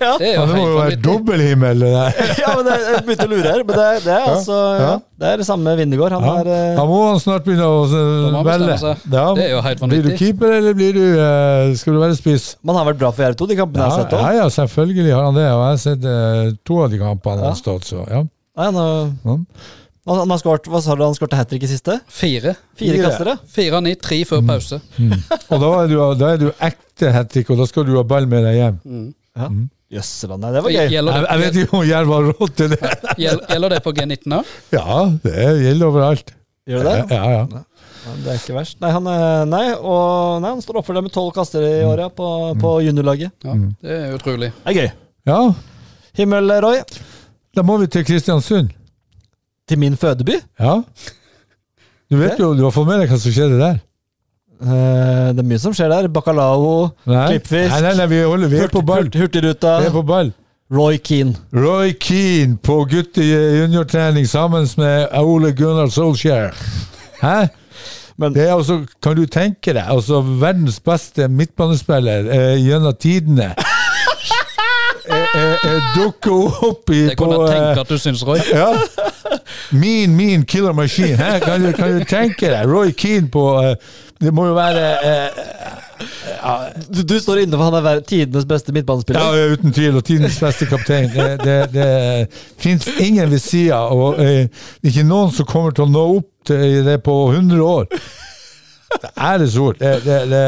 Ja. 0.03 0.17
Det 0.19 0.27
er 0.29 0.35
Ja, 0.35 0.43
det 0.47 0.55
må 0.59 0.65
jo 0.69 0.77
være 0.81 0.97
dobbelthimmel, 1.03 1.81
det 1.83 1.91
der. 1.95 2.17
ja, 2.43 2.51
men 2.59 2.67
det, 2.67 2.75
jeg 2.83 3.03
begynte 3.07 3.27
å 3.27 3.31
lure 3.31 3.53
her, 3.55 3.63
men 3.67 3.79
det, 3.79 3.87
det 4.05 4.13
er 4.17 4.25
altså 4.33 4.57
ja. 4.83 4.93
Det 5.23 5.29
er 5.31 5.41
det 5.41 5.47
samme 5.47 5.75
Vindegård. 5.79 6.15
Han 6.17 6.27
Ja. 6.27 6.35
er 6.43 6.51
eh, 6.53 6.77
Da 6.79 6.85
må 6.91 6.99
han 7.07 7.21
snart 7.23 7.45
begynne 7.47 7.67
å 7.71 8.43
velge. 8.47 8.77
Det 9.07 9.47
er 9.47 9.53
jo 9.55 9.61
helt 9.65 9.83
vanvittig. 9.85 10.03
Blir 10.05 10.11
du 10.11 10.21
keeper, 10.21 10.55
eller 10.59 10.77
blir 10.79 10.97
du, 10.99 11.05
uh, 11.19 11.75
skal 11.79 11.97
du 11.97 12.01
være 12.03 12.19
spiss? 12.19 12.49
Man 12.67 12.79
har 12.79 12.89
vært 12.91 12.99
bra 13.03 13.13
for 13.15 13.25
Jerv 13.27 13.39
2, 13.41 13.49
de 13.53 13.59
kampene 13.63 13.87
Ja, 13.87 13.89
jeg 13.89 13.95
har 13.95 14.03
sett 14.03 14.17
ja, 14.19 14.23
òg. 14.27 14.39
ja, 14.41 14.49
selvfølgelig 14.59 15.13
har 15.17 15.29
han 15.31 15.39
det. 15.39 15.47
Og 15.53 15.63
jeg 15.63 15.71
har 15.71 15.83
sett 15.87 16.09
uh, 16.11 16.57
to 16.67 16.81
av 16.83 16.91
de 16.93 17.01
kampene 17.03 17.39
han 17.45 17.49
har 17.53 17.61
stått, 17.63 17.89
så 17.95 18.03
ja. 18.11 18.25
Nei, 18.59 18.69
nå- 18.75 18.91
Ja. 19.25 19.39
Han, 20.09 20.19
han 20.19 20.33
har 20.35 20.39
skåret, 20.43 20.67
hva 20.67 20.81
sa 20.83 20.97
du, 20.99 21.05
han 21.07 21.15
skåret 21.15 21.37
hat 21.39 21.49
trick 21.53 21.63
i 21.63 21.69
siste? 21.71 21.95
Fire. 22.11 22.57
Fire 22.79 22.97
kastere? 23.05 23.37
Fire 23.55 23.77
av 23.79 23.85
ni, 23.87 23.93
tre 23.95 24.19
før 24.27 24.41
pause. 24.49 24.81
Og 25.53 25.61
da 25.63 25.69
er 25.85 25.93
du, 25.93 25.95
da 26.19 26.31
er 26.35 26.41
du 26.43 26.49
ekte 26.59 27.13
hat 27.15 27.31
trick, 27.31 27.53
og 27.55 27.61
da 27.63 27.69
skal 27.71 27.87
du 27.87 27.95
ha 28.01 28.03
ball 28.03 28.27
med 28.31 28.43
deg 28.49 28.57
hjem. 28.59 28.81
Mm. 28.83 29.07
Ja. 29.39 29.49
Jøsseland, 29.93 30.41
nei, 30.43 30.51
det 30.57 30.63
var 30.65 30.73
gøy. 30.75 30.87
Gjelder, 30.97 31.13
Jeg, 31.21 31.27
jeg 31.29 31.41
vet 31.45 31.55
det, 31.55 31.63
ikke 31.67 31.77
om 31.79 31.85
Jerv 31.87 32.13
har 32.17 32.27
råd 32.33 32.55
til 32.59 32.73
det. 32.73 32.81
gjelder 33.23 33.75
det 33.77 33.81
på 33.85 33.93
G19 34.01 34.35
òg? 34.41 34.53
Ja, 34.75 34.99
det 35.29 35.47
gjelder 35.67 35.87
overalt. 35.93 36.35
Gjør 36.73 36.87
det 36.89 36.97
det? 36.97 37.17
Ja, 37.19 37.31
ja. 37.37 37.63
Ja, 38.03 38.13
det 38.25 38.31
er 38.33 38.39
ikke 38.41 38.55
verst. 38.57 38.81
Nei, 38.83 38.91
han, 38.97 39.07
er- 39.07 39.45
nei, 39.47 39.65
og, 39.79 40.41
nei, 40.43 40.51
han 40.57 40.63
står 40.65 40.81
opp 40.81 40.89
for 40.89 40.99
det 40.99 41.05
med 41.07 41.13
tolv 41.15 41.31
kastere 41.37 41.69
i 41.77 41.85
året 41.87 42.11
på, 42.19 42.27
på 42.59 42.73
juniorlaget. 42.89 43.31
Ja, 43.47 43.55
det 43.85 43.99
er 44.01 44.17
utrolig. 44.17 44.49
Det 44.65 44.73
er 44.73 44.79
gøy. 44.81 44.91
ja. 45.31 45.39
Himmel, 46.19 46.51
Roy. 46.65 46.81
Da 47.55 47.63
må 47.65 47.77
vi 47.81 47.87
til 47.93 48.03
Kristiansund. 48.09 48.73
Til 49.69 49.79
min 49.79 49.97
fødeby. 49.97 50.41
Ja. 50.61 50.81
Du 52.11 52.17
vet 52.21 52.39
jo, 52.41 52.53
du 52.55 52.65
har 52.67 52.75
fått 52.75 52.89
med 52.89 53.01
deg 53.01 53.13
hva 53.13 53.19
som 53.23 53.33
skjedde 53.33 53.59
der? 53.61 53.79
Eh, 54.63 55.31
det 55.35 55.43
er 55.43 55.49
mye 55.49 55.59
som 55.63 55.73
skjer 55.75 55.89
der. 55.91 56.09
Bacalao, 56.13 56.91
Nei, 57.09 57.23
Klippfisk. 57.33 57.73
nei, 57.73 57.81
nei, 57.87 57.95
nei 58.03 58.07
vi, 58.11 58.21
holder, 58.27 58.49
vi 58.53 58.61
er 58.67 58.73
på 58.73 58.83
ball. 58.87 59.07
Hurt, 59.09 59.17
Hurtigruta. 59.23 59.79
Vi 59.81 59.89
er 59.91 59.95
på 59.97 60.05
ball. 60.07 60.33
Roy 60.73 60.97
Keane. 61.05 61.35
Roy 61.53 61.93
Keane 62.01 62.57
på 62.65 62.79
gutte 62.89 63.25
juniortrening 63.25 64.25
sammen 64.29 64.69
med 64.81 65.09
Ole 65.21 65.51
Gunnar 65.57 65.91
Solskjær. 65.93 66.55
Hæ? 67.23 67.49
Men- 68.19 68.33
det 68.35 68.45
er 68.49 68.55
altså, 68.55 68.83
kan 69.03 69.17
du 69.17 69.25
tenke 69.27 69.73
deg, 69.75 69.83
altså 69.89 70.21
verdens 70.23 70.79
beste 70.85 71.29
midtbanespiller 71.29 72.29
eh, 72.31 72.57
gjennom 72.61 72.95
tidene. 73.01 73.55
Eh, 75.09 75.35
eh, 75.35 75.67
eh, 75.69 75.91
dukker 75.97 76.65
opp 76.69 76.91
i 76.91 77.01
Det 77.09 77.17
på 77.19 77.25
kunne 77.27 77.41
jeg 77.43 77.57
tenke 77.59 77.81
at 77.81 77.89
du 77.89 77.99
syns, 77.99 78.23
Roy. 78.27 78.39
ja. 78.53 78.69
Min, 79.73 80.17
min 80.17 80.45
killer 80.45 80.73
machine. 80.73 81.17
Hæ? 81.17 81.39
Kan, 81.41 81.63
du, 81.65 81.73
kan 81.73 81.93
du 81.99 82.05
tenke 82.05 82.51
deg 82.53 82.69
Roy 82.69 82.93
Keane 82.97 83.31
på 83.33 83.45
eh, 83.63 83.75
Det 84.21 84.33
må 84.35 84.47
jo 84.51 84.55
være 84.55 84.83
eh, 85.09 85.43
Du, 86.93 87.03
du 87.03 87.17
står 87.21 87.43
inne 87.45 87.57
for 87.59 87.71
han 87.71 87.87
er 87.87 88.01
tidenes 88.07 88.47
beste 88.49 88.73
midtbanespiller? 88.75 89.21
Ja, 89.23 89.53
uten 89.55 89.73
tvil. 89.75 89.97
Og 89.99 90.05
tidens 90.05 90.39
beste 90.43 90.67
kaptein. 90.71 91.09
Det, 91.15 91.29
det, 91.45 91.59
det 91.75 91.89
fins 92.63 92.89
ingen 92.99 93.31
ved 93.31 93.39
sida, 93.43 93.83
og 93.95 94.21
eh, 94.23 94.47
ikke 94.83 95.07
noen 95.07 95.33
som 95.35 95.47
kommer 95.49 95.75
til 95.77 95.87
å 95.87 95.93
nå 95.93 96.05
opp 96.19 96.29
til 96.49 96.83
det 96.87 96.99
på 97.07 97.17
100 97.33 97.63
år. 97.63 97.87
Det 99.01 99.11
er. 99.17 99.45
Det, 100.05 100.17
det, 100.31 100.43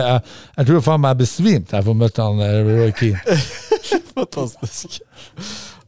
jeg, 0.59 0.67
tror 0.69 0.83
faen 0.85 1.01
meg 1.05 1.15
jeg 1.15 1.23
besvimte 1.25 1.73
da 1.73 1.81
jeg 1.81 1.89
får 1.89 2.01
møtt 2.03 2.21
han 2.23 2.43
eh, 2.45 2.59
Roy 2.69 2.93
Keane. 2.99 3.39
Fantastisk. 4.17 5.01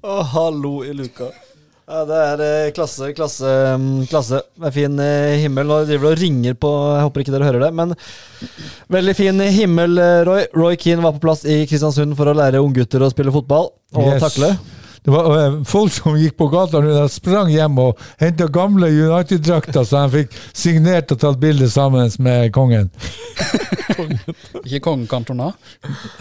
Å, 0.07 0.21
hallo 0.35 0.79
i 0.87 0.95
luka. 0.97 1.29
Ja, 1.87 2.01
det 2.03 2.17
er 2.19 2.41
eh, 2.43 2.73
klasse, 2.75 3.13
klasse, 3.15 3.51
mm, 3.79 4.07
klasse. 4.11 4.41
Er 4.59 4.73
fin 4.75 4.99
eh, 4.99 5.37
himmel. 5.45 5.69
Nå 5.71 5.77
driver 5.87 6.09
du 6.09 6.13
og 6.17 6.19
ringer 6.19 6.57
på 6.59 6.71
Jeg 6.97 7.05
håper 7.07 7.23
ikke 7.23 7.35
dere 7.37 7.47
hører 7.47 7.63
det, 7.69 7.69
men 7.79 7.95
veldig 8.91 9.15
fin 9.15 9.45
himmel, 9.55 9.95
eh, 10.03 10.23
Roy. 10.27 10.49
Roy 10.57 10.79
Keane 10.83 11.05
var 11.05 11.15
på 11.15 11.23
plass 11.29 11.45
i 11.47 11.61
Kristiansund 11.71 12.17
for 12.19 12.27
å 12.27 12.35
lære 12.35 12.63
unggutter 12.65 13.07
å 13.07 13.13
spille 13.13 13.35
fotball 13.35 13.71
og 13.95 14.09
Yes. 14.09 14.25
takle. 14.25 14.51
Det 15.07 15.13
var 15.15 15.29
eh, 15.39 15.53
folk 15.71 15.93
som 15.95 16.17
gikk 16.19 16.35
på 16.41 16.49
gata 16.51 16.81
nå, 16.83 16.91
de 16.91 17.05
sprang 17.15 17.47
hjem 17.53 17.77
og 17.79 18.01
henta 18.19 18.49
gamle 18.51 18.89
United-drakter, 18.91 19.85
så 19.87 20.01
han 20.03 20.11
fikk 20.11 20.35
signert 20.51 21.13
og 21.15 21.21
tatt 21.23 21.39
bilde 21.43 21.69
sammen 21.71 22.11
med 22.27 22.51
kongen. 22.57 22.89
Ikke 24.67 24.81
kongen 24.83 25.07
Cantona. 25.09 25.53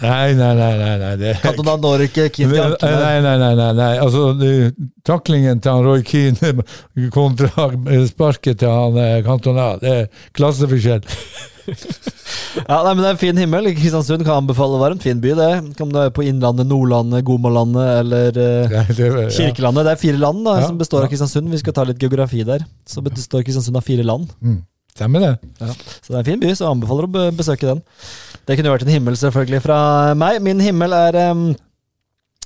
Nei, 0.00 0.30
nei, 0.38 0.52
nei. 0.54 0.70
nei, 0.78 0.92
nei 1.02 1.10
det, 1.20 1.32
Cantona 1.42 1.74
når 1.82 2.06
ikke 2.06 2.28
Keane 2.32 2.54
til 2.78 2.94
Nei, 3.02 3.16
nei, 3.26 3.34
nei, 3.42 3.50
nei, 3.58 3.72
nei. 3.80 3.90
Altså, 4.04 4.28
det- 4.38 4.70
taklingen 5.06 5.60
til 5.62 5.74
han 5.74 5.84
Roy 5.86 6.06
Keane 6.06 6.54
kontra 7.16 7.66
sparket 8.06 8.62
til 8.62 8.70
han 8.70 9.02
eh, 9.02 9.18
Cantona, 9.26 9.72
det 9.82 9.96
er 9.98 10.08
klasseforskjell. 10.38 11.02
Ja, 11.66 12.78
nei, 12.82 12.92
men 12.94 13.02
Det 13.02 13.08
er 13.08 13.14
en 13.14 13.20
fin 13.20 13.40
himmel. 13.40 13.68
Kristiansund 13.76 14.24
kan 14.24 14.40
anbefale 14.40 14.78
varmt. 14.80 15.02
fin 15.04 15.20
by. 15.20 15.34
det 15.36 15.80
Om 15.82 15.90
du 15.92 15.98
er 16.00 16.12
på 16.14 16.24
Innlandet, 16.24 16.68
Nordlandet, 16.70 17.24
Gomalandet 17.26 17.90
eller 18.00 18.30
uh, 18.40 18.70
det 18.72 18.96
det, 18.96 19.10
ja. 19.10 19.28
Kirkelandet. 19.34 19.84
Det 19.88 19.92
er 19.92 20.00
fire 20.00 20.22
land 20.22 20.44
da, 20.46 20.56
Ja, 20.60 20.70
som 20.70 20.78
består 20.80 21.02
ja. 21.04 21.08
av 21.08 21.12
Kristiansund. 21.12 21.50
Vi 21.52 21.60
skal 21.60 21.76
ta 21.76 21.84
litt 21.88 22.00
geografi 22.02 22.44
der. 22.48 22.64
Så 22.88 23.04
består 23.04 23.44
Kristiansund 23.46 23.76
av 23.76 23.84
fire 23.86 24.06
land. 24.06 24.32
Mm, 24.40 24.62
stemmer 24.96 25.26
det. 25.26 25.34
Så 25.60 26.12
det 26.12 26.16
er 26.16 26.22
en 26.22 26.30
fin 26.30 26.42
by, 26.42 26.54
så 26.54 26.64
jeg 26.66 26.72
anbefaler 26.72 27.08
å 27.10 27.28
besøke 27.36 27.68
den. 27.68 27.84
Det 28.46 28.56
kunne 28.56 28.72
vært 28.72 28.86
en 28.86 28.94
himmel 28.94 29.16
selvfølgelig 29.18 29.62
fra 29.64 29.78
meg. 30.18 30.40
Min 30.44 30.62
himmel 30.62 30.94
er 30.94 31.16
um, 31.32 31.48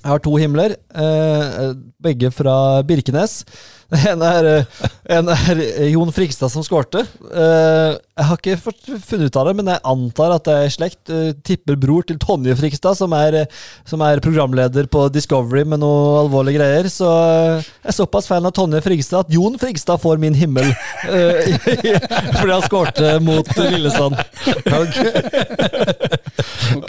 Jeg 0.01 0.09
har 0.09 0.23
to 0.25 0.33
himler, 0.41 0.75
eh, 0.97 1.75
begge 2.01 2.31
fra 2.33 2.55
Birkenes. 2.89 3.43
En 4.11 4.23
er, 4.23 4.47
eh, 4.47 4.65
en 5.17 5.29
er 5.33 5.61
Jon 5.91 6.13
Frigstad 6.15 6.53
som 6.53 6.63
skårte. 6.63 7.03
Eh, 7.31 7.97
jeg 8.21 8.27
har 8.29 8.39
ikke 8.39 8.57
funnet 8.61 9.27
ut 9.27 9.39
av 9.41 9.49
det, 9.49 9.55
men 9.59 9.71
jeg 9.73 9.83
antar 9.93 10.35
at 10.37 10.47
det 10.47 10.57
er 10.57 10.75
slekt. 10.75 11.01
Eh, 11.11 11.33
tipper 11.47 11.79
bror 11.81 12.07
til 12.07 12.19
Tonje 12.23 12.55
Frigstad, 12.59 12.99
som 12.99 13.15
er, 13.17 13.41
som 13.89 14.03
er 14.07 14.23
programleder 14.23 14.87
på 14.93 15.09
Discovery 15.15 15.65
med 15.67 15.83
noe 15.83 16.21
alvorlige 16.25 16.61
greier. 16.61 16.91
Så 16.93 17.09
jeg 17.11 17.91
er 17.91 17.97
såpass 17.97 18.31
fan 18.31 18.47
av 18.47 18.55
Tonje 18.57 18.83
Frigstad 18.85 19.27
at 19.27 19.35
Jon 19.35 19.59
Frigstad 19.61 19.99
får 20.03 20.21
min 20.23 20.39
himmel. 20.39 20.71
fordi 22.39 22.53
han 22.53 22.67
skårte 22.69 23.17
mot 23.25 23.55
Lillesand. 23.59 24.15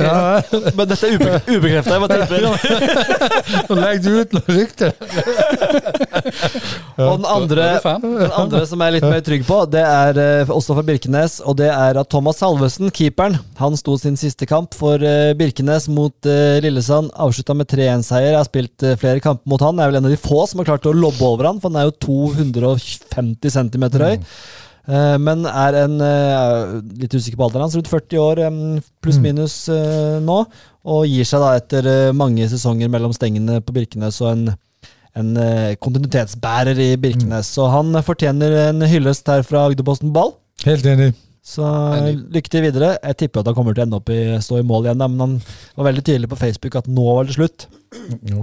Ja, 0.02 0.42
Men 0.76 0.90
dette 0.90 1.08
er 1.08 1.16
ube 1.18 1.40
ubekrefta. 1.48 1.96
Jeg 1.96 2.02
bare 2.04 2.18
tipper. 2.22 2.42
Nå 3.70 3.78
legger 3.80 4.02
du 4.04 4.10
ut 4.22 4.36
noe 4.38 4.56
rykter. 4.56 4.92
Og 6.98 7.22
den 7.22 7.28
andre, 7.30 7.66
den 8.04 8.34
andre 8.36 8.62
som 8.68 8.82
jeg 8.82 8.92
er 8.92 8.96
litt 8.98 9.06
mer 9.08 9.22
trygg 9.26 9.46
på, 9.48 9.58
det 9.72 9.84
er 9.88 10.18
eh, 10.22 10.52
også 10.52 10.76
fra 10.78 10.84
Birkenes, 10.86 11.38
og 11.48 11.56
det 11.62 11.70
er 11.72 12.00
at 12.02 12.10
Thomas 12.12 12.42
Salvesen, 12.42 12.92
keeperen, 12.94 13.38
han 13.60 13.78
sto 13.80 13.96
sin 14.02 14.18
siste 14.20 14.48
kamp 14.50 14.76
for 14.78 15.02
eh, 15.06 15.32
Birkenes 15.40 15.88
mot 15.92 16.30
eh, 16.30 16.60
Lillesand. 16.64 17.12
Avslutta 17.16 17.56
med 17.58 17.70
3-1-seier. 17.72 18.32
Jeg 18.34 18.40
har 18.40 18.50
spilt 18.50 18.88
flere 19.02 19.24
kamper 19.24 19.48
mot 19.54 19.64
han. 19.64 19.80
Jeg 19.80 19.88
er 19.88 19.94
vel 19.94 20.02
en 20.02 20.10
av 20.10 20.16
de 20.16 20.20
få 20.22 20.44
som 20.50 20.62
har 20.62 20.72
klart 20.74 20.90
å 20.90 20.96
lobbe 20.96 21.24
over 21.28 21.52
han, 21.52 21.62
for 21.64 21.72
han 21.72 21.82
er 21.82 21.88
jo 21.90 21.96
250 22.10 23.56
cm 23.56 23.88
høy. 24.02 24.18
Eh, 24.92 25.16
Men 25.22 25.46
er 25.46 25.78
en 25.84 25.96
Litt 26.98 27.14
usikker 27.14 27.38
på 27.38 27.48
alderen 27.48 27.68
hans, 27.68 27.78
rundt 27.78 27.92
40 27.92 28.22
år 28.22 28.44
pluss-minus 29.04 29.56
eh, 29.74 30.18
nå. 30.24 30.42
Og 30.92 31.06
gir 31.06 31.28
seg 31.30 31.44
da 31.44 31.54
etter 31.60 31.88
mange 32.18 32.48
sesonger 32.50 32.90
mellom 32.90 33.14
stengene 33.14 33.60
på 33.62 33.76
Birkenes 33.76 34.18
og 34.24 34.32
en, 34.34 34.46
en 35.20 35.34
eh, 35.38 35.74
kontinuitetsbærer 35.82 36.78
i 36.80 36.92
Birkenes. 37.02 37.50
Så 37.58 37.66
han 37.74 37.92
fortjener 38.06 38.70
en 38.70 38.82
hyllest 38.88 39.28
her 39.28 39.44
fra 39.48 39.66
Agderposten 39.70 40.14
Ball. 40.16 40.34
Helt 40.66 40.86
enig. 40.88 41.12
Så 41.42 41.66
lykke 42.32 42.52
til 42.54 42.62
videre. 42.68 42.92
Jeg 43.02 43.18
tipper 43.18 43.42
at 43.42 43.48
han 43.50 43.56
kommer 43.58 43.74
til 43.74 43.82
å 43.82 43.86
ende 43.88 43.98
opp 43.98 44.10
i 44.14 44.20
stå 44.46 44.60
i 44.62 44.66
mål 44.68 44.86
igjen, 44.86 45.00
da, 45.02 45.08
men 45.10 45.24
han 45.24 45.32
var 45.80 45.88
veldig 45.90 46.04
tydelig 46.06 46.30
på 46.30 46.38
Facebook 46.38 46.76
at 46.78 46.86
nå 46.92 47.06
var 47.18 47.26
det 47.26 47.34
slutt. 47.34 47.66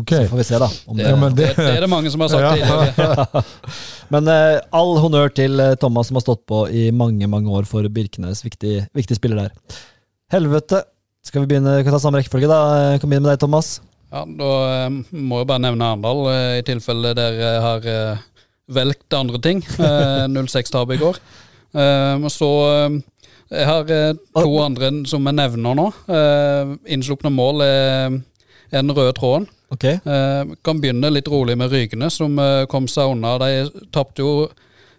Okay. 0.00 0.24
Så 0.26 0.32
får 0.32 0.40
vi 0.40 0.46
se, 0.48 0.58
da. 0.60 0.66
Om 0.90 0.96
Det, 0.98 1.04
det, 1.04 1.10
Ja, 1.12 1.16
men 1.22 1.36
det, 1.38 1.46
det- 1.54 1.56
det 1.62 1.76
er 1.76 1.84
det 1.86 1.90
mange 1.92 2.10
som 2.10 2.20
har 2.20 2.28
sagt 2.28 2.42
Ja. 2.42 2.52
tidligere. 2.58 3.44
Men 4.12 4.28
uh, 4.28 4.58
all 4.72 4.96
honnør 5.04 5.28
til 5.36 5.60
eh, 5.60 5.74
Thomas 5.76 6.08
som 6.08 6.16
har 6.16 6.22
stått 6.24 6.46
på 6.48 6.62
i 6.72 6.86
mange 6.90 7.26
mange 7.28 7.48
år 7.52 7.66
for 7.68 7.84
Birkenes. 7.92 8.40
Viktig, 8.44 8.86
viktig 8.96 9.16
spiller 9.16 9.44
der. 9.46 9.50
Helvete. 10.32 10.82
Skal 11.28 11.42
vi 11.44 11.50
begynne, 11.50 11.82
kan 11.84 11.92
ta 11.92 11.98
samme 12.00 12.18
rekkefølge, 12.22 12.48
da? 12.48 12.96
Kan 12.98 13.10
begynne 13.10 13.26
med 13.28 13.34
deg, 13.36 13.42
Thomas. 13.42 13.78
Ja, 14.12 14.22
Da 14.24 14.50
eh, 14.86 14.96
må 15.12 15.42
jeg 15.42 15.48
bare 15.50 15.62
nevne 15.66 15.84
Arendal, 15.92 16.22
eh, 16.32 16.54
i 16.60 16.64
tilfelle 16.66 17.10
dere 17.16 17.50
har 17.64 17.84
eh, 17.88 18.22
velgt 18.72 19.12
andre 19.16 19.40
ting. 19.44 19.60
Eh, 19.76 20.24
06-tap 20.48 20.94
i 20.96 21.00
går. 21.00 21.20
Så 22.32 22.46
Jeg 23.52 23.64
har 23.68 23.84
to 24.32 24.52
andre 24.64 24.88
som 25.08 25.24
jeg 25.28 25.36
nevner 25.36 25.76
nå. 25.76 25.84
Innslupne 26.88 27.28
mål 27.32 27.60
er, 27.64 28.16
den 28.72 28.92
røde 28.96 29.12
tråden. 29.16 29.44
Ok. 29.72 29.84
Eh, 29.84 30.54
kan 30.64 30.80
begynne 30.80 31.10
litt 31.12 31.28
rolig 31.28 31.58
med 31.60 31.68
Rygene, 31.72 32.08
som 32.10 32.40
kom 32.72 32.88
seg 32.88 33.12
unna. 33.12 33.34
De 33.44 33.84
tapte 33.92 34.24
jo 34.24 34.48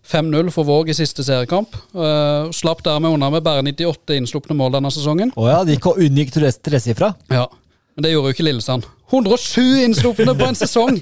5-0 0.10 0.53
for 0.53 0.70
Våg 0.70 0.93
i 0.93 0.97
siste 0.97 1.26
seriekamp. 1.26 1.74
Slapp 2.55 2.86
dermed 2.86 3.18
unna 3.18 3.32
med 3.34 3.43
bare 3.45 3.66
98 3.66 4.20
innslupne 4.22 4.55
mål 4.57 4.78
denne 4.78 4.93
sesongen. 4.93 5.34
Å 5.34 5.49
ja, 5.49 5.60
de 5.66 5.80
unngikk 5.82 6.32
tres- 6.38 6.62
tresifra. 6.62 7.16
Ja, 7.34 7.47
Men 7.97 8.05
det 8.05 8.14
gjorde 8.14 8.30
jo 8.30 8.38
ikke 8.38 8.45
Lillesand. 8.47 8.86
107 9.10 9.84
innslupne 9.86 10.36
på 10.38 10.49
en 10.49 10.57
sesong! 10.60 10.99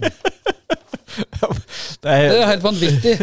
Det 1.18 2.12
er 2.12 2.28
Det 2.30 2.42
er 2.42 2.52
helt 2.52 2.64
vanvittig. 2.66 3.16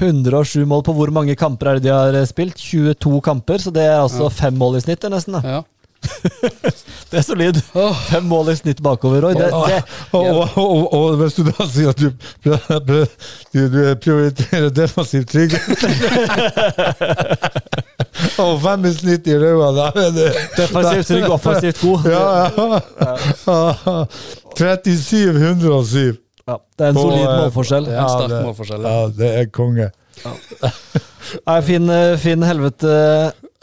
107 0.00 0.64
mål 0.70 0.82
på 0.86 0.94
hvor 0.96 1.10
mange 1.12 1.34
kamper 1.36 1.72
er 1.72 1.78
det 1.80 1.88
de 1.88 1.92
har 1.92 2.16
eh, 2.16 2.26
spilt? 2.28 2.56
22 2.56 3.20
kamper, 3.26 3.58
så 3.60 3.72
det 3.74 3.84
er 3.84 3.98
altså 4.00 4.30
fem 4.32 4.56
mål 4.56 4.78
i 4.78 4.82
snitt, 4.84 5.04
nesten. 5.12 5.36
da. 5.36 5.58
Ja. 5.58 5.60
Det 7.10 7.18
er 7.18 7.24
solid. 7.26 7.56
Fem 8.06 8.24
mål 8.30 8.52
i 8.52 8.56
snitt 8.56 8.80
bakover. 8.84 9.24
Roy. 9.24 9.34
Det, 9.34 9.48
det, 9.50 9.80
Og, 10.12 10.26
og, 10.30 10.56
og, 10.56 10.84
og 10.94 11.16
hvis 11.20 11.34
du 11.36 11.42
da 11.48 11.66
sier 11.66 11.90
at 11.90 11.98
du, 12.00 12.08
du, 12.46 13.66
du 13.74 13.80
prioriterer 14.00 14.70
defensiv 14.74 15.26
trygghet 15.30 15.84
Og 18.42 18.56
fem 18.62 18.86
i 18.88 18.92
snitt 18.94 19.28
i 19.30 19.36
røda, 19.38 19.70
da 19.76 19.86
er 20.06 20.10
det 20.14 20.28
defensivt 20.56 21.10
trygg, 21.10 21.28
offensivt 21.34 21.82
god. 21.82 22.08
Ja, 22.14 22.24
ja. 23.46 24.06
3707. 24.56 26.18
Ja, 26.48 26.56
det 26.78 26.84
er 26.86 26.90
en 26.90 26.98
solid 26.98 27.22
eh, 27.24 27.36
målforskjell. 27.38 27.86
Er 27.90 28.00
en 28.02 28.10
sterk 28.10 28.44
målforskjell. 28.46 28.86
Ja, 28.86 28.96
det 29.20 29.30
er 29.40 29.50
konge. 29.54 29.90
Nei, 31.48 31.58
fin, 31.66 31.90
eh, 31.94 32.14
fin 32.20 32.42
helvete, 32.44 32.94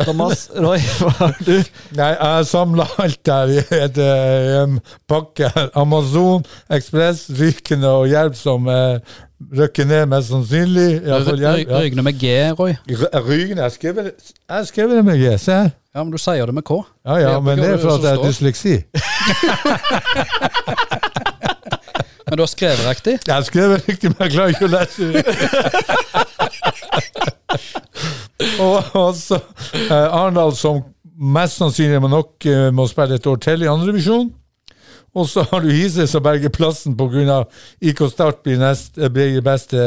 Thomas. 0.03 0.43
Roy, 0.53 0.77
hva 0.99 1.09
har 1.17 1.37
du? 1.41 1.55
Nei, 1.97 2.09
jeg 2.13 2.45
samla 2.51 2.85
alt 3.01 3.17
der 3.25 3.49
i 3.55 3.57
eh, 4.03 4.61
en 4.61 4.75
pakke. 5.09 5.49
Amazon, 5.79 6.43
Ekspress, 6.69 7.23
Rykende 7.39 7.89
og 7.89 8.05
Jerv 8.11 8.35
som 8.37 8.67
eh, 8.69 8.99
røkker 9.57 9.85
ned, 9.89 10.05
mest 10.11 10.29
sannsynlig. 10.29 11.01
Rygene 11.01 12.05
med 12.05 12.19
G, 12.21 12.35
Roy. 12.59 12.75
Rygne, 12.87 13.61
jeg 13.65 13.71
skrev 13.79 13.95
det- 14.03 14.13
det 14.99 15.05
med 15.05 15.17
G, 15.23 15.33
se 15.41 15.51
her. 15.63 15.71
Ja, 15.97 16.03
men 16.03 16.11
du 16.13 16.17
sier 16.21 16.45
det 16.45 16.53
med 16.53 16.63
K. 16.67 16.77
Ja, 17.07 17.15
ja, 17.17 17.39
men 17.41 17.57
det 17.57 17.71
er 17.73 17.77
for 17.81 17.95
at 17.97 18.03
jeg 18.05 18.11
har 18.13 18.21
det 18.21 18.29
dysleksi. 18.29 18.75
Men 22.27 22.35
du 22.37 22.41
har 22.43 22.49
skrevet 22.51 22.83
riktig. 22.85 23.13
Jeg 23.25 23.33
har 23.33 23.41
skrevet 23.47 23.87
riktig, 23.87 24.09
men 24.13 24.27
jeg 24.27 24.31
klarer 24.35 24.49
ikke 24.53 24.67
å 24.67 24.73
lese 24.77 24.99
det. 28.39 28.49
og 29.01 29.15
så 29.17 29.39
eh, 29.73 29.91
Arendal, 30.07 30.53
som 30.57 30.83
mest 31.17 31.57
sannsynlig 31.57 32.01
må 32.03 32.09
nok 32.11 32.45
eh, 32.49 32.67
må 32.75 32.85
spille 32.89 33.17
et 33.17 33.27
år 33.27 33.39
til 33.41 33.63
i 33.65 33.71
andredivisjon. 33.71 34.29
Og 35.17 35.25
så 35.25 35.41
har 35.49 35.63
du 35.63 35.71
Hise 35.73 36.05
som 36.09 36.21
berger 36.21 36.51
plassen 36.53 36.93
pga. 36.99 37.39
IK 37.81 38.03
Start 38.11 38.43
blir, 38.45 38.59
nest, 38.61 38.97
eh, 39.01 39.09
blir 39.09 39.39
beste 39.45 39.77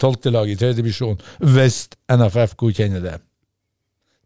tolvtelag 0.00 0.48
i 0.48 0.56
tredjedivisjon 0.56 1.18
hvis 1.44 1.88
NFF 2.08 2.54
godkjenner 2.56 3.04
det. 3.04 3.18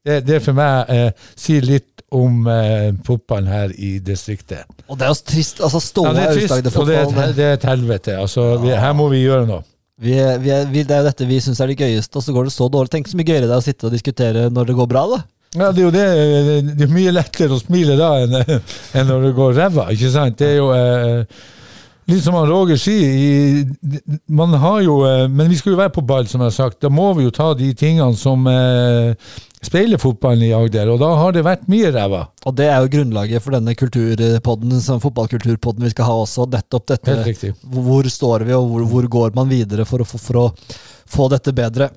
Det, 0.06 0.20
det 0.26 0.38
for 0.42 0.54
meg 0.58 0.90
eh, 0.90 1.10
sier 1.38 1.62
litt 1.66 1.88
om 2.12 2.46
eh, 2.50 2.90
fotballen 3.06 3.48
her 3.50 3.70
i 3.78 3.94
distriktet. 4.04 4.66
Og 4.90 4.98
det 5.00 5.06
er 5.06 5.12
jo 5.14 5.18
trist. 5.32 5.62
altså 5.64 5.80
Ståle 5.80 6.10
Ja, 6.12 6.14
det 6.18 6.24
er 6.28 6.40
trist, 6.40 6.76
og 6.76 6.88
det 6.90 6.96
er, 6.98 7.06
et- 7.06 7.36
det 7.38 7.46
er 7.46 7.54
et 7.58 7.66
helvete. 7.70 8.16
Altså, 8.20 8.46
vi, 8.62 8.70
her 8.76 8.92
må 8.98 9.06
vi 9.12 9.22
gjøre 9.24 9.46
noe. 9.48 9.62
Vi, 10.00 10.14
vi, 10.40 10.50
vi, 10.72 10.82
det 10.88 10.94
er 10.96 11.02
jo 11.02 11.10
dette 11.10 11.28
vi 11.28 11.38
syns 11.44 11.60
er 11.60 11.70
det 11.70 11.78
gøyeste, 11.82 12.16
og 12.18 12.24
så 12.24 12.32
går 12.34 12.48
det 12.48 12.54
så 12.54 12.68
dårlig. 12.72 12.90
Tenk 12.94 13.10
så 13.10 13.18
mye 13.18 13.28
gøyere 13.28 13.46
det 13.46 13.54
er 13.54 13.60
å 13.60 13.64
sitte 13.64 13.88
og 13.88 13.94
diskutere 13.94 14.48
når 14.50 14.70
det 14.70 14.76
går 14.78 14.90
bra, 14.90 15.04
da. 15.10 15.22
Ja, 15.52 15.68
det 15.68 15.82
er 15.82 15.84
jo 15.84 15.92
det. 15.92 16.06
Det 16.78 16.86
er 16.86 16.92
mye 16.94 17.12
lettere 17.12 17.52
å 17.52 17.60
smile 17.60 17.96
da 18.00 18.14
enn, 18.22 18.38
enn 18.96 19.10
når 19.10 19.26
det 19.28 19.32
går 19.36 19.58
ræva, 19.58 19.90
ikke 19.92 20.12
sant? 20.14 20.38
Det 20.40 20.48
er 20.48 20.56
jo 20.56 20.70
eh, 20.72 21.42
litt 22.08 22.24
som 22.24 22.38
Roger 22.48 22.80
sier. 22.80 23.66
Man 24.32 24.56
har 24.62 24.80
jo 24.86 25.02
eh, 25.04 25.26
Men 25.28 25.52
vi 25.52 25.60
skal 25.60 25.74
jo 25.74 25.82
være 25.82 25.92
på 25.92 26.06
ball, 26.08 26.24
som 26.30 26.40
jeg 26.40 26.48
har 26.48 26.56
sagt. 26.56 26.80
Da 26.80 26.88
må 26.88 27.10
vi 27.18 27.28
jo 27.28 27.34
ta 27.36 27.50
de 27.58 27.68
tingene 27.76 28.16
som 28.16 28.48
eh, 28.48 29.12
speiler 29.62 30.00
fotballen 30.02 30.42
i 30.48 30.52
Agder, 30.56 30.88
og 30.92 30.98
da 31.02 31.08
har 31.20 31.32
det 31.36 31.44
vært 31.46 31.68
mye 31.70 31.90
ræva. 31.94 32.22
Og 32.48 32.54
det 32.58 32.66
er 32.68 32.80
jo 32.82 32.90
grunnlaget 32.96 33.42
for 33.44 33.54
denne 33.54 33.74
kulturpodden, 33.78 34.74
som 34.82 35.00
fotballkulturpodden 35.02 35.86
vi 35.86 35.92
skal 35.94 36.08
ha 36.08 36.16
også. 36.24 36.48
Nettopp 36.50 36.88
dette. 36.90 37.14
Helt 37.14 37.28
riktig. 37.30 37.52
Hvor 37.70 38.08
står 38.10 38.46
vi, 38.48 38.56
og 38.58 38.66
hvor, 38.72 38.86
hvor 38.90 39.10
går 39.18 39.36
man 39.38 39.48
videre 39.52 39.86
for 39.88 40.02
å, 40.02 40.08
få- 40.08 40.20
for 40.22 40.40
å 40.42 40.46
få 41.12 41.28
dette 41.32 41.54
bedre? 41.54 41.90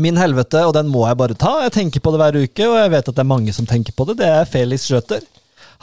Min 0.00 0.16
helvete, 0.16 0.62
og 0.64 0.72
den 0.72 0.88
må 0.88 1.04
jeg 1.04 1.18
bare 1.20 1.36
ta. 1.36 1.58
Jeg 1.66 1.74
tenker 1.76 2.00
på 2.00 2.14
det 2.14 2.22
hver 2.22 2.40
uke, 2.46 2.64
og 2.70 2.78
jeg 2.80 2.92
vet 2.94 3.08
at 3.12 3.14
det 3.18 3.20
er 3.26 3.28
mange 3.34 3.52
som 3.52 3.68
tenker 3.68 3.92
på 3.92 4.06
det. 4.08 4.16
Det 4.22 4.30
er 4.32 4.48
Felix 4.48 4.86
Schrøter. 4.88 5.20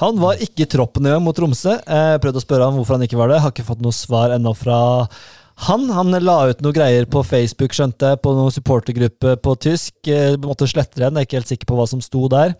Han 0.01 0.15
var 0.17 0.39
ikke 0.41 0.63
i 0.63 0.69
troppen 0.71 1.05
engang 1.05 1.21
mot 1.21 1.35
Tromsø. 1.37 1.75
Jeg 1.77 2.21
prøvde 2.23 2.39
å 2.39 2.43
spørre 2.45 2.65
ham 2.69 2.77
hvorfor 2.79 2.95
han 2.97 3.03
ikke 3.05 3.19
var 3.19 3.29
det. 3.29 3.41
Har 3.43 3.51
ikke 3.53 3.67
fått 3.67 3.81
noe 3.83 3.93
svar 3.93 4.31
ennå 4.33 4.53
fra 4.57 4.77
han. 5.67 5.89
Han 5.95 6.15
la 6.23 6.37
ut 6.49 6.61
noen 6.63 6.75
greier 6.75 7.07
på 7.09 7.23
Facebook, 7.27 7.75
skjønte 7.75 8.13
jeg, 8.13 8.21
på 8.23 8.33
noen 8.35 8.53
supportergruppe 8.53 9.35
på 9.43 9.55
tysk. 9.67 9.95
Eh, 10.07 10.37
Måtte 10.43 10.69
slette 10.69 11.01
den, 11.01 11.17
jeg 11.17 11.25
er 11.25 11.29
ikke 11.29 11.39
helt 11.41 11.51
sikker 11.53 11.69
på 11.71 11.79
hva 11.79 11.87
som 11.89 12.03
sto 12.03 12.27
der. 12.31 12.55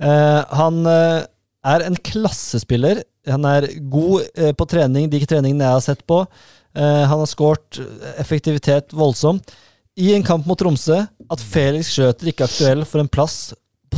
Eh, 0.00 0.40
han 0.60 0.80
eh, 0.88 1.22
er 1.74 1.86
en 1.86 1.98
klassespiller. 2.10 3.04
Han 3.28 3.44
er 3.48 3.68
god 3.92 4.28
eh, 4.34 4.54
på 4.56 4.68
trening, 4.70 5.10
de 5.12 5.22
treningene 5.24 5.66
jeg 5.66 5.78
har 5.78 5.86
sett 5.90 6.04
på. 6.08 6.22
Eh, 6.76 7.02
han 7.04 7.18
har 7.18 7.30
skåret 7.30 7.82
effektivitet 8.20 8.94
voldsomt. 8.96 9.52
I 10.00 10.14
en 10.16 10.24
kamp 10.24 10.46
mot 10.48 10.56
Tromsø, 10.58 11.02
at 11.30 11.42
Felix 11.44 11.90
Schøter 11.92 12.30
ikke 12.30 12.46
er 12.46 12.52
aktuell 12.52 12.86
for 12.88 13.02
en 13.02 13.10
plass 13.10 13.50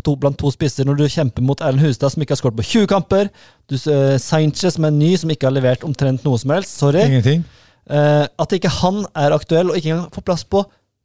to, 0.02 0.14
blant 0.18 0.38
to 0.40 0.50
spisser 0.52 0.86
når 0.88 0.98
du 0.98 1.04
kjemper 1.10 1.44
mot 1.44 1.60
Erlend 1.62 1.84
Hustad, 1.84 2.12
som 2.12 2.24
ikke 2.24 2.34
har 2.34 2.40
skåret 2.40 2.58
på 2.58 2.66
20 2.66 2.88
kamper. 2.90 3.30
Du, 3.70 3.76
uh, 3.76 4.16
Sanchez, 4.20 4.76
som 4.76 4.86
er 4.88 4.94
ny, 4.94 5.12
som 5.20 5.32
ikke 5.32 5.48
har 5.48 5.54
levert 5.54 5.84
omtrent 5.86 6.24
noe 6.26 6.40
som 6.40 6.54
helst. 6.54 6.74
Sorry. 6.80 7.04
Ingenting. 7.06 7.44
Eh, 7.90 8.26
at 8.38 8.52
ikke 8.54 8.70
han 8.82 9.02
er 9.18 9.34
aktuell, 9.34 9.70
og 9.72 9.76
ikke 9.78 9.90
engang 9.90 10.12
får 10.14 10.24
plass 10.28 10.44
på 10.46 10.62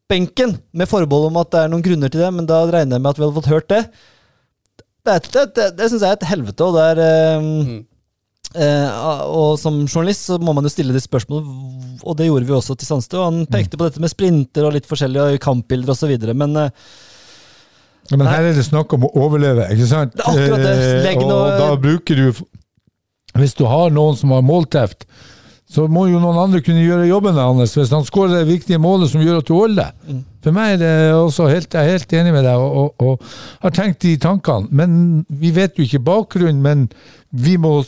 benken, 0.08 0.58
med 0.78 0.88
forbehold 0.88 1.32
om 1.32 1.40
at 1.42 1.50
det 1.52 1.60
er 1.64 1.72
noen 1.74 1.84
grunner 1.84 2.12
til 2.14 2.22
det, 2.22 2.30
men 2.36 2.46
da 2.48 2.62
regner 2.70 2.96
jeg 2.96 3.04
med 3.04 3.10
at 3.12 3.18
vi 3.20 3.26
hadde 3.26 3.38
fått 3.40 3.50
hørt 3.52 3.70
det. 3.74 3.82
Det, 5.08 5.14
er- 5.18 5.30
det, 5.34 5.46
det, 5.58 5.66
det 5.80 5.90
syns 5.90 6.04
jeg 6.06 6.12
er 6.14 6.20
et 6.20 6.28
helvete, 6.30 6.64
og 6.68 6.78
det 6.78 6.90
er 6.94 7.38
um, 7.40 7.54
mm. 7.68 7.78
Uh, 8.56 9.28
Og 9.28 9.58
som 9.60 9.76
journalist 9.84 10.24
så 10.30 10.38
må 10.40 10.54
man 10.56 10.64
jo 10.64 10.70
stille 10.72 10.94
de 10.96 11.02
spørsmålene, 11.04 11.98
og 12.08 12.16
det 12.18 12.30
gjorde 12.30 12.48
vi 12.48 12.54
også 12.56 12.78
til 12.80 12.88
Sandstø. 12.88 13.18
og 13.20 13.26
Han 13.34 13.50
pekte 13.52 13.76
på 13.78 13.84
dette 13.84 14.00
med 14.00 14.10
sprinter 14.10 14.64
og 14.64 14.72
litt 14.74 14.88
forskjellige 14.88 15.42
kampbilder 15.44 15.92
osv., 15.92 16.14
men 16.32 16.56
uh, 16.56 16.70
Ja, 18.08 18.16
men 18.16 18.30
her 18.32 18.48
er 18.48 18.56
det 18.56 18.64
snakk 18.64 18.96
om 18.96 19.04
å 19.04 19.12
overleve, 19.20 19.68
ikke 19.76 19.90
sant? 19.90 20.16
Det 20.16 20.24
er 20.24 20.32
akkurat 20.32 20.64
det. 20.64 21.04
Legg 21.04 21.20
og 21.26 21.28
noe- 21.28 21.58
da 21.60 21.68
bruker 21.76 22.22
du 22.24 22.42
Hvis 23.38 23.54
du 23.60 23.66
har 23.68 23.92
noen 23.92 24.16
som 24.16 24.32
har 24.32 24.48
målteft, 24.48 25.04
så 25.68 25.84
må 25.92 26.06
jo 26.08 26.20
noen 26.24 26.38
andre 26.40 26.62
kunne 26.64 26.80
gjøre 26.86 27.10
jobben 27.10 27.36
hans 27.36 27.74
hvis 27.76 27.92
han 27.92 28.06
skårer 28.08 28.38
det 28.40 28.48
viktige 28.48 28.80
målet 28.80 29.12
som 29.12 29.20
gjør 29.24 29.42
at 29.42 29.50
du 29.50 29.54
holder. 29.58 29.90
Mm. 30.08 30.22
For 30.46 30.56
meg 30.56 30.78
er 30.78 30.80
det 30.80 30.92
også 31.18 31.50
helt, 31.52 31.74
jeg 31.76 31.84
er 31.84 31.98
helt 31.98 32.14
enig 32.22 32.32
med 32.38 32.46
deg, 32.48 32.56
og, 32.56 32.94
og, 33.04 33.04
og 33.20 33.66
har 33.66 33.74
tenkt 33.76 34.00
de 34.06 34.14
tankene. 34.24 34.70
Men 34.72 34.94
vi 35.28 35.52
vet 35.52 35.76
jo 35.76 35.84
ikke 35.84 36.00
bakgrunnen, 36.08 36.62
men 36.64 36.86
vi 37.36 37.58
må, 37.60 37.82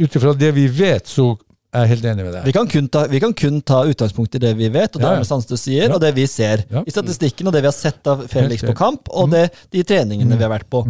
ut 0.00 0.16
ifra 0.16 0.32
det 0.40 0.54
vi 0.56 0.64
vet, 0.72 1.04
så 1.12 1.34
er 1.72 1.84
jeg 1.84 1.92
helt 1.94 2.06
enig 2.14 2.24
med 2.24 2.32
deg. 2.38 2.46
Vi 2.48 2.52
kan, 2.56 2.66
kun 2.68 2.88
ta, 2.92 3.02
vi 3.12 3.20
kan 3.20 3.32
kun 3.36 3.60
ta 3.64 3.82
utgangspunkt 3.88 4.34
i 4.36 4.40
det 4.46 4.54
vi 4.58 4.68
vet, 4.72 4.96
og 4.96 5.00
det 5.00 5.06
Ja, 5.06 5.10
ja. 5.12 5.20
Arne 5.20 5.28
Sandstø 5.28 5.56
sier, 5.60 5.86
Ja. 5.90 5.94
og 5.96 6.00
det 6.04 6.14
vi 6.16 6.26
ser 6.28 6.64
Ja. 6.72 6.82
i 6.86 6.90
statistikken, 6.92 7.46
og 7.48 7.52
det 7.52 7.62
vi 7.62 7.68
har 7.68 7.76
sett 7.76 8.06
av 8.08 8.24
Felix 8.28 8.64
på 8.64 8.74
kamp, 8.76 9.08
og 9.12 9.30
det, 9.32 9.50
de 9.72 9.84
treningene 9.84 10.36
vi 10.36 10.42
har 10.48 10.52
vært 10.52 10.68
på. 10.72 10.86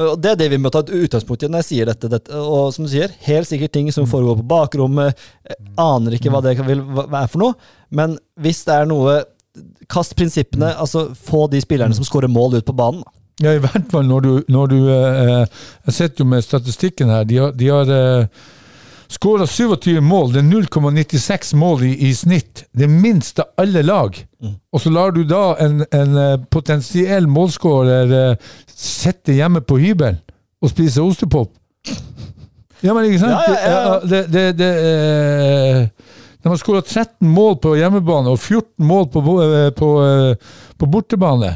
Og 0.00 0.20
Det 0.22 0.30
er 0.30 0.38
det 0.40 0.48
vi 0.54 0.60
må 0.62 0.70
ta 0.72 0.80
et 0.80 0.92
utgangspunkt 1.04 1.42
i 1.44 1.50
når 1.50 1.64
jeg 1.64 1.68
sier 1.68 1.90
dette, 1.90 2.08
dette. 2.08 2.32
Og 2.32 2.72
som 2.72 2.86
du 2.86 2.90
sier, 2.92 3.12
helt 3.26 3.48
sikkert 3.48 3.74
ting 3.74 3.90
som 3.92 4.08
foregår 4.08 4.40
på 4.40 4.48
bakrommet. 4.54 5.18
Aner 5.80 6.16
ikke 6.16 6.32
hva 6.32 6.40
det 6.44 6.56
vil 6.64 6.80
være 7.02 7.28
for 7.28 7.42
noe, 7.44 7.58
men 7.92 8.16
hvis 8.40 8.64
det 8.68 8.80
er 8.80 8.90
noe 8.90 9.22
Kast 9.92 10.14
prinsippene, 10.16 10.70
altså 10.80 11.10
få 11.12 11.42
de 11.52 11.58
spillerne 11.60 11.92
som 11.92 12.06
skårer 12.08 12.30
mål, 12.32 12.54
ut 12.56 12.64
på 12.64 12.72
banen. 12.72 13.02
Ja, 13.42 13.52
i 13.52 13.60
hvert 13.60 13.90
fall 13.92 14.06
når 14.08 14.24
du, 14.24 14.30
når 14.48 14.70
du 14.70 14.76
eh, 14.92 15.58
Jeg 15.88 15.94
sitter 15.96 16.22
jo 16.24 16.28
med 16.30 16.44
statistikken 16.46 17.12
her. 17.12 17.26
De 17.28 17.36
har, 17.36 17.52
de 17.52 17.68
har 17.68 17.92
eh, 17.92 18.46
skåra 19.12 19.46
27 19.46 20.00
mål. 20.00 20.32
Det 20.32 20.40
er 20.40 20.48
0,96 20.48 21.54
mål 21.56 21.84
i, 21.84 21.92
i 22.08 22.14
snitt. 22.14 22.64
Det 22.72 22.86
er 22.86 22.92
minst 22.92 23.38
av 23.42 23.52
alle 23.60 23.82
lag. 23.84 24.16
Og 24.72 24.80
så 24.80 24.90
lar 24.90 25.12
du 25.14 25.22
da 25.28 25.54
en, 25.62 25.84
en 25.92 26.18
eh, 26.18 26.44
potensiell 26.50 27.28
målskårer 27.30 28.12
uh, 28.12 28.52
sitte 28.66 29.36
hjemme 29.36 29.62
på 29.62 29.78
hybel 29.82 30.18
og 30.62 30.72
spise 30.72 31.02
ostepop. 31.04 31.52
Ja, 32.82 32.94
men 32.94 33.06
ikke 33.06 33.22
sant? 33.22 33.36
Ja, 33.36 33.54
ja, 33.54 33.74
ja. 33.86 33.98
Det, 34.02 34.22
det, 34.32 34.46
det, 34.58 34.70
uh, 34.82 36.22
de 36.42 36.50
har 36.50 36.58
skåra 36.58 36.82
13 36.82 37.28
mål 37.30 37.60
på 37.62 37.76
hjemmebane 37.78 38.32
og 38.32 38.40
14 38.40 38.86
mål 38.86 39.10
på, 39.14 39.22
på, 39.78 39.90
på 40.78 40.88
bortebane. 40.90 41.52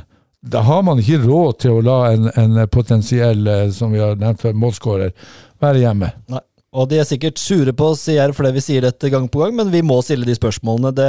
Da 0.46 0.60
har 0.62 0.84
man 0.86 1.00
ikke 1.02 1.24
råd 1.24 1.56
til 1.64 1.74
å 1.74 1.82
la 1.82 1.96
en, 2.12 2.28
en 2.38 2.60
potensiell, 2.70 3.48
som 3.74 3.90
vi 3.90 3.98
har 3.98 4.14
nevnt 4.20 4.44
før, 4.44 4.54
målskårer 4.54 5.10
være 5.58 5.82
hjemme. 5.82 6.12
Nei. 6.30 6.44
Og 6.76 6.88
de 6.90 6.98
er 7.00 7.06
sikkert 7.08 7.38
sure 7.40 7.72
på 7.72 7.86
oss 7.94 8.02
sier 8.04 8.32
fordi 8.36 8.50
vi 8.52 8.60
sier 8.60 8.84
dette 8.84 9.08
gang 9.12 9.24
på 9.32 9.40
gang, 9.40 9.54
men 9.56 9.70
vi 9.72 9.80
må 9.86 9.96
stille 10.04 10.26
de 10.28 10.34
spørsmålene. 10.36 10.90
Det 10.92 11.06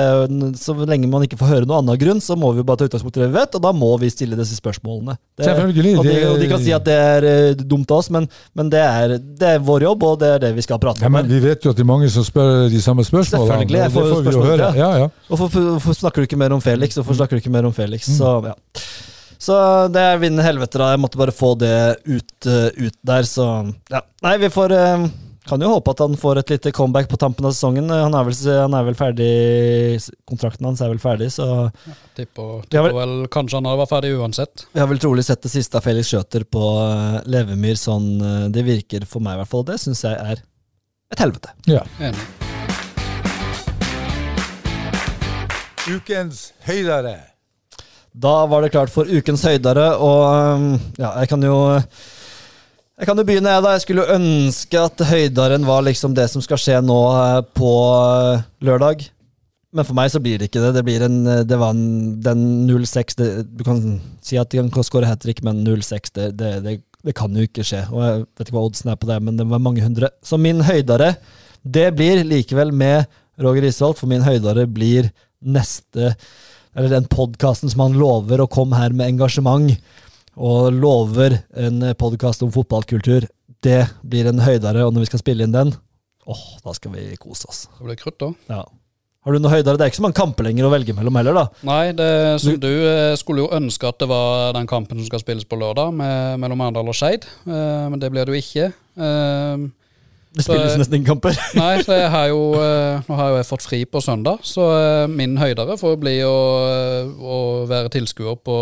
så 0.61 0.71
lenge 0.87 1.09
man 1.11 1.25
ikke 1.25 1.35
får 1.41 1.49
høre 1.51 1.67
noen 1.67 1.81
annen 1.83 1.99
grunn, 1.99 2.21
så 2.23 2.37
må 2.39 2.53
vi 2.55 2.63
bare 2.63 2.79
ta 2.79 2.87
utgangspunkt 2.87 3.19
i 3.19 3.23
det 3.25 3.27
vi 3.33 3.35
vet, 3.35 3.57
og 3.59 3.63
da 3.65 3.73
må 3.75 3.89
vi 3.99 4.07
stille 4.13 4.37
disse 4.39 4.55
spørsmålene. 4.61 5.17
Det, 5.35 5.43
Selvfølgelig, 5.49 5.93
Og 5.99 6.07
de, 6.07 6.15
og 6.29 6.39
de 6.39 6.47
kan 6.53 6.63
si 6.63 6.71
at 6.77 6.85
det 6.87 6.95
er 6.95 7.27
eh, 7.31 7.65
dumt 7.67 7.91
av 7.91 7.99
oss, 7.99 8.09
men, 8.15 8.29
men 8.55 8.71
det, 8.71 8.79
er, 8.85 9.17
det 9.19 9.51
er 9.57 9.65
vår 9.67 9.87
jobb, 9.89 10.07
og 10.07 10.15
det 10.23 10.29
er 10.37 10.43
det 10.45 10.53
vi 10.55 10.63
skal 10.65 10.79
prate 10.79 11.03
Ja, 11.03 11.11
om. 11.11 11.17
men 11.19 11.27
vi 11.27 11.41
vet 11.43 11.67
jo 11.67 11.75
at 11.75 11.81
det 11.81 11.83
er 11.83 11.91
mange 11.91 12.07
som 12.15 12.23
spør 12.27 12.69
de 12.71 12.81
samme 12.87 13.03
spørsmålene. 13.03 13.51
Selvfølgelig, 13.51 13.81
jeg 13.83 13.95
får 13.97 14.07
det 14.07 14.15
får 14.15 14.23
vi 14.29 14.35
jo 14.37 14.47
høre. 14.47 14.71
ja. 14.71 14.87
Ja, 14.87 15.03
ja. 15.03 15.11
Hvorfor, 15.27 15.51
hvorfor 15.75 15.99
snakker 15.99 16.23
du 16.23 16.29
ikke 16.31 16.39
mer 16.39 16.55
om 16.55 16.63
Felix? 16.63 16.95
Hvorfor 16.95 17.19
snakker 17.19 17.35
du 17.35 17.43
ikke 17.43 17.51
mer 17.53 17.67
om 17.67 17.75
Felix? 17.75 18.07
Så, 18.17 18.31
ja. 18.47 18.55
så 19.35 19.59
det 19.91 20.01
er 20.13 20.19
vinn 20.23 20.39
helvete, 20.41 20.79
da. 20.79 20.93
Jeg 20.95 21.03
måtte 21.03 21.19
bare 21.19 21.35
få 21.35 21.53
det 21.59 21.75
ut, 22.07 22.35
eh, 22.47 22.69
ut 22.87 22.95
der, 23.11 23.27
så 23.27 23.47
ja. 23.91 24.01
Nei, 24.23 24.37
vi 24.41 24.49
får 24.53 24.73
eh, 24.79 25.07
Kan 25.47 25.61
jo 25.63 25.69
håpe 25.71 25.93
at 25.93 26.01
han 26.03 26.17
får 26.19 26.41
et 26.41 26.49
lite 26.51 26.71
comeback 26.75 27.07
på 27.07 27.15
tampen 27.21 27.45
av 27.47 27.53
sesongen. 27.55 27.87
Han 27.89 28.15
er 28.19 28.25
vel, 28.27 28.35
han 28.51 28.73
er 28.75 28.83
vel 28.89 28.97
ferdig 28.99 29.27
Kontrakten 30.27 30.67
hans 30.67 30.81
er 30.83 30.91
vel 30.91 30.99
ferdig, 30.99 31.29
så 31.31 31.45
Ja, 31.87 31.93
Tipper, 32.17 32.65
tipper 32.67 32.91
vel 32.97 33.13
kanskje 33.31 33.59
han 33.61 33.69
hadde 33.69 33.79
vært 33.83 33.93
ferdig 33.93 34.11
uansett. 34.17 34.65
vi 34.73 34.81
har 34.81 34.89
vel 34.91 34.99
trolig 34.99 35.23
sett 35.23 35.45
det 35.45 35.51
siste 35.53 35.79
av 35.79 35.85
Felix 35.85 36.09
Skjøter 36.11 36.43
på 36.51 36.63
eh, 36.81 37.21
Levemyr 37.31 37.77
sånn 37.79 38.09
eh, 38.19 38.47
det 38.51 38.65
virker 38.67 39.05
for 39.07 39.23
meg, 39.23 39.37
i 39.37 39.41
hvert 39.43 39.51
fall. 39.53 39.63
Det 39.69 39.77
syns 39.79 40.03
jeg 40.03 40.17
er 40.19 40.43
et 41.13 41.23
helvete. 41.23 41.53
ja. 41.71 41.85
Enig. 42.01 42.27
Ukens 45.87 46.49
høydere. 46.67 47.15
Da 48.17 48.33
var 48.49 48.65
det 48.65 48.73
klart 48.73 48.91
for 48.91 49.07
ukens 49.07 49.45
høydere, 49.47 49.91
og 50.03 50.23
um, 50.57 50.65
ja, 50.99 51.13
jeg 51.21 51.29
kan 51.31 51.43
jo 51.45 51.55
Jeg 52.97 53.05
kan 53.05 53.19
jo 53.19 53.25
begynne, 53.27 53.51
jeg, 53.53 53.61
da. 53.61 53.71
Jeg 53.75 53.83
skulle 53.83 54.07
ønske 54.15 54.79
at 54.81 55.01
høydaren 55.05 55.65
var 55.67 55.83
liksom 55.85 56.15
det 56.17 56.25
som 56.31 56.41
skal 56.41 56.57
skje 56.57 56.79
nå 56.81 56.95
eh, 57.13 57.41
på 57.57 57.73
eh, 57.93 58.45
lørdag. 58.65 59.03
Men 59.77 59.85
for 59.85 59.93
meg 59.99 60.09
så 60.09 60.21
blir 60.23 60.39
det 60.41 60.47
ikke 60.49 60.63
det. 60.63 60.71
Det 60.79 60.83
blir 60.87 61.05
en 61.05 61.19
eh, 61.29 61.43
Det 61.45 61.59
var 61.61 61.75
en, 61.75 62.15
den 62.25 62.41
0-6 62.65 63.19
det- 63.19 63.45
Du 63.53 63.61
kan 63.67 63.83
si 64.25 64.39
at 64.41 64.49
de 64.49 64.63
kan 64.73 64.87
skåre 64.87 65.05
hat 65.11 65.21
trick, 65.21 65.43
men 65.45 65.61
0-6 65.67 66.09
det, 66.17 66.31
det, 66.39 66.51
det, 66.65 66.73
det 67.05 67.15
kan 67.19 67.37
jo 67.37 67.45
ikke 67.45 67.67
skje. 67.69 67.83
Og 67.93 68.01
jeg 68.01 68.23
vet 68.25 68.47
ikke 68.47 68.57
hva 68.57 68.65
oddsen 68.71 68.89
er 68.95 68.97
på 68.97 69.11
det, 69.11 69.19
men 69.27 69.37
det 69.37 69.45
var 69.51 69.61
mange 69.61 69.85
hundre. 69.85 70.09
Så 70.25 70.41
min 70.41 70.65
høydare, 70.65 71.13
det 71.61 71.91
blir 71.99 72.23
likevel 72.25 72.73
med 72.73 73.05
Roger 73.37 73.69
Isholt, 73.69 74.01
for 74.01 74.09
min 74.09 74.25
høydare 74.25 74.65
blir 74.65 75.11
neste 75.45 76.15
eller 76.77 76.91
den 76.91 77.05
podkasten 77.09 77.69
som 77.69 77.85
han 77.85 77.95
lover 77.97 78.41
å 78.43 78.49
komme 78.49 78.77
her 78.77 78.93
med 78.93 79.09
engasjement, 79.09 79.77
og 80.37 80.69
lover 80.73 81.39
en 81.57 81.81
podkast 81.97 82.43
om 82.45 82.53
fotballkultur. 82.53 83.25
Det 83.63 83.83
blir 84.05 84.29
en 84.29 84.43
høydere, 84.45 84.85
og 84.85 84.93
når 84.93 85.05
vi 85.05 85.11
skal 85.11 85.21
spille 85.23 85.47
inn 85.47 85.55
den, 85.55 85.73
åh, 86.29 86.43
da 86.63 86.75
skal 86.77 86.93
vi 86.93 87.09
kose 87.19 87.49
oss. 87.49 87.65
Det 87.79 87.87
blir 87.87 87.97
krutt, 87.99 88.19
da. 88.21 88.33
Ja. 88.51 88.65
Har 89.27 89.35
du 89.35 89.41
noe 89.43 89.51
høydere? 89.51 89.75
Det 89.75 89.83
er 89.83 89.89
ikke 89.91 89.99
så 89.99 90.05
mange 90.05 90.15
kamper 90.15 90.45
lenger 90.47 90.67
å 90.67 90.71
velge 90.71 90.93
mellom 90.95 91.17
heller, 91.19 91.35
da. 91.35 91.63
Nei, 91.67 91.89
det 91.97 92.11
som 92.39 92.53
du 92.63 92.69
eh, 92.69 93.15
skulle 93.19 93.43
jo 93.43 93.49
ønske 93.57 93.89
at 93.89 93.97
det 93.99 94.07
var 94.07 94.53
den 94.55 94.69
kampen 94.69 95.01
som 95.01 95.09
skal 95.09 95.19
spilles 95.19 95.43
på 95.49 95.57
lørdag, 95.59 95.91
med, 95.99 96.37
mellom 96.39 96.63
Arendal 96.63 96.93
og 96.93 96.95
Skeid. 96.95 97.27
Uh, 97.43 97.89
men 97.91 97.99
det 97.99 98.13
blir 98.13 98.29
det 98.29 98.37
jo 98.37 98.39
ikke. 98.39 98.69
Uh, 98.95 99.67
Det 100.37 100.45
spilles 100.45 100.71
Så- 100.71 100.79
nesten 100.79 100.99
ingen 100.99 101.09
kamper. 101.09 101.35
Nei, 101.59 101.73
så 101.83 101.97
jeg 101.97 102.07
har 102.13 102.29
jo, 102.29 102.39
uh, 102.55 103.03
nå 103.09 103.19
har 103.19 103.33
jo 103.33 103.41
jeg 103.41 103.49
fått 103.49 103.67
fri 103.67 103.81
på 103.89 104.03
søndag, 104.05 104.45
så 104.47 104.69
min 105.11 105.35
høydere 105.41 105.75
får 105.81 105.97
bli 105.99 106.19
å, 106.23 106.37
å 107.17 107.37
være 107.67 107.91
tilskuer 107.97 108.37
på 108.39 108.57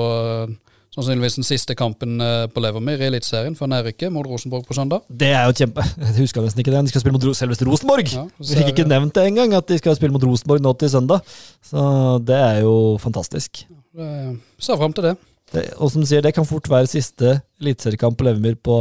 sannsynligvis 0.96 1.36
den 1.38 1.46
siste 1.48 1.76
kampen 1.78 2.16
eh, 2.24 2.46
på 2.52 2.62
Levermyr 2.64 3.02
i 3.04 3.08
Eliteserien 3.10 3.56
for 3.60 3.68
nedrykket 3.72 4.14
mot 4.16 4.26
Rosenborg 4.30 4.66
på 4.68 4.78
søndag. 4.78 5.04
Det 5.12 5.30
er 5.36 5.46
jo 5.50 5.56
kjempe 5.60 5.84
Jeg 6.06 6.16
husker 6.22 6.46
nesten 6.46 6.64
ikke 6.64 6.74
det. 6.74 6.82
De 6.88 6.94
skal 6.94 7.04
spille 7.04 7.18
mot 7.18 7.28
selveste 7.36 7.68
Rosenborg! 7.68 8.12
Ja, 8.16 8.24
Vi 8.40 8.58
fikk 8.62 8.72
ikke 8.74 8.88
nevnt 8.90 9.14
det 9.18 9.26
engang, 9.30 9.54
at 9.60 9.68
de 9.72 9.78
skal 9.82 9.98
spille 10.00 10.16
mot 10.16 10.24
Rosenborg 10.24 10.64
nå 10.64 10.74
til 10.80 10.92
søndag. 10.96 11.24
Så 11.66 11.86
det 12.26 12.40
er 12.40 12.62
jo 12.66 12.76
fantastisk. 13.04 13.66
eh, 14.00 14.34
Ser 14.60 14.80
fram 14.82 14.96
til 14.96 15.10
det. 15.12 15.16
Det, 15.54 15.66
og 15.78 15.92
som 15.94 16.02
du 16.02 16.08
sier, 16.10 16.24
det 16.26 16.34
kan 16.34 16.48
fort 16.50 16.66
være 16.72 16.88
siste 16.90 17.36
eliteseriekamp 17.62 18.18
på 18.18 18.26
Levermyr 18.26 18.56
på 18.66 18.80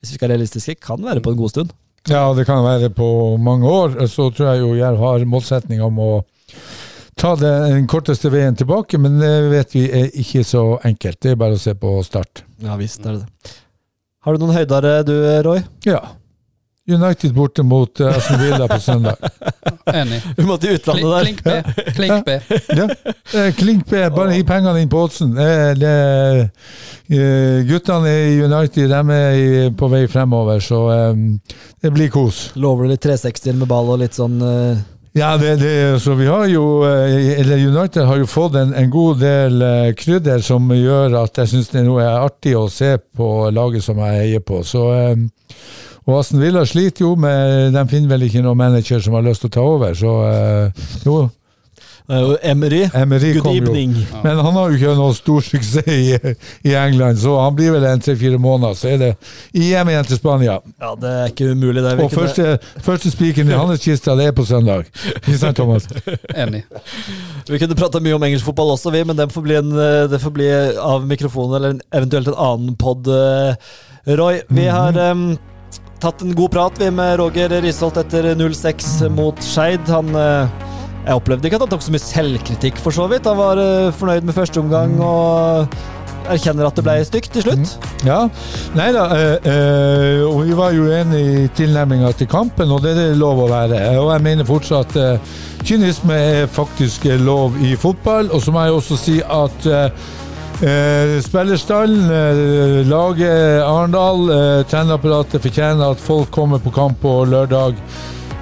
Hvis 0.00 0.12
vi 0.12 0.16
skal 0.20 0.28
være 0.30 0.36
realistiske, 0.38 0.76
kan 0.80 1.02
være 1.04 1.20
på 1.24 1.32
en 1.34 1.40
god 1.40 1.50
stund. 1.52 1.72
Ja, 2.08 2.22
det 2.32 2.46
kan 2.48 2.62
være 2.64 2.88
på 2.96 3.36
mange 3.36 3.68
år. 3.68 3.98
Så 4.08 4.30
tror 4.32 4.52
jeg 4.54 4.62
jo 4.62 4.70
Jerv 4.78 4.96
har 5.02 5.24
målsetning 5.28 5.82
om 5.84 5.98
å 6.00 6.10
ta 7.20 7.34
det 7.36 7.50
den 7.68 7.86
korteste 7.86 8.30
veien 8.32 8.56
tilbake, 8.56 8.98
men 8.98 9.18
det 9.20 9.32
vet 9.52 9.74
vi 9.74 9.82
er 9.92 10.08
ikke 10.22 10.44
så 10.46 10.62
enkelt. 10.88 11.20
Det 11.20 11.34
er 11.34 11.40
bare 11.40 11.58
å 11.58 11.60
se 11.60 11.74
på 11.76 11.98
start. 12.06 12.44
Ja 12.64 12.78
visst 12.80 13.04
er 13.04 13.18
det 13.18 13.26
det. 13.26 13.52
Har 14.24 14.36
du 14.36 14.42
noen 14.42 14.56
høydere 14.56 15.00
du, 15.04 15.14
Roy? 15.44 15.60
Ja. 15.84 16.00
United 16.90 17.32
borte 17.36 17.62
mot 17.62 18.00
uh, 18.00 18.08
Aston 18.16 18.40
Villa 18.40 18.66
på 18.68 18.78
søndag. 18.80 19.16
Enig. 20.00 20.20
Vi 20.36 20.44
måtte 20.48 20.66
til 20.66 20.78
utlandet 20.78 21.12
der. 21.12 21.24
Klink, 21.24 21.42
B. 21.44 21.92
Klink 21.96 22.26
B. 22.26 22.38
Ja. 22.80 22.86
Ja. 23.32 23.44
Klink 23.56 23.86
B, 23.88 24.00
bare 24.16 24.34
gi 24.34 24.44
pengene 24.48 24.82
inn 24.82 24.90
på 24.90 25.04
oddsen. 25.04 25.36
Eh, 25.38 25.70
eh, 25.80 27.60
Guttene 27.68 28.14
i 28.32 28.38
United 28.42 28.92
de 28.92 29.18
er 29.18 29.74
på 29.76 29.88
vei 29.92 30.06
fremover, 30.10 30.60
så 30.64 30.80
eh, 30.94 31.60
det 31.84 31.92
blir 31.94 32.12
kos. 32.12 32.48
Lover 32.60 32.88
du 32.88 32.94
litt 32.96 33.04
360 33.04 33.60
med 33.60 33.70
ball 33.70 33.92
og 33.94 34.02
litt 34.02 34.16
sånn 34.18 34.40
eh, 34.40 34.82
Ja, 35.12 35.36
det, 35.36 35.56
det, 35.56 36.00
så 36.00 36.14
vi 36.14 36.26
har 36.30 36.46
jo 36.46 36.84
eh, 36.86 37.40
eller 37.40 37.66
United 37.66 38.04
har 38.06 38.20
jo 38.20 38.28
fått 38.30 38.54
en, 38.60 38.70
en 38.78 38.90
god 38.90 39.18
del 39.18 39.62
eh, 39.66 39.88
krydder 39.98 40.38
som 40.46 40.70
gjør 40.70 41.16
at 41.24 41.40
jeg 41.42 41.50
syns 41.50 41.72
det 41.72 41.82
nå 41.82 41.96
er 41.98 42.20
artig 42.20 42.54
å 42.54 42.68
se 42.70 42.92
på 43.18 43.50
laget 43.50 43.82
som 43.82 43.98
jeg 43.98 44.20
heier 44.20 44.44
på. 44.46 44.62
Så 44.66 44.84
eh, 44.94 45.16
og 46.06 46.20
Aston 46.20 46.40
Villa 46.42 46.62
sliter 46.66 47.04
jo 47.04 47.10
med 47.20 47.74
De 47.74 47.82
finner 47.90 48.14
vel 48.14 48.24
ikke 48.26 48.40
noen 48.42 48.58
manager 48.58 49.02
som 49.02 49.18
har 49.18 49.26
lyst 49.26 49.44
til 49.44 49.50
å 49.50 49.54
ta 49.58 49.66
over, 49.66 49.98
så 49.98 50.14
jo. 51.04 51.18
Det 52.10 52.18
er 52.18 52.50
Emery. 52.50 52.80
Emery 52.94 53.32
Good 53.36 53.44
kom 53.44 53.54
jo. 53.54 53.74
Men 54.24 54.38
han 54.42 54.56
har 54.56 54.70
jo 54.72 54.78
ikke 54.78 54.94
noe 54.98 55.14
stor 55.14 55.44
suksess 55.46 55.86
i, 55.86 56.16
i 56.66 56.72
England, 56.74 57.20
så 57.22 57.36
han 57.38 57.54
blir 57.54 57.70
vel 57.76 57.84
en 57.86 58.00
tre-fire 58.02 58.38
måneder, 58.42 58.74
så 58.74 58.88
er 58.90 58.96
det 58.98 59.10
hjem 59.54 59.92
igjen 59.92 60.08
til 60.08 60.18
Spania. 60.18 60.56
Ja, 60.82 60.90
det 60.98 61.12
er 61.20 61.30
ikke 61.30 61.52
umulig, 61.52 61.84
det. 61.84 61.92
Vi 62.00 62.08
Og 62.08 62.14
første, 62.14 62.56
første 62.82 63.12
spikeren 63.14 63.52
i 63.52 63.58
hans 63.60 63.84
kiste, 63.84 64.16
det 64.18 64.26
er 64.26 64.34
på 64.34 64.46
søndag. 64.48 64.88
Ikke 65.20 65.38
sant, 65.38 65.60
Thomas? 65.60 65.86
Enig. 66.42 66.64
Vi 67.46 67.60
kunne 67.62 67.78
prata 67.78 68.02
mye 68.02 68.16
om 68.18 68.26
engelsk 68.26 68.48
fotball 68.48 68.74
også, 68.74 68.90
vi, 68.94 69.04
men 69.06 69.18
det 69.18 69.28
får 69.30 69.46
bli, 69.46 69.60
en, 69.60 69.70
eh, 69.78 70.08
det 70.10 70.18
får 70.22 70.34
bli 70.34 70.48
av 70.82 71.06
mikrofonen 71.06 71.60
eller 71.60 71.76
en, 71.76 71.84
eventuelt 72.00 72.32
en 72.32 72.40
annen 72.48 72.74
pod. 72.80 73.06
eh, 73.06 73.54
Roy, 74.18 74.40
vi 74.48 74.66
har 74.66 74.96
um, 75.12 75.36
tatt 76.02 76.24
en 76.26 76.34
god 76.34 76.50
prat 76.56 76.82
vi 76.82 76.90
med 76.90 77.18
Roger 77.20 77.54
Risholt 77.62 78.00
etter 78.00 78.32
0-6 78.34 79.06
mot 79.14 79.38
Skeid. 79.44 79.86
Han 79.92 80.10
eh, 80.16 80.69
Jeg 81.06 81.16
opplevde 81.16 81.48
ikke 81.48 81.56
at 81.60 81.64
han 81.64 81.72
tok 81.72 81.86
så 81.86 81.94
mye 81.94 82.04
selvkritikk, 82.04 82.80
for 82.82 82.94
så 82.94 83.06
vidt. 83.10 83.28
Han 83.28 83.40
var 83.40 83.60
uh, 83.60 83.92
fornøyd 83.96 84.28
med 84.28 84.36
første 84.36 84.60
omgang 84.60 84.98
og 85.00 85.72
erkjenner 86.30 86.68
at 86.68 86.76
det 86.76 86.84
ble 86.86 86.96
stygt 87.08 87.32
til 87.34 87.46
slutt. 87.46 87.76
Ja. 88.06 88.22
Nei 88.76 88.90
da, 88.94 89.06
Øh, 89.10 89.50
øh, 89.52 90.24
og 90.28 90.44
vi 90.46 90.56
var 90.56 90.70
jo 90.76 90.86
enige 90.92 91.44
i 91.44 91.48
tilnærminga 91.56 92.12
til 92.12 92.28
kampen, 92.30 92.70
og 92.70 92.82
det 92.82 92.92
er 92.92 93.00
det 93.00 93.18
lov 93.18 93.40
å 93.42 93.48
være. 93.50 93.80
Og 93.98 94.12
jeg 94.12 94.22
mener 94.22 94.46
fortsatt 94.46 94.96
øh, 94.96 95.18
kynisme 95.64 96.14
er 96.14 96.46
faktisk 96.46 97.06
eh, 97.06 97.20
lov 97.20 97.56
i 97.60 97.74
fotball. 97.76 98.30
Og 98.30 98.42
så 98.42 98.52
må 98.52 98.64
jeg 98.64 98.72
også 98.78 98.96
si 99.00 99.16
at 99.20 99.66
eh, 99.66 99.90
eh, 100.68 101.16
spillerstallen, 101.24 102.06
eh, 102.10 102.78
laget 102.88 103.62
Arendal, 103.64 104.30
eh, 104.30 104.62
trenerapparatet 104.70 105.42
fortjener 105.42 105.90
at 105.90 106.00
folk 106.00 106.30
kommer 106.30 106.58
på 106.58 106.70
kamp 106.70 107.00
på 107.02 107.24
lørdag. 107.24 107.74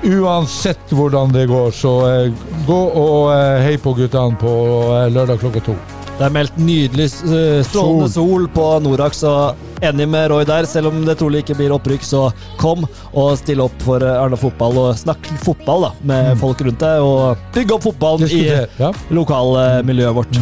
Uansett 0.04 0.92
hvordan 0.94 1.32
det 1.34 1.46
går, 1.50 1.70
så 1.74 1.92
eh, 2.06 2.32
gå 2.68 2.78
og 3.00 3.32
eh, 3.34 3.62
hei 3.66 3.76
på 3.82 3.94
guttene 3.98 4.38
på 4.38 4.52
eh, 4.94 5.08
lørdag 5.10 5.40
klokka 5.42 5.62
to. 5.66 5.74
Det 6.18 6.26
er 6.26 6.32
meldt 6.34 6.56
nydelig 6.58 7.06
strålende 7.14 8.08
sol 8.10 8.48
på 8.50 8.64
Norax, 8.82 9.20
og 9.26 9.82
enig 9.86 10.08
med 10.10 10.32
Roy 10.32 10.42
der. 10.48 10.66
Selv 10.66 10.90
om 10.90 11.04
det 11.06 11.14
trolig 11.20 11.44
ikke 11.44 11.54
blir 11.60 11.74
opprykk, 11.76 12.02
så 12.02 12.24
kom 12.58 12.82
og 13.12 13.36
still 13.38 13.62
opp 13.62 13.76
for 13.86 14.02
Arna 14.02 14.38
fotball. 14.38 14.80
Og 14.82 14.98
snakk 14.98 15.28
fotball 15.44 15.86
da, 15.86 15.92
med 16.10 16.32
folk 16.42 16.64
rundt 16.66 16.82
deg, 16.82 17.06
og 17.06 17.38
bygg 17.54 17.76
opp 17.76 17.86
fotballen 17.86 18.26
i 18.34 18.42
Ja. 18.80 18.90
lokalmiljøet 19.14 20.18
vårt. 20.18 20.40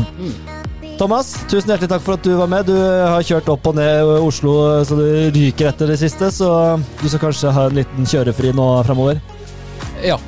Thomas, 0.96 1.34
tusen 1.52 1.68
hjertelig 1.74 1.90
takk 1.92 2.04
for 2.06 2.16
at 2.16 2.24
du 2.24 2.32
var 2.40 2.48
med. 2.48 2.72
Du 2.72 2.76
har 2.80 3.20
kjørt 3.28 3.52
opp 3.52 3.68
og 3.68 3.76
ned 3.76 4.16
Oslo 4.16 4.56
så 4.88 4.96
du 4.96 5.04
ryker 5.36 5.68
etter 5.74 5.92
det 5.92 6.00
siste, 6.00 6.32
så 6.32 6.48
du 7.02 7.08
skal 7.08 7.26
kanskje 7.28 7.52
ha 7.52 7.66
en 7.68 7.82
liten 7.82 8.08
kjørefri 8.08 8.56
nå 8.56 8.70
framover. 8.88 9.20
Ja. 10.04 10.18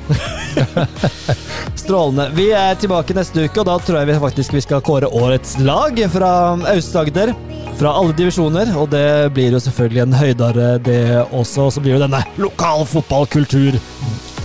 Strålende. 1.75 2.29
Vi 2.35 2.51
er 2.51 2.75
tilbake 2.79 3.15
neste 3.17 3.45
uke, 3.45 3.61
og 3.61 3.67
da 3.69 3.77
tror 3.83 3.99
jeg 3.99 4.09
vi 4.09 4.19
faktisk 4.21 4.53
vi 4.57 4.63
skal 4.65 4.83
kåre 4.85 5.09
årets 5.09 5.57
lag 5.63 5.99
fra 6.13 6.31
Aust-Agder. 6.73 7.33
Fra 7.79 7.93
alle 7.95 8.15
divisjoner, 8.17 8.73
og 8.75 8.89
det 8.91 9.31
blir 9.35 9.53
jo 9.55 9.61
selvfølgelig 9.63 10.01
en 10.03 10.17
høydare, 10.19 10.71
det 10.83 11.01
også. 11.31 11.69
Og 11.69 11.75
så 11.75 11.83
blir 11.83 11.95
jo 11.95 12.01
denne 12.03 12.19
lokal 12.41 12.83
fotballkultur 12.89 13.79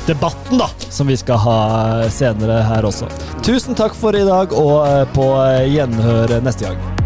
debatten 0.06 0.60
da, 0.60 0.68
som 0.92 1.08
vi 1.08 1.16
skal 1.16 1.40
ha 1.40 1.58
senere 2.12 2.60
her 2.68 2.86
også. 2.86 3.08
Tusen 3.44 3.74
takk 3.78 3.96
for 3.98 4.14
i 4.16 4.26
dag, 4.28 4.52
og 4.54 5.14
på 5.16 5.30
gjenhør 5.72 6.38
neste 6.44 6.68
gang. 6.68 7.03